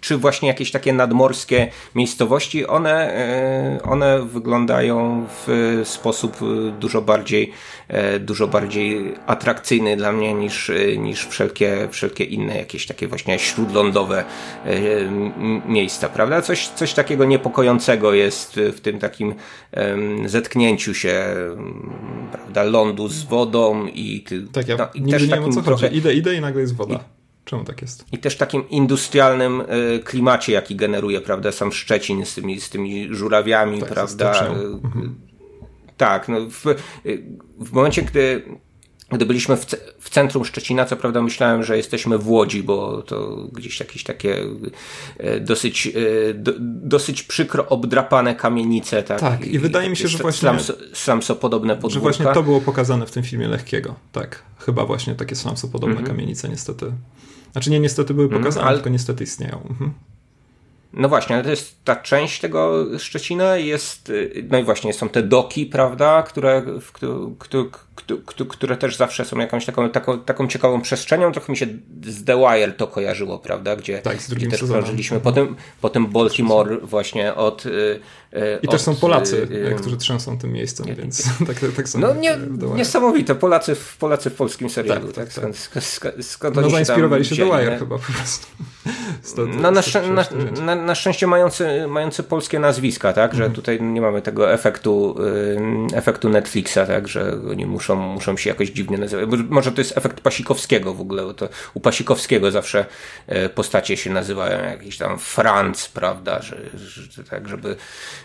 czy 0.00 0.16
właśnie 0.16 0.48
jakieś 0.48 0.70
takie 0.70 0.92
nadmorskie 0.92 1.70
miejscowości, 1.94 2.66
one, 2.66 3.14
e, 3.14 3.82
one 3.82 4.22
wyglądają 4.22 5.26
w 5.46 5.80
sposób 5.84 6.36
dużo 6.80 7.02
bardziej, 7.02 7.52
e, 7.88 8.18
dużo 8.20 8.46
bardziej 8.46 9.14
atrakcyjny 9.26 9.96
dla 9.96 10.12
mnie 10.12 10.34
niż, 10.34 10.70
niż 10.98 11.26
wszelkie, 11.26 11.88
wszelkie 11.90 12.24
inne 12.24 12.58
jakieś 12.58 12.86
takie 12.86 13.08
właśnie 13.08 13.38
śródlądowe 13.38 14.24
e, 14.64 14.74
miejsca, 15.68 16.08
prawda? 16.08 16.42
Coś, 16.42 16.68
coś 16.68 16.92
takiego 16.94 17.24
niepokojącego 17.24 18.14
jest 18.14 18.56
w 18.56 18.80
tym 18.80 18.98
takim 18.98 19.34
zetknięciu 20.26 20.94
się, 20.94 21.24
prawda, 22.32 22.62
lądu 22.62 23.08
z 23.08 23.24
wodą 23.24 23.86
i, 23.86 24.24
tak, 24.52 24.68
ja 24.68 24.76
no, 24.76 24.88
i 24.94 25.10
też 25.10 25.28
wiem 25.34 25.44
o 25.44 25.52
co 25.52 25.62
trochę... 25.62 25.86
chodzi. 25.86 25.98
Idę, 25.98 26.14
idę 26.14 26.34
i 26.34 26.40
nagle 26.40 26.60
jest 26.60 26.76
woda. 26.76 27.04
Czemu 27.44 27.64
tak 27.64 27.82
jest? 27.82 28.04
I 28.12 28.18
też 28.18 28.36
takim 28.36 28.68
industrialnym 28.68 29.60
y, 29.60 30.00
klimacie, 30.04 30.52
jaki 30.52 30.76
generuje, 30.76 31.20
prawda, 31.20 31.52
sam 31.52 31.72
Szczecin 31.72 32.26
z 32.26 32.34
tymi, 32.34 32.60
z 32.60 32.70
tymi 32.70 33.14
żurawiami, 33.14 33.80
tak, 33.80 33.88
prawda. 33.88 34.46
Y, 34.46 34.50
mhm. 34.84 35.14
Tak, 35.96 36.28
no 36.28 36.40
w, 36.40 36.64
w 37.58 37.72
momencie, 37.72 38.02
gdy 38.02 38.42
gdy 39.10 39.26
byliśmy 39.26 39.56
w, 39.56 39.66
w, 39.98 40.10
centrum 40.10 40.44
Szczecina, 40.44 40.84
co 40.84 40.96
prawda 40.96 41.22
myślałem, 41.22 41.62
że 41.62 41.76
jesteśmy 41.76 42.18
w 42.18 42.28
Łodzi, 42.28 42.62
bo 42.62 43.02
to 43.02 43.48
gdzieś 43.52 43.80
jakieś 43.80 44.04
takie 44.04 44.36
e, 45.18 45.40
dosyć, 45.40 45.86
e, 45.86 46.34
do, 46.34 46.52
dosyć 46.60 47.22
przykro 47.22 47.68
obdrapane 47.68 48.34
kamienice. 48.34 49.02
Tak, 49.02 49.20
tak 49.20 49.46
i 49.46 49.58
wydaje 49.58 49.90
mi 49.90 49.96
się, 49.96 50.08
że 50.08 50.18
właśnie... 50.18 50.50
Slamso 50.92 51.36
podobne 51.36 51.74
podwórka. 51.74 51.94
Że 51.94 52.00
właśnie 52.00 52.26
to 52.26 52.42
było 52.42 52.60
pokazane 52.60 53.06
w 53.06 53.10
tym 53.10 53.22
filmie 53.22 53.48
Lechkiego. 53.48 53.94
Tak, 54.12 54.42
chyba 54.58 54.86
właśnie 54.86 55.14
takie 55.14 55.36
slamso 55.36 55.68
podobne 55.68 55.96
mhm. 55.96 56.16
kamienice 56.16 56.48
niestety. 56.48 56.92
Znaczy 57.52 57.70
nie 57.70 57.80
niestety 57.80 58.14
były 58.14 58.26
mhm, 58.26 58.42
pokazane, 58.42 58.60
mhm, 58.60 58.68
ale... 58.68 58.78
tylko 58.78 58.90
niestety 58.90 59.24
istnieją. 59.24 59.60
Mhm. 59.70 59.92
No 60.96 61.08
właśnie, 61.08 61.36
ale 61.36 61.44
to 61.44 61.50
jest 61.50 61.84
ta 61.84 61.96
część 61.96 62.40
tego 62.40 62.86
Szczecina 62.98 63.56
jest, 63.56 64.12
no 64.50 64.58
i 64.58 64.64
właśnie 64.64 64.92
są 64.92 65.08
te 65.08 65.22
doki, 65.22 65.66
prawda, 65.66 66.22
które, 66.22 66.62
w, 66.80 66.92
które, 67.36 67.64
które 68.48 68.76
też 68.76 68.96
zawsze 68.96 69.24
są 69.24 69.38
jakąś 69.38 69.66
taką, 69.66 69.90
taką, 69.90 70.18
taką 70.18 70.48
ciekawą 70.48 70.80
przestrzenią. 70.80 71.32
Trochę 71.32 71.52
mi 71.52 71.56
się 71.56 71.66
z 72.02 72.24
The 72.24 72.36
Wire 72.36 72.72
to 72.72 72.86
kojarzyło, 72.86 73.38
prawda? 73.38 73.76
Gdzie, 73.76 73.98
tak, 73.98 74.16
gdzie 74.16 74.46
też 74.46 74.64
krążyliśmy. 74.64 75.20
Potem, 75.20 75.56
potem 75.80 76.06
Baltimore 76.06 76.76
właśnie 76.76 77.34
od... 77.34 77.64
Y, 78.34 78.38
y, 78.38 78.58
I 78.62 78.66
od, 78.66 78.72
też 78.72 78.80
są 78.80 78.96
Polacy, 78.96 79.48
y, 79.72 79.74
którzy 79.74 79.96
trzęsą 79.96 80.38
tym 80.38 80.52
miejscem, 80.52 80.86
więc 80.94 81.24
tak, 81.46 81.56
tak 81.76 81.88
samo. 81.88 82.06
No 82.06 82.14
nie, 82.14 82.38
niesamowite. 82.74 83.34
Polacy 83.34 83.74
w, 83.74 83.96
Polacy 83.96 84.30
w 84.30 84.34
polskim 84.34 84.70
serialu. 84.70 85.06
Tak, 85.06 85.14
tak, 85.14 85.24
tak. 85.24 85.56
Skąd, 85.56 85.84
skąd, 85.84 86.26
skąd 86.26 86.56
no 86.56 86.70
zainspirowali 86.70 87.24
się 87.24 87.36
The 87.36 87.44
Wire 87.44 87.78
chyba 87.78 87.98
po 87.98 88.12
prostu. 88.12 88.46
Stąd, 89.22 89.60
no 89.60 89.70
na, 89.70 89.82
na, 90.14 90.24
na, 90.62 90.74
na, 90.74 90.94
szczęście 90.94 91.26
mający, 91.26 91.86
mający 91.88 92.22
polskie 92.22 92.58
nazwiska, 92.58 93.12
tak? 93.12 93.34
Że 93.34 93.44
mhm. 93.44 93.52
tutaj 93.52 93.82
nie 93.82 94.00
mamy 94.00 94.22
tego 94.22 94.52
efektu, 94.52 95.16
efektu 95.94 96.28
Netflixa, 96.28 96.78
tak? 96.86 97.08
Że 97.08 97.38
oni 97.50 97.66
muszą 97.66 97.96
muszą, 97.96 98.36
się 98.36 98.50
jakoś 98.50 98.68
dziwnie 98.70 98.98
nazywać. 98.98 99.40
Może 99.48 99.72
to 99.72 99.80
jest 99.80 99.98
efekt 99.98 100.20
Pasikowskiego 100.20 100.94
w 100.94 101.00
ogóle, 101.00 101.22
bo 101.22 101.34
to 101.34 101.48
u 101.74 101.80
Pasikowskiego 101.80 102.50
zawsze 102.50 102.86
e, 103.26 103.48
postacie 103.48 103.96
się 103.96 104.10
nazywają 104.10 104.64
jakiś 104.64 104.98
tam 104.98 105.18
Franc, 105.18 105.88
prawda, 105.88 106.42
że, 106.42 106.56
że 107.10 107.24
tak, 107.24 107.48
żeby, 107.48 107.76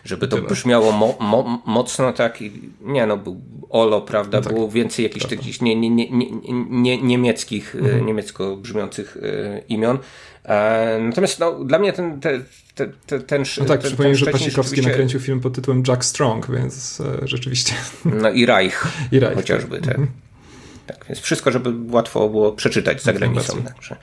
żeby 0.05 0.27
to 0.27 0.37
brzmiało 0.37 0.91
mo, 0.91 1.17
mo, 1.19 1.61
mocno 1.65 2.13
tak 2.13 2.41
i 2.41 2.51
nie 2.81 3.05
no, 3.05 3.17
był 3.17 3.41
Olo, 3.69 4.01
prawda, 4.01 4.37
no 4.37 4.43
tak, 4.43 4.53
było 4.53 4.69
więcej 4.69 5.03
jakichś 5.03 5.25
takich 5.25 5.61
nie, 5.61 5.75
nie, 5.75 5.89
nie, 5.89 6.09
nie, 6.11 6.27
nie, 6.69 7.01
niemieckich, 7.01 7.75
e, 7.75 7.79
mhm. 7.79 8.05
niemiecko 8.05 8.57
brzmiących 8.57 9.17
e, 9.21 9.59
imion. 9.59 9.97
Natomiast 10.99 11.39
no, 11.39 11.63
dla 11.63 11.79
mnie 11.79 11.93
ten, 11.93 12.19
ten, 12.19 12.43
ten, 13.05 13.23
ten 13.23 13.43
No 13.59 13.65
tak, 13.65 13.79
przypomnę, 13.79 14.15
że 14.15 14.25
Pasikowski 14.25 14.53
rzeczywiście... 14.53 14.89
nakręcił 14.89 15.19
film 15.19 15.39
pod 15.39 15.53
tytułem 15.53 15.83
Jack 15.87 16.05
Strong, 16.05 16.51
więc 16.51 17.01
e, 17.01 17.27
rzeczywiście. 17.27 17.73
No 18.05 18.29
i 18.29 18.45
Reich, 18.45 18.87
I 19.11 19.19
Reich 19.19 19.35
chociażby. 19.35 19.81
Tak. 19.81 19.89
Mhm. 19.89 20.07
tak, 20.87 21.05
więc 21.09 21.19
wszystko, 21.19 21.51
żeby 21.51 21.73
łatwo 21.91 22.29
było 22.29 22.51
przeczytać 22.51 23.03
za 23.03 23.13
granicą. 23.13 23.63
Także. 23.63 23.95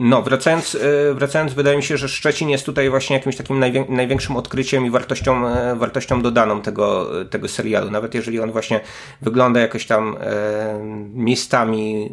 No, 0.00 0.22
wracając, 0.22 0.74
e, 0.74 1.14
wracając, 1.14 1.54
wydaje 1.54 1.76
mi 1.76 1.82
się, 1.82 1.96
że 1.96 2.08
Szczecin 2.08 2.48
jest 2.48 2.66
tutaj 2.66 2.90
właśnie 2.90 3.16
jakimś 3.16 3.36
takim 3.36 3.64
największym 3.88 4.36
odkryciem 4.36 4.86
i 4.86 4.90
wartością, 4.90 5.48
e, 5.48 5.76
wartością 5.76 6.22
dodaną 6.22 6.62
tego, 6.62 7.10
tego 7.30 7.48
serialu. 7.48 7.90
Nawet 7.90 8.14
jeżeli 8.14 8.40
on 8.40 8.52
właśnie 8.52 8.80
wygląda 9.22 9.60
jakoś 9.60 9.86
tam 9.86 10.16
e, 10.20 10.78
miejscami 11.14 12.12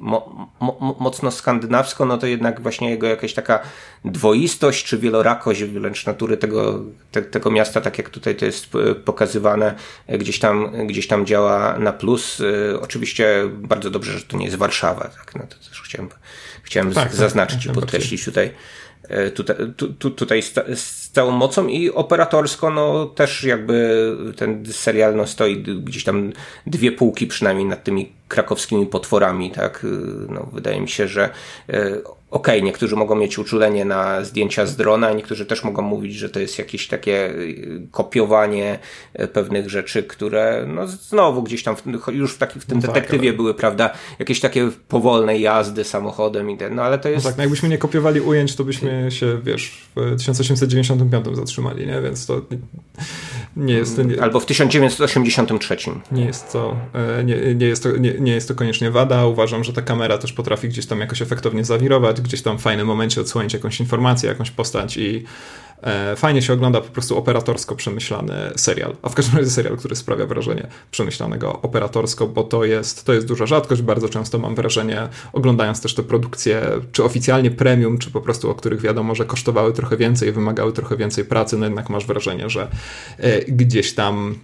mo, 0.62 0.78
mo, 0.80 0.96
mocno 1.00 1.32
skandynawsko, 1.32 2.06
no 2.06 2.18
to 2.18 2.28
jednak 2.28 2.62
właśnie 2.62 2.90
jego 2.90 3.08
jakaś 3.08 3.34
taka 3.34 3.60
dwoistość 4.06 4.86
czy 4.86 4.98
wielorakość 4.98 5.64
wręcz 5.64 6.06
natury 6.06 6.38
tego, 6.38 6.80
te, 7.12 7.22
tego 7.22 7.52
miasta, 7.52 7.82
tak 7.82 7.98
jak 7.98 8.10
tutaj 8.10 8.36
to 8.36 8.46
jest 8.46 8.70
pokazywane, 9.06 9.76
gdzieś 10.10 10.40
tam, 10.40 10.88
gdzieś 10.88 11.08
tam 11.08 11.26
działa 11.26 11.80
na 11.80 11.94
plus. 11.94 12.42
Oczywiście 12.82 13.44
bardzo 13.52 13.90
dobrze, 13.90 14.20
że 14.20 14.26
to 14.26 14.38
nie 14.38 14.46
jest 14.46 14.58
Warszawa, 14.58 15.04
tak? 15.04 15.36
No 15.36 15.42
to 15.50 15.70
też 15.70 15.82
chciałem 15.82 16.10
chciałem 16.64 16.94
tak, 16.94 17.04
tak, 17.04 17.16
zaznaczyć 17.16 17.66
tak, 17.66 17.72
i 17.72 17.80
podkreślić 17.80 18.26
tutaj, 18.26 18.52
e, 19.10 19.32
tutaj, 19.32 19.56
tu, 19.78 20.12
tutaj 20.12 20.42
z, 20.42 20.54
z, 20.76 21.10
całą 21.10 21.32
mocą 21.32 21.68
i 21.68 21.90
operatorsko 21.90 22.70
no 22.70 23.06
też 23.06 23.44
jakby 23.44 24.18
ten 24.38 24.66
serial 24.66 25.16
no 25.16 25.28
stoi 25.28 25.64
gdzieś 25.64 26.04
tam 26.04 26.34
dwie 26.68 26.92
półki 26.92 27.28
przynajmniej 27.28 27.66
nad 27.66 27.84
tymi 27.84 28.12
krakowskimi 28.32 28.86
potworami, 28.86 29.52
tak? 29.52 29.86
No, 30.30 30.50
wydaje 30.54 30.82
mi 30.82 30.90
się, 30.90 31.08
że 31.08 31.30
okej, 32.32 32.56
okay, 32.56 32.62
niektórzy 32.62 32.96
mogą 32.96 33.16
mieć 33.16 33.40
uczulenie 33.40 33.86
na 33.86 34.26
zdjęcia 34.26 34.66
z 34.66 34.76
drona, 34.76 35.14
niektórzy 35.14 35.46
też 35.46 35.64
mogą 35.64 35.82
mówić, 35.82 36.16
że 36.16 36.30
to 36.30 36.40
jest 36.40 36.60
jakieś 36.60 36.88
takie 36.88 37.30
y, 37.30 37.88
kopiowanie 37.92 38.80
y, 39.20 39.28
pewnych 39.28 39.70
rzeczy, 39.70 40.04
które 40.04 40.66
no 40.68 40.88
znowu 40.88 41.44
gdzieś 41.44 41.64
tam 41.64 41.76
już 42.12 42.34
w, 42.34 42.38
taki, 42.38 42.60
w 42.60 42.66
tym 42.66 42.78
no 42.78 42.82
tak, 42.82 42.96
detektywie 42.96 43.30
ale... 43.30 43.38
były, 43.38 43.54
prawda, 43.54 43.90
jakieś 44.20 44.40
takie 44.40 44.70
powolne 44.88 45.40
jazdy 45.40 45.84
samochodem 45.84 46.50
i 46.50 46.58
ten, 46.58 46.76
no 46.76 46.84
ale 46.84 47.00
to 47.00 47.10
jest... 47.10 47.26
No 47.26 47.30
tak, 47.30 47.38
no 47.38 47.44
jakbyśmy 47.44 47.70
nie 47.70 47.78
kopiowali 47.78 48.22
ujęć, 48.22 48.56
to 48.56 48.64
byśmy 48.64 49.08
się, 49.12 49.42
wiesz, 49.44 49.88
w 49.96 50.16
1895 50.18 51.26
zatrzymali, 51.34 51.88
nie? 51.88 52.02
Więc 52.02 52.26
to 52.26 52.42
nie 53.56 53.74
jest... 53.74 53.98
Nie... 53.98 54.24
Albo 54.24 54.40
w 54.40 54.46
1983. 54.46 55.78
Nie 56.12 56.26
jest 56.26 56.52
to, 56.52 56.76
nie, 57.26 57.56
nie, 57.56 57.68
jest 57.68 57.84
to, 57.84 57.98
nie, 57.98 58.14
nie 58.22 58.32
jest 58.32 58.48
to 58.48 58.56
koniecznie 58.56 58.92
wada. 58.92 59.26
Uważam, 59.26 59.64
że 59.64 59.74
ta 59.74 59.82
kamera 59.82 60.18
też 60.18 60.34
potrafi 60.34 60.70
gdzieś 60.70 60.86
tam 60.86 61.00
jakoś 61.00 61.22
efektownie 61.22 61.66
zawirować, 61.66 62.22
gdzieś 62.22 62.42
tam 62.42 62.58
w 62.58 62.62
fajnym 62.62 62.88
momencie 62.88 63.22
odsłonić 63.22 63.54
jakąś 63.54 63.80
informację, 63.80 64.30
jakąś 64.30 64.52
postać 64.52 64.98
i 64.98 65.24
e, 65.82 66.16
fajnie 66.16 66.42
się 66.42 66.54
ogląda 66.54 66.82
po 66.82 66.90
prostu 66.90 67.18
operatorsko 67.18 67.76
przemyślany 67.76 68.34
serial. 68.56 68.96
A 69.02 69.10
w 69.10 69.16
każdym 69.16 69.38
razie 69.38 69.50
serial, 69.50 69.78
który 69.78 69.96
sprawia 69.96 70.26
wrażenie 70.26 70.68
przemyślanego 70.92 71.62
operatorsko, 71.62 72.28
bo 72.28 72.44
to 72.44 72.66
jest, 72.66 73.06
to 73.06 73.14
jest 73.14 73.28
duża 73.28 73.46
rzadkość. 73.46 73.82
Bardzo 73.82 74.10
często 74.10 74.38
mam 74.38 74.56
wrażenie, 74.56 75.08
oglądając 75.34 75.82
też 75.82 75.96
te 75.96 76.04
produkcje, 76.04 76.62
czy 76.92 77.04
oficjalnie 77.04 77.52
premium, 77.52 77.98
czy 77.98 78.12
po 78.12 78.22
prostu 78.22 78.50
o 78.50 78.56
których 78.56 78.82
wiadomo, 78.82 79.16
że 79.16 79.26
kosztowały 79.26 79.74
trochę 79.74 79.98
więcej, 79.98 80.32
wymagały 80.32 80.74
trochę 80.74 80.98
więcej 80.98 81.26
pracy, 81.26 81.58
no 81.58 81.66
jednak 81.66 81.90
masz 81.90 82.06
wrażenie, 82.06 82.50
że 82.50 82.68
e, 83.18 83.42
gdzieś 83.42 83.94
tam 83.94 84.36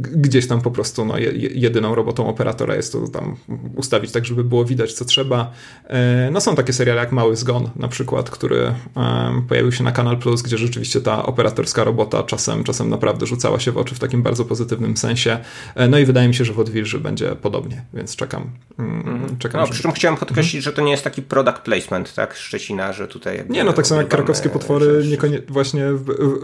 gdzieś 0.00 0.46
tam 0.46 0.60
po 0.60 0.70
prostu 0.70 1.04
no, 1.04 1.14
jedyną 1.54 1.94
robotą 1.94 2.28
operatora 2.28 2.74
jest 2.74 2.92
to 2.92 3.08
tam 3.08 3.36
ustawić 3.76 4.12
tak, 4.12 4.24
żeby 4.24 4.44
było 4.44 4.64
widać, 4.64 4.92
co 4.92 5.04
trzeba. 5.04 5.52
E, 5.84 6.28
no 6.32 6.40
są 6.40 6.56
takie 6.56 6.72
seriale 6.72 7.00
jak 7.00 7.12
Mały 7.12 7.36
Zgon 7.36 7.70
na 7.76 7.88
przykład, 7.88 8.30
który 8.30 8.74
pojawił 9.48 9.72
się 9.72 9.84
na 9.84 9.92
Kanal 9.92 10.18
Plus, 10.18 10.42
gdzie 10.42 10.58
rzeczywiście 10.58 11.00
ta 11.00 11.26
operatorska 11.26 11.84
robota 11.84 12.22
czasem, 12.22 12.64
czasem 12.64 12.90
naprawdę 12.90 13.26
rzucała 13.26 13.60
się 13.60 13.72
w 13.72 13.78
oczy 13.78 13.94
w 13.94 13.98
takim 13.98 14.22
bardzo 14.22 14.44
pozytywnym 14.44 14.96
sensie. 14.96 15.38
E, 15.74 15.88
no 15.88 15.98
i 15.98 16.04
wydaje 16.04 16.28
mi 16.28 16.34
się, 16.34 16.44
że 16.44 16.52
w 16.52 16.58
Odwilży 16.58 17.00
będzie 17.00 17.36
podobnie, 17.36 17.84
więc 17.94 18.16
czekam. 18.16 18.50
Mm, 18.78 19.36
czekam 19.38 19.60
no, 19.60 19.66
przy 19.66 19.82
czym 19.82 19.92
chciałem 19.92 20.16
podkreślić, 20.18 20.54
mm. 20.54 20.62
że 20.62 20.72
to 20.72 20.82
nie 20.82 20.90
jest 20.90 21.04
taki 21.04 21.22
product 21.22 21.58
placement, 21.58 22.14
tak, 22.14 22.34
Szczecina, 22.34 22.92
że 22.92 23.08
tutaj... 23.08 23.44
Nie, 23.48 23.64
no 23.64 23.72
tak 23.72 23.86
samo 23.86 24.00
jak 24.00 24.10
krakowskie 24.10 24.48
potwory 24.48 25.04
niekonie, 25.10 25.42
właśnie 25.48 25.84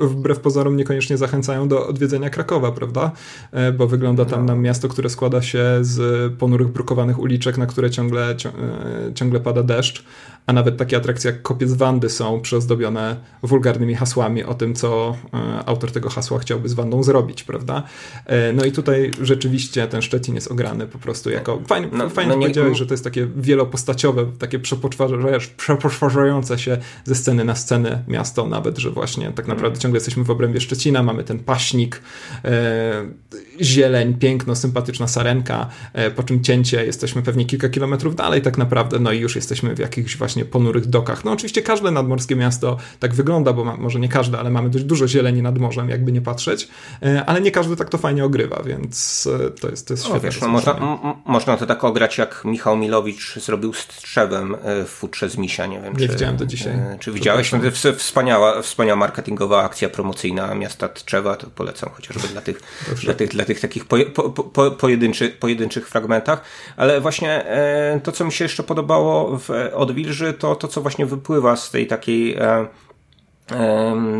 wbrew 0.00 0.40
pozorom 0.40 0.76
niekoniecznie 0.76 1.16
zachęcają 1.16 1.68
do 1.68 1.86
odwiedzenia 1.86 2.30
Krakowa 2.30 2.51
Krakowa, 2.52 2.72
prawda? 2.72 3.10
E, 3.52 3.72
bo 3.72 3.86
wygląda 3.86 4.24
tam 4.24 4.46
no. 4.46 4.54
na 4.54 4.60
miasto, 4.60 4.88
które 4.88 5.10
składa 5.10 5.42
się 5.42 5.64
z 5.80 6.32
ponurych, 6.38 6.68
brukowanych 6.68 7.18
uliczek, 7.18 7.58
na 7.58 7.66
które 7.66 7.90
ciągle, 7.90 8.30
e, 8.30 9.14
ciągle 9.14 9.40
pada 9.40 9.62
deszcz, 9.62 10.04
a 10.46 10.52
nawet 10.52 10.76
takie 10.76 10.96
atrakcje 10.96 11.30
jak 11.30 11.42
Kopiec 11.42 11.72
Wandy 11.72 12.10
są 12.10 12.40
przyozdobione 12.40 13.16
wulgarnymi 13.42 13.94
hasłami 13.94 14.44
o 14.44 14.54
tym, 14.54 14.74
co 14.74 15.16
e, 15.34 15.64
autor 15.66 15.92
tego 15.92 16.10
hasła 16.10 16.38
chciałby 16.38 16.68
z 16.68 16.74
Wandą 16.74 17.02
zrobić, 17.02 17.42
prawda? 17.42 17.82
No 18.54 18.64
i 18.64 18.72
tutaj 18.72 19.10
rzeczywiście 19.20 19.88
ten 19.88 20.02
Szczecin 20.02 20.34
jest 20.34 20.50
ograny 20.50 20.86
po 20.86 20.98
prostu 20.98 21.30
jako... 21.30 21.60
Fajnie, 21.66 21.88
no, 21.92 22.10
fajnie 22.10 22.32
no 22.32 22.40
powiedziałeś, 22.40 22.78
że 22.78 22.86
to 22.86 22.94
jest 22.94 23.04
takie 23.04 23.28
wielopostaciowe, 23.36 24.26
takie 24.38 24.58
przepoczwarzające 25.56 26.58
się 26.58 26.78
ze 27.04 27.14
sceny 27.14 27.44
na 27.44 27.54
scenę 27.54 28.04
miasto 28.08 28.46
nawet, 28.46 28.78
że 28.78 28.90
właśnie 28.90 29.32
tak 29.32 29.46
naprawdę 29.46 29.74
mm. 29.74 29.80
ciągle 29.80 29.96
jesteśmy 29.96 30.24
w 30.24 30.30
obrębie 30.30 30.60
Szczecina, 30.60 31.02
mamy 31.02 31.24
ten 31.24 31.38
paśnik, 31.38 32.02
E, 32.44 33.06
zieleń, 33.60 34.14
piękno, 34.14 34.56
sympatyczna 34.56 35.06
sarenka, 35.06 35.68
e, 35.92 36.10
po 36.10 36.22
czym 36.22 36.44
cięcie, 36.44 36.84
jesteśmy 36.84 37.22
pewnie 37.22 37.44
kilka 37.44 37.68
kilometrów 37.68 38.16
dalej 38.16 38.42
tak 38.42 38.58
naprawdę, 38.58 38.98
no 38.98 39.12
i 39.12 39.18
już 39.18 39.36
jesteśmy 39.36 39.74
w 39.74 39.78
jakichś 39.78 40.16
właśnie 40.16 40.31
ponurych 40.44 40.86
dokach. 40.86 41.24
No 41.24 41.32
oczywiście 41.32 41.62
każde 41.62 41.90
nadmorskie 41.90 42.36
miasto 42.36 42.76
tak 43.00 43.14
wygląda, 43.14 43.52
bo 43.52 43.64
ma, 43.64 43.76
może 43.76 44.00
nie 44.00 44.08
każde, 44.08 44.38
ale 44.38 44.50
mamy 44.50 44.70
dość 44.70 44.84
dużo 44.84 45.08
zieleni 45.08 45.42
nad 45.42 45.58
morzem, 45.58 45.88
jakby 45.88 46.12
nie 46.12 46.20
patrzeć, 46.20 46.68
e, 47.02 47.24
ale 47.26 47.40
nie 47.40 47.50
każdy 47.50 47.76
tak 47.76 47.88
to 47.88 47.98
fajnie 47.98 48.24
ogrywa, 48.24 48.62
więc 48.62 49.28
to 49.60 49.68
jest, 49.68 49.88
to 49.88 49.94
jest 49.94 50.06
świetne. 50.06 50.30
no 50.40 50.48
można, 50.48 50.98
można 51.24 51.56
to 51.56 51.66
tak 51.66 51.84
ograć, 51.84 52.18
jak 52.18 52.42
Michał 52.44 52.76
Milowicz 52.76 53.38
zrobił 53.38 53.72
z 53.72 53.86
Trzewem 53.86 54.56
w 54.86 54.88
futrze 54.88 55.28
z 55.28 55.36
Misia, 55.36 55.66
nie 55.66 55.80
wiem. 55.80 55.92
Nie 55.92 56.06
czy, 56.06 56.12
widziałem 56.12 56.36
to 56.36 56.46
dzisiaj. 56.46 56.72
Czy 57.00 57.12
widziałeś? 57.12 57.50
Wspaniała, 57.96 58.62
wspaniała 58.62 58.96
marketingowa 58.96 59.62
akcja 59.62 59.88
promocyjna 59.88 60.54
miasta 60.54 60.88
Tczewa, 60.88 61.36
to 61.36 61.46
polecam 61.46 61.90
chociażby 61.90 62.28
dla 62.28 62.40
tych, 62.40 62.60
dla 63.04 63.14
tych, 63.14 63.28
dla 63.28 63.44
tych 63.44 63.60
takich 63.60 63.84
po, 63.84 63.96
po, 64.14 64.30
po, 64.30 64.70
pojedynczy, 64.70 65.28
pojedynczych 65.30 65.88
fragmentach, 65.88 66.42
ale 66.76 67.00
właśnie 67.00 67.44
e, 67.46 68.00
to, 68.02 68.12
co 68.12 68.24
mi 68.24 68.32
się 68.32 68.44
jeszcze 68.44 68.62
podobało 68.62 69.38
w 69.38 69.50
Odwilży, 70.22 70.38
to 70.38 70.56
to, 70.56 70.68
co 70.68 70.80
właśnie 70.80 71.06
wypływa 71.06 71.56
z 71.56 71.70
tej 71.70 71.86
takiej 71.86 72.34
e, 72.34 72.66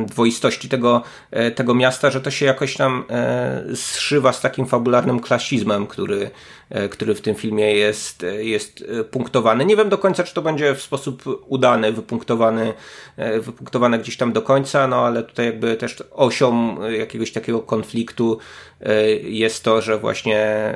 dwoistości 0.07 0.69
tego, 0.69 1.03
e, 1.31 1.51
tego 1.51 1.75
miasta, 1.75 2.11
że 2.11 2.21
to 2.21 2.31
się 2.31 2.47
jakoś 2.47 2.77
tam 2.77 3.05
e, 3.11 3.63
zszywa 3.75 4.33
z 4.33 4.41
takim 4.41 4.67
fabularnym 4.67 5.21
klasizmem, 5.21 5.87
który, 5.87 6.31
e, 6.71 6.89
który 6.89 7.15
w 7.15 7.21
tym 7.21 7.35
filmie 7.35 7.73
jest, 7.75 8.27
jest 8.39 8.85
punktowany. 9.11 9.65
Nie 9.65 9.77
wiem 9.77 9.89
do 9.89 9.99
końca, 9.99 10.25
czy 10.25 10.35
to 10.35 10.43
będzie 10.43 10.75
w 10.75 10.83
sposób 10.83 11.23
udany, 11.47 11.93
wypunktowany, 11.93 12.73
wypunktowane 13.41 13.99
gdzieś 13.99 14.17
tam 14.17 14.33
do 14.33 14.43
końca, 14.43 14.87
no 14.87 14.97
ale 14.97 15.23
tutaj 15.23 15.47
jakby 15.47 15.77
też 15.77 16.03
osią 16.11 16.77
jakiegoś 16.91 17.33
takiego 17.33 17.61
konfliktu 17.61 18.39
jest 19.23 19.65
to, 19.65 19.83
że 19.83 19.99
właśnie 19.99 20.73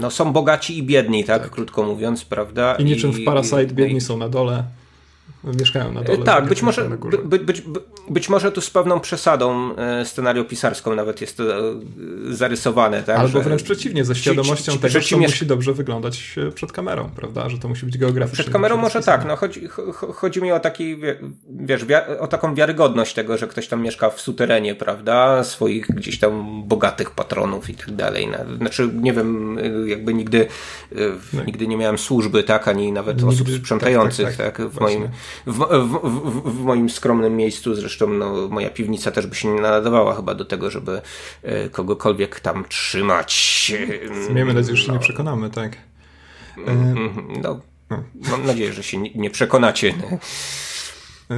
no, 0.00 0.10
są 0.10 0.32
bogaci 0.32 0.78
i 0.78 0.82
biedni, 0.82 1.24
tak, 1.24 1.42
tak. 1.42 1.50
krótko 1.50 1.82
mówiąc, 1.82 2.24
prawda? 2.24 2.74
I 2.74 2.84
niczym 2.84 3.12
w 3.12 3.24
Parasite 3.24 3.66
biedni 3.66 4.00
są 4.00 4.16
na 4.16 4.28
dole 4.28 4.64
mieszkają 5.44 5.92
na 5.92 6.02
dole. 6.02 6.24
Tak, 6.24 6.48
być 6.48 6.62
może, 6.62 6.90
by, 7.24 7.38
być, 7.38 7.62
być 8.10 8.28
może 8.28 8.52
tu 8.52 8.60
z 8.60 8.70
pewną 8.70 9.00
przesadą 9.00 9.76
e, 9.76 10.04
scenariopisarską 10.04 10.94
nawet 10.94 11.20
jest 11.20 11.36
to 11.36 11.58
e, 11.58 11.74
zarysowane. 12.28 13.02
Tak, 13.02 13.18
Albo 13.18 13.40
wręcz 13.40 13.62
przeciwnie, 13.62 14.04
ze 14.04 14.14
świadomością 14.14 14.72
ci, 14.72 14.78
ci, 14.78 14.82
tego, 14.82 15.00
że 15.00 15.10
to 15.10 15.18
musi 15.18 15.46
dobrze 15.46 15.72
wyglądać 15.72 16.34
przed 16.54 16.72
kamerą, 16.72 17.10
prawda? 17.16 17.48
Że 17.48 17.58
to 17.58 17.68
musi 17.68 17.86
być 17.86 17.98
geograficznie. 17.98 18.42
Przed 18.42 18.52
kamerą 18.52 18.76
może 18.76 19.00
tak, 19.00 19.24
no 19.24 19.36
chodzi, 19.36 19.68
chodzi 20.14 20.42
mi 20.42 20.52
o 20.52 20.60
taki, 20.60 20.96
wiesz, 21.50 21.86
o 22.20 22.26
taką 22.26 22.54
wiarygodność 22.54 23.14
tego, 23.14 23.38
że 23.38 23.46
ktoś 23.46 23.68
tam 23.68 23.82
mieszka 23.82 24.10
w 24.10 24.20
suterenie, 24.20 24.74
prawda? 24.74 25.44
Swoich 25.44 25.86
gdzieś 25.86 26.18
tam 26.18 26.62
bogatych 26.66 27.10
patronów 27.10 27.70
i 27.70 27.74
tak 27.74 27.90
dalej. 27.90 28.28
Znaczy, 28.58 28.90
nie 28.94 29.12
wiem, 29.12 29.58
jakby 29.86 30.14
nigdy, 30.14 30.46
no. 31.32 31.44
nigdy 31.44 31.66
nie 31.66 31.76
miałem 31.76 31.98
służby, 31.98 32.42
tak, 32.42 32.68
ani 32.68 32.92
nawet 32.92 33.16
nigdy, 33.16 33.30
osób 33.30 33.48
sprzątających, 33.50 34.26
tak, 34.26 34.36
tak, 34.36 34.46
tak, 34.46 34.56
tak 34.56 34.68
w 34.68 34.80
moim 34.80 35.08
w, 35.46 35.58
w, 35.58 35.98
w, 36.02 36.52
w, 36.52 36.60
moim 36.64 36.90
skromnym 36.90 37.36
miejscu. 37.36 37.74
Zresztą 37.74 38.08
no, 38.08 38.48
moja 38.48 38.70
piwnica 38.70 39.10
też 39.10 39.26
by 39.26 39.34
się 39.34 39.48
nie 39.48 39.60
nadawała 39.60 40.14
chyba 40.14 40.34
do 40.34 40.44
tego, 40.44 40.70
żeby 40.70 41.02
e, 41.42 41.68
kogokolwiek 41.68 42.40
tam 42.40 42.64
trzymać. 42.68 43.72
Miejmy 44.34 44.54
nadzieję, 44.54 44.76
że 44.76 44.82
się 44.82 44.92
nie 44.92 44.98
no. 44.98 45.04
przekonamy, 45.04 45.50
tak? 45.50 45.76
Mm, 46.56 46.98
mm, 46.98 47.42
no, 47.42 47.60
mam 48.30 48.46
nadzieję, 48.46 48.72
że 48.72 48.82
się 48.82 48.98
nie, 48.98 49.10
nie 49.14 49.30
przekonacie. 49.30 49.94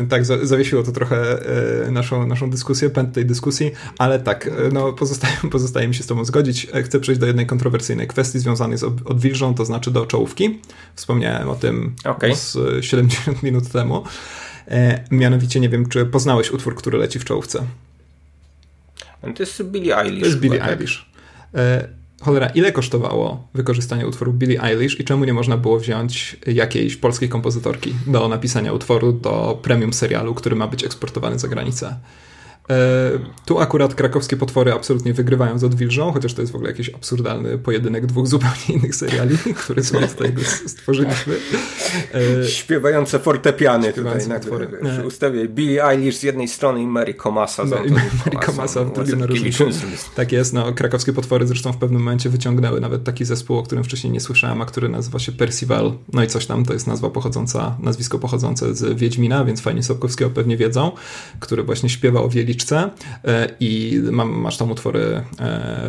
Tak, 0.08 0.24
zawiesiło 0.24 0.82
to 0.82 0.92
trochę 0.92 1.46
e, 1.86 1.90
naszą, 1.90 2.26
naszą 2.26 2.50
dyskusję, 2.50 2.90
pęd 2.90 3.14
tej 3.14 3.26
dyskusji, 3.26 3.70
ale 3.98 4.18
tak, 4.18 4.46
e, 4.46 4.50
no 4.72 4.92
pozostaje, 4.92 5.36
pozostaje 5.52 5.88
mi 5.88 5.94
się 5.94 6.02
z 6.02 6.06
tobą 6.06 6.24
zgodzić. 6.24 6.66
E, 6.72 6.82
chcę 6.82 7.00
przejść 7.00 7.20
do 7.20 7.26
jednej 7.26 7.46
kontrowersyjnej 7.46 8.06
kwestii 8.06 8.38
związanej 8.38 8.78
z 8.78 8.84
odwilżą, 8.84 9.54
to 9.54 9.64
znaczy 9.64 9.90
do 9.90 10.06
czołówki. 10.06 10.60
Wspomniałem 10.94 11.50
o 11.50 11.54
tym 11.54 11.96
okay. 12.04 12.36
z 12.36 12.58
70 12.84 13.42
minut 13.42 13.68
temu. 13.68 14.04
Mianowicie 15.10 15.60
nie 15.60 15.68
wiem, 15.68 15.88
czy 15.88 16.06
poznałeś 16.06 16.50
utwór, 16.50 16.76
który 16.76 16.98
leci 16.98 17.18
w 17.18 17.24
czołówce. 17.24 17.64
To 19.20 19.42
jest 19.42 19.62
Billie 19.62 19.98
Eilish. 19.98 20.20
To 20.20 20.26
jest 20.26 20.38
Billie 20.38 20.58
tak? 20.58 20.78
Cholera, 22.20 22.46
ile 22.46 22.72
kosztowało 22.72 23.48
wykorzystanie 23.54 24.06
utworu 24.06 24.32
Billie 24.32 24.62
Eilish 24.62 25.00
i 25.00 25.04
czemu 25.04 25.24
nie 25.24 25.32
można 25.32 25.56
było 25.56 25.78
wziąć 25.78 26.36
jakiejś 26.46 26.96
polskiej 26.96 27.28
kompozytorki 27.28 27.94
do 28.06 28.28
napisania 28.28 28.72
utworu 28.72 29.12
do 29.12 29.58
premium 29.62 29.92
serialu, 29.92 30.34
który 30.34 30.56
ma 30.56 30.66
być 30.66 30.84
eksportowany 30.84 31.38
za 31.38 31.48
granicę? 31.48 31.96
E, 32.70 33.10
tu 33.46 33.58
akurat 33.58 33.94
krakowskie 33.94 34.36
potwory 34.36 34.72
absolutnie 34.72 35.14
wygrywają 35.14 35.58
z 35.58 35.64
Odwilżą, 35.64 36.12
chociaż 36.12 36.34
to 36.34 36.40
jest 36.40 36.52
w 36.52 36.56
ogóle 36.56 36.70
jakiś 36.70 36.94
absurdalny 36.94 37.58
pojedynek 37.58 38.06
dwóch 38.06 38.26
zupełnie 38.26 38.64
innych 38.68 38.94
seriali, 38.94 39.38
które 39.64 39.82
sobie 39.82 40.08
tutaj 40.08 40.34
stworzyliśmy. 40.66 41.34
E, 42.42 42.48
Śpiewające 42.48 43.18
fortepiany 43.18 43.92
tutaj 43.92 44.28
na 44.28 44.34
potwory. 44.34 44.68
przy 44.92 45.06
ustawie. 45.06 45.48
Billie 45.48 45.84
Eilish 45.84 46.16
z 46.16 46.22
jednej 46.22 46.48
strony 46.48 46.82
i 46.82 46.86
Mary 46.86 47.14
Komasa 47.14 47.64
no, 47.64 47.76
Mary 47.76 48.46
Komasa 48.46 48.84
w 48.84 48.94
drugim 48.94 49.18
narożniku. 49.18 49.64
Tak 50.14 50.32
jest, 50.32 50.52
no 50.52 50.72
krakowskie 50.72 51.12
potwory 51.12 51.46
zresztą 51.46 51.72
w 51.72 51.76
pewnym 51.76 52.02
momencie 52.02 52.30
wyciągnęły 52.30 52.80
nawet 52.80 53.04
taki 53.04 53.24
zespół, 53.24 53.58
o 53.58 53.62
którym 53.62 53.84
wcześniej 53.84 54.12
nie 54.12 54.20
słyszałem, 54.20 54.62
a 54.62 54.66
który 54.66 54.88
nazywa 54.88 55.18
się 55.18 55.32
Percival, 55.32 55.92
no 56.12 56.24
i 56.24 56.26
coś 56.26 56.46
tam, 56.46 56.64
to 56.64 56.72
jest 56.72 56.86
nazwa 56.86 57.10
pochodząca, 57.10 57.76
nazwisko 57.80 58.18
pochodzące 58.18 58.74
z 58.74 58.98
Wiedźmina, 58.98 59.44
więc 59.44 59.60
fajnie 59.60 59.82
Sobkowskiego 59.82 60.30
pewnie 60.30 60.56
wiedzą, 60.56 60.92
który 61.40 61.62
właśnie 61.62 61.88
śpiewał 61.88 62.24
o 62.24 62.28
Wieli 62.28 62.53
Netflixce 62.54 62.90
i 63.60 64.00
masz 64.26 64.56
tam 64.56 64.70
utwory 64.70 65.22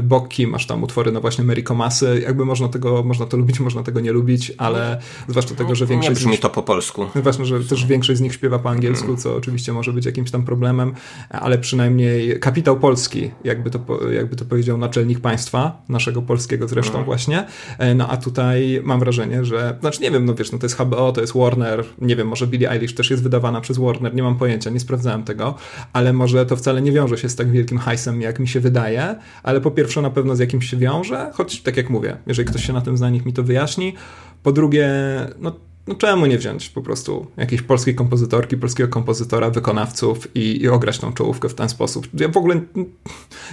Bokki, 0.03 0.47
masz 0.47 0.68
tam 0.68 0.84
utwory, 0.84 1.11
no 1.11 1.22
właśnie 1.22 1.43
Mary 1.43 1.63
Komasy, 1.63 2.22
jakby 2.24 2.45
można 2.45 2.68
tego, 2.68 3.03
można 3.03 3.26
to 3.26 3.38
lubić, 3.38 3.59
można 3.59 3.84
tego 3.84 3.99
nie 3.99 4.11
lubić, 4.11 4.51
ale 4.57 5.01
zwłaszcza 5.28 5.55
tego, 5.55 5.76
że 5.76 5.86
większość... 5.86 6.09
Nie 6.09 6.16
brzmi 6.16 6.38
to 6.38 6.49
po 6.49 6.63
polsku. 6.63 7.05
Ważne, 7.16 7.45
że 7.45 7.59
też 7.59 7.86
większość 7.86 8.20
z 8.20 8.22
nich 8.22 8.34
śpiewa 8.34 8.59
po 8.59 8.70
angielsku, 8.70 9.18
co 9.18 9.36
oczywiście 9.36 9.74
może 9.74 9.93
być 9.93 10.05
jakimś 10.05 10.32
tam 10.32 10.45
problemem, 10.45 10.93
ale 11.30 11.57
przynajmniej 11.57 12.39
kapitał 12.39 12.80
polski, 12.80 13.32
jakby 13.43 13.70
to, 13.70 13.80
jakby 14.11 14.36
to 14.36 14.45
powiedział 14.45 14.78
naczelnik 14.78 15.20
państwa, 15.20 15.82
naszego 15.89 16.21
polskiego 16.21 16.67
zresztą 16.67 16.93
mm. 16.93 17.05
właśnie, 17.05 17.46
no 17.96 18.08
a 18.09 18.17
tutaj 18.17 18.82
mam 18.83 19.00
wrażenie, 19.00 19.46
że, 19.46 19.78
znaczy 19.79 20.01
nie 20.01 20.12
wiem, 20.12 20.25
no 20.25 20.36
wiesz, 20.36 20.51
no 20.51 20.58
to 20.58 20.66
jest 20.66 20.78
HBO, 20.78 21.12
to 21.12 21.21
jest 21.21 21.33
Warner, 21.37 21.86
nie 22.01 22.16
wiem, 22.16 22.28
może 22.28 22.47
Billie 22.47 22.71
Eilish 22.71 22.96
też 22.96 23.09
jest 23.09 23.24
wydawana 23.24 23.62
przez 23.62 23.78
Warner, 23.78 24.16
nie 24.16 24.24
mam 24.24 24.37
pojęcia, 24.37 24.70
nie 24.70 24.79
sprawdzałem 24.79 25.24
tego, 25.24 25.55
ale 25.93 26.13
może 26.13 26.46
to 26.46 26.54
wcale 26.55 26.82
nie 26.82 26.91
wiąże 26.91 27.17
się 27.17 27.29
z 27.29 27.36
tak 27.36 27.51
wielkim 27.51 27.77
hajsem, 27.77 28.21
jak 28.21 28.39
mi 28.39 28.47
się 28.47 28.59
wydaje, 28.59 29.15
ale 29.43 29.61
po 29.61 29.71
pierwsze 29.71 30.01
na 30.01 30.09
pewno 30.09 30.36
z 30.36 30.39
jakimś 30.39 30.69
się 30.69 30.77
wiąże, 30.77 31.32
choć 31.33 31.61
tak 31.61 31.77
jak 31.77 31.89
mówię, 31.89 32.17
jeżeli 32.27 32.47
ktoś 32.47 32.65
się 32.65 32.73
na 32.73 32.82
tym 32.82 32.97
zna, 32.97 33.09
niech 33.09 33.25
mi 33.25 33.33
to 33.33 33.43
wyjaśni. 33.43 33.93
Po 34.43 34.51
drugie, 34.51 34.89
no 35.39 35.51
no 35.87 35.95
czemu 35.95 36.25
nie 36.25 36.37
wziąć 36.37 36.69
po 36.69 36.82
prostu 36.82 37.27
jakiejś 37.37 37.61
polskiej 37.61 37.95
kompozytorki, 37.95 38.57
polskiego 38.57 38.89
kompozytora, 38.89 39.49
wykonawców 39.49 40.36
i, 40.36 40.61
i 40.61 40.67
ograć 40.67 40.99
tą 40.99 41.13
czołówkę 41.13 41.49
w 41.49 41.53
ten 41.53 41.69
sposób. 41.69 42.07
Ja 42.13 42.27
w 42.27 42.37
ogóle 42.37 42.61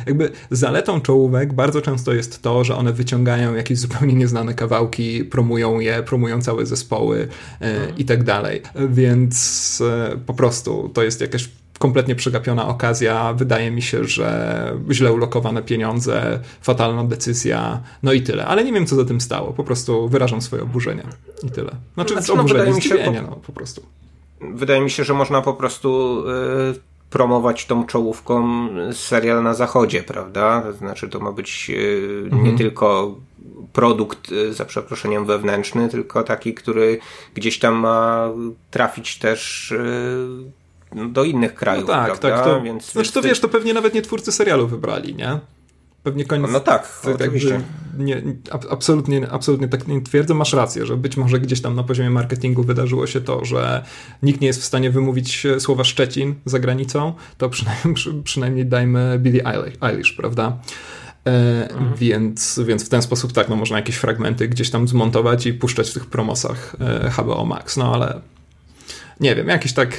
jakby 0.06 0.30
zaletą 0.50 1.00
czołówek 1.00 1.52
bardzo 1.52 1.80
często 1.80 2.12
jest 2.14 2.42
to, 2.42 2.64
że 2.64 2.76
one 2.76 2.92
wyciągają 2.92 3.54
jakieś 3.54 3.78
zupełnie 3.78 4.14
nieznane 4.14 4.54
kawałki, 4.54 5.24
promują 5.24 5.80
je, 5.80 6.02
promują 6.02 6.42
całe 6.42 6.66
zespoły 6.66 7.28
e, 7.60 7.92
i 7.98 8.04
tak 8.04 8.24
dalej. 8.24 8.62
Więc 8.88 9.82
e, 9.86 10.16
po 10.26 10.34
prostu 10.34 10.90
to 10.94 11.02
jest 11.02 11.20
jakaś 11.20 11.48
kompletnie 11.78 12.14
przegapiona 12.14 12.68
okazja. 12.68 13.32
Wydaje 13.32 13.70
mi 13.70 13.82
się, 13.82 14.04
że 14.04 14.72
źle 14.90 15.12
ulokowane 15.12 15.62
pieniądze, 15.62 16.40
fatalna 16.60 17.04
decyzja, 17.04 17.80
no 18.02 18.12
i 18.12 18.22
tyle. 18.22 18.46
Ale 18.46 18.64
nie 18.64 18.72
wiem, 18.72 18.86
co 18.86 18.96
za 18.96 19.04
tym 19.04 19.20
stało. 19.20 19.52
Po 19.52 19.64
prostu 19.64 20.08
wyrażam 20.08 20.42
swoje 20.42 20.62
oburzenie 20.62 21.04
i 21.42 21.50
tyle. 21.50 21.70
Znaczy, 21.94 22.14
znaczy 22.14 22.32
no, 22.34 22.40
oburzenie, 22.40 22.74
zdziwienie, 22.74 23.20
po... 23.20 23.30
no 23.30 23.36
po 23.36 23.52
prostu. 23.52 23.82
Wydaje 24.40 24.80
mi 24.80 24.90
się, 24.90 25.04
że 25.04 25.14
można 25.14 25.42
po 25.42 25.54
prostu... 25.54 26.22
Yy 26.68 26.92
promować 27.12 27.66
tą 27.66 27.86
czołówką 27.86 28.68
serial 28.92 29.42
na 29.42 29.54
zachodzie, 29.54 30.02
prawda? 30.02 30.72
Znaczy, 30.72 31.08
to 31.08 31.20
ma 31.20 31.32
być 31.32 31.68
yy, 31.68 32.22
mhm. 32.24 32.44
nie 32.44 32.58
tylko 32.58 33.16
produkt, 33.72 34.30
yy, 34.30 34.52
za 34.52 34.64
przeproszeniem, 34.64 35.26
wewnętrzny, 35.26 35.88
tylko 35.88 36.22
taki, 36.22 36.54
który 36.54 36.98
gdzieś 37.34 37.58
tam 37.58 37.74
ma 37.74 38.30
trafić 38.70 39.18
też 39.18 39.70
yy, 39.78 40.52
do 41.12 41.24
innych 41.24 41.54
krajów, 41.54 41.88
no 41.88 41.94
tak, 41.94 42.06
prawda? 42.06 42.36
Tak, 42.36 42.44
to, 42.44 42.62
więc, 42.62 42.92
znaczy 42.92 43.12
to 43.12 43.22
wiesz, 43.22 43.40
to 43.40 43.48
pewnie 43.48 43.74
nawet 43.74 43.94
nie 43.94 44.02
twórcy 44.02 44.32
serialu 44.32 44.68
wybrali, 44.68 45.14
nie? 45.14 45.40
Pewnie 46.02 46.24
koniec. 46.24 46.50
No 46.52 46.60
tak, 46.60 47.02
oczywiście. 47.14 47.60
Nie, 47.98 48.22
absolutnie, 48.70 49.30
absolutnie 49.30 49.68
tak 49.68 49.88
nie 49.88 50.00
twierdzę. 50.00 50.34
Masz 50.34 50.52
rację, 50.52 50.86
że 50.86 50.96
być 50.96 51.16
może 51.16 51.40
gdzieś 51.40 51.60
tam 51.60 51.74
na 51.74 51.82
poziomie 51.82 52.10
marketingu 52.10 52.62
wydarzyło 52.62 53.06
się 53.06 53.20
to, 53.20 53.44
że 53.44 53.84
nikt 54.22 54.40
nie 54.40 54.46
jest 54.46 54.60
w 54.60 54.64
stanie 54.64 54.90
wymówić 54.90 55.46
słowa 55.58 55.84
Szczecin 55.84 56.34
za 56.44 56.58
granicą, 56.58 57.12
to 57.38 57.48
przynajmniej, 57.48 57.94
przynajmniej 58.24 58.66
dajmy 58.66 59.18
Billie 59.18 59.42
Eilish, 59.80 60.12
prawda? 60.12 60.58
E, 61.26 61.70
mhm. 61.70 61.94
więc, 61.96 62.60
więc 62.66 62.86
w 62.86 62.88
ten 62.88 63.02
sposób 63.02 63.32
tak, 63.32 63.48
no 63.48 63.56
można 63.56 63.76
jakieś 63.76 63.96
fragmenty 63.96 64.48
gdzieś 64.48 64.70
tam 64.70 64.88
zmontować 64.88 65.46
i 65.46 65.54
puszczać 65.54 65.90
w 65.90 65.94
tych 65.94 66.06
promosach 66.06 66.76
e, 66.80 67.10
HBO 67.10 67.44
Max, 67.44 67.76
no 67.76 67.94
ale 67.94 68.20
nie 69.20 69.34
wiem, 69.34 69.48
jakiś 69.48 69.72
tak 69.72 69.96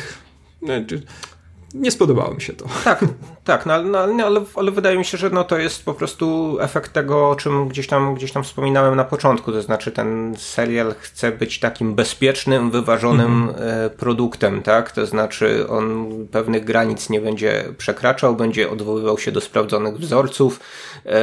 nie 1.74 1.92
spodobało 1.92 2.34
mi 2.34 2.42
się 2.42 2.54
to. 2.54 2.66
Tak, 2.84 3.06
tak, 3.44 3.66
no, 3.66 3.84
no, 3.84 4.26
ale, 4.26 4.42
ale 4.56 4.72
wydaje 4.72 4.98
mi 4.98 5.06
się, 5.06 5.18
że 5.18 5.30
no, 5.30 5.44
to 5.44 5.58
jest 5.58 5.86
po 5.86 5.94
prostu 5.94 6.58
efekt 6.62 6.94
tego, 6.94 7.30
o 7.30 7.36
czym 7.36 7.68
gdzieś 7.68 7.88
tam, 7.88 8.16
gdzieś 8.16 8.32
tam 8.32 8.44
wspominałem 8.44 8.96
na 8.96 9.04
początku. 9.04 9.52
To 9.52 9.62
znaczy, 9.62 9.92
ten 9.92 10.36
serial 10.38 10.96
chce 11.00 11.32
być 11.32 11.60
takim 11.60 11.96
bezpiecznym, 11.96 12.72
wyważonym 12.72 13.48
mm-hmm. 13.48 13.90
produktem, 13.90 14.62
tak? 14.62 14.92
To 14.92 15.06
znaczy, 15.06 15.70
on 15.70 16.10
pewnych 16.32 16.66
granic 16.66 17.10
nie 17.10 17.22
będzie 17.22 17.66
przekraczał, 17.78 18.36
będzie 18.36 18.70
odwoływał 18.70 19.18
się 19.18 19.32
do 19.32 19.42
sprawdzonych 19.42 19.98
wzorców, 19.98 20.60
e, 21.06 21.22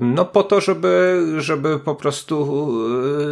no 0.00 0.24
po 0.24 0.42
to, 0.42 0.60
żeby, 0.60 1.26
żeby 1.38 1.78
po 1.78 1.94
prostu 1.94 2.68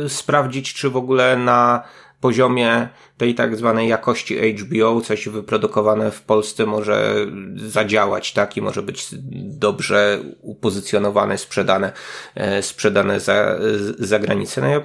e, 0.04 0.08
sprawdzić, 0.08 0.74
czy 0.74 0.90
w 0.90 0.96
ogóle 0.96 1.36
na 1.36 1.82
poziomie 2.20 2.88
tej 3.16 3.34
tak 3.34 3.56
zwanej 3.56 3.88
jakości 3.88 4.52
HBO, 4.52 5.00
coś 5.00 5.28
wyprodukowane 5.28 6.10
w 6.10 6.22
Polsce 6.22 6.66
może 6.66 7.26
zadziałać, 7.56 8.32
tak, 8.32 8.56
i 8.56 8.62
może 8.62 8.82
być 8.82 9.06
dobrze 9.34 10.18
upozycjonowane, 10.42 11.38
sprzedane, 11.38 11.92
e, 12.34 12.62
sprzedane 12.62 13.20
za, 13.20 13.58
za 13.98 14.18
granicę. 14.18 14.60
No 14.60 14.68
ja 14.68 14.80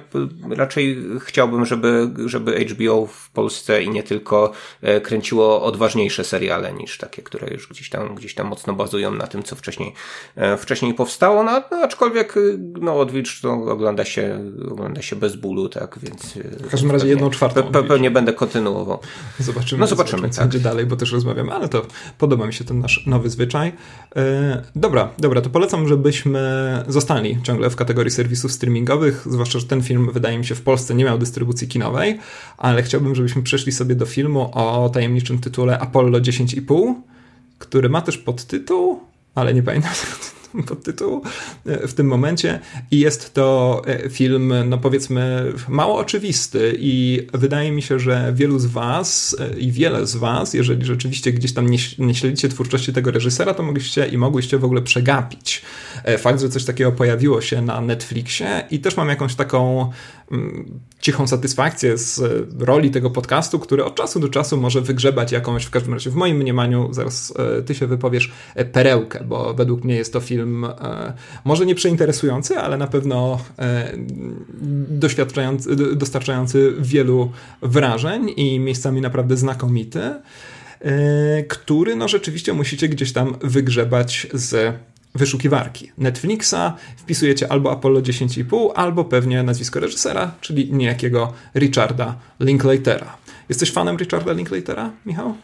raczej 0.50 0.98
chciałbym, 1.20 1.66
żeby, 1.66 2.10
żeby 2.26 2.64
HBO 2.64 3.06
w 3.06 3.30
Polsce 3.30 3.82
i 3.82 3.90
nie 3.90 4.02
tylko 4.02 4.52
e, 4.82 5.00
kręciło 5.00 5.62
odważniejsze 5.62 6.24
seriale 6.24 6.72
niż 6.72 6.98
takie, 6.98 7.22
które 7.22 7.48
już 7.50 7.68
gdzieś 7.68 7.90
tam, 7.90 8.14
gdzieś 8.14 8.34
tam 8.34 8.46
mocno 8.46 8.72
bazują 8.72 9.10
na 9.10 9.26
tym, 9.26 9.42
co 9.42 9.56
wcześniej, 9.56 9.92
e, 10.36 10.56
wcześniej 10.56 10.94
powstało, 10.94 11.42
no, 11.42 11.62
no 11.70 11.76
aczkolwiek, 11.76 12.34
no, 12.80 12.98
Odwilcz 12.98 13.40
to 13.40 13.52
ogląda 13.52 14.04
się, 14.04 14.52
ogląda 14.70 15.02
się 15.02 15.16
bez 15.16 15.36
bólu, 15.36 15.68
tak, 15.68 15.98
więc... 16.02 16.34
W 16.34 16.70
każdym 16.70 16.90
razie 16.90 17.08
jedną 17.08 17.30
czwartą. 17.30 17.62
Pe, 17.62 17.82
pewnie 17.82 18.10
będę 18.22 18.38
kontynuował. 18.38 18.98
Zobaczymy, 19.38 19.80
no 19.80 19.86
zobaczymy, 19.86 20.30
co 20.30 20.36
tak. 20.36 20.44
będzie 20.44 20.60
dalej, 20.60 20.86
bo 20.86 20.96
też 20.96 21.12
rozmawiamy, 21.12 21.52
ale 21.52 21.68
to 21.68 21.86
podoba 22.18 22.46
mi 22.46 22.54
się 22.54 22.64
ten 22.64 22.78
nasz 22.78 23.06
nowy 23.06 23.30
zwyczaj. 23.30 23.72
Yy, 24.16 24.22
dobra, 24.76 25.08
dobra, 25.18 25.40
to 25.40 25.50
polecam, 25.50 25.88
żebyśmy 25.88 26.40
zostali 26.88 27.42
ciągle 27.42 27.70
w 27.70 27.76
kategorii 27.76 28.10
serwisów 28.10 28.52
streamingowych, 28.52 29.26
zwłaszcza, 29.30 29.58
że 29.58 29.66
ten 29.66 29.82
film 29.82 30.10
wydaje 30.12 30.38
mi 30.38 30.44
się 30.44 30.54
w 30.54 30.62
Polsce 30.62 30.94
nie 30.94 31.04
miał 31.04 31.18
dystrybucji 31.18 31.68
kinowej, 31.68 32.18
ale 32.58 32.82
chciałbym, 32.82 33.14
żebyśmy 33.14 33.42
przeszli 33.42 33.72
sobie 33.72 33.94
do 33.94 34.06
filmu 34.06 34.50
o 34.54 34.90
tajemniczym 34.94 35.38
tytule 35.38 35.78
Apollo 35.78 36.18
10,5, 36.18 36.94
który 37.58 37.88
ma 37.88 38.00
też 38.02 38.18
podtytuł, 38.18 39.00
ale 39.34 39.54
nie 39.54 39.62
pamiętam 39.62 39.92
podtytułu 40.68 41.22
e, 41.66 41.88
w 41.88 41.94
tym 41.94 42.06
momencie. 42.06 42.60
I 42.90 42.98
jest 42.98 43.34
to 43.34 43.82
e, 43.86 44.10
film, 44.10 44.52
no 44.66 44.78
powiedzmy, 44.78 45.52
mało 45.68 45.98
oczywisty. 45.98 46.76
I 46.78 47.26
wydaje 47.32 47.72
mi 47.72 47.82
się, 47.82 47.98
że 47.98 48.32
wielu 48.34 48.58
z 48.58 48.66
was 48.66 49.36
e, 49.40 49.58
i 49.58 49.72
wiele 49.72 50.06
z 50.06 50.16
was, 50.16 50.54
jeżeli 50.54 50.84
rzeczywiście 50.84 51.32
gdzieś 51.32 51.52
tam 51.52 51.70
nie, 51.70 51.78
nie 51.98 52.14
śledzicie 52.14 52.48
twórczości 52.48 52.92
tego 52.92 53.10
reżysera, 53.10 53.54
to 53.54 53.62
mogliście 53.62 54.06
i 54.06 54.18
mogłyście 54.18 54.58
w 54.58 54.64
ogóle 54.64 54.82
przegapić 54.82 55.62
fakt, 56.18 56.40
że 56.40 56.48
coś 56.48 56.64
takiego 56.64 56.92
pojawiło 56.92 57.40
się 57.40 57.62
na 57.62 57.80
Netflixie. 57.80 58.64
I 58.70 58.78
też 58.80 58.96
mam 58.96 59.08
jakąś 59.08 59.34
taką 59.34 59.90
cichą 61.00 61.26
satysfakcję 61.26 61.98
z 61.98 62.22
roli 62.58 62.90
tego 62.90 63.10
podcastu, 63.10 63.58
który 63.58 63.84
od 63.84 63.94
czasu 63.94 64.20
do 64.20 64.28
czasu 64.28 64.56
może 64.56 64.80
wygrzebać 64.80 65.32
jakąś, 65.32 65.64
w 65.64 65.70
każdym 65.70 65.94
razie 65.94 66.10
w 66.10 66.14
moim 66.14 66.36
mniemaniu, 66.36 66.88
zaraz 66.92 67.34
ty 67.66 67.74
się 67.74 67.86
wypowiesz, 67.86 68.32
perełkę, 68.72 69.24
bo 69.24 69.54
według 69.54 69.84
mnie 69.84 69.94
jest 69.94 70.12
to 70.12 70.20
film 70.20 70.64
e, 70.64 71.12
może 71.44 71.66
nie 71.66 71.74
przeinteresujący, 71.74 72.58
ale 72.58 72.76
na 72.76 72.86
pewno 72.86 73.40
e, 73.58 73.92
doświadczający, 74.88 75.96
dostarczający 75.96 76.74
wielu 76.78 77.32
wrażeń 77.62 78.32
i 78.36 78.60
miejscami 78.60 79.00
naprawdę 79.00 79.36
znakomity, 79.36 80.00
e, 80.80 81.42
który 81.42 81.96
no 81.96 82.08
rzeczywiście 82.08 82.52
musicie 82.52 82.88
gdzieś 82.88 83.12
tam 83.12 83.34
wygrzebać 83.42 84.26
z 84.32 84.74
wyszukiwarki 85.14 85.92
Netflixa, 85.98 86.76
wpisujecie 86.96 87.52
albo 87.52 87.72
Apollo 87.72 88.00
10,5, 88.00 88.70
albo 88.74 89.04
pewnie 89.04 89.42
nazwisko 89.42 89.80
reżysera, 89.80 90.34
czyli 90.40 90.72
niejakiego 90.72 91.32
Richarda 91.54 92.14
Linklatera. 92.40 93.16
Jesteś 93.48 93.72
fanem 93.72 93.96
Richarda 93.96 94.32
Linklatera, 94.32 94.90
Michał? 95.06 95.34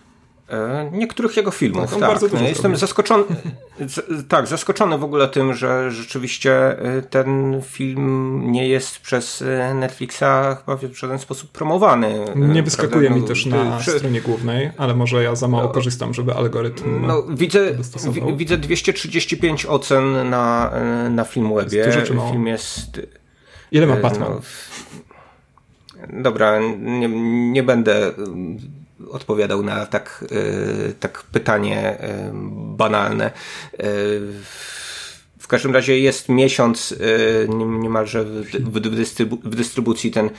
E, 0.51 0.91
niektórych 0.93 1.37
jego 1.37 1.51
filmów, 1.51 1.91
tak. 1.91 2.21
tak. 2.21 2.33
No, 2.33 2.41
jestem 2.49 2.77
zaskoczony, 2.77 3.25
tak, 4.29 4.47
zaskoczony 4.47 4.99
w 4.99 5.05
ogóle 5.05 5.29
tym, 5.29 5.55
że 5.55 5.91
rzeczywiście 5.91 6.53
e, 6.79 7.03
ten 7.03 7.61
film 7.65 8.43
nie 8.53 8.69
jest 8.69 8.99
przez 8.99 9.43
e, 9.43 9.75
Netflixa 9.75 10.57
chyba 10.59 10.77
w 10.77 10.99
żaden 10.99 11.19
sposób 11.19 11.51
promowany. 11.51 12.25
Nie 12.37 12.63
wyskakuje 12.63 13.11
mi 13.11 13.21
no, 13.21 13.27
też 13.27 13.47
na 13.47 13.79
przy... 13.79 13.91
stronie 13.91 14.21
głównej, 14.21 14.71
ale 14.77 14.95
może 14.95 15.23
ja 15.23 15.35
za 15.35 15.49
mało 15.49 15.65
no, 15.65 15.69
korzystam, 15.69 16.15
żeby 16.15 16.35
algorytm 16.35 17.07
no, 17.07 17.23
widzę, 17.23 17.61
widzę 18.37 18.57
235 18.57 19.67
ocen 19.67 20.31
na, 20.31 20.73
na 21.11 21.25
Filmwebie. 21.25 21.79
Jest 21.79 22.13
Film 22.31 22.47
jest... 22.47 23.01
Ile 23.73 23.87
ma 23.87 23.97
Batman? 23.97 24.33
No, 24.33 24.41
dobra, 26.23 26.61
nie, 26.79 27.09
nie 27.51 27.63
będę 27.63 28.13
odpowiadał 29.11 29.63
na 29.63 29.87
tak, 29.87 30.25
e, 30.89 30.93
tak 30.93 31.23
pytanie 31.23 32.01
e, 32.01 32.31
banalne. 32.77 33.27
E, 33.27 33.33
w 35.39 35.51
każdym 35.51 35.75
razie 35.75 35.99
jest 35.99 36.29
miesiąc 36.29 36.95
niemalże 37.49 38.25
w, 38.25 38.81
dystrybu 38.81 39.39
w 39.45 39.55
dystrybucji 39.57 40.11
ten, 40.11 40.31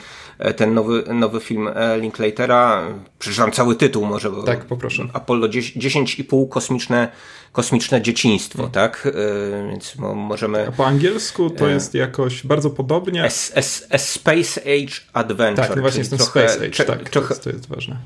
ten 0.56 0.74
nowy, 0.74 1.04
nowy 1.14 1.40
film 1.40 1.68
Linklatera. 2.00 2.86
Przeczytam 3.18 3.52
cały 3.52 3.76
tytuł 3.76 4.06
może. 4.06 4.30
Bo 4.30 4.42
tak, 4.42 4.64
poproszę. 4.64 5.08
Apollo 5.12 5.48
10,5 5.48 6.48
kosmiczne, 6.48 7.08
kosmiczne 7.52 8.02
dzieciństwo, 8.02 8.56
hmm. 8.56 8.72
tak? 8.72 9.08
Więc 9.70 9.96
możemy... 10.14 10.68
A 10.68 10.72
po 10.72 10.86
angielsku 10.86 11.50
to 11.50 11.68
jest 11.68 11.94
jakoś 11.94 12.46
bardzo 12.46 12.70
podobnie. 12.70 13.24
A, 13.24 13.26
a, 13.26 13.60
a 13.94 13.98
Space 13.98 14.60
Age 14.60 15.00
Adventure. 15.12 15.66
Tak, 15.66 15.76
no 15.76 15.82
właśnie 15.82 15.98
jest 15.98 16.10
ten 16.10 16.18
Space 16.20 16.54
Age, 16.54 16.84
tak, 16.84 17.08
to, 17.08 17.20
jest, 17.20 17.44
to 17.44 17.50
jest 17.50 17.68
ważne. 17.68 17.96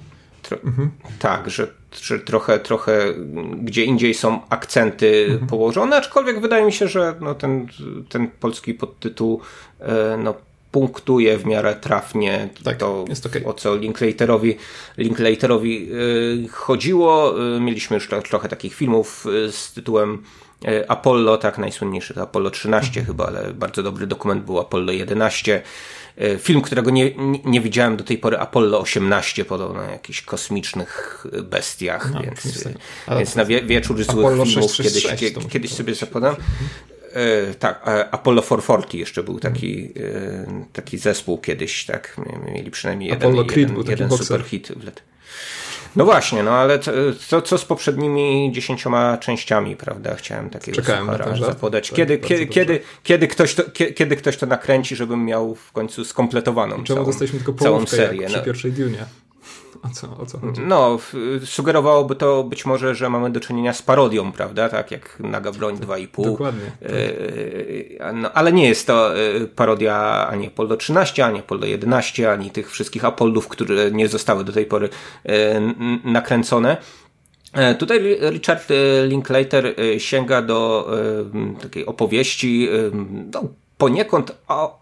Tro, 0.44 0.58
mhm. 0.64 0.90
Tak, 1.18 1.50
że, 1.50 1.66
że 2.02 2.18
trochę, 2.18 2.58
trochę 2.58 3.14
gdzie 3.62 3.84
indziej 3.84 4.14
są 4.14 4.40
akcenty 4.48 5.26
mhm. 5.28 5.46
położone, 5.46 5.96
aczkolwiek 5.96 6.40
wydaje 6.40 6.64
mi 6.64 6.72
się, 6.72 6.88
że 6.88 7.14
no 7.20 7.34
ten, 7.34 7.68
ten 8.08 8.30
polski 8.40 8.74
podtytuł 8.74 9.40
e, 9.80 10.16
no, 10.16 10.34
punktuje 10.70 11.38
w 11.38 11.46
miarę 11.46 11.74
trafnie 11.74 12.48
tak, 12.64 12.76
to, 12.76 13.04
okay. 13.26 13.46
o 13.46 13.52
co 13.52 13.76
Linklaterowi, 13.76 14.56
Linklaterowi 14.98 15.88
e, 16.44 16.48
chodziło. 16.48 17.34
E, 17.56 17.60
mieliśmy 17.60 17.94
już 17.94 18.08
trochę 18.28 18.48
takich 18.48 18.74
filmów 18.74 19.26
z 19.50 19.72
tytułem 19.72 20.22
Apollo, 20.88 21.36
tak, 21.36 21.58
najsłynniejszy 21.58 22.14
to 22.14 22.22
Apollo 22.22 22.50
13 22.50 23.00
mhm. 23.00 23.06
chyba, 23.06 23.26
ale 23.26 23.54
bardzo 23.54 23.82
dobry 23.82 24.06
dokument 24.06 24.44
był 24.44 24.60
Apollo 24.60 24.92
11. 24.92 25.62
E, 26.18 26.38
film, 26.38 26.62
którego 26.62 26.90
nie, 26.90 27.10
nie 27.44 27.60
widziałem 27.60 27.96
do 27.96 28.04
tej 28.04 28.18
pory, 28.18 28.38
Apollo 28.38 28.80
18, 28.80 29.44
podobno 29.44 29.82
na 29.82 29.90
jakichś 29.90 30.22
kosmicznych 30.22 31.26
bestiach, 31.42 32.12
no, 32.12 32.22
więc, 32.22 32.68
więc 33.18 33.34
na 33.34 33.44
wie, 33.44 33.62
wieczór 33.62 34.04
złych 34.04 34.26
Apollo 34.26 34.44
filmów 34.44 34.74
6, 34.74 34.88
kiedyś, 34.88 35.02
6, 35.02 35.34
kiedyś 35.48 35.74
sobie 35.74 35.94
zapodam. 35.94 36.36
E, 37.12 37.54
tak, 37.54 37.82
Apollo 38.10 38.42
440 38.42 38.98
jeszcze 38.98 39.22
był 39.22 39.40
taki, 39.40 39.84
e, 39.84 40.66
taki 40.72 40.98
zespół 40.98 41.38
kiedyś, 41.38 41.84
tak, 41.84 42.16
mieli 42.54 42.70
przynajmniej 42.70 43.10
jeden, 43.10 43.28
Apollo 43.28 43.44
jeden, 43.56 43.76
jeden 43.88 44.10
super 44.10 44.42
hit 44.42 44.68
w 44.76 44.84
lat. 44.84 45.02
No 45.96 46.04
właśnie, 46.04 46.42
no 46.42 46.50
ale 46.50 46.78
co, 47.28 47.42
co 47.42 47.58
z 47.58 47.64
poprzednimi 47.64 48.52
dziesięcioma 48.52 49.18
częściami, 49.18 49.76
prawda? 49.76 50.14
Chciałem 50.14 50.50
takiego 50.50 50.76
Czekałem 50.76 51.06
na 51.06 51.18
ten 51.18 51.36
zapodać. 51.36 51.90
Kiedy, 51.90 52.18
kiedy, 52.18 52.46
kiedy, 52.46 52.80
kiedy, 53.02 53.28
ktoś 53.28 53.54
to, 53.54 53.62
kiedy 53.94 54.16
ktoś 54.16 54.36
to 54.36 54.46
nakręci, 54.46 54.96
żebym 54.96 55.24
miał 55.24 55.54
w 55.54 55.72
końcu 55.72 56.04
skompletowaną 56.04 56.74
Czemu 56.74 56.86
całą, 56.86 57.04
dostaliśmy 57.06 57.38
tylko 57.40 57.52
całą 57.52 57.86
serię. 57.86 58.20
Jak 58.20 58.28
przy 58.28 58.38
no. 58.38 58.44
pierwszej 58.44 58.72
Dunie? 58.72 59.06
O 59.84 59.88
co, 59.94 60.16
o 60.18 60.26
co 60.26 60.38
chodzi? 60.38 60.60
No, 60.60 60.98
sugerowałoby 61.44 62.14
to 62.16 62.44
być 62.44 62.66
może, 62.66 62.94
że 62.94 63.10
mamy 63.10 63.30
do 63.30 63.40
czynienia 63.40 63.72
z 63.72 63.82
parodią, 63.82 64.32
prawda? 64.32 64.68
Tak 64.68 64.90
jak 64.90 65.20
Naga 65.20 65.52
Broń 65.52 65.76
2,5. 65.76 66.24
Dokładnie. 66.24 66.72
E, 68.00 68.12
no, 68.12 68.32
ale 68.32 68.52
nie 68.52 68.68
jest 68.68 68.86
to 68.86 69.18
e, 69.18 69.40
parodia 69.46 70.26
ani 70.28 70.46
Apollo 70.46 70.76
13, 70.76 71.24
ani 71.24 71.38
Apollo 71.38 71.66
11, 71.66 72.32
ani 72.32 72.50
tych 72.50 72.70
wszystkich 72.70 73.04
Apollów, 73.04 73.48
które 73.48 73.90
nie 73.90 74.08
zostały 74.08 74.44
do 74.44 74.52
tej 74.52 74.66
pory 74.66 74.88
e, 75.24 75.60
nakręcone. 76.04 76.76
Tutaj 77.78 78.18
Richard 78.30 78.68
Linklater 79.04 79.74
sięga 79.98 80.42
do 80.42 80.90
takiej 81.62 81.86
opowieści, 81.86 82.68
no, 83.32 83.48
poniekąd 83.84 84.32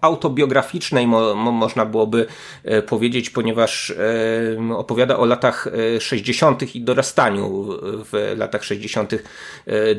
autobiograficznej, 0.00 1.06
mo, 1.06 1.34
mo, 1.34 1.52
można 1.52 1.86
byłoby 1.86 2.26
e, 2.64 2.82
powiedzieć, 2.82 3.30
ponieważ 3.30 3.90
e, 4.70 4.76
opowiada 4.76 5.16
o 5.16 5.26
latach 5.26 5.68
60. 6.00 6.62
E, 6.62 6.66
i 6.74 6.80
dorastaniu 6.80 7.68
w 7.82 8.34
latach 8.36 8.64
60. 8.64 9.14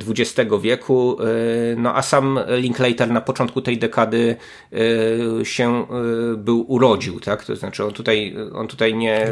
XX 0.09 0.51
wieku. 0.61 1.17
No 1.77 1.95
a 1.95 2.01
sam 2.01 2.39
Linklater 2.47 3.11
na 3.11 3.21
początku 3.21 3.61
tej 3.61 3.77
dekady 3.77 4.35
się 5.43 5.85
był 6.37 6.65
urodził, 6.71 7.19
tak? 7.19 7.45
To 7.45 7.55
znaczy 7.55 7.85
on 7.85 7.93
tutaj, 7.93 8.35
on 8.55 8.67
tutaj 8.67 8.95
nie, 8.95 9.31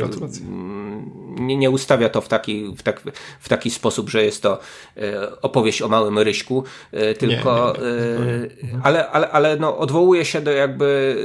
nie, 1.39 1.56
nie 1.56 1.69
ustawia 1.69 2.10
to 2.10 2.22
w 2.22 2.27
taki, 2.27 2.76
w, 2.77 2.84
tak, 2.84 3.02
w 3.39 3.49
taki 3.49 3.72
sposób, 3.72 4.10
że 4.10 4.26
jest 4.26 4.43
to 4.43 4.60
opowieść 5.41 5.81
o 5.81 5.88
małym 5.88 6.19
Ryśku, 6.19 6.64
tylko, 7.19 7.73
nie, 7.77 8.26
nie, 8.26 8.73
nie. 8.73 8.80
ale, 8.84 9.10
ale, 9.10 9.30
ale 9.30 9.57
no, 9.61 9.77
odwołuje 9.77 10.25
się 10.25 10.41
do 10.41 10.51
jakby 10.51 11.15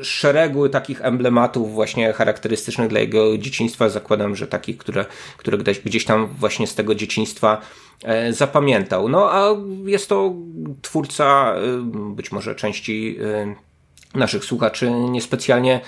y, 0.00 0.04
szeregu 0.04 0.68
takich 0.68 1.04
emblematów 1.04 1.72
właśnie 1.72 2.12
charakterystycznych 2.12 2.88
dla 2.88 3.00
jego 3.00 3.38
dzieciństwa. 3.38 3.88
Zakładam, 3.88 4.36
że 4.36 4.46
takich, 4.46 4.78
które, 4.78 5.04
które 5.36 5.58
gdzieś, 5.58 5.80
gdzieś 5.80 6.04
tam 6.04 6.26
właśnie 6.26 6.66
z 6.66 6.74
tego 6.74 6.94
dzieciństwa 6.94 7.60
e, 8.04 8.32
zapamiętał. 8.32 9.08
No 9.08 9.30
a 9.32 9.56
jest 9.84 10.08
to 10.08 10.34
twórca 10.82 11.54
y, 11.56 12.14
być 12.14 12.32
może 12.32 12.54
części 12.54 13.16
y, 13.20 13.67
naszych 14.14 14.44
słuchaczy 14.44 14.90
niespecjalnie 14.90 15.80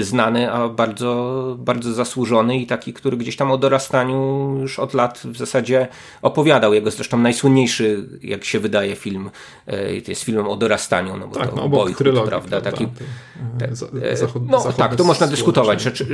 znany, 0.00 0.52
a 0.52 0.68
bardzo, 0.68 1.56
bardzo 1.58 1.92
zasłużony 1.92 2.58
i 2.58 2.66
taki, 2.66 2.92
który 2.92 3.16
gdzieś 3.16 3.36
tam 3.36 3.50
o 3.50 3.58
dorastaniu 3.58 4.50
już 4.60 4.78
od 4.78 4.94
lat 4.94 5.22
w 5.24 5.36
zasadzie 5.36 5.88
opowiadał. 6.22 6.74
Jego 6.74 6.90
zresztą 6.90 7.18
najsłynniejszy, 7.18 8.08
jak 8.22 8.44
się 8.44 8.60
wydaje, 8.60 8.96
film 8.96 9.30
e, 9.66 10.00
to 10.00 10.10
jest 10.10 10.22
filmem 10.22 10.48
o 10.48 10.56
dorastaniu, 10.56 11.16
no 11.16 11.28
bo 11.28 11.34
tak, 11.34 11.50
to 11.50 11.56
no, 11.56 11.68
Boyhood, 11.68 11.98
trylogii, 11.98 12.28
prawda? 12.28 12.60
Taki, 12.60 12.88
zachod, 14.12 14.42
no 14.50 14.72
tak, 14.72 14.96
to 14.96 15.04
można 15.04 15.26
dyskutować. 15.26 15.82
Rzecz, 15.82 16.04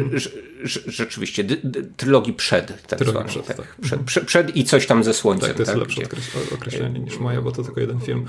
rzeczywiście, 0.86 1.44
trylogii 1.96 2.32
przed, 2.32 2.86
tak 2.86 2.98
trylogii 2.98 3.28
przed, 3.28 3.46
tak, 3.46 3.56
tak. 3.56 3.76
Przed, 3.82 4.00
przed, 4.00 4.24
przed, 4.24 4.56
i 4.56 4.64
coś 4.64 4.86
tam 4.86 5.04
ze 5.04 5.14
słońcem. 5.14 5.48
Tak, 5.48 5.56
to 5.56 5.62
jest 5.62 5.72
tak, 5.72 5.80
lepsze 5.80 6.02
gdzie... 6.02 6.54
określenie 6.54 7.00
niż 7.00 7.18
moje, 7.18 7.40
bo 7.42 7.52
to 7.52 7.62
tylko 7.62 7.80
jeden 7.80 8.00
film. 8.00 8.26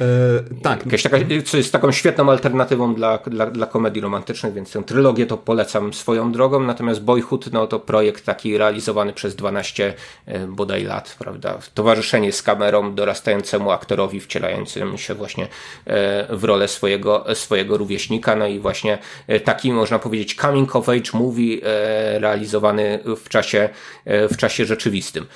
E, 0.00 0.60
tak. 0.62 0.84
Jakaś 0.86 1.02
taka, 1.02 1.16
co 1.44 1.56
jest 1.56 1.72
taką 1.72 1.92
świetną 1.92 2.30
alternatywą 2.30 2.94
dla, 2.94 3.18
dla, 3.18 3.46
dla 3.46 3.66
komedii 3.66 4.02
romantycznych, 4.02 4.52
więc 4.54 4.72
tę 4.72 4.84
trylogię 4.84 5.26
to 5.26 5.36
polecam 5.36 5.94
swoją 5.94 6.32
drogą, 6.32 6.60
natomiast 6.60 7.02
Boyhood 7.02 7.52
no, 7.52 7.66
to 7.66 7.80
projekt 7.80 8.24
taki 8.24 8.58
realizowany 8.58 9.12
przez 9.12 9.36
12 9.36 9.94
e, 10.26 10.46
bodaj 10.46 10.84
lat, 10.84 11.16
prawda? 11.18 11.58
Towarzyszenie 11.74 12.32
z 12.32 12.42
kamerą 12.42 12.94
dorastającemu 12.94 13.70
aktorowi 13.70 14.20
wcielającym 14.20 14.98
się 14.98 15.14
właśnie 15.14 15.44
e, 15.44 16.36
w 16.36 16.44
rolę 16.44 16.68
swojego, 16.68 17.24
swojego 17.34 17.76
rówieśnika, 17.76 18.36
no 18.36 18.46
i 18.46 18.60
właśnie 18.60 18.98
taki 19.44 19.72
można 19.72 19.98
powiedzieć 19.98 20.34
coming 20.34 20.76
of 20.76 20.88
age 20.88 21.10
movie 21.14 21.56
realizowany 22.18 23.00
w 23.24 23.28
czasie, 23.28 23.68
w 24.06 24.36
czasie 24.36 24.64
rzeczywistym. 24.64 25.26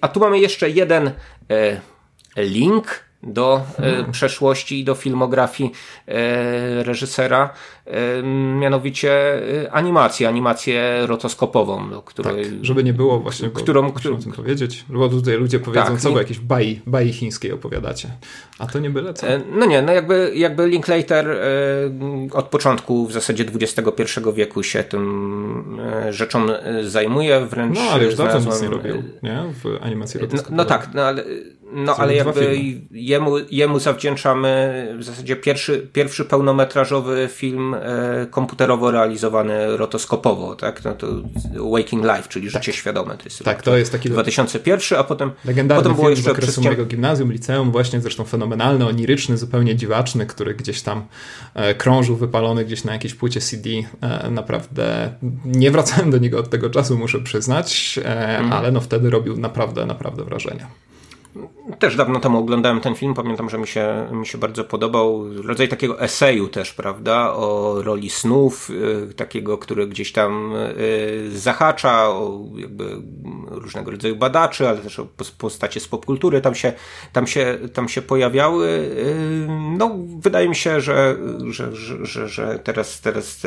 A 0.00 0.08
tu 0.08 0.20
mamy 0.20 0.38
jeszcze 0.38 0.70
jeden 0.70 1.10
link 2.36 3.07
do 3.22 3.62
hmm. 3.76 4.12
przeszłości 4.12 4.80
i 4.80 4.84
do 4.84 4.94
filmografii 4.94 5.72
e, 6.08 6.82
reżysera, 6.82 7.50
e, 7.86 8.22
mianowicie 8.58 9.12
animację, 9.70 10.28
animację 10.28 11.06
rotoskopową, 11.06 11.90
do 11.90 12.02
której... 12.02 12.44
Tak, 12.44 12.64
żeby 12.64 12.84
nie 12.84 12.92
było 12.92 13.20
właśnie, 13.20 13.50
którą, 13.50 13.92
którą, 13.92 14.16
o 14.16 14.18
tym 14.18 14.32
powiedzieć, 14.32 14.84
bo 14.88 15.08
tutaj 15.08 15.34
ludzie 15.34 15.58
powiedzą, 15.58 15.86
tak, 15.86 16.00
co 16.00 16.12
wy 16.12 16.18
jakieś 16.18 16.38
baji, 16.38 16.80
baji 16.86 17.12
chińskie 17.12 17.54
opowiadacie, 17.54 18.08
a 18.58 18.66
to 18.66 18.78
nie 18.78 18.90
byle 18.90 19.14
co. 19.14 19.26
No 19.52 19.66
nie, 19.66 19.82
no 19.82 19.92
jakby, 19.92 20.32
jakby 20.34 20.68
Linklater 20.68 21.36
od 22.32 22.44
początku 22.44 23.06
w 23.06 23.12
zasadzie 23.12 23.44
XXI 23.54 24.20
wieku 24.34 24.62
się 24.62 24.84
tym 24.84 25.80
rzeczą 26.10 26.46
zajmuje, 26.82 27.46
wręcz 27.46 27.78
No 27.78 27.90
ale 27.90 28.04
już 28.04 28.14
dawno 28.14 28.50
nic 28.50 28.62
nie 28.62 28.68
robił, 28.68 29.02
nie? 29.22 29.42
W 29.64 29.78
animacji 29.82 30.20
rotoskopowej. 30.20 30.56
No, 30.56 30.62
no 30.62 30.68
tak, 30.68 30.88
no 30.94 31.02
ale 31.02 31.24
no 31.72 31.96
ale 31.96 32.14
jakby 32.14 32.58
jemu, 32.90 33.38
jemu 33.50 33.78
zawdzięczamy 33.78 34.94
w 34.98 35.04
zasadzie 35.04 35.36
pierwszy, 35.36 35.88
pierwszy 35.92 36.24
pełnometrażowy 36.24 37.28
film 37.32 37.74
e, 37.74 38.26
komputerowo 38.30 38.90
realizowany 38.90 39.76
rotoskopowo, 39.76 40.54
tak? 40.54 40.84
No 40.84 40.94
to 40.94 41.06
Waking 41.72 42.04
Life, 42.04 42.28
czyli 42.28 42.52
tak. 42.52 42.62
Życie 42.62 42.78
Świadome. 42.78 43.16
To 43.16 43.24
jest 43.24 43.44
tak, 43.44 43.62
to 43.62 43.76
jest 43.76 43.92
taki 43.92 44.10
2001, 44.10 44.98
a 44.98 45.04
potem, 45.04 45.30
legendarny 45.44 45.82
potem 45.82 45.96
było 45.96 46.10
jeszcze 46.10 46.32
okresu 46.32 46.62
mojego 46.62 46.84
gimnazjum, 46.84 47.32
liceum, 47.32 47.72
właśnie 47.72 48.00
zresztą 48.00 48.24
fenomenalny, 48.24 48.86
oniryczny, 48.86 49.36
zupełnie 49.36 49.76
dziwaczny, 49.76 50.26
który 50.26 50.54
gdzieś 50.54 50.82
tam 50.82 51.06
e, 51.54 51.74
krążył 51.74 52.16
wypalony 52.16 52.64
gdzieś 52.64 52.84
na 52.84 52.92
jakiejś 52.92 53.14
płycie 53.14 53.40
CD. 53.40 53.70
E, 54.00 54.30
naprawdę 54.30 55.12
nie 55.44 55.70
wracałem 55.70 56.10
do 56.10 56.18
niego 56.18 56.38
od 56.38 56.50
tego 56.50 56.70
czasu, 56.70 56.98
muszę 56.98 57.20
przyznać, 57.20 58.00
e, 58.04 58.38
mm. 58.38 58.52
ale 58.52 58.72
no 58.72 58.80
wtedy 58.80 59.10
robił 59.10 59.36
naprawdę, 59.36 59.86
naprawdę 59.86 60.24
wrażenie. 60.24 60.66
Też 61.78 61.96
dawno 61.96 62.20
temu 62.20 62.38
oglądałem 62.38 62.80
ten 62.80 62.94
film, 62.94 63.14
pamiętam, 63.14 63.50
że 63.50 63.58
mi 63.58 63.66
się, 63.66 64.08
mi 64.12 64.26
się 64.26 64.38
bardzo 64.38 64.64
podobał. 64.64 65.24
Rodzaj 65.42 65.68
takiego 65.68 66.00
eseju 66.00 66.48
też, 66.48 66.72
prawda, 66.72 67.34
o 67.34 67.76
roli 67.82 68.10
snów, 68.10 68.70
y, 68.70 69.14
takiego, 69.14 69.58
który 69.58 69.86
gdzieś 69.86 70.12
tam 70.12 70.52
y, 70.56 71.38
zahacza 71.38 72.08
o 72.08 72.40
jakby 72.56 72.96
różnego 73.50 73.90
rodzaju 73.90 74.16
badaczy, 74.16 74.68
ale 74.68 74.78
też 74.78 74.98
o 74.98 75.06
postacie 75.38 75.80
z 75.80 75.88
popkultury 75.88 76.40
tam 76.40 76.54
się, 76.54 76.72
tam 77.12 77.26
się, 77.26 77.58
tam 77.74 77.88
się 77.88 78.02
pojawiały. 78.02 78.68
Y, 78.68 79.46
no, 79.78 79.96
wydaje 80.18 80.48
mi 80.48 80.56
się, 80.56 80.80
że, 80.80 81.16
że, 81.50 81.76
że, 82.02 82.28
że 82.28 82.58
teraz, 82.58 83.00
teraz 83.00 83.40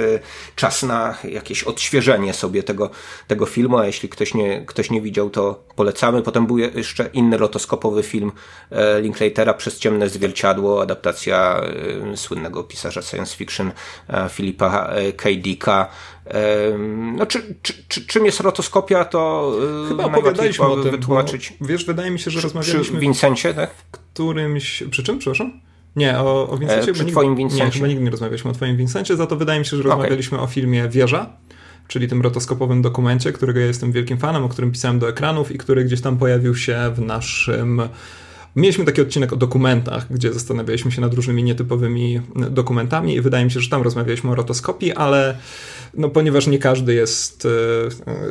czas 0.56 0.84
na 0.84 1.18
jakieś 1.24 1.64
odświeżenie 1.64 2.34
sobie 2.34 2.64
tego, 2.64 2.90
tego 3.28 3.46
filmu, 3.46 3.78
a 3.78 3.86
jeśli 3.86 4.10
ktoś 4.10 4.34
nie, 4.34 4.66
ktoś 4.66 4.92
nie 4.92 5.02
widział, 5.02 5.30
to 5.30 5.64
polecamy. 5.76 6.22
Potem 6.22 6.46
był 6.46 6.58
jeszcze 6.58 7.10
inny 7.14 7.38
rotoskop 7.38 7.81
rotoskopowy 7.82 8.04
film 8.04 8.32
Linklatera 9.02 9.54
przez 9.54 9.80
ciemne 9.80 10.10
zwierciadło, 10.10 10.82
adaptacja 10.82 11.62
słynnego 12.16 12.64
pisarza 12.64 13.02
science 13.02 13.36
fiction 13.36 13.72
Filipa 14.30 14.94
K. 15.18 15.30
Dicka. 15.38 15.88
No, 17.18 17.26
czy, 17.26 17.56
czy, 17.62 17.74
czy, 17.88 18.08
czym 18.08 18.26
jest 18.26 18.40
rotoskopia, 18.40 19.06
to 19.06 19.52
chyba 19.90 20.04
opowiadaliśmy 20.06 20.66
o 20.66 20.84
tym, 20.84 20.92
wytłumaczyć. 20.92 21.54
Wiesz, 21.62 21.86
wydaje 21.86 22.12
mi 22.12 22.20
się, 22.20 22.32
że 22.32 22.38
przy, 22.38 22.48
rozmawialiśmy... 22.48 22.84
Przy 22.84 23.00
Vincencie, 23.00 23.54
tak? 23.54 23.72
Którymś... 23.92 24.84
Przy 24.92 25.04
czym, 25.04 25.20
przepraszam? 25.20 25.62
Nie, 25.96 26.20
o, 26.20 26.50
o 26.50 26.58
Vincencie. 26.58 26.92
E, 26.92 26.94
przy 26.94 27.06
twoim 27.06 27.36
Vincencie. 27.36 27.66
Nie, 27.66 27.72
chyba 27.72 27.88
nigdy 27.88 28.04
nie 28.04 28.12
rozmawialiśmy 28.12 28.52
o 28.52 28.54
twoim 28.54 28.78
Vincencie, 28.78 29.16
za 29.16 29.28
to 29.28 29.36
wydaje 29.36 29.60
mi 29.60 29.66
się, 29.66 29.78
że 29.78 29.84
rozmawialiśmy 29.84 30.38
okay. 30.38 30.50
o 30.50 30.52
filmie 30.52 30.90
Wieża, 30.90 31.30
czyli 31.92 32.08
tym 32.08 32.22
rotoskopowym 32.22 32.82
dokumencie, 32.82 33.32
którego 33.32 33.60
ja 33.60 33.66
jestem 33.66 33.92
wielkim 33.92 34.18
fanem, 34.18 34.44
o 34.44 34.50
którym 34.50 34.72
pisałem 34.72 35.00
do 35.00 35.10
ekranów 35.10 35.52
i 35.52 35.58
który 35.58 35.86
gdzieś 35.86 36.02
tam 36.02 36.18
pojawił 36.18 36.56
się 36.56 36.92
w 36.96 37.02
naszym 37.02 37.82
Mieliśmy 38.56 38.86
taki 38.86 39.02
odcinek 39.02 39.34
o 39.34 39.36
dokumentach, 39.36 40.14
gdzie 40.14 40.34
zastanawialiśmy 40.34 40.92
się 40.92 41.02
nad 41.02 41.14
różnymi 41.14 41.44
nietypowymi 41.44 42.22
dokumentami 42.36 43.16
i 43.16 43.22
wydaje 43.22 43.46
mi 43.46 43.52
się, 43.52 43.60
że 43.60 43.70
tam 43.70 43.82
rozmawialiśmy 43.82 44.32
o 44.32 44.36
rotoskopii, 44.36 44.94
ale 44.94 45.38
no, 45.94 46.10
ponieważ 46.10 46.48
nie 46.48 46.60
każdy 46.60 46.94
jest 46.94 47.48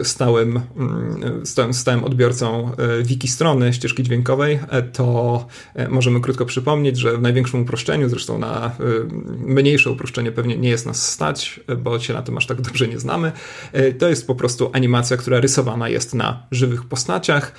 e, 0.00 0.04
stałym, 0.04 0.60
mm, 0.76 1.46
stałym, 1.46 1.74
stałym 1.74 2.04
odbiorcą 2.04 2.72
e, 2.76 3.02
wiki 3.02 3.28
strony 3.28 3.72
ścieżki 3.72 4.02
dźwiękowej, 4.02 4.58
e, 4.68 4.82
to 4.82 5.46
możemy 5.88 6.20
krótko 6.20 6.46
przypomnieć, 6.46 6.98
że 6.98 7.16
w 7.16 7.22
największym 7.22 7.62
uproszczeniu, 7.62 8.08
zresztą 8.08 8.38
na 8.38 8.72
mniejsze 9.46 9.90
uproszczenie 9.90 10.32
pewnie 10.32 10.56
nie 10.56 10.68
jest 10.68 10.86
nas 10.86 11.12
stać, 11.12 11.60
bo 11.78 12.00
się 12.00 12.14
na 12.14 12.22
tym 12.22 12.36
aż 12.36 12.46
tak 12.46 12.60
dobrze 12.60 12.88
nie 12.88 12.98
znamy, 12.98 13.32
to 13.98 14.08
jest 14.08 14.26
po 14.26 14.34
prostu 14.34 14.70
animacja, 14.72 15.16
która 15.16 15.40
rysowana 15.40 15.88
jest 15.88 16.14
na 16.14 16.46
żywych 16.50 16.84
postaciach, 16.84 17.52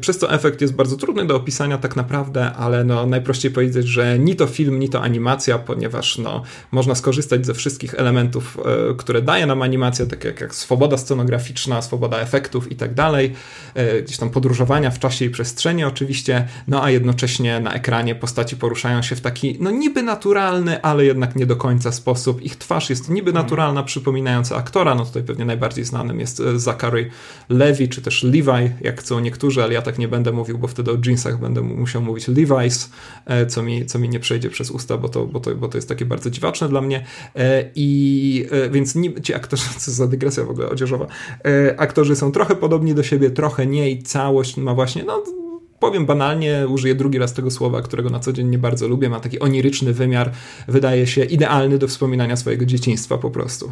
przez 0.00 0.18
co 0.18 0.32
efekt 0.32 0.60
jest 0.60 0.74
bardzo 0.74 0.96
trudny 0.96 1.26
do 1.26 1.36
opisania 1.36 1.78
tak 1.78 1.96
naprawdę, 1.96 2.52
ale 2.52 2.84
no 2.84 3.06
najprościej 3.06 3.50
powiedzieć, 3.50 3.86
że 3.86 4.18
ni 4.18 4.36
to 4.36 4.46
film, 4.46 4.78
ni 4.78 4.88
to 4.88 5.02
animacja, 5.02 5.58
ponieważ 5.58 6.18
no, 6.18 6.42
można 6.72 6.94
skorzystać 6.94 7.46
ze 7.46 7.54
wszystkich 7.54 7.94
elementów, 7.94 8.58
które 8.96 9.22
daje 9.22 9.43
nam 9.46 9.62
animację, 9.62 10.06
takie 10.06 10.28
jak, 10.28 10.40
jak 10.40 10.54
swoboda 10.54 10.96
scenograficzna, 10.96 11.82
swoboda 11.82 12.18
efektów 12.18 12.72
i 12.72 12.76
tak 12.76 12.94
dalej, 12.94 13.32
e, 13.74 14.02
gdzieś 14.02 14.16
tam 14.16 14.30
podróżowania 14.30 14.90
w 14.90 14.98
czasie 14.98 15.24
i 15.24 15.30
przestrzeni 15.30 15.84
oczywiście, 15.84 16.48
no 16.68 16.84
a 16.84 16.90
jednocześnie 16.90 17.60
na 17.60 17.72
ekranie 17.74 18.14
postaci 18.14 18.56
poruszają 18.56 19.02
się 19.02 19.16
w 19.16 19.20
taki, 19.20 19.56
no 19.60 19.70
niby 19.70 20.02
naturalny, 20.02 20.82
ale 20.82 21.04
jednak 21.04 21.36
nie 21.36 21.46
do 21.46 21.56
końca 21.56 21.92
sposób. 21.92 22.42
Ich 22.42 22.56
twarz 22.56 22.90
jest 22.90 23.08
niby 23.08 23.30
mhm. 23.30 23.44
naturalna, 23.44 23.82
przypominająca 23.82 24.56
aktora, 24.56 24.94
no 24.94 25.04
tutaj 25.04 25.22
pewnie 25.22 25.44
najbardziej 25.44 25.84
znanym 25.84 26.20
jest 26.20 26.40
e, 26.40 26.58
Zachary 26.58 27.10
Levi, 27.48 27.88
czy 27.88 28.02
też 28.02 28.22
Levi, 28.22 28.70
jak 28.80 29.00
chcą 29.00 29.20
niektórzy, 29.20 29.62
ale 29.62 29.74
ja 29.74 29.82
tak 29.82 29.98
nie 29.98 30.08
będę 30.08 30.32
mówił, 30.32 30.58
bo 30.58 30.68
wtedy 30.68 30.90
o 30.90 30.96
jeansach 31.06 31.40
będę 31.40 31.60
musiał 31.60 32.02
mówić 32.02 32.28
Levi's, 32.28 32.88
e, 33.26 33.46
co 33.46 33.62
mi, 33.62 33.86
co 33.86 33.98
mi 33.98 34.08
nie 34.08 34.20
przejdzie 34.20 34.50
przez 34.50 34.70
usta, 34.70 34.96
bo 34.96 35.08
to, 35.08 35.26
bo 35.26 35.40
to, 35.40 35.54
bo 35.54 35.68
to 35.68 35.78
jest 35.78 35.88
takie 35.88 36.04
bardzo 36.04 36.30
dziwaczne 36.30 36.68
dla 36.68 36.80
mnie. 36.80 37.04
I 37.74 38.46
więc 38.70 38.94
ci 39.22 39.33
aktorzy, 39.34 39.64
co 39.78 39.90
za 39.90 40.06
dygresja 40.06 40.44
w 40.44 40.50
ogóle 40.50 40.70
odzieżowa, 40.70 41.06
e, 41.44 41.80
aktorzy 41.80 42.16
są 42.16 42.32
trochę 42.32 42.56
podobni 42.56 42.94
do 42.94 43.02
siebie, 43.02 43.30
trochę 43.30 43.66
nie 43.66 43.90
i 43.90 44.02
całość 44.02 44.56
ma 44.56 44.74
właśnie, 44.74 45.04
no 45.04 45.22
powiem 45.80 46.06
banalnie, 46.06 46.66
użyję 46.68 46.94
drugi 46.94 47.18
raz 47.18 47.32
tego 47.32 47.50
słowa, 47.50 47.82
którego 47.82 48.10
na 48.10 48.20
co 48.20 48.32
dzień 48.32 48.48
nie 48.48 48.58
bardzo 48.58 48.88
lubię, 48.88 49.08
ma 49.08 49.20
taki 49.20 49.40
oniryczny 49.40 49.92
wymiar, 49.92 50.30
wydaje 50.68 51.06
się 51.06 51.24
idealny 51.24 51.78
do 51.78 51.88
wspominania 51.88 52.36
swojego 52.36 52.66
dzieciństwa 52.66 53.18
po 53.18 53.30
prostu. 53.30 53.70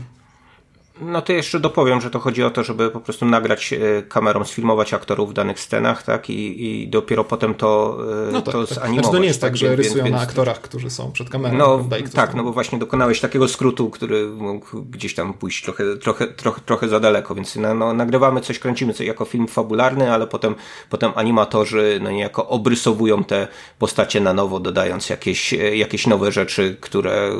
No 1.02 1.22
to 1.22 1.32
jeszcze 1.32 1.60
dopowiem, 1.60 2.00
że 2.00 2.10
to 2.10 2.20
chodzi 2.20 2.44
o 2.44 2.50
to, 2.50 2.64
żeby 2.64 2.90
po 2.90 3.00
prostu 3.00 3.26
nagrać 3.26 3.72
e, 3.72 4.02
kamerą, 4.02 4.44
sfilmować 4.44 4.94
aktorów 4.94 5.30
w 5.30 5.32
danych 5.32 5.60
scenach, 5.60 6.02
tak? 6.02 6.30
I, 6.30 6.82
i 6.82 6.88
dopiero 6.88 7.24
potem 7.24 7.54
to, 7.54 7.98
e, 8.28 8.32
no 8.32 8.42
tak, 8.42 8.52
to 8.52 8.66
tak. 8.66 8.78
zanimować. 8.78 9.04
Znaczy 9.04 9.16
to 9.16 9.22
nie 9.22 9.28
jest 9.28 9.40
tak, 9.40 9.50
tak 9.50 9.56
że 9.56 9.76
rysują 9.76 10.04
więc, 10.04 10.16
na 10.16 10.22
aktorach, 10.22 10.60
którzy 10.60 10.90
są 10.90 11.12
przed 11.12 11.30
kamerą. 11.30 11.56
No 11.56 11.84
tak, 12.14 12.34
no 12.34 12.44
bo 12.44 12.52
właśnie 12.52 12.78
dokonałeś 12.78 13.20
takiego 13.20 13.48
skrótu, 13.48 13.90
który 13.90 14.26
mógł 14.26 14.82
gdzieś 14.82 15.14
tam 15.14 15.34
pójść 15.34 15.64
trochę, 15.64 15.96
trochę, 15.96 16.26
trochę, 16.26 16.60
trochę 16.60 16.88
za 16.88 17.00
daleko, 17.00 17.34
więc 17.34 17.56
no, 17.56 17.74
no, 17.74 17.92
nagrywamy 17.92 18.40
coś, 18.40 18.58
kręcimy 18.58 18.94
coś 18.94 19.06
jako 19.06 19.24
film 19.24 19.48
fabularny, 19.48 20.12
ale 20.12 20.26
potem, 20.26 20.54
potem 20.90 21.12
animatorzy 21.14 22.00
no 22.02 22.10
niejako 22.10 22.48
obrysowują 22.48 23.24
te 23.24 23.48
postacie 23.78 24.20
na 24.20 24.32
nowo, 24.32 24.60
dodając 24.60 25.10
jakieś, 25.10 25.54
e, 25.54 25.76
jakieś 25.76 26.06
nowe 26.06 26.32
rzeczy, 26.32 26.76
które, 26.80 27.30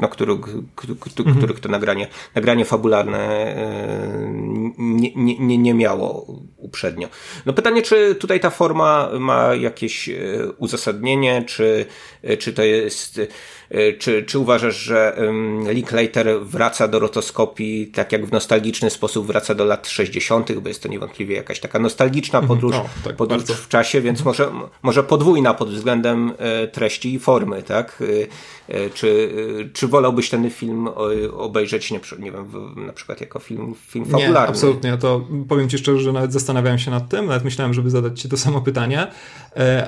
na 0.00 0.08
których, 0.08 0.38
mhm. 1.18 1.36
których 1.36 1.60
to 1.60 1.68
nagranie, 1.68 2.08
nagranie 2.34 2.51
nagranie 2.52 2.64
fabularne 2.64 3.18
e, 3.18 4.32
nie, 4.78 5.12
nie, 5.16 5.58
nie 5.58 5.74
miało 5.74 6.26
uprzednio. 6.56 7.08
No 7.46 7.52
pytanie, 7.52 7.82
czy 7.82 8.14
tutaj 8.14 8.40
ta 8.40 8.50
forma 8.50 9.08
ma 9.18 9.54
jakieś 9.54 10.08
e, 10.08 10.12
uzasadnienie, 10.58 11.44
czy, 11.46 11.86
e, 12.22 12.36
czy 12.36 12.52
to 12.52 12.62
jest 12.62 13.20
czy, 13.98 14.22
czy 14.22 14.38
uważasz, 14.38 14.76
że 14.76 15.16
Linklater 15.68 16.40
wraca 16.40 16.88
do 16.88 16.98
rotoskopii 16.98 17.86
tak 17.86 18.12
jak 18.12 18.26
w 18.26 18.32
nostalgiczny 18.32 18.90
sposób 18.90 19.26
wraca 19.26 19.54
do 19.54 19.64
lat 19.64 19.88
60., 19.88 20.52
bo 20.52 20.68
jest 20.68 20.82
to 20.82 20.88
niewątpliwie 20.88 21.36
jakaś 21.36 21.60
taka 21.60 21.78
nostalgiczna 21.78 22.38
mhm. 22.38 22.48
podróż, 22.48 22.76
no, 22.76 22.88
tak, 23.04 23.16
podróż 23.16 23.42
w 23.42 23.68
czasie, 23.68 24.00
więc 24.00 24.18
mhm. 24.20 24.28
może, 24.28 24.68
może 24.82 25.02
podwójna 25.02 25.54
pod 25.54 25.70
względem 25.70 26.32
e, 26.38 26.68
treści 26.68 27.14
i 27.14 27.18
formy, 27.18 27.62
tak? 27.62 28.02
E, 28.68 28.90
czy, 28.90 29.30
czy 29.72 29.88
wolałbyś 29.88 30.30
ten 30.30 30.50
film 30.50 30.88
obejrzeć, 31.32 31.90
nie, 31.90 32.00
nie 32.18 32.32
wiem, 32.32 32.46
na 32.86 32.92
przykład 32.92 33.20
jako 33.20 33.38
film, 33.38 33.74
film 33.88 34.04
fabularny? 34.04 34.32
Nie, 34.32 34.38
absolutnie. 34.38 34.90
Ja 34.90 34.96
to 34.96 35.26
powiem 35.48 35.68
Ci 35.68 35.78
szczerze, 35.78 36.00
że 36.00 36.12
nawet 36.12 36.32
zastanawiałem 36.32 36.78
się 36.78 36.90
nad 36.90 37.08
tym, 37.08 37.26
nawet 37.26 37.44
myślałem, 37.44 37.74
żeby 37.74 37.90
zadać 37.90 38.20
Ci 38.20 38.28
to 38.28 38.36
samo 38.36 38.60
pytanie, 38.60 39.06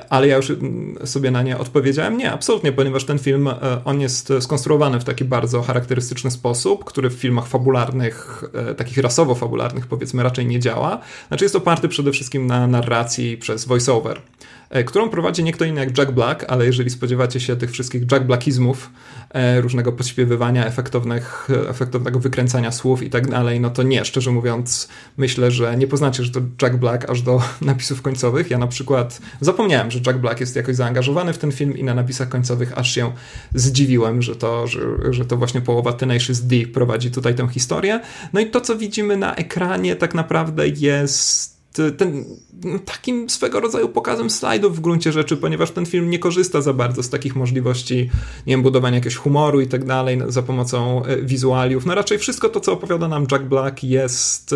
ale 0.09 0.27
ja 0.27 0.35
już 0.35 0.49
mm, 0.49 0.97
sobie 1.03 1.31
na 1.31 1.41
nie 1.41 1.57
odpowiedziałem. 1.57 2.17
Nie, 2.17 2.31
absolutnie, 2.31 2.71
ponieważ 2.71 3.03
ten 3.03 3.19
film 3.19 3.49
on 3.85 4.01
jest 4.01 4.33
skonstruowany 4.39 4.99
w 4.99 5.03
taki 5.03 5.25
bardzo 5.25 5.61
charakterystyczny 5.61 6.31
sposób, 6.31 6.83
który 6.83 7.09
w 7.09 7.13
filmach 7.13 7.47
fabularnych, 7.47 8.43
e, 8.53 8.75
takich 8.75 8.97
rasowo-fabularnych 8.97 9.87
powiedzmy 9.87 10.23
raczej 10.23 10.45
nie 10.45 10.59
działa. 10.59 10.99
Znaczy 11.27 11.45
jest 11.45 11.55
oparty 11.55 11.87
przede 11.87 12.11
wszystkim 12.11 12.47
na 12.47 12.67
narracji 12.67 13.37
przez 13.37 13.65
voiceover. 13.65 14.21
E, 14.69 14.83
którą 14.83 15.09
prowadzi 15.09 15.43
nie 15.43 15.51
kto 15.51 15.65
inny 15.65 15.79
jak 15.79 15.97
Jack 15.97 16.11
Black, 16.11 16.45
ale 16.47 16.65
jeżeli 16.65 16.89
spodziewacie 16.89 17.39
się 17.39 17.55
tych 17.55 17.71
wszystkich 17.71 18.11
Jack 18.11 18.25
Blackizmów, 18.25 18.89
e, 19.29 19.61
różnego 19.61 19.91
podśpiewywania, 19.91 20.65
efektownych, 20.65 21.49
efektownego 21.69 22.19
wykręcania 22.19 22.71
słów 22.71 23.03
i 23.03 23.09
tak 23.09 23.29
dalej, 23.29 23.59
no 23.59 23.69
to 23.69 23.83
nie, 23.83 24.05
szczerze 24.05 24.31
mówiąc, 24.31 24.87
myślę, 25.17 25.51
że 25.51 25.77
nie 25.77 25.87
poznacie, 25.87 26.23
że 26.23 26.31
to 26.31 26.41
Jack 26.61 26.75
Black 26.75 27.09
aż 27.09 27.21
do 27.21 27.41
napisów 27.61 28.01
końcowych. 28.01 28.51
Ja 28.51 28.57
na 28.57 28.67
przykład 28.67 29.19
zapomniałem, 29.41 29.91
że 29.91 29.99
Jack 30.07 30.19
Black 30.19 30.39
jest 30.39 30.55
jakoś 30.55 30.75
zaangażowany 30.75 31.33
w 31.33 31.37
ten 31.37 31.51
film 31.51 31.77
i 31.77 31.83
na 31.83 31.93
napisach 31.93 32.29
końcowych 32.29 32.77
aż 32.77 32.93
się 32.93 33.11
zdziwiłem, 33.53 34.21
że 34.21 34.35
to, 34.35 34.67
że, 34.67 34.79
że 35.09 35.25
to 35.25 35.37
właśnie 35.37 35.61
połowa 35.61 35.93
Tenacious 35.93 36.41
D 36.41 36.55
prowadzi 36.73 37.11
tutaj 37.11 37.35
tę 37.35 37.47
historię. 37.47 37.99
No 38.33 38.39
i 38.39 38.49
to, 38.49 38.61
co 38.61 38.75
widzimy 38.75 39.17
na 39.17 39.35
ekranie 39.35 39.95
tak 39.95 40.13
naprawdę 40.13 40.67
jest 40.67 41.54
ten, 41.97 42.25
no, 42.63 42.79
takim 42.79 43.29
swego 43.29 43.59
rodzaju 43.59 43.89
pokazem 43.89 44.29
slajdów 44.29 44.77
w 44.77 44.79
gruncie 44.79 45.11
rzeczy, 45.11 45.37
ponieważ 45.37 45.71
ten 45.71 45.85
film 45.85 46.09
nie 46.09 46.19
korzysta 46.19 46.61
za 46.61 46.73
bardzo 46.73 47.03
z 47.03 47.09
takich 47.09 47.35
możliwości, 47.35 48.09
nie 48.47 48.53
wiem, 48.53 48.63
budowania 48.63 48.95
jakiegoś 48.95 49.15
humoru 49.15 49.61
i 49.61 49.67
tak 49.67 49.85
dalej 49.85 50.19
za 50.27 50.41
pomocą 50.41 51.05
e, 51.05 51.21
wizualiów. 51.21 51.85
No 51.85 51.95
raczej 51.95 52.17
wszystko 52.17 52.49
to, 52.49 52.59
co 52.59 52.73
opowiada 52.73 53.07
nam 53.07 53.27
Jack 53.31 53.43
Black 53.43 53.83
jest 53.83 54.53
e, 54.53 54.55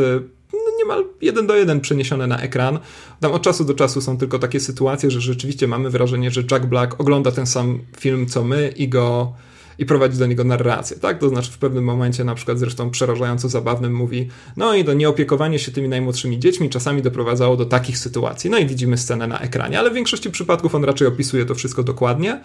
no, 0.54 0.60
niemal 0.78 1.06
jeden 1.22 1.48
do 1.48 1.56
jeden 1.56 1.82
przeniesione 1.82 2.28
na 2.28 2.41
ekran. 2.41 2.80
Tam 3.20 3.32
od 3.32 3.41
czasu 3.41 3.66
do 3.66 3.74
czasu 3.74 4.02
są 4.02 4.18
tylko 4.18 4.40
takie 4.40 4.60
sytuacje, 4.60 5.12
że 5.12 5.22
rzeczywiście 5.22 5.68
mamy 5.68 5.90
wrażenie, 5.90 6.32
że 6.32 6.44
Jack 6.52 6.66
Black 6.66 7.00
ogląda 7.00 7.32
ten 7.32 7.46
sam 7.46 7.80
film 7.98 8.28
co 8.28 8.44
my 8.44 8.74
i 8.78 8.90
go 8.90 9.34
i 9.80 9.85
prowadzi 9.85 10.19
do 10.19 10.26
niego 10.26 10.43
narrację, 10.43 10.97
tak? 10.97 11.19
To 11.19 11.30
znaczy 11.30 11.51
w 11.51 11.57
pewnym 11.57 11.84
momencie, 11.84 12.23
na 12.23 12.35
przykład 12.35 12.60
zresztą 12.60 12.91
przerażająco 12.91 13.49
zabawnym, 13.49 13.93
mówi, 13.93 14.30
no 14.57 14.76
i 14.76 14.85
to 14.85 14.93
nieopiekowanie 14.93 15.60
się 15.60 15.72
tymi 15.72 15.89
najmłodszymi 15.89 16.39
dziećmi 16.39 16.69
czasami 16.69 17.01
doprowadzało 17.01 17.57
do 17.57 17.65
takich 17.65 17.97
sytuacji. 17.97 18.49
No 18.49 18.57
i 18.57 18.65
widzimy 18.65 18.97
scenę 18.97 19.27
na 19.27 19.39
ekranie, 19.39 19.80
ale 19.80 19.91
w 19.91 19.93
większości 19.93 20.31
przypadków 20.31 20.76
on 20.76 20.84
raczej 20.84 21.07
opisuje 21.07 21.45
to 21.45 21.56
wszystko 21.56 21.84
dokładnie. 21.84 22.41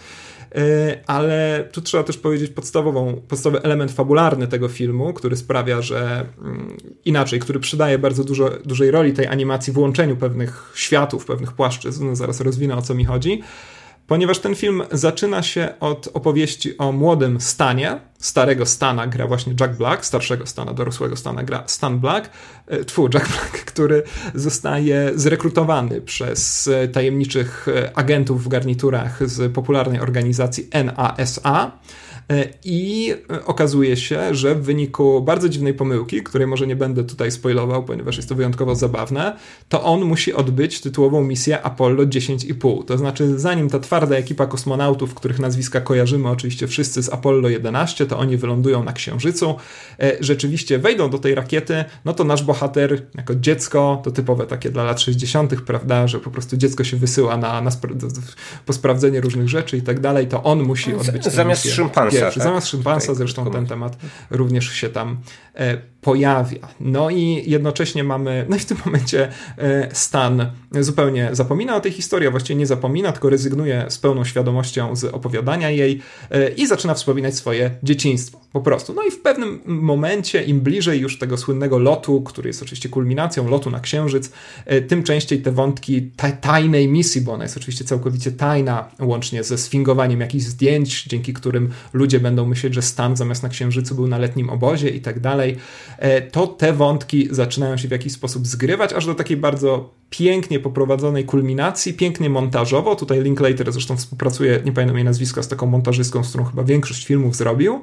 E, 0.54 1.00
ale 1.06 1.68
tu 1.72 1.80
trzeba 1.80 2.02
też 2.04 2.16
powiedzieć 2.16 2.50
podstawową, 2.50 3.22
podstawowy 3.28 3.62
element 3.62 3.92
fabularny 3.92 4.48
tego 4.48 4.68
filmu, 4.68 5.12
który 5.12 5.36
sprawia, 5.36 5.82
że 5.82 6.26
mm, 6.38 6.76
inaczej, 7.04 7.40
który 7.40 7.60
przydaje 7.60 7.98
bardzo 7.98 8.24
dużo, 8.24 8.50
dużej 8.64 8.90
roli 8.90 9.12
tej 9.12 9.26
animacji 9.26 9.72
w 9.72 9.78
łączeniu 9.78 10.16
pewnych 10.16 10.72
światów, 10.74 11.24
pewnych 11.24 11.52
płaszczyzn, 11.52 12.06
no 12.06 12.16
zaraz 12.16 12.40
rozwinę 12.40 12.76
o 12.76 12.82
co 12.82 12.94
mi 12.94 13.04
chodzi, 13.04 13.42
ponieważ 14.06 14.38
ten 14.38 14.54
film 14.54 14.82
zaczyna 14.92 15.42
się 15.42 15.74
od 15.80 16.08
opowieści 16.14 16.78
o 16.78 16.92
młodym 16.92 17.40
Stanie. 17.40 18.00
Starego 18.18 18.66
Stana 18.66 19.06
gra 19.06 19.26
właśnie 19.26 19.54
Jack 19.60 19.74
Black, 19.74 20.04
starszego 20.04 20.46
Stana, 20.46 20.74
dorosłego 20.74 21.16
Stana 21.16 21.42
gra 21.42 21.62
Stan 21.66 21.98
Black, 21.98 22.30
e, 22.66 22.84
tfu, 22.84 23.02
Jack 23.14 23.28
Black, 23.28 23.64
który 23.72 24.02
zostaje 24.34 25.12
zrekrutowany 25.14 26.00
przez 26.00 26.68
e, 26.68 26.88
tajemniczych 26.88 27.66
e, 27.68 27.96
agentów 27.98 28.44
w 28.44 28.48
garniturach 28.48 29.28
z 29.28 29.52
popularnej 29.52 30.00
organizacji 30.00 30.68
NASA 30.84 31.72
I 32.64 33.14
okazuje 33.46 33.96
się, 33.96 34.34
że 34.34 34.54
w 34.54 34.62
wyniku 34.62 35.22
bardzo 35.22 35.48
dziwnej 35.48 35.74
pomyłki, 35.74 36.22
której 36.22 36.46
może 36.46 36.66
nie 36.66 36.76
będę 36.76 37.04
tutaj 37.04 37.30
spoilował, 37.30 37.84
ponieważ 37.84 38.16
jest 38.16 38.28
to 38.28 38.34
wyjątkowo 38.34 38.74
zabawne, 38.74 39.36
to 39.68 39.82
on 39.82 40.04
musi 40.04 40.32
odbyć 40.32 40.80
tytułową 40.80 41.24
misję 41.24 41.62
Apollo 41.62 42.04
10,5. 42.04 42.84
To 42.84 42.98
znaczy, 42.98 43.38
zanim 43.38 43.70
ta 43.70 43.80
twarda 43.80 44.16
ekipa 44.16 44.46
kosmonautów, 44.46 45.14
których 45.14 45.38
nazwiska 45.38 45.80
kojarzymy 45.80 46.28
oczywiście 46.28 46.66
wszyscy 46.66 47.02
z 47.02 47.12
Apollo 47.12 47.48
11, 47.48 48.06
to 48.06 48.18
oni 48.18 48.36
wylądują 48.36 48.84
na 48.84 48.92
Księżycu, 48.92 49.54
rzeczywiście 50.20 50.78
wejdą 50.78 51.10
do 51.10 51.18
tej 51.18 51.34
rakiety, 51.34 51.84
no 52.04 52.12
to 52.12 52.24
nasz 52.24 52.42
bohater 52.42 53.02
jako 53.14 53.34
dziecko, 53.34 54.00
to 54.04 54.10
typowe 54.10 54.46
takie 54.46 54.70
dla 54.70 54.84
lat 54.84 55.00
60., 55.00 55.62
prawda, 55.62 56.08
że 56.08 56.20
po 56.20 56.30
prostu 56.30 56.56
dziecko 56.56 56.84
się 56.84 56.96
wysyła 56.96 57.36
na, 57.36 57.60
na 57.60 57.70
spra 57.70 57.90
po 58.66 58.72
sprawdzenie 58.72 59.20
różnych 59.20 59.48
rzeczy 59.48 59.76
i 59.76 59.82
tak 59.82 60.00
dalej, 60.00 60.26
to 60.26 60.42
on 60.42 60.62
musi 60.62 60.94
odbyć 60.94 61.24
Zamiast 61.24 61.70
szympansa. 61.70 62.13
Tak? 62.20 62.42
Zamiast 62.42 62.66
szympansa, 62.66 63.14
zresztą 63.14 63.50
ten 63.50 63.66
temat 63.66 63.96
również 64.30 64.70
się 64.70 64.88
tam 64.88 65.20
e, 65.54 65.78
pojawia. 66.04 66.68
No 66.80 67.10
i 67.10 67.42
jednocześnie 67.46 68.04
mamy, 68.04 68.46
no 68.48 68.56
i 68.56 68.58
w 68.58 68.64
tym 68.64 68.76
momencie 68.84 69.28
e, 69.58 69.88
Stan 69.92 70.50
zupełnie 70.80 71.28
zapomina 71.32 71.76
o 71.76 71.80
tej 71.80 71.92
historii, 71.92 72.28
a 72.28 72.30
właściwie 72.30 72.58
nie 72.58 72.66
zapomina, 72.66 73.12
tylko 73.12 73.30
rezygnuje 73.30 73.84
z 73.88 73.98
pełną 73.98 74.24
świadomością 74.24 74.96
z 74.96 75.04
opowiadania 75.04 75.70
jej 75.70 76.00
e, 76.30 76.48
i 76.48 76.66
zaczyna 76.66 76.94
wspominać 76.94 77.34
swoje 77.34 77.70
dzieciństwo. 77.82 78.40
Po 78.52 78.60
prostu. 78.60 78.94
No 78.94 79.02
i 79.02 79.10
w 79.10 79.22
pewnym 79.22 79.60
momencie, 79.66 80.42
im 80.42 80.60
bliżej 80.60 81.00
już 81.00 81.18
tego 81.18 81.36
słynnego 81.36 81.78
lotu, 81.78 82.22
który 82.22 82.48
jest 82.48 82.62
oczywiście 82.62 82.88
kulminacją 82.88 83.48
lotu 83.48 83.70
na 83.70 83.80
Księżyc, 83.80 84.32
e, 84.66 84.80
tym 84.80 85.02
częściej 85.02 85.42
te 85.42 85.52
wątki 85.52 86.10
tajnej 86.40 86.88
misji, 86.88 87.20
bo 87.20 87.32
ona 87.32 87.44
jest 87.44 87.56
oczywiście 87.56 87.84
całkowicie 87.84 88.32
tajna, 88.32 88.88
łącznie 89.00 89.44
ze 89.44 89.58
sfingowaniem 89.58 90.20
jakichś 90.20 90.44
zdjęć, 90.44 91.04
dzięki 91.04 91.32
którym 91.32 91.70
ludzie 91.92 92.20
będą 92.20 92.46
myśleć, 92.46 92.74
że 92.74 92.82
Stan 92.82 93.16
zamiast 93.16 93.42
na 93.42 93.48
Księżycu 93.48 93.94
był 93.94 94.06
na 94.06 94.18
letnim 94.18 94.50
obozie 94.50 94.88
i 94.88 95.00
tak 95.00 95.20
dalej, 95.20 95.56
to 96.32 96.46
te 96.46 96.72
wątki 96.72 97.28
zaczynają 97.30 97.76
się 97.76 97.88
w 97.88 97.90
jakiś 97.90 98.12
sposób 98.12 98.46
zgrywać, 98.46 98.92
aż 98.92 99.06
do 99.06 99.14
takiej 99.14 99.36
bardzo 99.36 99.90
pięknie 100.10 100.60
poprowadzonej 100.60 101.24
kulminacji, 101.24 101.94
pięknie 101.94 102.30
montażowo. 102.30 102.96
Tutaj 102.96 103.22
Linklater 103.22 103.72
zresztą 103.72 103.96
współpracuje, 103.96 104.60
nie 104.64 104.72
pamiętam 104.72 104.96
jej 104.96 105.04
nazwiska, 105.04 105.42
z 105.42 105.48
taką 105.48 105.66
montażystką, 105.66 106.24
z 106.24 106.28
którą 106.28 106.44
chyba 106.44 106.64
większość 106.64 107.06
filmów 107.06 107.36
zrobił. 107.36 107.82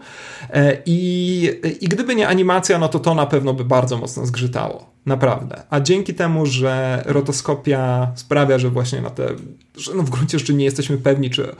E, 0.49 0.77
I, 0.85 1.49
I 1.81 1.88
gdyby 1.88 2.15
nie 2.15 2.27
animacja, 2.27 2.79
no 2.79 2.88
to 2.88 2.99
to 2.99 3.15
na 3.15 3.25
pewno 3.25 3.53
by 3.53 3.65
bardzo 3.65 3.97
mocno 3.97 4.25
zgrzytało. 4.25 4.91
Naprawdę. 5.05 5.63
A 5.69 5.79
dzięki 5.79 6.13
temu, 6.13 6.45
że 6.45 7.03
rotoskopia 7.05 8.11
sprawia, 8.15 8.59
że 8.59 8.69
właśnie 8.69 9.01
na 9.01 9.09
te, 9.09 9.27
że 9.77 9.93
no 9.95 10.03
w 10.03 10.09
gruncie 10.09 10.39
rzeczy 10.39 10.53
nie 10.53 10.65
jesteśmy 10.65 10.97
pewni, 10.97 11.29
czy, 11.29 11.55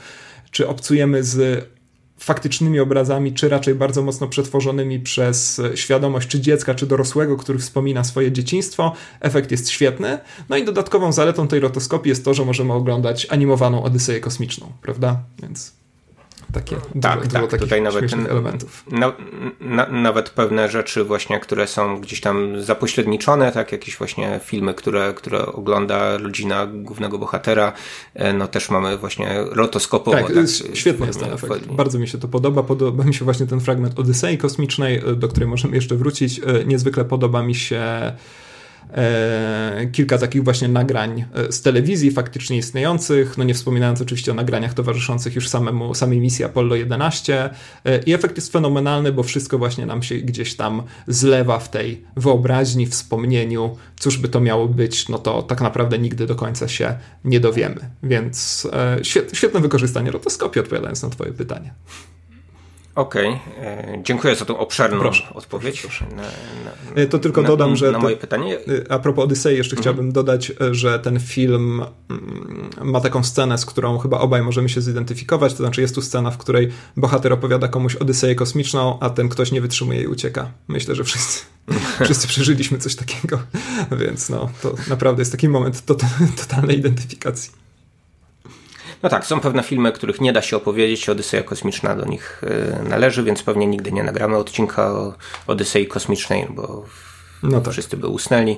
czy 0.50 0.68
obcujemy 0.68 1.24
z 1.24 1.64
faktycznymi 2.18 2.80
obrazami, 2.80 3.32
czy 3.32 3.48
raczej 3.48 3.74
bardzo 3.74 4.02
mocno 4.02 4.28
przetworzonymi 4.28 5.00
przez 5.00 5.60
świadomość 5.74 6.28
czy 6.28 6.40
dziecka, 6.40 6.74
czy 6.74 6.86
dorosłego, 6.86 7.36
który 7.36 7.58
wspomina 7.58 8.04
swoje 8.04 8.32
dzieciństwo. 8.32 8.92
Efekt 9.20 9.50
jest 9.50 9.70
świetny. 9.70 10.18
No 10.48 10.56
i 10.56 10.64
dodatkową 10.64 11.12
zaletą 11.12 11.48
tej 11.48 11.60
rotoskopii 11.60 12.10
jest 12.10 12.24
to, 12.24 12.34
że 12.34 12.44
możemy 12.44 12.72
oglądać 12.72 13.26
animowaną 13.30 13.82
Odyseję 13.82 14.20
kosmiczną, 14.20 14.72
prawda? 14.82 15.22
Więc 15.42 15.81
takie 16.52 16.76
tak, 17.00 17.26
dużo, 17.26 17.46
tak, 17.46 17.60
tutaj 17.60 17.82
nawet 17.82 18.12
elementów. 18.30 18.84
Na, 18.90 19.12
na, 19.60 19.86
nawet 19.86 20.30
pewne 20.30 20.68
rzeczy 20.68 21.04
właśnie, 21.04 21.40
które 21.40 21.66
są 21.66 22.00
gdzieś 22.00 22.20
tam 22.20 22.62
zapośredniczone, 22.62 23.52
tak, 23.52 23.72
jakieś 23.72 23.96
właśnie 23.96 24.40
filmy, 24.44 24.74
które, 24.74 25.14
które 25.14 25.46
ogląda 25.46 26.18
rodzina 26.18 26.66
głównego 26.66 27.18
bohatera, 27.18 27.72
e, 28.14 28.32
no 28.32 28.48
też 28.48 28.70
mamy 28.70 28.98
właśnie 28.98 29.44
rotoskopowo. 29.50 30.16
Tak, 30.16 30.34
tak 30.34 30.76
świetny 30.76 31.06
jest 31.06 31.20
ten 31.20 31.32
efekt. 31.32 31.66
Bardzo 31.66 31.98
mi 31.98 32.08
się 32.08 32.18
to 32.18 32.28
podoba. 32.28 32.62
Podoba 32.62 33.04
mi 33.04 33.14
się 33.14 33.24
właśnie 33.24 33.46
ten 33.46 33.60
fragment 33.60 33.98
Odysei 33.98 34.38
Kosmicznej, 34.38 34.96
e, 34.98 35.14
do 35.14 35.28
której 35.28 35.48
możemy 35.48 35.76
jeszcze 35.76 35.96
wrócić. 35.96 36.38
E, 36.38 36.64
niezwykle 36.64 37.04
podoba 37.04 37.42
mi 37.42 37.54
się 37.54 38.12
kilka 39.92 40.18
takich 40.18 40.44
właśnie 40.44 40.68
nagrań 40.68 41.24
e, 41.34 41.52
z 41.52 41.62
telewizji 41.62 42.10
faktycznie 42.10 42.56
istniejących, 42.56 43.38
no 43.38 43.44
nie 43.44 43.54
wspominając 43.54 44.00
oczywiście 44.00 44.32
o 44.32 44.34
nagraniach 44.34 44.74
towarzyszących 44.74 45.34
już 45.34 45.48
samemu, 45.48 45.94
samej 45.94 46.20
misji 46.20 46.44
Apollo 46.44 46.76
11 46.76 47.50
e, 47.84 47.98
i 47.98 48.12
efekt 48.12 48.36
jest 48.36 48.52
fenomenalny, 48.52 49.12
bo 49.12 49.22
wszystko 49.22 49.58
właśnie 49.58 49.86
nam 49.86 50.02
się 50.02 50.14
gdzieś 50.14 50.54
tam 50.54 50.82
zlewa 51.06 51.58
w 51.58 51.70
tej 51.70 52.04
wyobraźni, 52.16 52.86
wspomnieniu, 52.86 53.76
cóż 54.00 54.18
by 54.18 54.28
to 54.28 54.40
miało 54.40 54.68
być, 54.68 55.08
no 55.08 55.18
to 55.18 55.42
tak 55.42 55.60
naprawdę 55.60 55.98
nigdy 55.98 56.26
do 56.26 56.34
końca 56.34 56.68
się 56.68 56.94
nie 57.24 57.40
dowiemy, 57.40 57.90
więc 58.02 58.68
świetne 59.32 59.60
wykorzystanie 59.60 60.10
rotoskopii 60.10 60.60
odpowiadając 60.60 61.02
na 61.02 61.10
twoje 61.10 61.32
pytanie. 61.32 61.74
Okej, 62.94 63.28
okay. 63.28 63.66
E, 63.66 64.02
dziękuję 64.02 64.36
za 64.36 64.44
tą 64.44 64.58
obszerną 64.58 65.00
Proszę. 65.00 65.34
odpowiedź. 65.34 65.80
Proszę. 65.82 66.06
Na, 66.16 66.22
na, 66.22 67.02
e, 67.02 67.06
to 67.06 67.18
tylko 67.18 67.42
dodam, 67.42 67.70
na, 67.70 67.76
że. 67.76 67.92
Na 67.92 67.98
moje 67.98 68.16
pytanie. 68.16 68.58
E, 68.58 68.92
a 68.92 68.98
propos 68.98 69.24
Odysei, 69.24 69.56
jeszcze 69.56 69.76
mhm. 69.76 69.82
chciałbym 69.82 70.12
dodać, 70.12 70.52
że 70.70 70.98
ten 70.98 71.20
film 71.20 71.84
mm, 72.10 72.70
ma 72.82 73.00
taką 73.00 73.24
scenę, 73.24 73.58
z 73.58 73.66
którą 73.66 73.98
chyba 73.98 74.18
obaj 74.18 74.42
możemy 74.42 74.68
się 74.68 74.80
zidentyfikować. 74.80 75.52
To 75.52 75.58
znaczy, 75.58 75.80
jest 75.80 75.94
tu 75.94 76.02
scena, 76.02 76.30
w 76.30 76.38
której 76.38 76.68
bohater 76.96 77.32
opowiada 77.32 77.68
komuś 77.68 77.96
Odyseję 77.96 78.34
kosmiczną, 78.34 78.98
a 79.00 79.10
ten 79.10 79.28
ktoś 79.28 79.52
nie 79.52 79.60
wytrzymuje 79.60 80.02
i 80.02 80.06
ucieka. 80.06 80.50
Myślę, 80.68 80.94
że 80.94 81.04
wszyscy, 81.04 81.44
wszyscy 82.04 82.28
przeżyliśmy 82.28 82.78
coś 82.78 82.96
takiego, 82.96 83.38
więc 84.00 84.28
no, 84.28 84.50
to 84.62 84.74
naprawdę 84.88 85.20
jest 85.20 85.32
taki 85.32 85.48
moment 85.48 85.84
to, 85.84 85.96
totalnej 86.36 86.78
identyfikacji. 86.78 87.61
No 89.02 89.08
tak, 89.08 89.26
są 89.26 89.40
pewne 89.40 89.62
filmy, 89.62 89.92
których 89.92 90.20
nie 90.20 90.32
da 90.32 90.42
się 90.42 90.56
opowiedzieć, 90.56 91.08
Odyseja 91.08 91.42
Kosmiczna 91.42 91.96
do 91.96 92.04
nich 92.04 92.44
y, 92.82 92.88
należy, 92.88 93.22
więc 93.22 93.42
pewnie 93.42 93.66
nigdy 93.66 93.92
nie 93.92 94.02
nagramy 94.02 94.36
odcinka 94.36 94.92
o 94.92 95.14
Odysei 95.46 95.86
Kosmicznej, 95.86 96.46
bo 96.50 96.84
no 97.42 97.60
tak. 97.60 97.72
wszyscy 97.72 97.96
by 97.96 98.06
usnęli. 98.06 98.56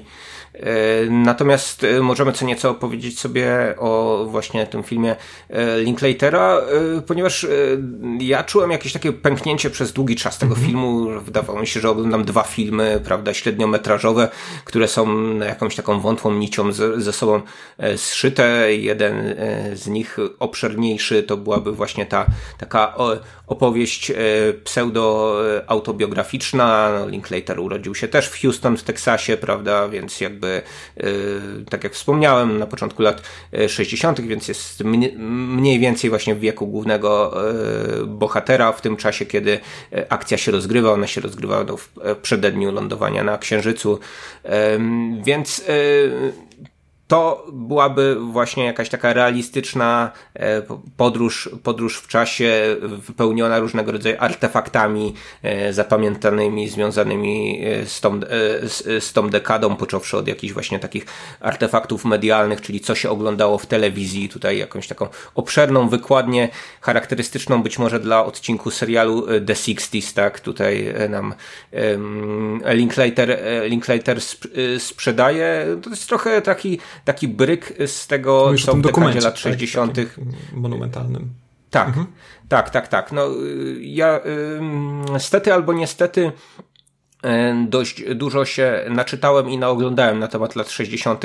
E, 0.55 1.11
natomiast 1.11 1.85
e, 1.85 2.01
możemy 2.01 2.33
co 2.33 2.45
nieco 2.45 2.75
powiedzieć 2.75 3.21
sobie 3.21 3.75
o 3.79 4.25
właśnie 4.29 4.67
tym 4.67 4.83
filmie 4.83 5.17
e, 5.51 5.81
Linklatera, 5.81 6.61
ponieważ 7.07 7.47
ja 8.21 8.45
czułem 8.45 8.71
jakieś 8.71 8.93
takie 8.93 9.13
pęknięcie 9.13 9.71
przez 9.71 9.93
długi 9.93 10.17
czas 10.17 10.39
tego 10.39 10.55
-hmm. 10.55 10.67
filmu. 10.67 11.21
Wydawało 11.21 11.61
mi 11.61 11.67
się, 11.67 11.81
że 11.81 11.91
oglądam 11.91 12.25
dwa 12.25 12.43
filmy, 12.43 13.01
prawda, 13.05 13.35
średniometrażowe, 13.35 14.29
które 14.65 14.89
są 14.89 15.35
jakąś 15.39 15.77
taką 15.77 16.01
wątłą 16.01 16.33
nicią 16.33 16.73
ze, 16.73 17.01
ze 17.01 17.13
sobą 17.13 17.41
zszyte. 17.97 18.75
Jeden 18.75 19.35
z 19.75 19.87
nich 19.87 20.17
obszerniejszy 20.39 21.23
to 21.23 21.37
byłaby 21.37 21.73
właśnie 21.73 22.07
ta 22.07 22.27
taka 22.59 22.95
opowieść 23.47 24.13
pseudo-autobiograficzna. 24.65 26.91
No, 27.01 27.09
Linklater 27.09 27.61
urodził 27.61 27.95
się 27.95 28.09
też 28.09 28.29
w 28.29 28.43
Houston 28.43 28.77
w 28.77 28.83
Teksasie, 28.83 29.37
prawda, 29.37 29.89
więc 29.89 30.21
jakby 30.21 30.44
jakby, 30.47 30.63
e, 30.97 31.05
tak 31.71 31.85
jak 31.85 31.93
wspomniałem, 31.93 32.59
na 32.59 32.67
początku 32.67 33.03
lat 33.03 33.23
60., 33.69 34.21
e, 34.21 34.23
więc 34.23 34.49
jest 34.49 34.85
mniej 34.85 35.79
więcej 35.79 36.11
właśnie 36.11 36.35
w 36.35 36.41
wieku 36.41 36.67
głównego 36.67 37.41
e, 37.51 38.07
bohatera 38.07 38.73
w 38.73 38.81
tym 38.81 38.97
czasie, 38.97 39.27
kiedy 39.27 39.61
akcja 40.09 40.39
się 40.39 40.53
rozgrywa. 40.53 40.93
Ona 40.93 41.07
się 41.07 41.21
rozgrywa 41.21 41.65
no, 41.65 41.77
w 41.77 41.91
przededniu 42.23 42.73
lądowania 42.73 43.25
na 43.25 43.39
Księżycu. 43.39 43.99
Więc 45.25 45.65
to 47.09 47.47
byłaby 47.53 48.17
właśnie 48.21 48.65
jakaś 48.65 48.89
taka 48.89 49.13
realistyczna 49.13 50.11
e, 50.35 50.63
podróż, 50.97 51.51
podróż 51.63 51.99
w 51.99 52.09
czasie 52.09 52.77
wypełniona 52.83 53.59
różnego 53.59 53.93
rodzaju 53.93 54.17
artefaktami 54.19 55.15
e, 55.43 55.73
zapamiętanymi, 55.73 56.69
związanymi 56.69 57.65
e, 57.65 57.87
z 57.87 58.01
tą, 58.01 58.21
z, 58.63 59.05
z 59.05 59.13
tą 59.13 59.31
dekadą, 59.31 59.77
począwszy 59.77 60.17
od 60.17 60.29
jakichś 60.29 60.53
właśnie 60.53 60.79
takich 60.79 61.07
artefaktów 61.41 62.05
medialnych, 62.05 62.61
czyli 62.61 62.81
co 62.81 62.95
się 62.95 63.11
oglądało 63.11 63.59
w 63.59 63.67
telewizji, 63.67 64.29
tutaj 64.29 64.59
jakąś 64.59 64.89
taką 64.89 65.09
obszerną 65.35 65.89
wykładnię, 65.89 66.49
charakterystyczną 66.81 67.63
być 67.63 67.79
może 67.79 68.01
dla 68.01 68.25
odcinku 68.25 68.71
serialu 68.71 69.27
The 69.47 69.55
Sixties, 69.55 70.15
tak, 70.15 70.41
tutaj 70.41 70.95
nam 71.09 71.35
Linklater, 72.65 73.39
Linklater 73.69 74.19
sprzedaje, 74.79 75.67
to 75.83 75.91
jest 75.91 76.09
trochę 76.09 76.43
taki 76.43 76.79
taki 77.05 77.29
bryk 77.29 77.73
z 77.87 78.07
tego, 78.07 78.45
Mówisz 78.47 78.65
co 78.65 78.75
w 78.75 78.81
dekadzie 78.81 79.21
lat 79.21 79.39
60. 79.39 79.95
Tak, 79.95 80.07
monumentalnym. 80.53 81.29
Tak, 81.71 81.89
mhm. 81.89 82.07
tak, 82.49 82.71
tak, 82.71 82.89
tak. 82.89 83.13
No, 83.13 83.29
ja 83.81 84.21
stety 85.19 85.53
albo 85.53 85.73
niestety 85.73 86.33
dość 87.67 88.15
dużo 88.15 88.45
się 88.45 88.85
naczytałem 88.91 89.51
i 89.51 89.59
naoglądałem 89.59 90.19
na 90.19 90.29
temat 90.29 90.57
lat 90.57 90.71
60. 90.71 91.25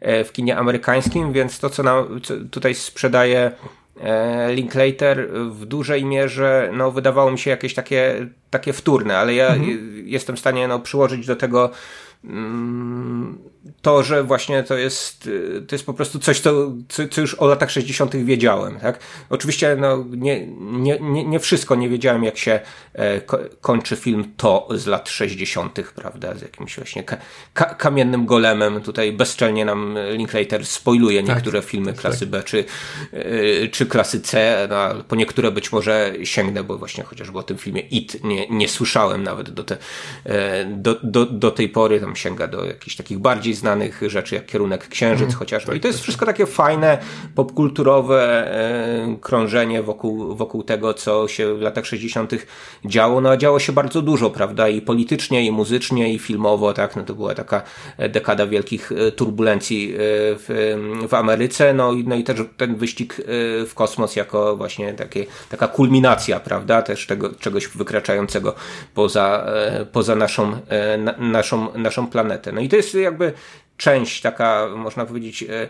E, 0.00 0.24
w 0.24 0.32
kinie 0.32 0.56
amerykańskim, 0.56 1.32
więc 1.32 1.58
to, 1.58 1.70
co 1.70 1.82
nam 1.82 2.20
co 2.22 2.34
tutaj 2.50 2.74
sprzedaje 2.74 3.52
e, 4.00 4.54
Linklater 4.54 5.28
w 5.50 5.64
dużej 5.64 6.04
mierze 6.04 6.70
no, 6.72 6.90
wydawało 6.90 7.30
mi 7.30 7.38
się 7.38 7.50
jakieś 7.50 7.74
takie, 7.74 8.26
takie 8.50 8.72
wtórne, 8.72 9.18
ale 9.18 9.34
ja 9.34 9.48
mhm. 9.48 10.02
jestem 10.06 10.36
w 10.36 10.40
stanie 10.40 10.68
no, 10.68 10.78
przyłożyć 10.78 11.26
do 11.26 11.36
tego 11.36 11.70
Mm, 12.24 13.38
to, 13.82 14.02
że 14.02 14.24
właśnie 14.24 14.62
to 14.62 14.76
jest, 14.76 15.30
to 15.68 15.74
jest 15.74 15.86
po 15.86 15.94
prostu 15.94 16.18
coś, 16.18 16.40
co, 16.40 16.72
co 17.10 17.20
już 17.20 17.34
o 17.34 17.46
latach 17.46 17.70
60. 17.70 18.16
wiedziałem, 18.16 18.80
tak? 18.80 19.00
Oczywiście, 19.30 19.76
no, 19.80 20.04
nie, 20.10 20.46
nie, 20.60 20.98
nie, 21.00 21.40
wszystko 21.40 21.74
nie 21.74 21.88
wiedziałem, 21.88 22.24
jak 22.24 22.38
się 22.38 22.60
e, 22.92 23.20
ko 23.20 23.38
kończy 23.60 23.96
film 23.96 24.32
to 24.36 24.68
z 24.70 24.86
lat 24.86 25.08
60., 25.08 25.80
prawda? 25.94 26.34
Z 26.34 26.42
jakimś 26.42 26.76
właśnie 26.76 27.04
ka 27.04 27.16
ka 27.54 27.64
kamiennym 27.64 28.26
golemem. 28.26 28.80
Tutaj 28.80 29.12
bezczelnie 29.12 29.64
nam 29.64 29.98
Linklater 30.12 30.66
spoiluje 30.66 31.22
tak, 31.22 31.36
niektóre 31.36 31.60
tak, 31.60 31.70
filmy 31.70 31.92
tak, 31.92 32.00
klasy 32.00 32.20
tak. 32.20 32.28
B 32.28 32.42
czy, 32.42 32.64
e, 33.12 33.68
czy 33.68 33.86
klasy 33.86 34.20
C, 34.20 34.68
no, 34.70 35.04
po 35.08 35.16
niektóre 35.16 35.50
być 35.50 35.72
może 35.72 36.14
sięgnę, 36.24 36.64
bo 36.64 36.78
właśnie 36.78 37.04
chociażby 37.04 37.38
o 37.38 37.42
tym 37.42 37.58
filmie 37.58 37.80
It 37.80 38.24
nie, 38.24 38.48
nie 38.48 38.68
słyszałem 38.68 39.22
nawet 39.22 39.50
do, 39.50 39.64
te, 39.64 39.76
e, 40.24 40.64
do, 40.64 40.96
do, 41.02 41.26
do 41.26 41.50
tej 41.50 41.68
pory, 41.68 42.00
tam 42.00 42.16
sięga 42.16 42.46
do 42.46 42.64
jakichś 42.64 42.96
takich 42.96 43.18
bardziej 43.18 43.54
znanych 43.56 44.00
rzeczy, 44.06 44.34
jak 44.34 44.46
kierunek 44.46 44.88
księżyc 44.88 45.26
mm, 45.26 45.38
chociażby. 45.38 45.66
Tak, 45.66 45.76
I 45.76 45.80
to 45.80 45.88
jest 45.88 45.98
tak. 45.98 46.02
wszystko 46.02 46.26
takie 46.26 46.46
fajne, 46.46 46.98
popkulturowe 47.34 48.52
e, 48.54 49.16
krążenie 49.20 49.82
wokół, 49.82 50.34
wokół 50.34 50.62
tego, 50.62 50.94
co 50.94 51.28
się 51.28 51.54
w 51.54 51.60
latach 51.60 51.86
60. 51.86 52.32
działo. 52.84 53.20
No 53.20 53.30
a 53.30 53.36
działo 53.36 53.58
się 53.58 53.72
bardzo 53.72 54.02
dużo, 54.02 54.30
prawda? 54.30 54.68
I 54.68 54.80
politycznie, 54.80 55.46
i 55.46 55.52
muzycznie, 55.52 56.12
i 56.14 56.18
filmowo, 56.18 56.72
tak? 56.72 56.96
No 56.96 57.02
to 57.02 57.14
była 57.14 57.34
taka 57.34 57.62
dekada 57.98 58.46
wielkich 58.46 58.92
e, 58.92 59.12
turbulencji 59.12 59.94
e, 59.94 59.96
w, 59.98 60.74
w 61.08 61.14
Ameryce. 61.14 61.74
No, 61.74 61.92
no 62.04 62.14
i 62.14 62.24
też 62.24 62.40
ten 62.56 62.76
wyścig 62.76 63.20
e, 63.20 63.24
w 63.66 63.72
kosmos 63.74 64.16
jako 64.16 64.56
właśnie 64.56 64.92
takie, 64.92 65.26
taka 65.48 65.68
kulminacja, 65.68 66.40
prawda? 66.40 66.82
Też 66.82 67.06
tego, 67.06 67.34
czegoś 67.34 67.68
wykraczającego 67.68 68.54
poza, 68.94 69.46
poza 69.92 70.14
naszą, 70.14 70.58
naszą, 71.18 71.78
naszą 71.78 72.06
planetę. 72.06 72.52
No 72.52 72.60
i 72.60 72.68
to 72.68 72.76
jest 72.76 72.94
jakby 72.94 73.32
część 73.76 74.20
taka, 74.20 74.68
można 74.76 75.06
powiedzieć, 75.06 75.42
e, 75.42 75.48
e, 75.62 75.68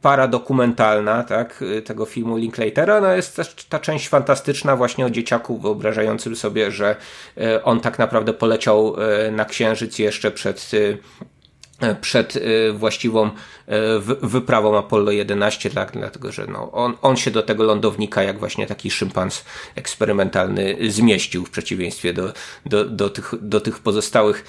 paradokumentalna, 0.00 1.22
tak, 1.22 1.64
tego 1.84 2.04
filmu 2.04 2.36
Linklatera, 2.36 3.00
no 3.00 3.12
jest 3.12 3.36
też 3.36 3.54
ta 3.68 3.78
część 3.78 4.08
fantastyczna 4.08 4.76
właśnie 4.76 5.06
o 5.06 5.10
dzieciaku 5.10 5.58
wyobrażającym 5.58 6.36
sobie, 6.36 6.70
że 6.70 6.96
e, 7.36 7.64
on 7.64 7.80
tak 7.80 7.98
naprawdę 7.98 8.32
poleciał 8.32 8.96
na 9.32 9.44
Księżyc 9.44 9.98
jeszcze 9.98 10.30
przed 10.30 10.70
przed 12.00 12.38
właściwą 12.74 13.30
wyprawą 14.22 14.78
Apollo 14.78 15.10
11, 15.10 15.70
tak, 15.70 15.92
dlatego 15.92 16.32
że 16.32 16.46
no, 16.46 16.72
on, 16.72 16.96
on 17.02 17.16
się 17.16 17.30
do 17.30 17.42
tego 17.42 17.64
lądownika 17.64 18.22
jak 18.22 18.38
właśnie 18.38 18.66
taki 18.66 18.90
szympans 18.90 19.44
eksperymentalny 19.74 20.76
zmieścił 20.88 21.44
w 21.44 21.50
przeciwieństwie 21.50 22.12
do, 22.12 22.32
do, 22.66 22.84
do, 22.84 23.10
tych, 23.10 23.34
do 23.40 23.60
tych 23.60 23.78
pozostałych 23.78 24.44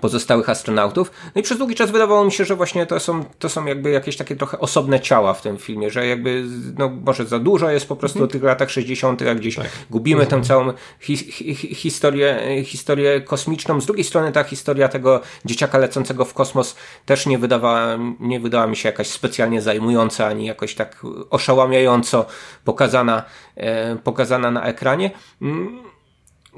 pozostałych 0.00 0.50
astronautów. 0.50 1.10
No 1.34 1.40
i 1.40 1.42
przez 1.42 1.58
długi 1.58 1.74
czas 1.74 1.90
wydawało 1.90 2.24
mi 2.24 2.32
się, 2.32 2.44
że 2.44 2.56
właśnie 2.56 2.86
to 2.86 3.00
są, 3.00 3.24
to 3.38 3.48
są 3.48 3.64
jakby 3.64 3.90
jakieś 3.90 4.16
takie 4.16 4.36
trochę 4.36 4.58
osobne 4.58 5.00
ciała 5.00 5.34
w 5.34 5.42
tym 5.42 5.56
filmie, 5.56 5.90
że 5.90 6.06
jakby, 6.06 6.44
no 6.78 6.88
może 6.88 7.26
za 7.26 7.38
dużo 7.38 7.70
jest 7.70 7.88
po 7.88 7.96
prostu 7.96 8.18
mhm. 8.18 8.30
tych 8.30 8.42
latach 8.42 8.70
60., 8.70 9.20
jak 9.20 9.38
gdzieś 9.38 9.56
tak. 9.56 9.68
gubimy 9.90 10.22
mhm. 10.22 10.42
tę 10.42 10.48
całą 10.48 10.72
hi 11.00 11.16
hi 11.16 11.54
historię, 11.74 12.62
historię 12.64 13.20
kosmiczną. 13.20 13.80
Z 13.80 13.86
drugiej 13.86 14.04
strony 14.04 14.32
ta 14.32 14.44
historia 14.44 14.88
tego 14.88 15.20
dzieciaka 15.44 15.78
lecącego 15.78 16.24
w 16.24 16.34
kosmos 16.34 16.76
też 17.06 17.26
nie 17.26 17.38
wydawała, 17.38 17.98
nie 18.20 18.40
wydała 18.40 18.66
mi 18.66 18.76
się 18.76 18.88
jakaś 18.88 19.06
specjalnie 19.06 19.62
zajmująca, 19.62 20.26
ani 20.26 20.46
jakoś 20.46 20.74
tak 20.74 21.02
oszałamiająco 21.30 22.26
pokazana, 22.64 23.22
e, 23.56 23.96
pokazana 23.96 24.50
na 24.50 24.64
ekranie. 24.64 25.10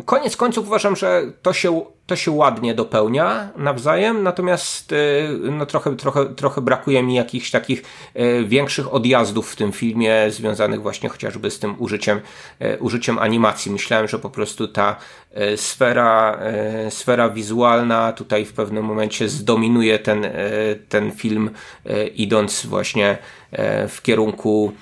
Koniec 0.05 0.37
końców 0.37 0.67
uważam, 0.67 0.97
że 0.97 1.23
to 1.43 1.53
się, 1.53 1.83
to 2.07 2.17
się 2.17 2.31
ładnie 2.31 2.75
dopełnia 2.75 3.49
nawzajem, 3.57 4.23
natomiast 4.23 4.93
y, 4.93 5.29
no, 5.51 5.67
trochę, 5.67 5.97
trochę, 5.97 6.27
trochę 6.27 6.61
brakuje 6.61 7.03
mi 7.03 7.15
jakichś 7.15 7.51
takich 7.51 7.83
y, 8.17 8.45
większych 8.45 8.95
odjazdów 8.95 9.53
w 9.53 9.57
tym 9.57 9.73
filmie, 9.73 10.31
związanych 10.31 10.83
właśnie 10.83 11.09
chociażby 11.09 11.51
z 11.51 11.59
tym 11.59 11.75
użyciem, 11.79 12.21
y, 12.63 12.79
użyciem 12.81 13.19
animacji. 13.19 13.73
Myślałem, 13.73 14.09
że 14.09 14.19
po 14.19 14.31
prostu 14.31 14.69
ta 14.69 14.97
sfera, 15.57 16.41
sfera 16.91 17.29
wizualna 17.29 18.13
tutaj 18.13 18.45
w 18.45 18.53
pewnym 18.53 18.85
momencie 18.85 19.29
zdominuje 19.29 19.99
ten, 19.99 20.27
ten 20.89 21.13
film, 21.13 21.51
idąc 22.15 22.67
właśnie 22.67 23.19
w 23.89 23.99
kierunku 24.03 24.73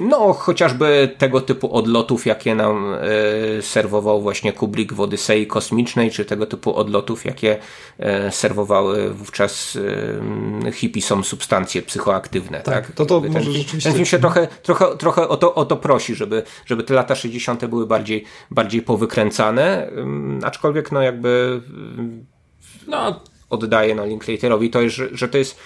no, 0.00 0.32
chociażby 0.32 1.14
tego 1.18 1.40
typu 1.40 1.74
odlotów, 1.74 2.26
jakie 2.26 2.54
nam 2.54 2.94
e, 2.94 3.62
serwował 3.62 4.22
właśnie 4.22 4.52
Kubrick 4.52 4.92
w 4.92 5.00
Odysei 5.00 5.46
Kosmicznej, 5.46 6.10
czy 6.10 6.24
tego 6.24 6.46
typu 6.46 6.76
odlotów, 6.76 7.24
jakie 7.24 7.58
e, 7.98 8.32
serwowały 8.32 9.10
wówczas 9.10 9.78
e, 10.66 10.72
hippisom 10.72 11.24
substancje 11.24 11.82
psychoaktywne. 11.82 12.60
Tak, 12.60 12.86
tak? 12.86 12.94
to 12.94 13.06
to 13.06 13.20
ten, 13.20 13.32
może 13.32 13.52
rzeczywiście... 13.52 13.90
ten 13.90 13.92
film 13.92 14.06
się 14.06 14.18
trochę, 14.18 14.48
trochę, 14.62 14.96
trochę 14.96 15.28
o, 15.28 15.36
to, 15.36 15.54
o 15.54 15.64
to 15.64 15.76
prosi, 15.76 16.14
żeby, 16.14 16.42
żeby 16.66 16.82
te 16.82 16.94
lata 16.94 17.14
60. 17.14 17.66
były 17.66 17.86
bardziej, 17.86 18.24
bardziej 18.50 18.82
powykręcane, 18.82 19.90
aczkolwiek 20.42 20.92
no 20.92 21.02
jakby 21.02 21.60
no, 22.86 23.20
oddaję 23.50 23.94
no 23.94 24.06
Linklaterowi 24.06 24.70
to, 24.70 24.88
że, 24.88 25.08
że 25.12 25.28
to 25.28 25.38
jest 25.38 25.58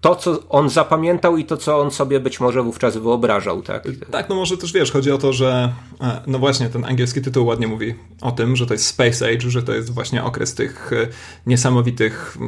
to, 0.00 0.16
co 0.16 0.48
on 0.48 0.70
zapamiętał 0.70 1.36
i 1.36 1.44
to, 1.44 1.56
co 1.56 1.80
on 1.80 1.90
sobie 1.90 2.20
być 2.20 2.40
może 2.40 2.62
wówczas 2.62 2.96
wyobrażał, 2.96 3.62
tak? 3.62 3.84
Tak, 4.10 4.28
no 4.28 4.34
może 4.34 4.56
też 4.56 4.72
wiesz, 4.72 4.92
chodzi 4.92 5.10
o 5.10 5.18
to, 5.18 5.32
że 5.32 5.72
e, 6.00 6.20
no 6.26 6.38
właśnie 6.38 6.68
ten 6.68 6.84
angielski 6.84 7.22
tytuł 7.22 7.46
ładnie 7.46 7.66
mówi 7.66 7.94
o 8.20 8.32
tym, 8.32 8.56
że 8.56 8.66
to 8.66 8.74
jest 8.74 8.86
Space 8.86 9.28
Age, 9.28 9.50
że 9.50 9.62
to 9.62 9.72
jest 9.72 9.94
właśnie 9.94 10.24
okres 10.24 10.54
tych 10.54 10.92
e, 10.92 11.08
niesamowitych 11.46 12.38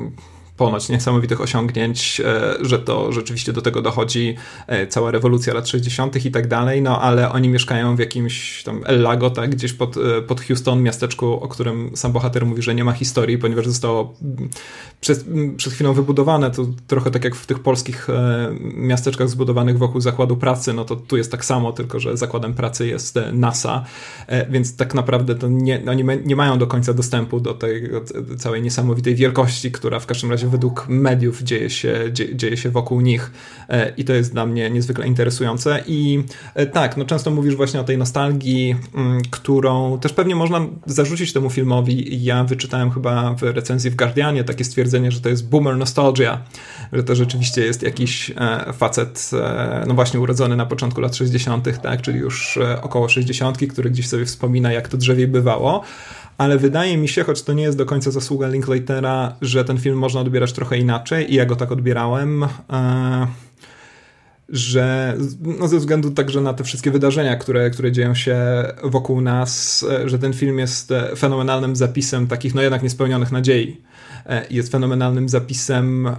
ponoć 0.58 0.88
niesamowitych 0.88 1.40
osiągnięć, 1.40 2.20
e, 2.20 2.54
że 2.60 2.78
to 2.78 3.12
rzeczywiście 3.12 3.52
do 3.52 3.62
tego 3.62 3.82
dochodzi 3.82 4.36
e, 4.66 4.86
cała 4.86 5.10
rewolucja 5.10 5.54
lat 5.54 5.68
60. 5.68 6.24
i 6.26 6.30
tak 6.30 6.48
dalej, 6.48 6.82
no 6.82 7.00
ale 7.00 7.32
oni 7.32 7.48
mieszkają 7.48 7.96
w 7.96 7.98
jakimś 7.98 8.62
tam 8.62 8.80
El 8.86 9.02
Lago, 9.02 9.30
tak, 9.30 9.50
gdzieś 9.50 9.72
pod, 9.72 9.96
e, 9.96 10.22
pod 10.22 10.40
Houston, 10.40 10.82
miasteczku, 10.82 11.26
o 11.26 11.48
którym 11.48 11.90
sam 11.94 12.12
bohater 12.12 12.46
mówi, 12.46 12.62
że 12.62 12.74
nie 12.74 12.84
ma 12.84 12.92
historii, 12.92 13.38
ponieważ 13.38 13.66
zostało 13.66 14.14
mm, 14.22 14.48
przed, 15.00 15.28
mm, 15.28 15.56
przed 15.56 15.72
chwilą 15.72 15.92
wybudowane, 15.92 16.50
to 16.50 16.66
trochę 16.86 17.10
tak 17.10 17.24
jak 17.24 17.34
w 17.34 17.46
tych 17.46 17.58
polskich 17.58 18.08
miasteczkach 18.74 19.28
zbudowanych 19.28 19.78
wokół 19.78 20.00
zakładu 20.00 20.36
pracy, 20.36 20.72
no 20.72 20.84
to 20.84 20.96
tu 20.96 21.16
jest 21.16 21.30
tak 21.30 21.44
samo, 21.44 21.72
tylko 21.72 22.00
że 22.00 22.16
zakładem 22.16 22.54
pracy 22.54 22.86
jest 22.86 23.18
NASA, 23.32 23.84
więc 24.50 24.76
tak 24.76 24.94
naprawdę 24.94 25.34
to 25.34 25.48
nie, 25.48 25.82
oni 25.90 26.04
nie 26.24 26.36
mają 26.36 26.58
do 26.58 26.66
końca 26.66 26.94
dostępu 26.94 27.40
do 27.40 27.54
tej 27.54 27.90
całej 28.38 28.62
niesamowitej 28.62 29.14
wielkości, 29.14 29.72
która 29.72 30.00
w 30.00 30.06
każdym 30.06 30.30
razie 30.30 30.47
według 30.48 30.86
mediów 30.88 31.42
dzieje 31.42 31.70
się, 31.70 32.12
dzieje, 32.12 32.56
się 32.56 32.70
wokół 32.70 33.00
nich 33.00 33.32
e, 33.68 33.92
i 33.96 34.04
to 34.04 34.12
jest 34.12 34.32
dla 34.32 34.46
mnie 34.46 34.70
niezwykle 34.70 35.06
interesujące 35.06 35.82
i 35.86 36.24
e, 36.54 36.66
tak, 36.66 36.96
no 36.96 37.04
często 37.04 37.30
mówisz 37.30 37.56
właśnie 37.56 37.80
o 37.80 37.84
tej 37.84 37.98
nostalgii, 37.98 38.76
mm, 38.94 39.22
którą 39.30 39.98
też 39.98 40.12
pewnie 40.12 40.34
można 40.34 40.66
zarzucić 40.86 41.32
temu 41.32 41.50
filmowi. 41.50 42.24
Ja 42.24 42.44
wyczytałem 42.44 42.90
chyba 42.90 43.34
w 43.34 43.42
recenzji 43.42 43.90
w 43.90 43.96
Guardianie 43.96 44.44
takie 44.44 44.64
stwierdzenie, 44.64 45.10
że 45.10 45.20
to 45.20 45.28
jest 45.28 45.48
boomer 45.48 45.76
nostalgia, 45.76 46.42
że 46.92 47.04
to 47.04 47.14
rzeczywiście 47.14 47.60
jest 47.60 47.82
jakiś 47.82 48.30
e, 48.30 48.72
facet, 48.72 49.30
no 49.86 49.94
właśnie 49.94 50.20
urodzony 50.20 50.56
na 50.56 50.66
początku 50.66 51.00
lat 51.00 51.16
60., 51.16 51.80
tak, 51.82 52.02
czyli 52.02 52.18
już 52.18 52.58
około 52.82 53.08
60., 53.08 53.58
który 53.66 53.90
gdzieś 53.90 54.08
sobie 54.08 54.24
wspomina, 54.24 54.72
jak 54.72 54.88
to 54.88 54.96
drzewie 54.96 55.28
bywało 55.28 55.84
ale 56.38 56.58
wydaje 56.58 56.98
mi 56.98 57.08
się, 57.08 57.24
choć 57.24 57.42
to 57.42 57.52
nie 57.52 57.62
jest 57.62 57.78
do 57.78 57.86
końca 57.86 58.10
zasługa 58.10 58.48
Linklatera, 58.48 59.36
że 59.40 59.64
ten 59.64 59.78
film 59.78 59.98
można 59.98 60.20
odbierać 60.20 60.37
trochę 60.46 60.78
inaczej 60.78 61.32
i 61.32 61.34
ja 61.34 61.46
go 61.46 61.56
tak 61.56 61.72
odbierałem. 61.72 62.44
E, 62.72 63.26
że 64.48 65.16
no 65.40 65.68
ze 65.68 65.78
względu 65.78 66.10
także 66.10 66.40
na 66.40 66.54
te 66.54 66.64
wszystkie 66.64 66.90
wydarzenia, 66.90 67.36
które, 67.36 67.70
które 67.70 67.92
dzieją 67.92 68.14
się 68.14 68.36
wokół 68.84 69.20
nas, 69.20 69.84
e, 69.90 70.08
że 70.08 70.18
ten 70.18 70.32
film 70.32 70.58
jest 70.58 70.90
e, 70.90 71.16
fenomenalnym 71.16 71.76
zapisem 71.76 72.26
takich 72.26 72.54
no 72.54 72.62
jednak 72.62 72.82
niespełnionych 72.82 73.32
nadziei. 73.32 73.80
E, 74.28 74.46
jest 74.50 74.72
fenomenalnym 74.72 75.28
zapisem 75.28 76.06
e, 76.06 76.14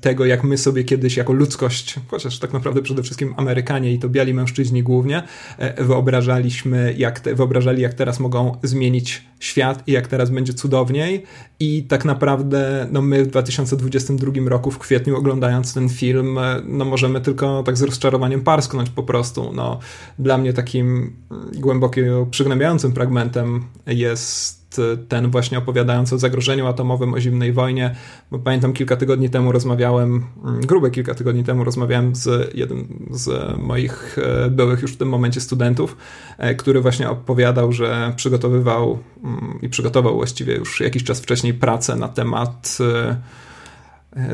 tego, 0.00 0.26
jak 0.26 0.44
my 0.44 0.58
sobie 0.58 0.84
kiedyś 0.84 1.16
jako 1.16 1.32
ludzkość, 1.32 2.00
chociaż 2.08 2.38
tak 2.38 2.52
naprawdę 2.52 2.82
przede 2.82 3.02
wszystkim 3.02 3.34
Amerykanie 3.36 3.92
i 3.92 3.98
to 3.98 4.08
biali 4.08 4.34
mężczyźni 4.34 4.82
głównie, 4.82 5.22
e, 5.58 5.84
wyobrażaliśmy, 5.84 6.94
jak 6.98 7.20
te, 7.20 7.34
wyobrażali, 7.34 7.82
jak 7.82 7.94
teraz 7.94 8.20
mogą 8.20 8.58
zmienić 8.62 9.24
świat 9.40 9.88
i 9.88 9.92
jak 9.92 10.06
teraz 10.06 10.30
będzie 10.30 10.54
cudowniej. 10.54 11.22
I 11.60 11.82
tak 11.82 12.04
naprawdę 12.04 12.86
no 12.92 13.02
my 13.02 13.24
w 13.24 13.26
2022 13.26 14.32
roku 14.46 14.70
w 14.70 14.78
kwietniu 14.78 15.16
oglądając 15.16 15.74
ten 15.74 15.88
film, 15.88 16.38
no 16.64 16.84
możemy 16.84 17.20
tylko 17.20 17.62
tak 17.62 17.76
z 17.76 17.82
rozczarowaniem 17.82 18.40
parsknąć 18.40 18.90
po 18.90 19.02
prostu. 19.02 19.52
No, 19.54 19.78
dla 20.18 20.38
mnie 20.38 20.52
takim 20.52 21.16
głębokim, 21.54 22.04
przygnębiającym 22.30 22.92
fragmentem 22.92 23.64
jest 23.86 24.61
ten 25.08 25.30
właśnie 25.30 25.58
opowiadający 25.58 26.14
o 26.14 26.18
zagrożeniu 26.18 26.66
atomowym, 26.66 27.14
o 27.14 27.20
zimnej 27.20 27.52
wojnie. 27.52 27.94
Bo 28.30 28.38
pamiętam 28.38 28.72
kilka 28.72 28.96
tygodni 28.96 29.30
temu 29.30 29.52
rozmawiałem, 29.52 30.24
mm, 30.44 30.60
grube 30.60 30.90
kilka 30.90 31.14
tygodni 31.14 31.44
temu 31.44 31.64
rozmawiałem 31.64 32.16
z 32.16 32.54
jednym 32.54 33.08
z 33.10 33.56
moich 33.58 34.18
e, 34.18 34.50
byłych 34.50 34.82
już 34.82 34.92
w 34.92 34.96
tym 34.96 35.08
momencie 35.08 35.40
studentów, 35.40 35.96
e, 36.38 36.54
który 36.54 36.80
właśnie 36.80 37.10
opowiadał, 37.10 37.72
że 37.72 38.12
przygotowywał 38.16 38.98
mm, 39.24 39.58
i 39.62 39.68
przygotował 39.68 40.14
właściwie 40.14 40.54
już 40.54 40.80
jakiś 40.80 41.04
czas 41.04 41.20
wcześniej 41.20 41.54
pracę 41.54 41.96
na 41.96 42.08
temat 42.08 42.78
e, 42.80 43.16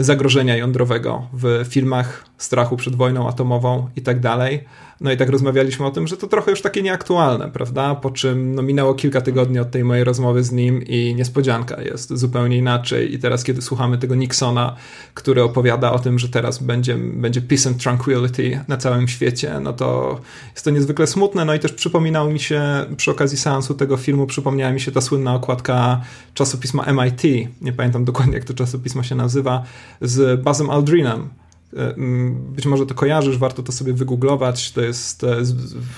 zagrożenia 0.04 0.56
jądrowego 0.56 1.26
w 1.32 1.66
filmach 1.68 2.27
strachu 2.38 2.76
przed 2.76 2.96
wojną 2.96 3.28
atomową 3.28 3.88
i 3.96 4.02
tak 4.02 4.20
dalej. 4.20 4.64
No 5.00 5.12
i 5.12 5.16
tak 5.16 5.28
rozmawialiśmy 5.28 5.86
o 5.86 5.90
tym, 5.90 6.06
że 6.06 6.16
to 6.16 6.26
trochę 6.26 6.50
już 6.50 6.62
takie 6.62 6.82
nieaktualne, 6.82 7.50
prawda? 7.50 7.94
Po 7.94 8.10
czym 8.10 8.54
no, 8.54 8.62
minęło 8.62 8.94
kilka 8.94 9.20
tygodni 9.20 9.58
od 9.58 9.70
tej 9.70 9.84
mojej 9.84 10.04
rozmowy 10.04 10.44
z 10.44 10.52
nim 10.52 10.82
i 10.82 11.14
niespodzianka 11.14 11.82
jest 11.82 12.16
zupełnie 12.16 12.56
inaczej. 12.56 13.14
I 13.14 13.18
teraz, 13.18 13.44
kiedy 13.44 13.62
słuchamy 13.62 13.98
tego 13.98 14.14
Nixona, 14.14 14.76
który 15.14 15.42
opowiada 15.42 15.92
o 15.92 15.98
tym, 15.98 16.18
że 16.18 16.28
teraz 16.28 16.62
będzie, 16.62 16.96
będzie 16.96 17.40
peace 17.40 17.68
and 17.68 17.82
tranquility 17.82 18.64
na 18.68 18.76
całym 18.76 19.08
świecie, 19.08 19.60
no 19.60 19.72
to 19.72 20.20
jest 20.52 20.64
to 20.64 20.70
niezwykle 20.70 21.06
smutne. 21.06 21.44
No 21.44 21.54
i 21.54 21.58
też 21.58 21.72
przypominał 21.72 22.30
mi 22.30 22.40
się, 22.40 22.62
przy 22.96 23.10
okazji 23.10 23.38
seansu 23.38 23.74
tego 23.74 23.96
filmu, 23.96 24.26
przypomniała 24.26 24.72
mi 24.72 24.80
się 24.80 24.92
ta 24.92 25.00
słynna 25.00 25.34
okładka 25.34 26.00
czasopisma 26.34 26.84
MIT, 26.92 27.22
nie 27.60 27.72
pamiętam 27.72 28.04
dokładnie, 28.04 28.34
jak 28.34 28.44
to 28.44 28.54
czasopismo 28.54 29.02
się 29.02 29.14
nazywa, 29.14 29.62
z 30.00 30.40
Buzzem 30.40 30.70
Aldrinem 30.70 31.28
być 32.28 32.66
może 32.66 32.86
to 32.86 32.94
kojarzysz, 32.94 33.38
warto 33.38 33.62
to 33.62 33.72
sobie 33.72 33.92
wygooglować. 33.92 34.72
To 34.72 34.80
jest 34.80 35.24
e, 35.24 35.36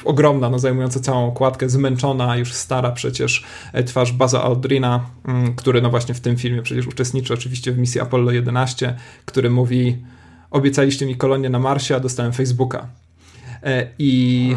ogromna, 0.05 0.51
no, 0.51 0.59
zajmująca 0.59 1.01
całą 1.01 1.29
okładkę, 1.29 1.69
zmęczona, 1.69 2.37
już 2.37 2.53
stara 2.53 2.93
przecież 2.93 3.45
e, 3.73 3.85
twarz 3.85 4.13
Baza 4.13 4.43
Aldrina, 4.43 5.07
który 5.57 5.83
no 5.83 5.91
właśnie 5.91 6.15
w 6.15 6.21
tym 6.21 6.37
filmie 6.37 6.63
przecież 6.63 6.87
uczestniczy 6.87 7.35
oczywiście 7.35 7.73
w 7.73 7.79
misji 7.79 8.01
Apollo 8.01 8.31
11, 8.31 8.97
który 9.25 9.51
mówi 9.51 9.99
obiecaliście 10.51 11.07
mi 11.07 11.17
kolonię 11.17 11.51
na 11.51 11.59
Marsie, 11.59 11.95
a 11.97 12.01
dostałem 12.01 12.33
Facebooka. 12.33 12.87
I 13.99 14.57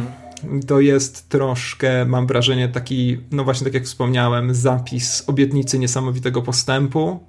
to 0.68 0.80
jest 0.80 1.30
troszkę, 1.30 2.06
mam 2.06 2.28
wrażenie, 2.28 2.70
taki, 2.70 3.18
no 3.32 3.44
właśnie 3.44 3.66
tak 3.66 3.74
jak 3.74 3.84
wspomniałem, 3.84 4.56
zapis 4.56 5.24
obietnicy 5.28 5.80
niesamowitego 5.80 6.42
postępu, 6.42 7.20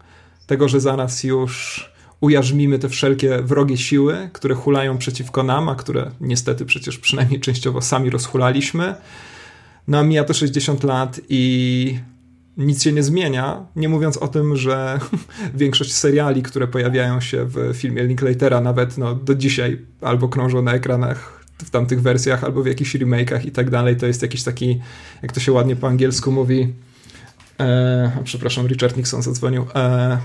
tego, 0.47 0.69
że 0.69 0.81
zaraz 0.81 1.25
już 1.25 1.94
ujarzmimy 2.21 2.79
te 2.79 2.89
wszelkie 2.89 3.43
wrogie 3.43 3.77
siły, 3.77 4.31
które 4.33 4.55
hulają 4.55 4.99
przeciwko 4.99 5.43
nam, 5.43 5.69
a 5.69 5.75
które 5.75 6.11
niestety 6.21 6.65
przecież 6.65 6.99
przynajmniej 6.99 7.41
częściowo 7.41 7.81
sami 7.81 8.11
rozhulaliśmy. 8.11 8.95
No 9.89 9.99
a 9.99 10.03
mija 10.03 10.25
to 10.25 10.35
60 10.35 10.85
lat 10.85 11.21
i 11.29 11.99
nic 12.57 12.83
się 12.83 12.93
nie 12.93 13.03
zmienia, 13.03 13.67
nie 13.77 13.89
mówiąc 13.89 14.17
o 14.17 14.29
tym, 14.29 14.57
że 14.57 15.01
większość 15.55 15.95
seriali, 15.95 16.43
które 16.43 16.69
pojawiają 16.69 17.21
się 17.21 17.45
w 17.45 17.75
filmie 17.75 18.05
Linklatera 18.05 18.61
nawet 18.61 18.99
no, 18.99 19.15
do 19.15 19.35
dzisiaj 19.35 19.79
albo 20.01 20.29
krążą 20.29 20.63
na 20.63 20.75
ekranach 20.75 21.45
w 21.59 21.71
tamtych 21.71 22.03
wersjach, 22.03 22.45
albo 22.45 22.63
w 22.63 22.67
jakichś 22.67 22.95
remake'ach 22.95 23.47
i 23.47 23.51
tak 23.51 23.71
dalej, 23.71 23.97
to 23.97 24.07
jest 24.07 24.23
jakiś 24.23 24.43
taki, 24.43 24.81
jak 25.23 25.33
to 25.33 25.41
się 25.41 25.53
ładnie 25.53 25.77
po 25.77 25.89
angielsku 25.89 26.33
mówi, 26.33 26.73
E, 27.61 28.23
przepraszam, 28.25 28.67
Richard 28.67 28.97
Nixon 28.97 29.23
zadzwonił. 29.23 29.67
E, 29.75 30.19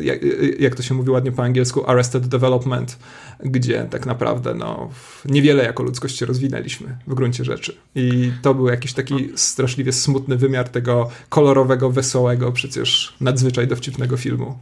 jak, 0.00 0.18
jak, 0.58 0.74
to 0.74 0.82
się 0.82 0.94
mówi 0.94 1.10
ładnie 1.10 1.32
po 1.32 1.42
angielsku, 1.42 1.90
Arrested 1.90 2.26
Development, 2.26 2.98
gdzie 3.44 3.86
tak 3.90 4.06
naprawdę 4.06 4.54
no, 4.54 4.90
niewiele 5.24 5.64
jako 5.64 5.82
ludzkość 5.82 6.18
się 6.18 6.26
rozwinęliśmy 6.26 6.96
w 7.06 7.14
gruncie 7.14 7.44
rzeczy. 7.44 7.76
I 7.94 8.32
to 8.42 8.54
był 8.54 8.68
jakiś 8.68 8.92
taki 8.92 9.28
straszliwie 9.34 9.92
smutny 9.92 10.36
wymiar 10.36 10.68
tego 10.68 11.10
kolorowego, 11.28 11.90
wesołego, 11.90 12.52
przecież 12.52 13.16
nadzwyczaj 13.20 13.66
dowcipnego 13.66 14.16
filmu. 14.16 14.58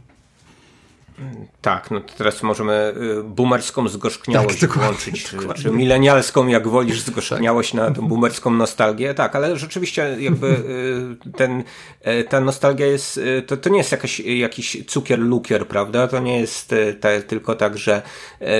Tak, 1.61 1.91
no 1.91 2.01
to 2.01 2.13
teraz 2.17 2.43
możemy 2.43 2.93
y, 3.19 3.23
boomerską 3.23 3.87
zgorzkniałość 3.87 4.59
tak, 4.59 4.77
włączyć, 4.77 5.23
czy, 5.23 5.37
czy 5.55 5.71
milenialską, 5.71 6.47
jak 6.47 6.67
wolisz, 6.67 7.01
zgorzkniałość 7.01 7.71
tak. 7.71 7.81
na 7.81 7.91
tą 7.91 8.07
boomerską 8.07 8.51
nostalgię. 8.51 9.13
Tak, 9.13 9.35
ale 9.35 9.57
rzeczywiście 9.57 10.17
jakby 10.19 10.47
y, 10.47 11.31
ten, 11.37 11.63
y, 12.07 12.23
ta 12.23 12.39
nostalgia 12.39 12.85
jest, 12.85 13.19
to, 13.47 13.57
to 13.57 13.69
nie 13.69 13.77
jest 13.77 13.91
jakaś, 13.91 14.19
jakiś 14.19 14.77
cukier-lukier, 14.85 15.65
prawda? 15.65 16.07
To 16.07 16.19
nie 16.19 16.39
jest 16.39 16.75
te, 16.99 17.21
tylko 17.21 17.55
tak, 17.55 17.77
że, 17.77 18.01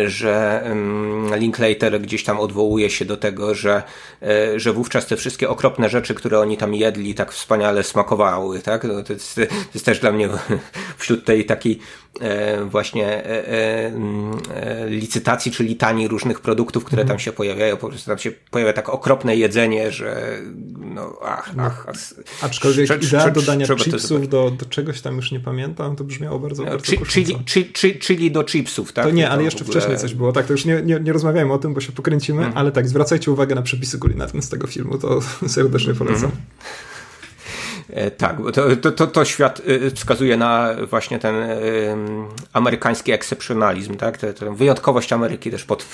że 0.06 0.64
Linklater 1.36 2.02
gdzieś 2.02 2.24
tam 2.24 2.40
odwołuje 2.40 2.90
się 2.90 3.06
do 3.06 3.18
tego, 3.18 3.56
że, 3.56 3.84
że 4.56 4.74
wówczas 4.74 5.08
te 5.08 5.16
wszystkie 5.16 5.50
okropne 5.50 5.90
rzeczy, 5.90 6.14
które 6.14 6.40
oni 6.40 6.58
tam 6.58 6.74
jedli, 6.74 7.16
tak 7.16 7.32
wspaniale 7.32 7.84
smakowały, 7.84 8.60
tak? 8.60 8.84
No 8.84 9.04
to, 9.04 9.14
jest, 9.14 9.36
to 9.36 9.42
jest 9.74 9.86
też 9.86 10.00
dla 10.00 10.12
mnie 10.12 10.30
wśród 10.98 11.26
tej 11.26 11.46
takiej 11.46 11.80
E, 12.22 12.66
właśnie 12.74 13.08
e, 13.08 13.48
e, 13.48 13.86
mm, 13.88 14.38
licytacji 14.88 15.52
czy 15.52 15.64
litanii 15.64 16.08
różnych 16.08 16.40
produktów, 16.40 16.84
które 16.84 17.02
tam 17.02 17.12
mhm. 17.12 17.20
się 17.20 17.32
pojawiają. 17.32 17.78
Po 17.78 17.88
prostu 17.90 18.10
tam 18.10 18.18
się 18.18 18.32
pojawia 18.52 18.74
tak 18.74 18.90
okropne 18.90 19.36
jedzenie, 19.36 19.92
że 19.92 20.40
no 20.80 21.14
ach, 21.26 21.56
no. 21.56 21.64
ach. 21.64 21.86
ach 21.90 21.96
Aczkolwiek 22.42 22.86
idea 22.86 23.24
idea 23.24 23.32
dodania 23.32 23.68
chipsów 23.76 24.30
do, 24.30 24.52
do 24.52 24.66
czegoś 24.66 25.02
tam 25.02 25.16
już 25.16 25.32
nie 25.32 25.40
pamiętam, 25.40 25.96
to 25.96 26.04
brzmiało 26.04 26.40
bardzo, 26.40 26.64
no, 26.64 26.70
bardzo 26.70 26.86
czyli, 26.86 27.38
czyli, 27.74 28.00
czyli 28.00 28.32
do 28.32 28.44
chipsów, 28.44 28.94
tak? 28.94 29.06
To 29.06 29.12
nie, 29.12 29.30
ale 29.30 29.44
jeszcze 29.44 29.66
wcześniej 29.66 29.98
coś 29.98 30.14
było. 30.14 30.32
Tak, 30.32 30.46
to 30.46 30.54
już 30.54 30.66
nie, 30.66 30.82
nie, 30.82 31.00
nie 31.00 31.14
rozmawiajmy 31.14 31.54
o 31.54 31.58
tym, 31.58 31.74
bo 31.74 31.82
się 31.82 31.92
pokręcimy, 31.92 32.42
hmm. 32.42 32.58
ale 32.58 32.72
tak, 32.72 32.88
zwracajcie 32.88 33.32
uwagę 33.32 33.56
na 33.56 33.62
przepisy 33.62 34.00
kulinarne 34.00 34.42
z 34.42 34.50
tego 34.50 34.68
filmu, 34.68 34.98
to 34.98 35.20
serdecznie 35.48 35.94
polecam. 35.94 36.32
E, 37.94 38.12
tak, 38.12 38.38
to, 38.54 38.76
to, 38.76 38.92
to, 38.92 39.08
to 39.08 39.26
świat 39.26 39.62
e, 39.86 39.92
wskazuje 39.92 40.38
na 40.38 40.70
właśnie 40.90 41.20
ten 41.20 41.36
amerykański 42.54 43.12
ekscepcjonalizm, 43.12 43.96
tak? 43.96 44.18
Tę 44.18 44.56
wyjątkowość 44.56 45.14
Ameryki 45.14 45.52
też 45.52 45.64
pod, 45.64 45.86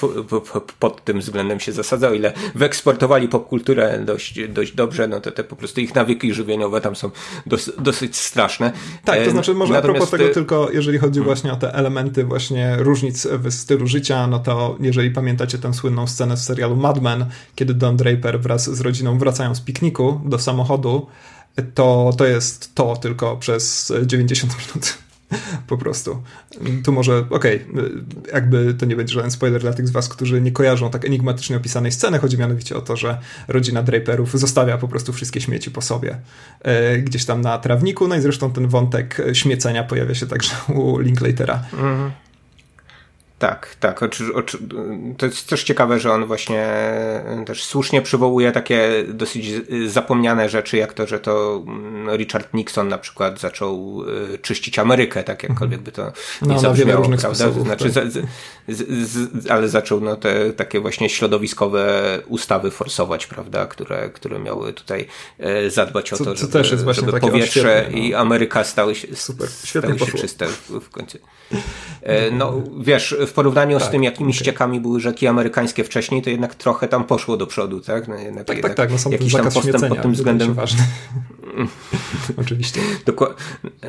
pod 0.80 1.04
tym 1.04 1.20
względem 1.20 1.60
się 1.60 1.72
zasadza, 1.72 2.10
o 2.10 2.14
ile 2.14 2.34
wyeksportowali 2.56 3.28
popkulturę 3.28 4.00
dość, 4.06 4.48
dość 4.48 4.72
dobrze, 4.72 5.08
no 5.08 5.22
to 5.22 5.32
te 5.32 5.44
po 5.44 5.56
prostu 5.56 5.82
ich 5.82 5.96
nawyki 5.96 6.34
żywieniowe 6.34 6.82
tam 6.82 6.96
są 6.96 7.12
dos, 7.46 7.72
dosyć 7.78 8.18
straszne. 8.18 8.72
Tak, 9.06 9.26
to 9.26 9.32
znaczy 9.32 9.54
może 9.54 9.74
Natomiast... 9.74 9.98
a 9.98 10.08
propos 10.08 10.20
tego 10.20 10.34
tylko, 10.34 10.70
jeżeli 10.72 10.98
chodzi 10.98 11.20
hmm. 11.20 11.26
właśnie 11.26 11.54
o 11.54 11.56
te 11.56 11.74
elementy 11.74 12.24
właśnie 12.24 12.76
różnic 12.80 13.28
w 13.28 13.54
stylu 13.54 13.88
życia, 13.88 14.28
no 14.28 14.40
to 14.40 14.78
jeżeli 14.80 15.12
pamiętacie 15.12 15.58
tę 15.58 15.74
słynną 15.74 16.08
scenę 16.08 16.38
z 16.38 16.44
serialu 16.44 16.76
Mad 16.76 17.02
Men, 17.02 17.26
kiedy 17.56 17.74
Don 17.74 17.98
Draper 17.98 18.40
wraz 18.40 18.70
z 18.70 18.82
rodziną 18.82 19.18
wracają 19.18 19.56
z 19.56 19.62
pikniku 19.62 20.22
do 20.26 20.40
samochodu, 20.40 21.08
to, 21.74 22.14
to 22.18 22.26
jest 22.26 22.76
to 22.76 22.96
tylko 22.96 23.38
przez 23.38 23.94
90 24.06 24.54
minut. 24.68 24.98
Po 25.68 25.78
prostu. 25.78 26.22
Tu 26.84 26.92
może, 26.92 27.26
okej, 27.30 27.66
okay, 27.72 27.92
jakby 28.34 28.74
to 28.74 28.86
nie 28.86 28.96
będzie 28.96 29.14
żaden 29.14 29.32
spoiler 29.32 29.62
dla 29.62 29.74
tych 29.74 29.88
z 29.88 29.92
was, 29.92 30.10
którzy 30.10 30.42
nie 30.42 30.52
kojarzą 30.52 30.90
tak 30.90 31.06
enigmatycznie 31.06 31.58
opisanej 31.58 31.92
sceny. 31.92 32.20
Chodzi 32.20 32.38
mianowicie 32.38 32.78
o 32.78 32.82
to, 32.82 32.96
że 32.96 33.18
rodzina 33.48 33.84
Draperów 33.84 34.40
zostawia 34.40 34.78
po 34.78 34.88
prostu 34.88 35.14
wszystkie 35.14 35.42
śmieci 35.42 35.72
po 35.72 35.82
sobie 35.82 36.18
e, 36.62 36.98
gdzieś 36.98 37.26
tam 37.26 37.42
na 37.42 37.58
trawniku. 37.58 38.08
No 38.08 38.16
i 38.16 38.22
zresztą 38.22 38.52
ten 38.52 38.68
wątek 38.68 39.22
śmiecenia 39.34 39.84
pojawia 39.84 40.16
się 40.16 40.28
także 40.28 40.52
u 40.76 41.00
Linklatera. 41.00 41.64
Mhm. 41.74 42.12
Tak, 43.40 43.76
tak. 43.80 44.00
To 45.18 45.26
jest 45.26 45.50
też 45.50 45.64
ciekawe, 45.64 46.00
że 46.00 46.12
on 46.12 46.26
właśnie 46.26 46.64
e, 46.64 47.44
też 47.46 47.64
słusznie 47.64 48.02
przywołuje 48.02 48.52
takie 48.52 48.90
dosyć 49.08 49.52
zapomniane 49.88 50.50
rzeczy, 50.50 50.78
jak 50.78 50.94
to, 50.94 51.08
że 51.08 51.20
to 51.20 51.64
mm, 51.68 52.18
Richard 52.18 52.54
Nixon 52.54 52.88
na 52.88 52.98
przykład 52.98 53.40
zaczął 53.40 54.04
e, 54.34 54.38
czyścić 54.38 54.80
Amerykę, 54.80 55.24
tak 55.24 55.44
jakkolwiek 55.44 55.82
by 55.82 55.92
to 55.92 56.12
nie 56.42 56.54
no, 56.54 56.60
zabrzmiało, 56.60 57.08
prawda? 57.08 57.36
Sposobów, 57.36 57.64
znaczy, 57.64 57.94
tak. 57.94 58.12
z, 58.12 58.28
z, 58.68 59.10
z, 59.10 59.48
ale 59.52 59.70
zaczął 59.70 60.02
no, 60.02 60.16
te 60.16 60.54
takie 60.54 60.80
właśnie 60.80 61.10
środowiskowe 61.10 62.20
ustawy 62.28 62.72
forsować, 62.72 63.28
prawda, 63.28 63.66
które, 63.66 64.10
które 64.10 64.40
miały 64.40 64.74
tutaj 64.74 65.08
e, 65.40 65.70
zadbać 65.70 66.14
o 66.14 66.18
to, 66.18 66.36
co, 66.36 66.64
żeby, 66.64 66.94
żeby 66.94 67.20
powietrze 67.20 67.86
no. 67.92 67.98
i 67.98 68.14
Ameryka 68.14 68.64
stały 68.64 68.96
się, 68.96 69.16
Super. 69.16 69.50
stały 69.50 70.00
się 70.00 70.18
czyste 70.18 70.48
w, 70.48 70.70
w 70.70 70.90
końcu. 70.90 71.18
No, 72.32 72.62
wiesz, 72.80 73.16
w 73.30 73.34
porównaniu 73.34 73.80
tak, 73.80 73.88
z 73.88 73.92
tym, 73.92 74.04
jakimi 74.04 74.30
okay. 74.30 74.40
ściekami 74.40 74.80
były 74.80 75.00
rzeki 75.00 75.28
amerykańskie 75.28 75.84
wcześniej, 75.84 76.22
to 76.22 76.30
jednak 76.30 76.56
trochę 76.56 76.88
tam 76.88 77.04
poszło 77.04 77.38
do 77.38 77.48
przodu, 77.48 77.82
tak? 77.82 78.08
No 78.08 78.16
jednak, 78.16 78.46
tak, 78.46 78.58
jednak 78.58 78.76
tak, 78.76 78.86
tak. 78.86 78.92
No 78.92 78.98
są 78.98 79.10
jakiś 79.10 79.34
tam 79.34 79.52
postęp 79.52 79.88
pod 79.88 80.02
tym 80.02 80.14
względem. 80.14 80.54
Ważny. 80.54 80.84
Oczywiście. 82.42 82.82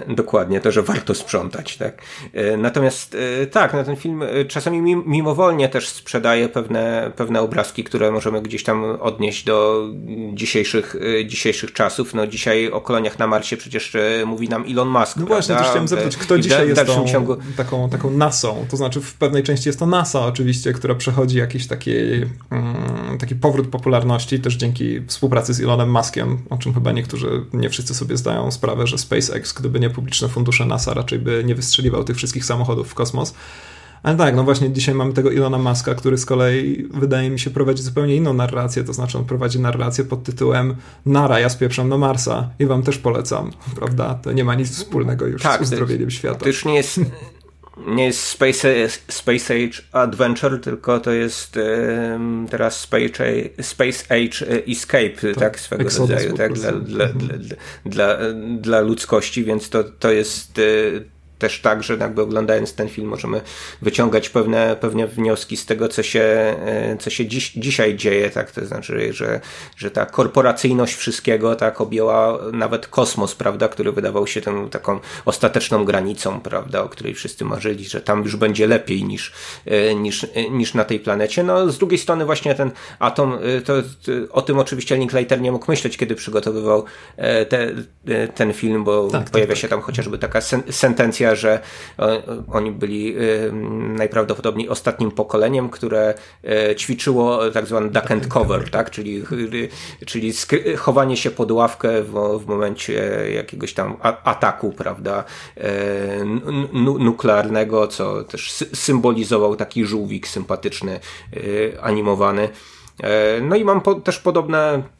dokładnie, 0.09 0.61
to, 0.61 0.73
że 0.73 0.83
warto 0.83 1.15
sprzątać, 1.15 1.77
tak? 1.77 2.03
E, 2.33 2.57
natomiast 2.57 3.17
e, 3.43 3.47
tak, 3.47 3.73
no 3.73 3.85
ten 3.85 3.97
film 3.97 4.23
e, 4.23 4.45
czasami 4.45 4.97
mimowolnie 5.07 5.69
też 5.69 5.89
sprzedaje 5.89 6.49
pewne, 6.49 7.13
pewne 7.17 7.41
obrazki, 7.41 7.85
które 7.85 8.11
możemy 8.11 8.43
gdzieś 8.43 8.65
tam 8.65 8.85
odnieść 8.85 9.45
do 9.45 9.89
dzisiejszych, 10.35 10.97
dzisiejszych 11.27 11.73
czasów. 11.73 12.15
No 12.15 12.27
dzisiaj 12.27 12.71
o 12.71 12.81
koloniach 12.81 13.19
na 13.19 13.27
Marsie 13.27 13.57
przecież 13.57 13.97
mówi 14.27 14.49
nam 14.49 14.65
Elon 14.71 14.89
Musk. 14.89 15.17
No 15.17 15.27
właśnie, 15.27 15.55
też 15.55 15.67
chciałem 15.67 15.89
zapytać, 15.89 16.17
kto 16.17 16.39
dzisiaj 16.39 16.69
jest 16.69 16.87
tą, 16.87 17.07
ciągu... 17.07 17.37
taką, 17.57 17.91
taką 17.91 18.11
NASą? 18.11 18.67
To 18.71 18.77
znaczy 18.77 19.01
w 19.01 19.15
pewnej 19.31 19.43
części 19.43 19.69
jest 19.69 19.79
to 19.79 19.87
NASA 19.87 20.27
oczywiście, 20.27 20.73
która 20.73 20.95
przechodzi 20.95 21.39
jakieś 21.39 21.67
takie, 21.67 22.27
mm, 22.51 23.19
taki 23.19 23.35
powrót 23.35 23.69
popularności 23.69 24.41
też 24.41 24.57
dzięki 24.57 25.01
współpracy 25.07 25.55
z 25.55 25.61
Elonem 25.61 25.91
Muskiem, 25.91 26.39
o 26.51 26.59
czym 26.59 26.75
chyba 26.75 26.93
niektórzy, 26.93 27.45
nie 27.53 27.71
wszyscy 27.71 27.95
sobie 27.95 28.17
zdają 28.17 28.51
sprawę, 28.51 28.87
że 28.87 28.99
SpaceX, 28.99 29.53
gdyby 29.53 29.81
nie 29.81 29.91
publiczne 29.91 30.29
fundusze 30.29 30.67
NASA, 30.67 30.95
raczej 30.95 31.19
by 31.19 31.43
nie 31.45 31.55
wystrzeliwał 31.55 32.05
tych 32.05 32.17
wszystkich 32.17 32.45
samochodów 32.45 32.89
w 32.89 32.95
kosmos. 32.95 33.35
Ale 34.03 34.17
tak, 34.17 34.37
no 34.37 34.45
właśnie 34.45 34.73
dzisiaj 34.73 34.95
mamy 34.95 35.13
tego 35.13 35.31
Ilona 35.31 35.59
Maska, 35.59 35.95
który 35.95 36.19
z 36.19 36.27
kolei 36.27 36.89
wydaje 36.95 37.31
mi 37.31 37.39
się 37.39 37.51
prowadzi 37.51 37.83
zupełnie 37.83 38.17
inną 38.17 38.35
narrację, 38.35 38.85
to 38.85 38.93
znaczy 38.93 39.19
on 39.19 39.25
prowadzi 39.25 39.61
narrację 39.61 40.05
pod 40.05 40.23
tytułem 40.23 40.77
Nara, 41.07 41.41
ja 41.41 41.49
spieprzam 41.49 41.91
do 41.91 41.99
Marsa 41.99 42.51
i 42.59 42.67
wam 42.67 42.83
też 42.83 42.99
polecam, 42.99 43.51
prawda? 43.79 44.15
To 44.15 44.33
nie 44.33 44.45
ma 44.45 44.55
nic 44.55 44.71
wspólnego 44.71 45.27
już 45.27 45.43
tak, 45.43 45.61
z 45.61 45.63
uzdrowieniem 45.63 46.11
świata. 46.11 46.39
To 46.39 46.47
już 46.47 46.65
nie 46.65 46.75
jest, 46.75 47.01
nie 47.91 48.05
jest 48.05 48.25
Space, 48.25 48.89
Space 49.09 49.55
Age 49.55 49.83
Adventure, 49.93 50.61
tylko 50.61 51.01
to 51.01 51.11
jest 51.11 51.57
um, 51.57 52.47
teraz 52.51 52.81
Space, 52.81 53.25
Space 53.63 54.05
Age 54.09 54.63
Escape, 54.69 55.11
tak, 55.11 55.37
tak 55.37 55.61
swego 55.61 55.85
rodzaju, 55.99 56.37
tak, 56.37 56.53
dla, 56.53 56.73
dla, 56.73 57.07
dla, 57.07 57.37
dla, 57.85 58.19
dla 58.59 58.81
ludzkości, 58.81 59.45
więc 59.45 59.71
to, 59.71 59.85
to 59.85 60.11
jest 60.11 60.59
e, 60.59 60.63
też 61.41 61.61
tak, 61.61 61.83
że 61.83 61.97
jakby 61.97 62.23
oglądając 62.23 62.75
ten 62.75 62.89
film 62.89 63.09
możemy 63.09 63.41
wyciągać 63.83 64.29
pewne, 64.29 64.77
pewne 64.81 65.07
wnioski 65.07 65.57
z 65.57 65.67
tego, 65.67 65.89
co 65.89 66.03
się, 66.03 66.21
e, 66.21 66.97
co 67.01 67.11
się 67.11 67.27
dziś, 67.27 67.53
dzisiaj 67.53 67.97
dzieje, 67.97 68.31
tak, 68.31 68.51
to 68.51 68.67
znaczy, 68.67 69.13
że, 69.13 69.41
że 69.77 69.91
ta 69.91 70.07
korporacyjność 70.07 70.95
wszystkiego 70.95 71.57
tak 71.57 71.81
objęła 71.81 72.39
nawet 72.53 72.87
kosmos, 72.87 73.35
prawda, 73.35 73.69
który 73.69 73.93
wydawał 73.93 74.27
się 74.27 74.41
tą 74.41 74.69
taką 74.69 75.01
ostateczną 75.25 75.85
granicą, 75.85 76.41
prawda, 76.41 76.83
o 76.83 76.89
której 76.89 77.15
wszyscy 77.15 77.45
marzyli, 77.45 77.85
że 77.85 78.01
tam 78.01 78.23
już 78.23 78.37
będzie 78.37 78.67
lepiej 78.67 79.05
niż, 79.05 79.33
e, 79.67 79.95
niż, 79.95 80.25
e, 80.25 80.51
niż 80.51 80.75
na 80.75 80.85
tej 80.85 81.01
planecie. 81.01 81.43
No, 81.43 81.71
z 81.71 81.79
drugiej 81.79 81.99
strony 81.99 82.25
właśnie 82.25 82.55
ten 82.55 82.71
atom, 82.99 83.39
to, 83.65 83.83
to 83.83 84.35
o 84.35 84.43
tym 84.43 84.59
oczywiście 84.59 84.97
Linklater 84.97 85.41
nie 85.41 85.53
mógł 85.53 85.71
myśleć, 85.71 85.97
kiedy 85.97 86.15
przygotowywał 86.15 86.85
te, 87.49 87.73
ten 88.35 88.53
film, 88.53 88.85
bo 88.85 89.09
tak, 89.09 89.21
tak 89.23 89.31
pojawia 89.31 89.53
tak, 89.53 89.59
się 89.59 89.69
tam 89.69 89.81
chociażby 89.81 90.19
taka 90.19 90.41
sen, 90.41 90.95
że 91.37 91.61
e, 91.99 92.23
oni 92.53 92.73
byli 92.73 93.17
e, 93.17 93.53
najprawdopodobniej 93.97 94.69
ostatnim 94.69 95.11
pokoleniem, 95.11 95.69
które 95.69 96.15
e, 96.45 96.77
ćwiczyło 96.77 97.51
tak 97.51 97.67
zwany 97.67 97.91
duck 97.91 98.11
and 98.11 98.27
cover, 98.27 98.71
tak? 98.71 98.91
czyli, 98.91 99.23
czyli 100.07 100.33
chowanie 100.77 101.17
się 101.17 101.31
pod 101.31 101.53
ławkę 101.53 102.03
w, 102.03 102.39
w 102.39 102.47
momencie 102.47 102.93
jakiegoś 103.35 103.75
tam 103.75 103.97
ataku, 104.25 104.73
prawda, 104.73 105.25
nuklearnego, 106.99 107.87
co 107.87 108.25
też 108.25 108.53
symbolizował 108.75 109.57
taki 109.57 109.85
żółwik 109.85 110.29
sympatyczny, 110.29 111.01
animowany. 111.83 112.49
No 113.43 113.57
i 113.57 113.65
mam 113.65 113.81
po, 113.81 113.95
też 113.95 114.19
podobne 114.19 114.83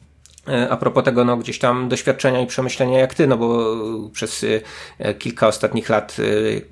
a 0.69 0.77
propos 0.77 1.03
tego, 1.03 1.25
no 1.25 1.37
gdzieś 1.37 1.59
tam 1.59 1.89
doświadczenia 1.89 2.41
i 2.41 2.47
przemyślenia 2.47 2.99
jak 2.99 3.13
ty, 3.13 3.27
no 3.27 3.37
bo 3.37 3.75
przez 4.13 4.45
e, 4.99 5.13
kilka 5.13 5.47
ostatnich 5.47 5.89
lat 5.89 6.17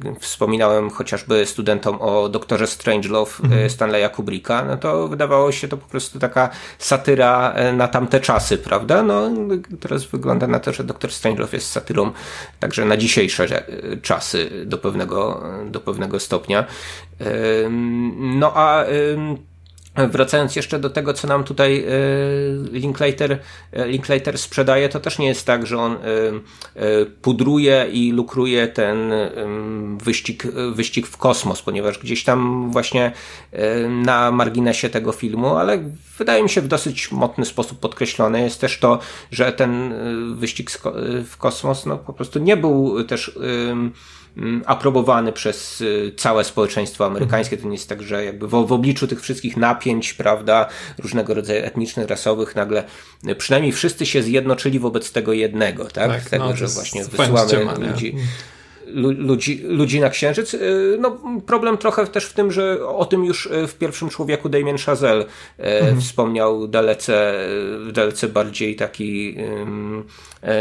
e, 0.05 0.19
wspominałem 0.19 0.89
chociażby 0.89 1.45
studentom 1.45 2.01
o 2.01 2.29
doktorze 2.29 2.67
Strangelove 2.67 3.39
mhm. 3.43 3.69
Stanleya 3.69 4.09
Kubricka, 4.09 4.65
no 4.65 4.77
to 4.77 5.07
wydawało 5.07 5.51
się 5.51 5.67
to 5.67 5.77
po 5.77 5.87
prostu 5.87 6.19
taka 6.19 6.49
satyra 6.77 7.55
na 7.73 7.87
tamte 7.87 8.19
czasy, 8.19 8.57
prawda? 8.57 9.03
No 9.03 9.29
teraz 9.79 10.05
wygląda 10.05 10.47
na 10.47 10.59
to, 10.59 10.73
że 10.73 10.83
doktor 10.83 11.11
Strangelove 11.11 11.53
jest 11.53 11.71
satyrą 11.71 12.11
także 12.59 12.85
na 12.85 12.97
dzisiejsze 12.97 13.63
czasy 14.01 14.65
do 14.65 14.77
pewnego, 14.77 15.43
do 15.65 15.79
pewnego 15.79 16.19
stopnia. 16.19 16.65
No 18.19 18.51
a 18.55 18.85
Wracając 19.95 20.55
jeszcze 20.55 20.79
do 20.79 20.89
tego, 20.89 21.13
co 21.13 21.27
nam 21.27 21.43
tutaj 21.43 21.83
e, 21.83 21.89
Linklater, 22.71 23.39
e, 23.71 23.87
Linklater 23.87 24.37
sprzedaje, 24.37 24.89
to 24.89 24.99
też 24.99 25.19
nie 25.19 25.27
jest 25.27 25.45
tak, 25.45 25.67
że 25.67 25.77
on 25.77 25.93
e, 25.93 25.97
pudruje 27.21 27.87
i 27.91 28.11
lukruje 28.11 28.67
ten 28.67 29.11
wyścig, 30.01 30.43
wyścig 30.73 31.07
w 31.07 31.17
kosmos, 31.17 31.61
ponieważ 31.61 31.99
gdzieś 31.99 32.23
tam 32.23 32.69
właśnie 32.71 33.11
na 33.89 34.31
marginesie 34.31 34.89
tego 34.89 35.11
filmu, 35.11 35.55
ale 35.55 35.83
wydaje 36.17 36.43
mi 36.43 36.49
się 36.49 36.61
w 36.61 36.67
dosyć 36.67 37.11
mocny 37.11 37.45
sposób 37.45 37.79
podkreślone 37.79 38.41
jest 38.41 38.61
też 38.61 38.79
to, 38.79 38.99
że 39.31 39.51
ten 39.51 39.93
wyścig 40.35 40.71
w 41.25 41.37
kosmos 41.37 41.85
no, 41.85 41.97
po 41.97 42.13
prostu 42.13 42.39
nie 42.39 42.57
był 42.57 43.03
też 43.03 43.39
aprobowany 44.65 45.33
przez 45.33 45.81
y, 45.81 46.13
całe 46.17 46.43
społeczeństwo 46.43 47.05
amerykańskie. 47.05 47.57
To 47.57 47.67
nie 47.67 47.73
jest 47.73 47.89
tak, 47.89 48.01
że 48.01 48.25
jakby 48.25 48.47
w, 48.47 48.51
w 48.51 48.71
obliczu 48.71 49.07
tych 49.07 49.21
wszystkich 49.21 49.57
napięć, 49.57 50.13
prawda, 50.13 50.67
różnego 50.97 51.33
rodzaju 51.33 51.65
etnicznych, 51.65 52.07
rasowych, 52.07 52.55
nagle 52.55 52.83
y, 53.27 53.35
przynajmniej 53.35 53.71
wszyscy 53.71 54.05
się 54.05 54.23
zjednoczyli 54.23 54.79
wobec 54.79 55.11
tego 55.11 55.33
jednego, 55.33 55.85
tak? 55.85 56.11
tak 56.11 56.29
tego, 56.29 56.45
no, 56.45 56.55
że 56.55 56.67
właśnie 56.67 57.05
wysyłamy 57.05 57.87
ludzi. 57.87 58.15
Ludzi, 58.93 59.61
ludzi 59.63 59.99
na 59.99 60.09
Księżyc. 60.09 60.53
Y, 60.53 60.97
no, 60.99 61.17
problem 61.45 61.77
trochę 61.77 62.07
też 62.07 62.25
w 62.25 62.33
tym, 62.33 62.51
że 62.51 62.87
o 62.87 63.05
tym 63.05 63.25
już 63.25 63.45
y, 63.45 63.67
w 63.67 63.75
pierwszym 63.75 64.09
człowieku 64.09 64.49
Damien 64.49 64.77
Chazelle 64.77 65.21
y, 65.23 65.63
mhm. 65.63 66.01
wspomniał 66.01 66.67
dalece, 66.67 67.33
dalece 67.93 68.27
bardziej 68.27 68.75
taki 68.75 69.35
um, 69.59 70.03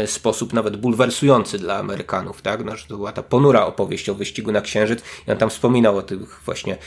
sposób 0.05 0.53
nawet 0.53 0.77
bulwersujący 0.77 1.59
dla 1.59 1.77
Amerykanów, 1.77 2.41
tak? 2.41 2.65
No, 2.65 2.77
że 2.77 2.85
to 2.87 2.97
była 2.97 3.11
ta 3.11 3.23
ponura 3.23 3.65
opowieść 3.65 4.09
o 4.09 4.15
wyścigu 4.15 4.51
na 4.51 4.61
Księżyc 4.61 4.99
on 5.27 5.37
tam 5.37 5.49
wspominał 5.49 5.97
o 5.97 6.01
tych 6.01 6.41
właśnie 6.45 6.77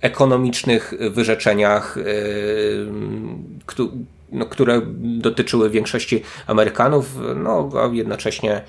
ekonomicznych 0.00 0.94
wyrzeczeniach, 1.10 1.98
no, 4.32 4.46
które 4.46 4.80
dotyczyły 4.96 5.70
większości 5.70 6.22
Amerykanów, 6.46 7.18
no, 7.36 7.70
a 7.82 7.94
jednocześnie 7.94 8.62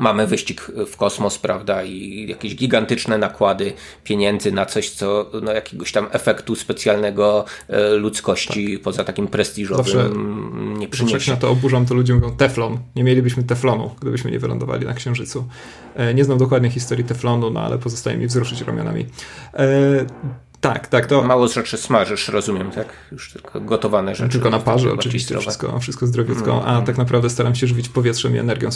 mamy 0.00 0.26
wyścig 0.26 0.70
w 0.86 0.96
kosmos, 0.96 1.38
prawda, 1.38 1.82
i 1.82 2.26
jakieś 2.28 2.56
gigantyczne 2.56 3.18
nakłady 3.18 3.72
pieniędzy 4.04 4.52
na 4.52 4.66
coś, 4.66 4.90
co 4.90 5.30
no, 5.42 5.52
jakiegoś 5.52 5.92
tam 5.92 6.06
efektu 6.10 6.54
specjalnego 6.54 7.44
e, 7.68 7.90
ludzkości 7.90 8.72
tak. 8.72 8.82
poza 8.82 9.04
takim 9.04 9.26
prestiżowym 9.28 9.84
Zawsze, 9.84 10.10
nie 10.78 10.88
przyniesie. 10.88 11.14
Jak 11.14 11.22
się 11.22 11.32
na 11.32 11.38
to 11.38 11.50
oburzam, 11.50 11.86
to 11.86 11.94
ludzie 11.94 12.14
mówią 12.14 12.30
teflon. 12.30 12.78
Nie 12.96 13.04
mielibyśmy 13.04 13.42
teflonu, 13.42 13.94
gdybyśmy 14.00 14.30
nie 14.30 14.38
wylądowali 14.38 14.86
na 14.86 14.94
Księżycu. 14.94 15.48
E, 15.96 16.14
nie 16.14 16.24
znam 16.24 16.38
dokładnie 16.38 16.70
historii 16.70 17.04
teflonu, 17.04 17.50
no 17.50 17.60
ale 17.60 17.78
pozostaje 17.78 18.16
mi 18.16 18.26
wzruszyć 18.26 18.60
ramionami. 18.60 19.06
E, 20.60 20.62
tak, 20.62 20.88
tak. 20.88 21.06
To... 21.06 21.22
Mało 21.22 21.48
rzeczy 21.48 21.76
smażysz, 21.76 22.28
rozumiem, 22.28 22.70
tak? 22.70 22.86
Już 23.12 23.32
tylko 23.32 23.60
gotowane 23.60 24.14
rzeczy. 24.14 24.32
Tylko 24.32 24.50
na 24.50 24.58
parze 24.58 24.92
oczywiście, 24.92 25.38
wszystko, 25.38 25.80
wszystko 25.80 26.06
zdrowiutko, 26.06 26.52
mm, 26.52 26.64
a 26.66 26.72
mm. 26.72 26.84
tak 26.84 26.98
naprawdę 26.98 27.30
staram 27.30 27.54
się 27.54 27.66
żywić 27.66 27.88
powietrzem 27.88 28.36
i 28.36 28.38
energią 28.38 28.68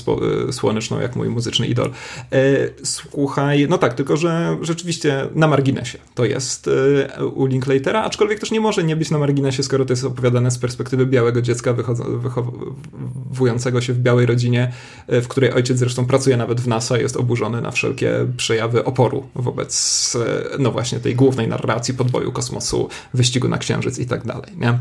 y, 0.49 0.53
słoneczną, 0.53 1.01
jak 1.01 1.17
mój 1.17 1.29
muzyczny 1.29 1.67
idol. 1.67 1.91
E, 2.33 2.41
słuchaj, 2.85 3.67
no 3.71 3.79
tak, 3.79 3.95
tylko 3.95 4.17
że 4.17 4.57
rzeczywiście 4.63 5.29
na 5.35 5.47
marginesie 5.47 5.99
to 6.15 6.25
jest 6.25 6.71
e, 7.19 7.27
u 7.27 7.47
Linklatera, 7.47 8.03
aczkolwiek 8.03 8.41
też 8.41 8.51
nie 8.51 8.61
może 8.61 8.85
nie 8.85 8.97
być 8.97 9.11
na 9.11 9.19
marginesie, 9.19 9.63
skoro 9.63 9.85
to 9.85 9.93
jest 9.93 10.05
opowiadane 10.05 10.51
z 10.51 10.59
perspektywy 10.59 11.07
białego 11.07 11.43
dziecka 11.43 11.75
wychowującego 12.09 13.81
się 13.81 13.93
w 13.93 13.99
białej 13.99 14.27
rodzinie, 14.27 14.73
e, 15.07 15.21
w 15.21 15.29
której 15.29 15.53
ojciec 15.53 15.79
zresztą 15.79 16.07
pracuje 16.07 16.37
nawet 16.37 16.61
w 16.61 16.69
NASA, 16.69 16.99
jest 16.99 17.17
oburzony 17.17 17.61
na 17.61 17.71
wszelkie 17.71 18.13
przejawy 18.37 18.85
oporu 18.85 19.27
wobec, 19.35 20.17
no 20.59 20.71
właśnie, 20.71 21.01
tej 21.01 21.15
głównej 21.15 21.49
narracji 21.49 21.74
eksploracji, 21.75 21.95
podboju 21.95 22.33
kosmosu, 22.33 22.89
wyścigu 23.15 23.49
na 23.49 23.59
Księżyc 23.59 23.99
i 23.99 24.07
tak 24.07 24.27
dalej, 24.27 24.53
nie? 24.57 24.79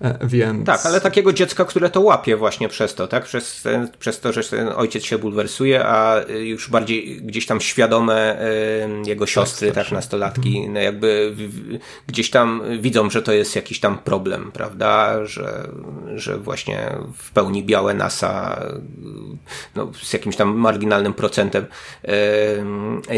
E, 0.00 0.18
więc... 0.26 0.66
Tak, 0.66 0.86
ale 0.86 1.00
takiego 1.00 1.32
dziecka, 1.32 1.64
które 1.64 1.90
to 1.90 2.00
łapie 2.00 2.36
właśnie 2.36 2.68
przez 2.68 2.94
to, 2.94 3.06
tak? 3.06 3.24
Przez, 3.24 3.62
ten, 3.62 3.88
przez 3.98 4.20
to, 4.20 4.32
że 4.32 4.44
ten 4.44 4.68
ojciec 4.76 5.04
się 5.04 5.18
bulwersuje, 5.18 5.84
a 5.86 6.20
już 6.28 6.70
bardziej 6.70 7.22
gdzieś 7.22 7.46
tam 7.46 7.60
świadome 7.60 8.38
jego 9.06 9.26
siostry, 9.26 9.72
tak, 9.72 9.84
tak 9.84 9.92
nastolatki, 9.92 10.56
mhm. 10.56 10.74
no 10.74 10.80
jakby 10.80 11.34
gdzieś 12.06 12.30
tam 12.30 12.62
widzą, 12.80 13.10
że 13.10 13.22
to 13.22 13.32
jest 13.32 13.56
jakiś 13.56 13.80
tam 13.80 13.98
problem, 13.98 14.50
prawda? 14.52 15.26
Że, 15.26 15.68
że 16.14 16.38
właśnie 16.38 16.96
w 17.16 17.30
pełni 17.30 17.64
białe 17.64 17.94
NASA 17.94 18.62
no, 19.74 19.90
z 20.02 20.12
jakimś 20.12 20.36
tam 20.36 20.56
marginalnym 20.56 21.14
procentem 21.14 21.66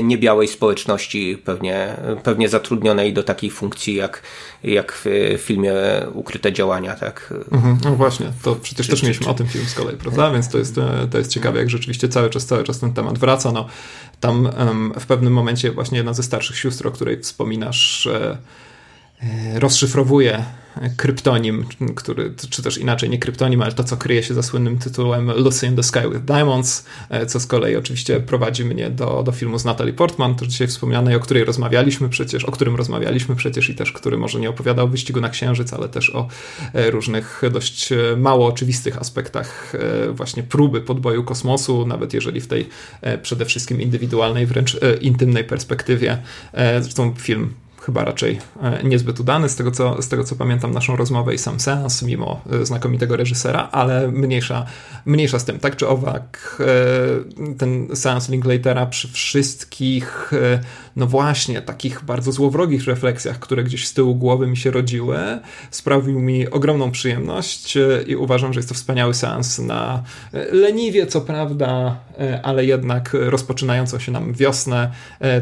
niebiałej 0.02 0.48
społeczności 0.48 1.38
pewnie, 1.44 1.96
pewnie 2.22 2.48
zatrudnionej 2.48 3.12
do 3.16 3.22
takiej 3.22 3.50
funkcji 3.50 3.94
jak, 3.94 4.22
jak 4.64 5.02
w 5.04 5.38
filmie 5.38 5.72
Ukryte 6.12 6.52
działania, 6.52 6.94
tak? 6.94 7.34
Mhm, 7.52 7.78
no 7.84 7.90
właśnie, 7.90 8.32
to 8.42 8.56
przecież 8.56 8.86
czy, 8.86 8.92
też 8.92 9.02
mieliśmy 9.02 9.24
czy, 9.24 9.30
o 9.30 9.34
tym 9.34 9.46
film 9.46 9.64
z 9.66 9.74
kolei, 9.74 9.96
prawda? 9.96 10.30
Więc 10.30 10.48
to 10.48 10.58
jest, 10.58 10.78
e, 10.78 11.08
to 11.10 11.18
jest 11.18 11.30
ciekawe, 11.30 11.58
jak 11.58 11.70
rzeczywiście 11.70 12.08
cały 12.08 12.30
czas, 12.30 12.46
cały 12.46 12.64
czas 12.64 12.78
ten 12.78 12.92
temat 12.92 13.18
wraca. 13.18 13.52
No, 13.52 13.66
tam 14.20 14.50
um, 14.58 14.92
w 15.00 15.06
pewnym 15.06 15.32
momencie 15.32 15.72
właśnie 15.72 15.96
jedna 15.96 16.14
ze 16.14 16.22
starszych 16.22 16.58
sióstr, 16.58 16.86
o 16.86 16.90
której 16.90 17.20
wspominasz, 17.20 18.06
e, 18.06 18.16
e 18.20 18.36
rozszyfrowuje 19.54 20.44
kryptonim, 20.96 21.66
który, 21.94 22.34
czy 22.50 22.62
też 22.62 22.78
inaczej 22.78 23.10
nie 23.10 23.18
kryptonim, 23.18 23.62
ale 23.62 23.72
to, 23.72 23.84
co 23.84 23.96
kryje 23.96 24.22
się 24.22 24.34
za 24.34 24.42
słynnym 24.42 24.78
tytułem 24.78 25.30
Lucy 25.30 25.66
in 25.66 25.76
the 25.76 25.82
Sky 25.82 26.00
with 26.12 26.24
Diamonds, 26.24 26.84
co 27.26 27.40
z 27.40 27.46
kolei 27.46 27.76
oczywiście 27.76 28.20
prowadzi 28.20 28.64
mnie 28.64 28.90
do, 28.90 29.22
do 29.22 29.32
filmu 29.32 29.58
z 29.58 29.64
Natalie 29.64 29.92
Portman, 29.92 30.34
też 30.34 30.48
dzisiaj 30.48 30.66
wspomnianej, 30.66 31.14
o 31.14 31.20
której 31.20 31.44
rozmawialiśmy 31.44 32.08
przecież, 32.08 32.44
o 32.44 32.52
którym 32.52 32.76
rozmawialiśmy 32.76 33.36
przecież 33.36 33.68
i 33.68 33.74
też, 33.74 33.92
który 33.92 34.18
może 34.18 34.40
nie 34.40 34.50
opowiada 34.50 34.82
o 34.82 34.88
wyścigu 34.88 35.20
na 35.20 35.28
Księżyc, 35.28 35.72
ale 35.72 35.88
też 35.88 36.14
o 36.14 36.28
różnych 36.74 37.42
dość 37.52 37.88
mało 38.16 38.46
oczywistych 38.46 38.98
aspektach 38.98 39.72
właśnie 40.12 40.42
próby 40.42 40.80
podboju 40.80 41.24
kosmosu, 41.24 41.86
nawet 41.86 42.14
jeżeli 42.14 42.40
w 42.40 42.46
tej 42.46 42.68
przede 43.22 43.44
wszystkim 43.44 43.80
indywidualnej, 43.80 44.46
wręcz 44.46 44.76
intymnej 45.00 45.44
perspektywie. 45.44 46.18
Zresztą 46.80 47.14
film 47.18 47.54
chyba 47.86 48.04
raczej 48.04 48.38
e, 48.62 48.82
niezbyt 48.84 49.20
udany, 49.20 49.48
z 49.48 49.56
tego, 49.56 49.70
co, 49.70 50.02
z 50.02 50.08
tego 50.08 50.24
co 50.24 50.36
pamiętam 50.36 50.70
naszą 50.72 50.96
rozmowę 50.96 51.34
i 51.34 51.38
sam 51.38 51.60
seans, 51.60 52.02
mimo 52.02 52.40
e, 52.52 52.66
znakomitego 52.66 53.16
reżysera, 53.16 53.68
ale 53.72 54.08
mniejsza, 54.08 54.66
mniejsza 55.06 55.38
z 55.38 55.44
tym. 55.44 55.58
Tak 55.58 55.76
czy 55.76 55.88
owak, 55.88 56.56
e, 56.60 57.54
ten 57.54 57.96
seans 57.96 58.28
Linklatera 58.28 58.86
przy 58.86 59.08
wszystkich, 59.08 60.30
no 60.96 61.06
właśnie, 61.06 61.62
takich 61.62 62.04
bardzo 62.04 62.32
złowrogich 62.32 62.84
refleksjach, 62.84 63.38
które 63.38 63.64
gdzieś 63.64 63.88
z 63.88 63.94
tyłu 63.94 64.14
głowy 64.14 64.46
mi 64.46 64.56
się 64.56 64.70
rodziły, 64.70 65.18
sprawił 65.70 66.20
mi 66.20 66.50
ogromną 66.50 66.90
przyjemność 66.90 67.78
i 68.06 68.16
uważam, 68.16 68.52
że 68.52 68.58
jest 68.58 68.68
to 68.68 68.74
wspaniały 68.74 69.14
seans 69.14 69.58
na 69.58 70.02
leniwie, 70.52 71.06
co 71.06 71.20
prawda, 71.20 72.00
ale 72.42 72.64
jednak 72.64 73.10
rozpoczynającą 73.20 73.98
się 73.98 74.12
nam 74.12 74.32
wiosnę. 74.32 74.92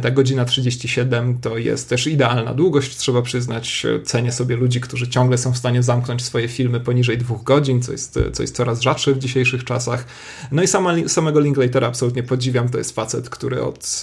Ta 0.03 0.11
godzina 0.11 0.45
37 0.45 1.39
to 1.39 1.59
jest 1.59 1.89
też 1.89 2.07
idealna 2.07 2.55
długość, 2.55 2.97
trzeba 2.97 3.23
przyznać. 3.23 3.87
Cenię 4.05 4.33
sobie 4.33 4.57
ludzi, 4.57 4.81
którzy 4.81 5.09
ciągle 5.09 5.39
są 5.39 5.53
w 5.53 5.59
stanie 5.59 5.83
zamknąć 5.83 6.25
swoje 6.25 6.49
filmy 6.49 6.81
poniżej 6.81 7.19
dwóch 7.19 7.43
godzin, 7.43 7.83
co 7.83 7.93
jest, 7.93 8.19
co 8.33 8.43
jest 8.43 8.57
coraz 8.57 8.81
rzadsze 8.81 9.13
w 9.13 9.19
dzisiejszych 9.19 9.65
czasach. 9.65 10.07
No 10.53 10.63
i 10.63 10.67
sama, 10.67 10.95
samego 11.07 11.41
Linklatera 11.41 11.87
absolutnie 11.87 12.23
podziwiam. 12.23 12.69
To 12.69 12.79
jest 12.79 12.95
facet, 12.95 13.31
który 13.31 13.63
od 13.63 14.01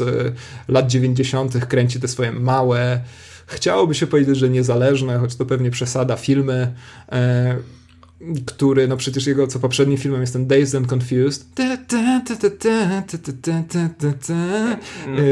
e, 0.67 0.71
lat 0.71 0.87
90. 0.87 1.40
kręci 1.49 1.99
te 1.99 2.07
swoje 2.07 2.31
małe, 2.31 3.01
chciałoby 3.47 3.95
się 3.95 4.07
powiedzieć, 4.07 4.37
że 4.37 4.49
niezależne, 4.49 5.17
choć 5.17 5.35
to 5.35 5.45
pewnie 5.45 5.71
przesada, 5.71 6.15
filmy 6.15 6.73
e, 7.11 7.57
który, 8.45 8.87
no 8.87 8.97
przecież 8.97 9.27
jego 9.27 9.47
co 9.47 9.59
poprzednim 9.59 9.97
filmem 9.97 10.21
jest 10.21 10.33
ten 10.33 10.47
Dazed 10.47 10.75
and 10.75 10.93
Confused. 10.93 11.45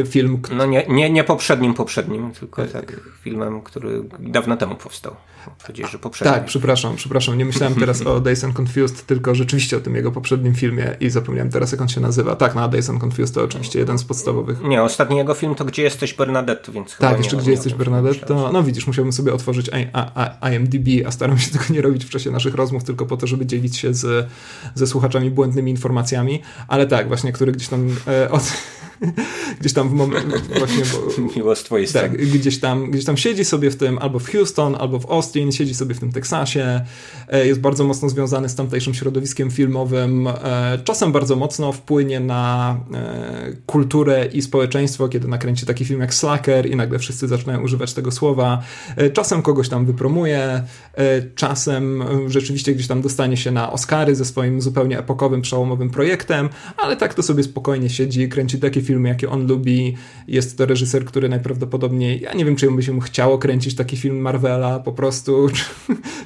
Film. 0.05 0.41
No 0.51 0.65
nie, 0.65 0.85
nie, 0.89 1.09
nie 1.09 1.23
poprzednim, 1.23 1.73
poprzednim, 1.73 2.31
tylko 2.31 2.65
tak 2.65 2.99
filmem, 3.23 3.61
który 3.61 4.03
dawno 4.19 4.57
temu 4.57 4.75
powstał. 4.75 5.15
Powiedziałeś, 5.61 5.91
że 5.91 5.99
poprzednim. 5.99 6.33
Tak, 6.33 6.45
przepraszam, 6.45 6.95
przepraszam. 6.95 7.37
Nie 7.37 7.45
myślałem 7.45 7.75
teraz 7.85 8.01
o 8.01 8.19
Dazed 8.19 8.43
and 8.43 8.59
Confused, 8.59 9.05
tylko 9.05 9.35
rzeczywiście 9.35 9.77
o 9.77 9.79
tym 9.79 9.95
jego 9.95 10.11
poprzednim 10.11 10.55
filmie 10.55 10.95
i 10.99 11.09
zapomniałem 11.09 11.49
teraz, 11.49 11.71
jak 11.71 11.81
on 11.81 11.89
się 11.89 12.01
nazywa. 12.01 12.35
Tak, 12.35 12.55
no 12.55 12.69
Dazed 12.69 12.89
and 12.89 13.03
Confused 13.03 13.35
to 13.35 13.43
oczywiście 13.43 13.79
jeden 13.79 13.97
z 13.97 14.03
podstawowych. 14.03 14.61
Nie, 14.63 14.83
ostatni 14.83 15.17
jego 15.17 15.33
film 15.33 15.55
to 15.55 15.65
Gdzie 15.65 15.83
jesteś 15.83 16.13
Bernadette, 16.13 16.71
więc 16.71 16.97
Tak, 16.97 17.17
jeszcze 17.17 17.37
Gdzie 17.37 17.51
jesteś 17.51 17.73
Bernadette, 17.73 18.49
no 18.53 18.63
widzisz, 18.63 18.87
musiałbym 18.87 19.13
sobie 19.13 19.33
otworzyć 19.33 19.69
IMDb, 20.51 21.07
a 21.07 21.11
staram 21.11 21.37
się 21.37 21.51
tego 21.59 21.65
nie 21.69 21.81
robić 21.81 22.05
w 22.05 22.09
czasie 22.09 22.31
naszych 22.31 22.55
rozmów 22.55 22.69
rozmów 22.69 22.83
tylko 22.83 23.05
po 23.05 23.17
to, 23.17 23.27
żeby 23.27 23.45
dzielić 23.45 23.77
się 23.77 23.93
z, 23.93 24.29
ze 24.75 24.87
słuchaczami 24.87 25.31
błędnymi 25.31 25.71
informacjami, 25.71 26.41
ale 26.67 26.87
tak, 26.87 27.07
właśnie, 27.07 27.31
który 27.31 27.51
gdzieś 27.51 27.67
tam 27.67 27.95
e, 28.07 28.31
od, 28.31 28.43
gdzieś 29.59 29.73
tam 29.73 29.89
w 29.89 29.93
momencie 29.93 30.37
właśnie... 30.57 30.83
Bo, 31.17 31.23
Miło 31.35 31.55
z 31.55 31.63
twojej 31.63 31.87
tak, 31.87 32.17
gdzieś 32.17 32.59
tam, 32.59 32.91
gdzieś 32.91 33.05
tam 33.05 33.17
siedzi 33.17 33.45
sobie 33.45 33.71
w 33.71 33.75
tym, 33.75 33.97
albo 33.97 34.19
w 34.19 34.29
Houston, 34.29 34.75
albo 34.79 34.99
w 34.99 35.11
Austin, 35.11 35.51
siedzi 35.51 35.75
sobie 35.75 35.95
w 35.95 35.99
tym 35.99 36.11
Teksasie, 36.11 36.81
e, 37.27 37.47
jest 37.47 37.59
bardzo 37.59 37.83
mocno 37.83 38.09
związany 38.09 38.49
z 38.49 38.55
tamtejszym 38.55 38.93
środowiskiem 38.93 39.51
filmowym, 39.51 40.27
e, 40.27 40.79
czasem 40.83 41.11
bardzo 41.11 41.35
mocno 41.35 41.71
wpłynie 41.71 42.19
na 42.19 42.77
e, 42.93 43.53
kulturę 43.65 44.25
i 44.33 44.41
społeczeństwo, 44.41 45.09
kiedy 45.09 45.27
nakręci 45.27 45.65
taki 45.65 45.85
film 45.85 46.01
jak 46.01 46.13
Slacker 46.13 46.65
i 46.65 46.75
nagle 46.75 46.99
wszyscy 46.99 47.27
zaczynają 47.27 47.61
używać 47.61 47.93
tego 47.93 48.11
słowa, 48.11 48.61
czasem 49.13 49.41
kogoś 49.41 49.69
tam 49.69 49.85
wypromuje, 49.85 50.63
czasem 51.35 52.03
rzeczywiście 52.27 52.73
gdzieś 52.73 52.87
tam 52.87 53.01
dostanie 53.01 53.37
się 53.37 53.51
na 53.51 53.71
Oscary 53.71 54.15
ze 54.15 54.25
swoim 54.25 54.61
zupełnie 54.61 54.99
epokowym, 54.99 55.41
przełomowym 55.41 55.89
projektem, 55.89 56.49
ale 56.77 56.97
tak 56.97 57.13
to 57.13 57.23
sobie 57.23 57.43
spokojnie 57.43 57.89
siedzi, 57.89 58.29
kręci 58.29 58.59
takie 58.59 58.81
filmy, 58.89 59.09
jakie 59.09 59.29
on 59.29 59.47
lubi. 59.47 59.95
Jest 60.27 60.57
to 60.57 60.65
reżyser, 60.65 61.05
który 61.05 61.29
najprawdopodobniej, 61.29 62.21
ja 62.21 62.33
nie 62.33 62.45
wiem, 62.45 62.55
czy 62.55 62.71
by 62.71 62.83
się 62.83 62.93
mu 62.93 63.01
chciało 63.01 63.37
kręcić 63.37 63.75
taki 63.75 63.97
film 63.97 64.21
Marvela 64.21 64.79
po 64.79 64.91
prostu, 64.91 65.47
czy, 65.55 65.63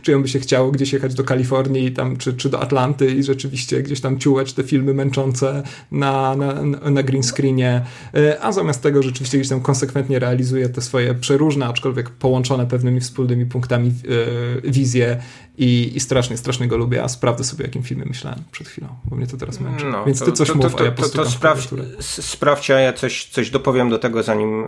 czy 0.02 0.20
by 0.20 0.28
się 0.28 0.40
chciało 0.40 0.72
gdzieś 0.72 0.94
jechać 0.94 1.14
do 1.14 1.24
Kalifornii 1.24 1.92
tam, 1.92 2.18
czy, 2.18 2.34
czy 2.34 2.50
do 2.50 2.62
Atlanty 2.62 3.12
i 3.12 3.24
rzeczywiście 3.24 3.84
gdzieś 3.84 4.02
tam 4.02 4.20
ciułać 4.20 4.54
te 4.54 4.64
filmy 4.64 4.94
męczące 4.94 5.64
na, 5.92 6.36
na, 6.36 6.64
na 6.90 7.04
green 7.04 7.24
screenie, 7.24 7.82
e, 8.16 8.42
a 8.42 8.52
zamiast 8.52 8.82
tego 8.82 9.04
rzeczywiście 9.04 9.38
gdzieś 9.38 9.50
tam 9.50 9.62
konsekwentnie 9.62 10.20
realizuje 10.20 10.70
te 10.70 10.82
swoje 10.82 11.16
przeróżne, 11.16 11.66
aczkolwiek 11.66 12.10
połączone 12.10 12.68
pewnymi 12.68 13.00
wspólnymi 13.00 13.46
punktami 13.46 13.90
e, 13.90 14.72
wizje 14.72 15.18
i, 15.58 15.92
I 15.96 16.00
strasznie, 16.00 16.38
strasznie 16.38 16.68
go 16.68 16.78
lubię, 16.78 17.04
a 17.04 17.08
sprawdzę 17.08 17.44
sobie, 17.44 17.66
jakim 17.66 17.84
filmie 17.84 18.06
myślałem 18.06 18.44
przed 18.52 18.68
chwilą, 18.68 18.88
bo 19.06 19.16
mnie 19.16 19.28
to 19.28 19.38
teraz 19.38 19.60
męczy. 19.60 19.86
No, 19.86 20.06
Więc 20.06 20.26
ty 20.26 20.32
coś 20.32 20.48
to, 20.48 20.56
mów, 20.56 20.76
to, 20.76 20.80
a 20.82 20.84
ja 20.84 20.92
to, 20.92 21.10
to, 21.10 21.24
to 21.24 21.30
sprawdź, 21.30 21.70
sprawdź, 22.00 22.53
a 22.76 22.80
ja 22.80 22.94
coś, 22.94 23.26
coś 23.26 23.50
dopowiem 23.50 23.90
do 23.90 24.00
tego, 24.00 24.24
zanim 24.24 24.64
y, 24.64 24.68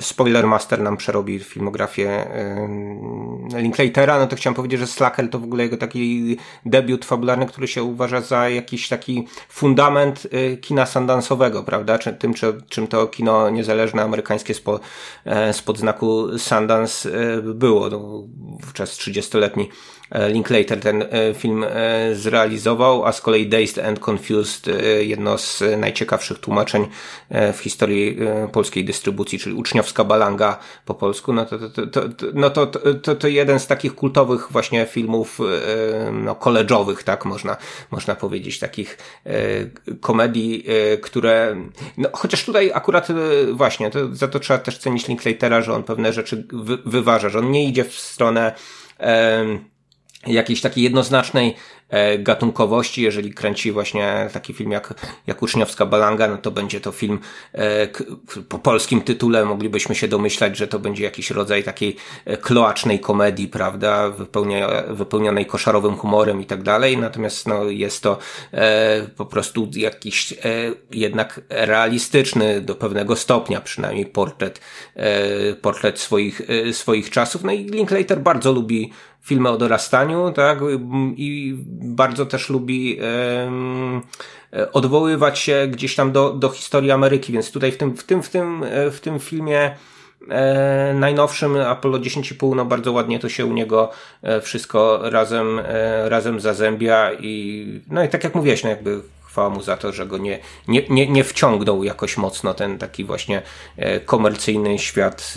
Spoiler 0.00 0.46
Master 0.46 0.80
nam 0.80 0.96
przerobi 0.96 1.38
filmografię 1.38 2.26
y, 3.54 3.62
Linklatera. 3.62 4.18
No 4.18 4.26
to 4.26 4.36
chciałem 4.36 4.54
powiedzieć, 4.54 4.80
że 4.80 4.86
Slacker 4.86 5.30
to 5.30 5.38
w 5.38 5.44
ogóle 5.44 5.64
jego 5.64 5.76
taki 5.76 6.36
debiut 6.66 7.04
fabularny, 7.04 7.46
który 7.46 7.68
się 7.68 7.82
uważa 7.82 8.20
za 8.20 8.48
jakiś 8.48 8.88
taki 8.88 9.28
fundament 9.48 10.26
y, 10.34 10.56
kina 10.56 10.86
sandansowego, 10.86 11.62
prawda? 11.62 11.98
Czy, 11.98 12.12
tym, 12.12 12.34
czy, 12.34 12.60
czym 12.68 12.86
to 12.86 13.06
kino 13.06 13.50
niezależne 13.50 14.02
amerykańskie 14.02 14.54
spo, 14.54 14.80
spod 15.52 15.78
znaku 15.78 16.38
Sundance 16.38 17.10
było. 17.42 17.90
No, 17.90 18.22
wówczas 18.60 18.90
30-letni 18.98 19.68
E, 19.68 19.95
Linklater 20.28 20.80
ten 20.80 21.02
e, 21.02 21.34
film 21.34 21.64
e, 21.64 22.14
zrealizował, 22.14 23.04
a 23.04 23.12
z 23.12 23.20
kolei 23.20 23.48
Dazed 23.48 23.84
and 23.84 24.08
Confused, 24.08 24.70
jedno 25.00 25.38
z 25.38 25.62
najciekawszych 25.78 26.38
tłumaczeń 26.38 26.86
w 27.30 27.58
historii 27.58 28.18
polskiej 28.52 28.84
dystrybucji, 28.84 29.38
czyli 29.38 29.54
uczniowska 29.54 30.04
balanga 30.04 30.58
po 30.84 30.94
polsku, 30.94 31.32
no 31.32 31.46
to, 31.46 31.58
to, 31.58 31.86
to, 31.86 32.26
no 32.34 32.50
to, 32.50 32.66
to, 33.02 33.14
to 33.14 33.28
jeden 33.28 33.60
z 33.60 33.66
takich 33.66 33.94
kultowych 33.94 34.48
właśnie 34.50 34.86
filmów 34.86 35.38
no, 36.12 36.34
koleżowych, 36.34 37.02
tak 37.02 37.24
można, 37.24 37.56
można 37.90 38.14
powiedzieć, 38.14 38.58
takich 38.58 38.98
komedii, 40.00 40.66
które, 41.02 41.56
no, 41.98 42.08
chociaż 42.12 42.44
tutaj 42.44 42.70
akurat 42.74 43.08
właśnie, 43.52 43.90
to, 43.90 44.14
za 44.14 44.28
to 44.28 44.40
trzeba 44.40 44.58
też 44.58 44.78
cenić 44.78 45.08
Linklatera, 45.08 45.62
że 45.62 45.72
on 45.72 45.82
pewne 45.82 46.12
rzeczy 46.12 46.46
wy, 46.52 46.78
wyważa, 46.84 47.28
że 47.28 47.38
on 47.38 47.50
nie 47.50 47.68
idzie 47.68 47.84
w 47.84 47.94
stronę 47.94 48.52
jakiejś 50.26 50.60
takiej 50.60 50.84
jednoznacznej 50.84 51.54
E, 51.88 52.18
gatunkowości. 52.18 53.02
Jeżeli 53.02 53.34
kręci 53.34 53.72
właśnie 53.72 54.28
taki 54.32 54.54
film 54.54 54.72
jak, 54.72 54.94
jak 55.26 55.42
Uczniowska 55.42 55.86
Balanga, 55.86 56.28
no 56.28 56.38
to 56.38 56.50
będzie 56.50 56.80
to 56.80 56.92
film 56.92 57.18
e, 57.54 57.88
po 58.48 58.58
polskim 58.58 59.00
tytule 59.00 59.44
moglibyśmy 59.44 59.94
się 59.94 60.08
domyślać, 60.08 60.56
że 60.56 60.68
to 60.68 60.78
będzie 60.78 61.04
jakiś 61.04 61.30
rodzaj 61.30 61.64
takiej 61.64 61.96
e, 62.24 62.36
kloacznej 62.36 63.00
komedii, 63.00 63.48
prawda, 63.48 64.10
wypełnia, 64.10 64.82
wypełnionej 64.88 65.46
koszarowym 65.46 65.96
humorem 65.96 66.40
i 66.40 66.46
tak 66.46 66.62
dalej. 66.62 66.98
Natomiast 66.98 67.46
no, 67.46 67.64
jest 67.64 68.02
to 68.02 68.18
po 69.16 69.26
prostu 69.26 69.68
jakiś 69.76 70.34
jednak 70.90 71.40
realistyczny 71.48 72.60
do 72.60 72.74
pewnego 72.74 73.16
stopnia 73.16 73.60
przynajmniej 73.60 74.06
portret, 74.06 74.60
portret 75.62 75.98
swoich, 75.98 76.40
swoich 76.72 77.10
czasów. 77.10 77.44
No 77.44 77.52
i 77.52 77.64
Linklater 77.64 78.20
bardzo 78.20 78.52
lubi 78.52 78.92
filmy 79.26 79.48
o 79.48 79.56
dorastaniu, 79.56 80.32
tak, 80.32 80.58
i 81.16 81.54
bardzo 81.80 82.26
też 82.26 82.50
lubi 82.50 82.98
odwoływać 84.72 85.38
się 85.38 85.68
gdzieś 85.70 85.94
tam 85.94 86.12
do, 86.12 86.30
do 86.30 86.48
historii 86.48 86.90
Ameryki, 86.90 87.32
więc 87.32 87.50
tutaj 87.50 87.72
w 87.72 87.76
tym, 87.76 87.96
w 87.96 88.04
tym, 88.04 88.22
w 88.22 88.30
tym, 88.30 88.64
e, 88.64 88.90
w 88.90 89.00
tym 89.00 89.18
filmie 89.18 89.76
e, 90.30 90.94
najnowszym 90.94 91.56
Apollo 91.56 91.98
10,5 91.98 92.56
no 92.56 92.64
bardzo 92.64 92.92
ładnie 92.92 93.18
to 93.18 93.28
się 93.28 93.46
u 93.46 93.52
niego 93.52 93.90
e, 94.22 94.40
wszystko 94.40 95.00
razem, 95.02 95.60
razem 96.04 96.40
zazębia 96.40 97.12
i 97.12 97.66
no 97.90 98.04
i 98.04 98.08
tak 98.08 98.24
jak 98.24 98.34
mówiłeś, 98.34 98.64
no 98.64 98.70
jakby 98.70 99.00
chwała 99.36 99.50
mu 99.50 99.62
za 99.62 99.76
to, 99.76 99.92
że 99.92 100.06
go 100.06 100.18
nie, 100.18 100.38
nie, 100.68 100.82
nie, 100.90 101.08
nie 101.08 101.24
wciągnął 101.24 101.84
jakoś 101.84 102.16
mocno 102.16 102.54
ten 102.54 102.78
taki 102.78 103.04
właśnie 103.04 103.42
e, 103.76 104.00
komercyjny 104.00 104.78
świat 104.78 105.34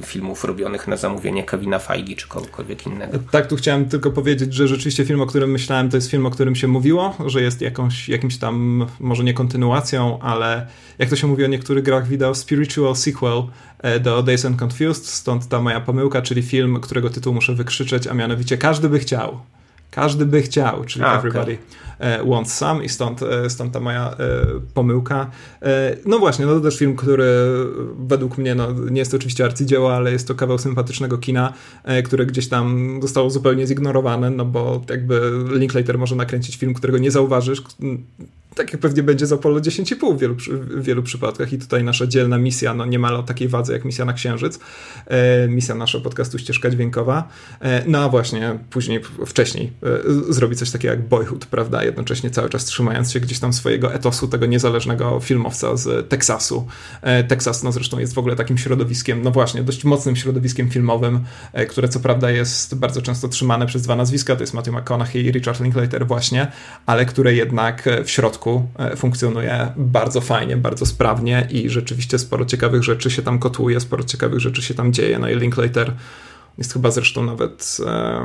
e, 0.00 0.06
filmów 0.06 0.44
robionych 0.44 0.88
na 0.88 0.96
zamówienie 0.96 1.44
Kevina 1.44 1.78
Feige 1.78 2.16
czy 2.16 2.28
kogokolwiek 2.28 2.86
innego. 2.86 3.18
Tak, 3.30 3.46
tu 3.46 3.56
chciałem 3.56 3.88
tylko 3.88 4.10
powiedzieć, 4.10 4.54
że 4.54 4.68
rzeczywiście 4.68 5.04
film, 5.04 5.20
o 5.20 5.26
którym 5.26 5.50
myślałem, 5.50 5.90
to 5.90 5.96
jest 5.96 6.10
film, 6.10 6.26
o 6.26 6.30
którym 6.30 6.56
się 6.56 6.68
mówiło, 6.68 7.16
że 7.26 7.42
jest 7.42 7.60
jakąś, 7.60 8.08
jakimś 8.08 8.38
tam, 8.38 8.86
może 9.00 9.24
nie 9.24 9.34
kontynuacją, 9.34 10.18
ale 10.20 10.66
jak 10.98 11.10
to 11.10 11.16
się 11.16 11.26
mówi 11.26 11.44
o 11.44 11.48
niektórych 11.48 11.84
grach 11.84 12.08
wideo, 12.08 12.34
spiritual 12.34 12.96
sequel 12.96 13.42
e, 13.78 14.00
do 14.00 14.22
Days 14.22 14.44
and 14.44 14.62
Confused, 14.62 15.06
stąd 15.06 15.48
ta 15.48 15.60
moja 15.60 15.80
pomyłka, 15.80 16.22
czyli 16.22 16.42
film, 16.42 16.80
którego 16.80 17.10
tytuł 17.10 17.34
muszę 17.34 17.54
wykrzyczeć, 17.54 18.06
a 18.06 18.14
mianowicie 18.14 18.58
Każdy 18.58 18.88
by 18.88 18.98
chciał. 18.98 19.40
Każdy 19.94 20.26
by 20.26 20.42
chciał, 20.42 20.84
czyli 20.84 21.04
a, 21.04 21.18
Everybody 21.18 21.58
okay. 21.98 22.30
Wants 22.30 22.54
Some 22.54 22.84
i 22.84 22.88
stąd, 22.88 23.22
e, 23.22 23.50
stąd 23.50 23.72
ta 23.72 23.80
moja 23.80 24.10
e, 24.10 24.16
pomyłka. 24.74 25.30
No 26.06 26.18
właśnie, 26.18 26.46
no 26.46 26.54
to 26.54 26.60
też 26.60 26.78
film, 26.78 26.96
który 26.96 27.26
według 27.98 28.38
mnie 28.38 28.54
no, 28.54 28.72
nie 28.72 28.98
jest 28.98 29.10
to 29.10 29.16
oczywiście 29.16 29.44
arcydzieło, 29.44 29.96
ale 29.96 30.12
jest 30.12 30.28
to 30.28 30.34
kawał 30.34 30.58
sympatycznego 30.58 31.18
kina, 31.18 31.52
które 32.04 32.26
gdzieś 32.26 32.48
tam 32.48 32.98
zostało 33.02 33.30
zupełnie 33.30 33.66
zignorowane, 33.66 34.30
no 34.30 34.44
bo 34.44 34.82
jakby 34.90 35.32
Linklater 35.50 35.98
może 35.98 36.16
nakręcić 36.16 36.56
film, 36.56 36.74
którego 36.74 36.98
nie 36.98 37.10
zauważysz, 37.10 37.62
tak 38.54 38.72
jak 38.72 38.80
pewnie 38.80 39.02
będzie 39.02 39.26
z 39.26 39.32
Apollo 39.32 39.60
10,5 39.60 40.16
w 40.16 40.20
wielu, 40.20 40.34
w 40.60 40.82
wielu 40.82 41.02
przypadkach. 41.02 41.52
I 41.52 41.58
tutaj 41.58 41.84
nasza 41.84 42.06
dzielna 42.06 42.38
misja, 42.38 42.74
no 42.74 42.86
niemal 42.86 43.16
o 43.16 43.22
takiej 43.22 43.48
wadze 43.48 43.72
jak 43.72 43.84
misja 43.84 44.04
na 44.04 44.12
Księżyc, 44.12 44.58
e, 45.06 45.48
misja 45.48 45.74
naszego 45.74 46.04
podcastu 46.04 46.38
Ścieżka 46.38 46.70
Dźwiękowa, 46.70 47.28
e, 47.60 47.82
no 47.86 47.98
a 47.98 48.08
właśnie 48.08 48.58
później, 48.70 49.00
wcześniej 49.26 49.72
e, 50.28 50.32
zrobi 50.32 50.56
coś 50.56 50.70
takiego 50.70 50.94
jak 50.94 51.08
Boyhood, 51.08 51.46
prawda, 51.46 51.84
jednocześnie 51.84 52.30
cały 52.30 52.48
czas 52.48 52.64
trzymając 52.64 53.12
się 53.12 53.20
gdzieś 53.20 53.38
tam 53.38 53.52
swojego 53.52 53.94
etosu, 53.94 54.28
tego 54.28 54.46
niezależnego 54.46 55.20
filmowca 55.20 55.76
z 55.76 56.08
Teksasu. 56.08 56.66
E, 57.02 57.24
Teksas, 57.24 57.62
no 57.62 57.72
zresztą 57.72 57.98
jest 57.98 58.14
w 58.14 58.18
ogóle 58.18 58.36
takim 58.36 58.58
środowiskiem, 58.58 59.22
no 59.22 59.30
właśnie, 59.30 59.62
dość 59.62 59.84
mocnym 59.84 60.16
środowiskiem 60.16 60.70
filmowym, 60.70 61.20
e, 61.52 61.66
które 61.66 61.88
co 61.88 62.00
prawda 62.00 62.30
jest 62.30 62.74
bardzo 62.74 63.02
często 63.02 63.28
trzymane 63.28 63.66
przez 63.66 63.82
dwa 63.82 63.96
nazwiska, 63.96 64.36
to 64.36 64.42
jest 64.42 64.54
Matthew 64.54 64.74
McConaughey 64.74 65.26
i 65.26 65.32
Richard 65.32 65.60
Linklater 65.60 66.06
właśnie, 66.06 66.52
ale 66.86 67.06
które 67.06 67.34
jednak 67.34 67.88
w 68.04 68.10
środku 68.10 68.43
środku 68.44 68.66
e, 68.78 68.96
funkcjonuje 68.96 69.72
bardzo 69.76 70.20
fajnie, 70.20 70.56
bardzo 70.56 70.86
sprawnie 70.86 71.48
i 71.50 71.70
rzeczywiście 71.70 72.18
sporo 72.18 72.44
ciekawych 72.44 72.82
rzeczy 72.82 73.10
się 73.10 73.22
tam 73.22 73.38
kotłuje, 73.38 73.80
sporo 73.80 74.04
ciekawych 74.04 74.40
rzeczy 74.40 74.62
się 74.62 74.74
tam 74.74 74.92
dzieje. 74.92 75.18
No 75.18 75.28
i 75.28 75.36
Linklater 75.36 75.92
jest 76.58 76.72
chyba 76.72 76.90
zresztą 76.90 77.24
nawet 77.24 77.76
e, 77.86 78.22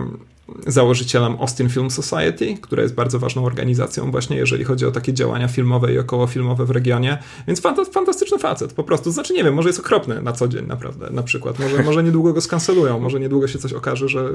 założycielem 0.68 1.38
Austin 1.40 1.70
Film 1.70 1.92
Society, 1.92 2.58
która 2.62 2.84
jest 2.84 2.96
bardzo 2.96 3.20
ważną 3.20 3.46
organizacją 3.46 4.12
właśnie, 4.12 4.38
jeżeli 4.38 4.64
chodzi 4.64 4.86
o 4.86 4.92
takie 4.92 5.14
działania 5.14 5.48
filmowe 5.48 5.94
i 5.94 6.00
okołofilmowe 6.00 6.66
w 6.66 6.72
regionie, 6.72 7.18
więc 7.48 7.62
fantastyczny 7.92 8.40
facet, 8.40 8.74
po 8.74 8.84
prostu, 8.84 9.12
znaczy 9.12 9.34
nie 9.34 9.44
wiem, 9.44 9.54
może 9.54 9.70
jest 9.70 9.80
okropny 9.80 10.22
na 10.22 10.32
co 10.34 10.48
dzień 10.48 10.66
naprawdę, 10.68 11.10
na 11.12 11.24
przykład, 11.24 11.60
może, 11.60 11.84
może 11.84 12.04
niedługo 12.04 12.34
go 12.34 12.42
skancelują, 12.42 13.00
może 13.00 13.20
niedługo 13.20 13.48
się 13.48 13.60
coś 13.60 13.74
okaże, 13.74 14.10
że, 14.10 14.30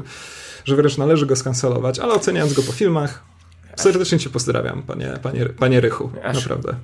że 0.64 0.76
wręcz 0.76 0.98
należy 0.98 1.26
go 1.26 1.36
skancelować, 1.36 1.98
ale 1.98 2.14
oceniając 2.14 2.52
go 2.52 2.62
po 2.62 2.72
filmach, 2.72 3.33
Serdecznie 3.76 4.18
cię 4.18 4.30
pozdrawiam, 4.30 4.82
panie, 4.82 5.18
panie, 5.22 5.46
panie 5.46 5.80
Rychu, 5.80 6.10
aż, 6.24 6.36
naprawdę. 6.36 6.74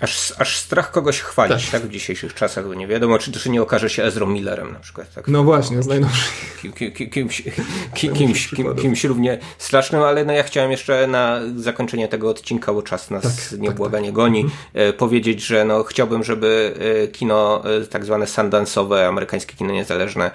Aż, 0.00 0.34
aż 0.38 0.56
strach 0.58 0.90
kogoś 0.90 1.20
chwalić, 1.20 1.70
tak. 1.70 1.80
tak, 1.80 1.90
w 1.90 1.92
dzisiejszych 1.92 2.34
czasach, 2.34 2.66
bo 2.66 2.74
nie 2.74 2.86
wiadomo, 2.86 3.18
czy, 3.18 3.32
czy 3.32 3.50
nie 3.50 3.62
okaże 3.62 3.90
się 3.90 4.04
Ezra 4.04 4.26
Millerem 4.26 4.72
na 4.72 4.78
przykład. 4.78 5.14
Tak, 5.14 5.28
no 5.28 5.44
właśnie, 5.44 5.82
z 5.82 5.86
najnowszych. 5.86 6.58
Kim, 6.62 6.72
kim, 6.72 6.92
kim, 6.92 7.10
kimś, 7.10 7.42
kimś, 8.18 8.50
kimś 8.80 9.04
równie 9.04 9.38
strasznym, 9.58 10.02
ale 10.02 10.24
no 10.24 10.32
ja 10.32 10.42
chciałem 10.42 10.70
jeszcze 10.70 11.06
na 11.06 11.40
zakończenie 11.56 12.08
tego 12.08 12.30
odcinka, 12.30 12.72
bo 12.72 12.82
czas 12.82 13.10
nas 13.10 13.22
tak, 13.22 13.60
niebłaganie 13.60 14.08
tak, 14.08 14.14
tak. 14.14 14.16
goni, 14.16 14.40
mhm. 14.40 14.92
powiedzieć, 14.92 15.46
że 15.46 15.64
no 15.64 15.82
chciałbym, 15.82 16.24
żeby 16.24 16.74
e, 17.04 17.08
kino 17.08 17.62
e, 17.64 17.86
tak 17.86 18.04
zwane 18.04 18.26
sundance'owe, 18.26 19.08
amerykańskie 19.08 19.56
kino 19.56 19.72
niezależne 19.72 20.30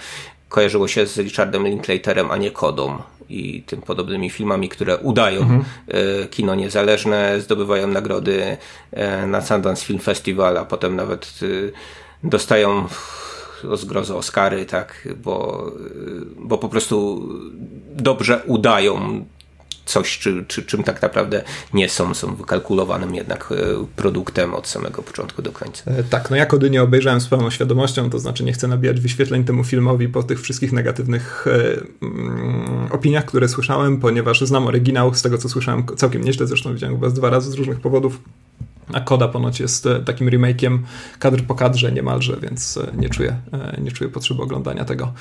kojarzyło 0.50 0.88
się 0.88 1.06
z 1.08 1.18
Richardem 1.18 1.68
Linklaterem, 1.68 2.32
a 2.32 2.38
nie 2.38 2.52
Kodą 2.52 3.02
i 3.32 3.62
tym 3.62 3.82
podobnymi 3.82 4.30
filmami, 4.30 4.70
które 4.70 4.98
udają 4.98 5.42
mhm. 5.42 5.64
E, 5.88 6.28
kino 6.28 6.56
niezależne, 6.56 7.42
zdobywają 7.42 7.88
nagrody 7.88 8.58
e, 8.92 9.28
na 9.28 9.42
Sundance 9.42 9.86
Film 9.86 10.00
Festival, 10.00 10.58
a 10.58 10.66
potem 10.66 10.96
nawet 10.96 11.40
e, 11.44 12.28
dostają 12.28 12.88
o 13.70 13.78
zgrozę 13.78 14.16
Oscary, 14.16 14.66
tak, 14.66 15.08
bo, 15.24 15.66
bo 16.40 16.58
po 16.58 16.70
prostu 16.70 17.28
dobrze 17.96 18.42
udają 18.46 19.26
coś, 19.86 20.20
czy, 20.20 20.46
czy, 20.48 20.64
czym 20.64 20.84
tak 20.84 21.02
naprawdę 21.02 21.44
nie 21.74 21.90
są, 21.90 22.14
są 22.14 22.36
wykalkulowanym 22.36 23.16
jednak 23.16 23.50
e, 23.52 23.56
produktem 23.96 24.54
od 24.54 24.68
samego 24.68 25.02
początku 25.02 25.42
do 25.42 25.52
końca. 25.52 25.92
E, 25.92 26.04
tak, 26.04 26.30
no 26.30 26.36
ja 26.36 26.46
Kody 26.46 26.70
nie 26.70 26.84
obejrzałem 26.84 27.22
z 27.22 27.28
pełną 27.28 27.50
świadomością, 27.50 28.10
to 28.10 28.20
znaczy 28.20 28.44
nie 28.44 28.54
chcę 28.54 28.68
nabijać 28.68 29.02
wyświetleń 29.02 29.44
temu 29.44 29.64
filmowi 29.64 30.10
po 30.10 30.24
tych 30.24 30.42
wszystkich 30.42 30.72
negatywnych 30.72 31.46
e, 31.48 32.06
mm, 32.06 32.88
opiniach, 32.92 33.26
które 33.26 33.48
słyszałem, 33.48 34.00
ponieważ 34.00 34.42
znam 34.42 34.68
oryginał, 34.68 35.14
z 35.14 35.22
tego 35.22 35.38
co 35.38 35.50
słyszałem 35.50 35.86
całkiem 35.98 36.24
nieźle, 36.24 36.48
zresztą 36.48 36.74
widziałem 36.74 37.10
z 37.10 37.14
dwa 37.14 37.30
razy 37.30 37.52
z 37.52 37.54
różnych 37.54 37.80
powodów. 37.80 38.20
A 38.94 39.02
Koda 39.02 39.28
ponoć 39.28 39.60
jest 39.60 39.86
e, 39.86 40.00
takim 40.00 40.28
remake'iem 40.28 40.80
kadr 41.20 41.44
po 41.44 41.56
kadrze 41.56 41.92
niemalże, 41.92 42.38
więc 42.42 42.78
e, 42.78 42.92
nie 42.98 43.10
czuję, 43.10 43.36
e, 43.54 43.82
nie 43.82 43.92
czuję 43.92 44.10
potrzeby 44.10 44.42
oglądania 44.44 44.86
tego. 44.86 45.14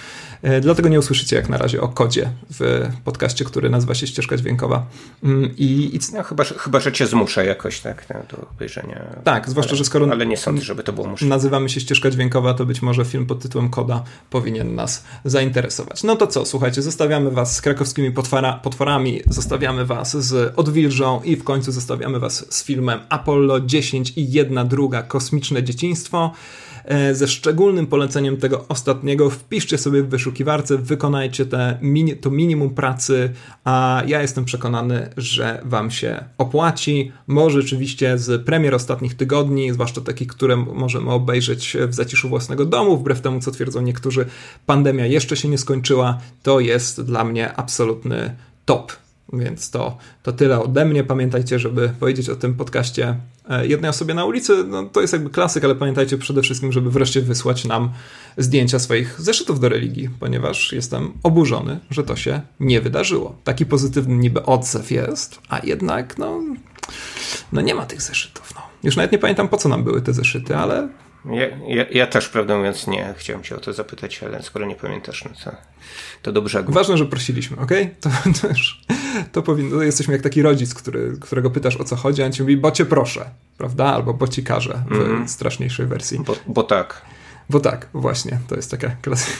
Dlatego 0.61 0.89
nie 0.89 0.99
usłyszycie 0.99 1.37
jak 1.37 1.49
na 1.49 1.59
razie 1.59 1.81
o 1.81 1.89
kodzie 1.89 2.31
w 2.51 2.89
podcaście, 3.05 3.45
który 3.45 3.71
nazywa 3.71 3.95
się 3.95 4.07
Ścieżka 4.07 4.37
Dźwiękowa. 4.37 4.87
Mm, 5.25 5.51
I, 5.57 5.97
i... 5.97 5.99
No, 6.13 6.23
chyba, 6.23 6.45
chyba, 6.45 6.81
że 6.81 6.93
cię 6.93 7.07
zmuszę 7.07 7.47
jakoś 7.47 7.81
tak 7.81 8.07
do 8.31 8.49
obejrzenia. 8.51 9.05
Tak, 9.25 9.49
zwłaszcza, 9.51 9.71
ale, 9.71 9.79
że 9.79 9.85
skoro 9.85 10.07
ale 10.13 10.27
nie 10.27 10.37
sądzę, 10.37 10.63
żeby 10.63 10.83
to 10.83 10.93
było. 10.93 11.15
Nazywamy 11.23 11.69
się 11.69 11.81
Ścieżka 11.81 12.11
Dźwiękowa, 12.11 12.55
to 12.55 12.67
być 12.67 12.83
może 12.83 13.05
film 13.05 13.27
pod 13.27 13.43
tytułem 13.43 13.71
Koda 13.71 14.03
powinien 14.31 14.75
nas 14.75 15.05
zainteresować. 15.25 16.03
No 16.03 16.17
to 16.17 16.27
co, 16.27 16.45
słuchajcie, 16.45 16.83
zostawiamy 16.83 17.31
was 17.31 17.57
z 17.57 17.61
krakowskimi 17.61 18.11
potwora, 18.11 18.53
potworami, 18.53 19.21
zostawiamy 19.27 19.85
was 19.85 20.17
z 20.17 20.53
Odwilżą 20.57 21.21
i 21.25 21.37
w 21.37 21.45
końcu 21.45 21.73
zostawiamy 21.73 22.19
was 22.19 22.55
z 22.55 22.65
filmem 22.65 23.01
Apollo 23.09 23.60
10 23.67 24.13
i 24.17 24.33
jedna 24.33 24.65
druga 24.65 25.03
kosmiczne 25.03 25.63
dzieciństwo. 25.63 26.33
E, 26.85 27.15
ze 27.15 27.29
szczególnym 27.29 27.87
poleceniem 27.87 28.37
tego 28.37 28.65
ostatniego 28.69 29.31
wpiszcie 29.31 29.79
sobie 29.79 30.03
w 30.03 30.09
wyszukiwarce, 30.09 30.79
wykonajcie 30.79 31.47
te 31.47 31.79
to 32.21 32.31
minimum 32.31 32.75
pracy, 32.75 33.33
a 33.65 34.03
ja 34.07 34.23
jestem 34.23 34.45
przekonany, 34.45 35.11
że 35.17 35.61
Wam 35.65 35.91
się 35.91 36.25
opłaci. 36.39 37.13
Może 37.27 37.63
rzeczywiście 37.63 38.19
z 38.19 38.45
premier 38.45 38.75
ostatnich 38.75 39.15
tygodni, 39.15 39.73
zwłaszcza 39.73 40.01
takich, 40.01 40.29
które 40.29 40.57
możemy 40.57 41.11
obejrzeć 41.11 41.77
w 41.89 41.95
zaciszu 41.95 42.29
własnego 42.29 42.65
domu, 42.65 42.97
wbrew 42.97 43.21
temu, 43.21 43.41
co 43.41 43.51
twierdzą 43.51 43.83
niektórzy, 43.83 44.27
pandemia 44.67 45.07
jeszcze 45.07 45.37
się 45.37 45.49
nie 45.49 45.59
skończyła, 45.59 46.19
to 46.43 46.61
jest 46.61 47.03
dla 47.03 47.25
mnie 47.25 47.57
absolutny 47.57 48.37
top. 48.65 48.93
Więc 49.33 49.71
to, 49.71 49.99
to 50.23 50.33
tyle 50.33 50.63
ode 50.63 50.85
mnie. 50.85 51.05
Pamiętajcie, 51.05 51.59
żeby 51.59 51.93
powiedzieć 52.01 52.29
o 52.29 52.37
tym 52.37 52.55
podcaście 52.55 53.17
jednej 53.63 53.89
osobie 53.89 54.15
na 54.15 54.25
ulicy. 54.25 54.65
No, 54.65 54.83
to 54.83 55.01
jest 55.01 55.13
jakby 55.13 55.31
klasyk, 55.31 55.65
ale 55.65 55.75
pamiętajcie 55.75 56.19
przede 56.19 56.43
wszystkim, 56.43 56.73
żeby 56.73 56.91
wreszcie 56.91 57.21
wysłać 57.21 57.65
nam 57.65 57.91
zdjęcia 58.37 58.79
swoich 58.79 59.21
zeszytów 59.21 59.61
do 59.61 59.69
religii, 59.69 60.11
ponieważ 60.21 60.73
jestem 60.73 61.13
oburzony, 61.23 61.81
że 61.91 62.05
to 62.05 62.17
się 62.17 62.41
nie 62.61 62.81
wydarzyło. 62.81 63.37
Taki 63.45 63.67
pozytywny 63.67 64.17
niby 64.17 64.43
odzew 64.43 64.91
jest, 64.91 65.41
a 65.49 65.59
jednak 65.67 66.19
no, 66.19 66.41
no 67.53 67.61
nie 67.61 67.75
ma 67.75 67.87
tych 67.87 68.03
zeszytów. 68.03 68.55
No. 68.55 68.61
Już 68.83 68.97
nawet 68.97 69.13
nie 69.13 69.19
pamiętam 69.19 69.49
po 69.49 69.57
co 69.57 69.69
nam 69.69 69.85
były 69.85 70.03
te 70.03 70.13
zeszyty, 70.13 70.57
ale 70.57 70.89
ja, 71.25 71.47
ja, 71.67 71.85
ja, 71.91 72.07
też, 72.07 72.29
prawdę 72.29 72.59
mówiąc, 72.59 72.87
nie 72.87 73.15
chciałem 73.19 73.43
cię 73.43 73.57
o 73.57 73.61
to 73.61 73.73
zapytać, 73.73 74.23
ale 74.23 74.43
skoro 74.43 74.67
nie 74.67 74.77
pamiętasz, 74.77 75.25
no 75.25 75.31
to, 75.45 75.57
to 76.23 76.33
dobrze. 76.33 76.65
Ważne, 76.69 76.99
że 76.99 77.07
prosiliśmy, 77.07 77.57
ok? 77.57 77.71
To, 78.01 78.11
to, 78.41 78.49
już, 78.49 78.81
to 79.33 79.43
powinno, 79.43 79.83
jesteśmy 79.83 80.15
jak 80.15 80.23
taki 80.23 80.43
rodzic, 80.43 80.75
który, 80.75 81.17
którego 81.21 81.51
pytasz 81.51 81.77
o 81.77 81.85
co 81.85 81.97
chodzi, 81.97 82.23
a 82.23 82.27
on 82.27 82.33
ci 82.33 82.43
mówi, 82.43 82.57
bo 82.57 82.71
cię 82.71 82.85
proszę, 82.85 83.31
prawda? 83.59 83.85
Albo 83.85 84.15
bo 84.15 84.29
ci 84.29 84.45
każę 84.45 84.83
w 84.91 84.93
mm. 84.93 85.29
straszniejszej 85.29 85.87
wersji. 85.87 86.21
Bo, 86.27 86.37
bo, 86.47 86.63
tak. 86.63 87.03
Bo 87.51 87.61
tak, 87.61 87.89
właśnie, 87.95 88.39
to 88.49 88.57
jest 88.57 88.71
taka 88.71 88.91
klasy, 89.03 89.31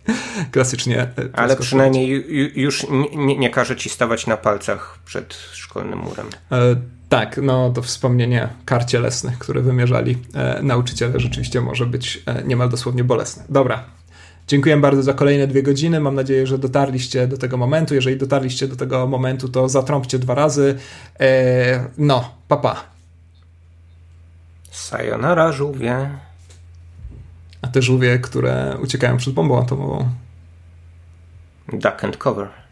klasycznie. 0.52 0.98
E, 0.98 1.10
ale 1.32 1.56
przynajmniej 1.56 2.26
już 2.54 2.86
nie, 3.16 3.36
nie 3.38 3.50
każe 3.50 3.76
ci 3.76 3.88
stawać 3.88 4.26
na 4.26 4.36
palcach 4.36 4.98
przed 5.04 5.34
szkolnym 5.34 5.98
murem. 5.98 6.26
E, 6.52 6.76
tak, 7.14 7.40
no 7.42 7.70
to 7.70 7.82
wspomnienie 7.82 8.48
kar 8.64 8.86
cielesnych, 8.86 9.38
które 9.38 9.62
wymierzali 9.62 10.18
e, 10.34 10.62
nauczyciele, 10.62 11.20
rzeczywiście 11.20 11.60
może 11.60 11.86
być 11.86 12.22
e, 12.26 12.44
niemal 12.44 12.68
dosłownie 12.68 13.04
bolesne. 13.04 13.44
Dobra. 13.48 13.84
Dziękuję 14.48 14.76
bardzo 14.76 15.02
za 15.02 15.12
kolejne 15.12 15.46
dwie 15.46 15.62
godziny. 15.62 16.00
Mam 16.00 16.14
nadzieję, 16.14 16.46
że 16.46 16.58
dotarliście 16.58 17.26
do 17.26 17.36
tego 17.36 17.56
momentu. 17.56 17.94
Jeżeli 17.94 18.16
dotarliście 18.16 18.68
do 18.68 18.76
tego 18.76 19.06
momentu, 19.06 19.48
to 19.48 19.68
zatrąbcie 19.68 20.18
dwa 20.18 20.34
razy. 20.34 20.78
E, 21.20 21.88
no, 21.98 22.34
papa. 22.48 22.84
Sayonara, 24.70 25.52
żółwie. 25.52 26.10
A 27.62 27.68
te 27.68 27.82
żółwie, 27.82 28.18
które 28.18 28.76
uciekają 28.82 29.16
przed 29.16 29.34
bombą 29.34 29.62
atomową. 29.62 30.08
Duck 31.72 32.04
and 32.04 32.16
cover. 32.16 32.63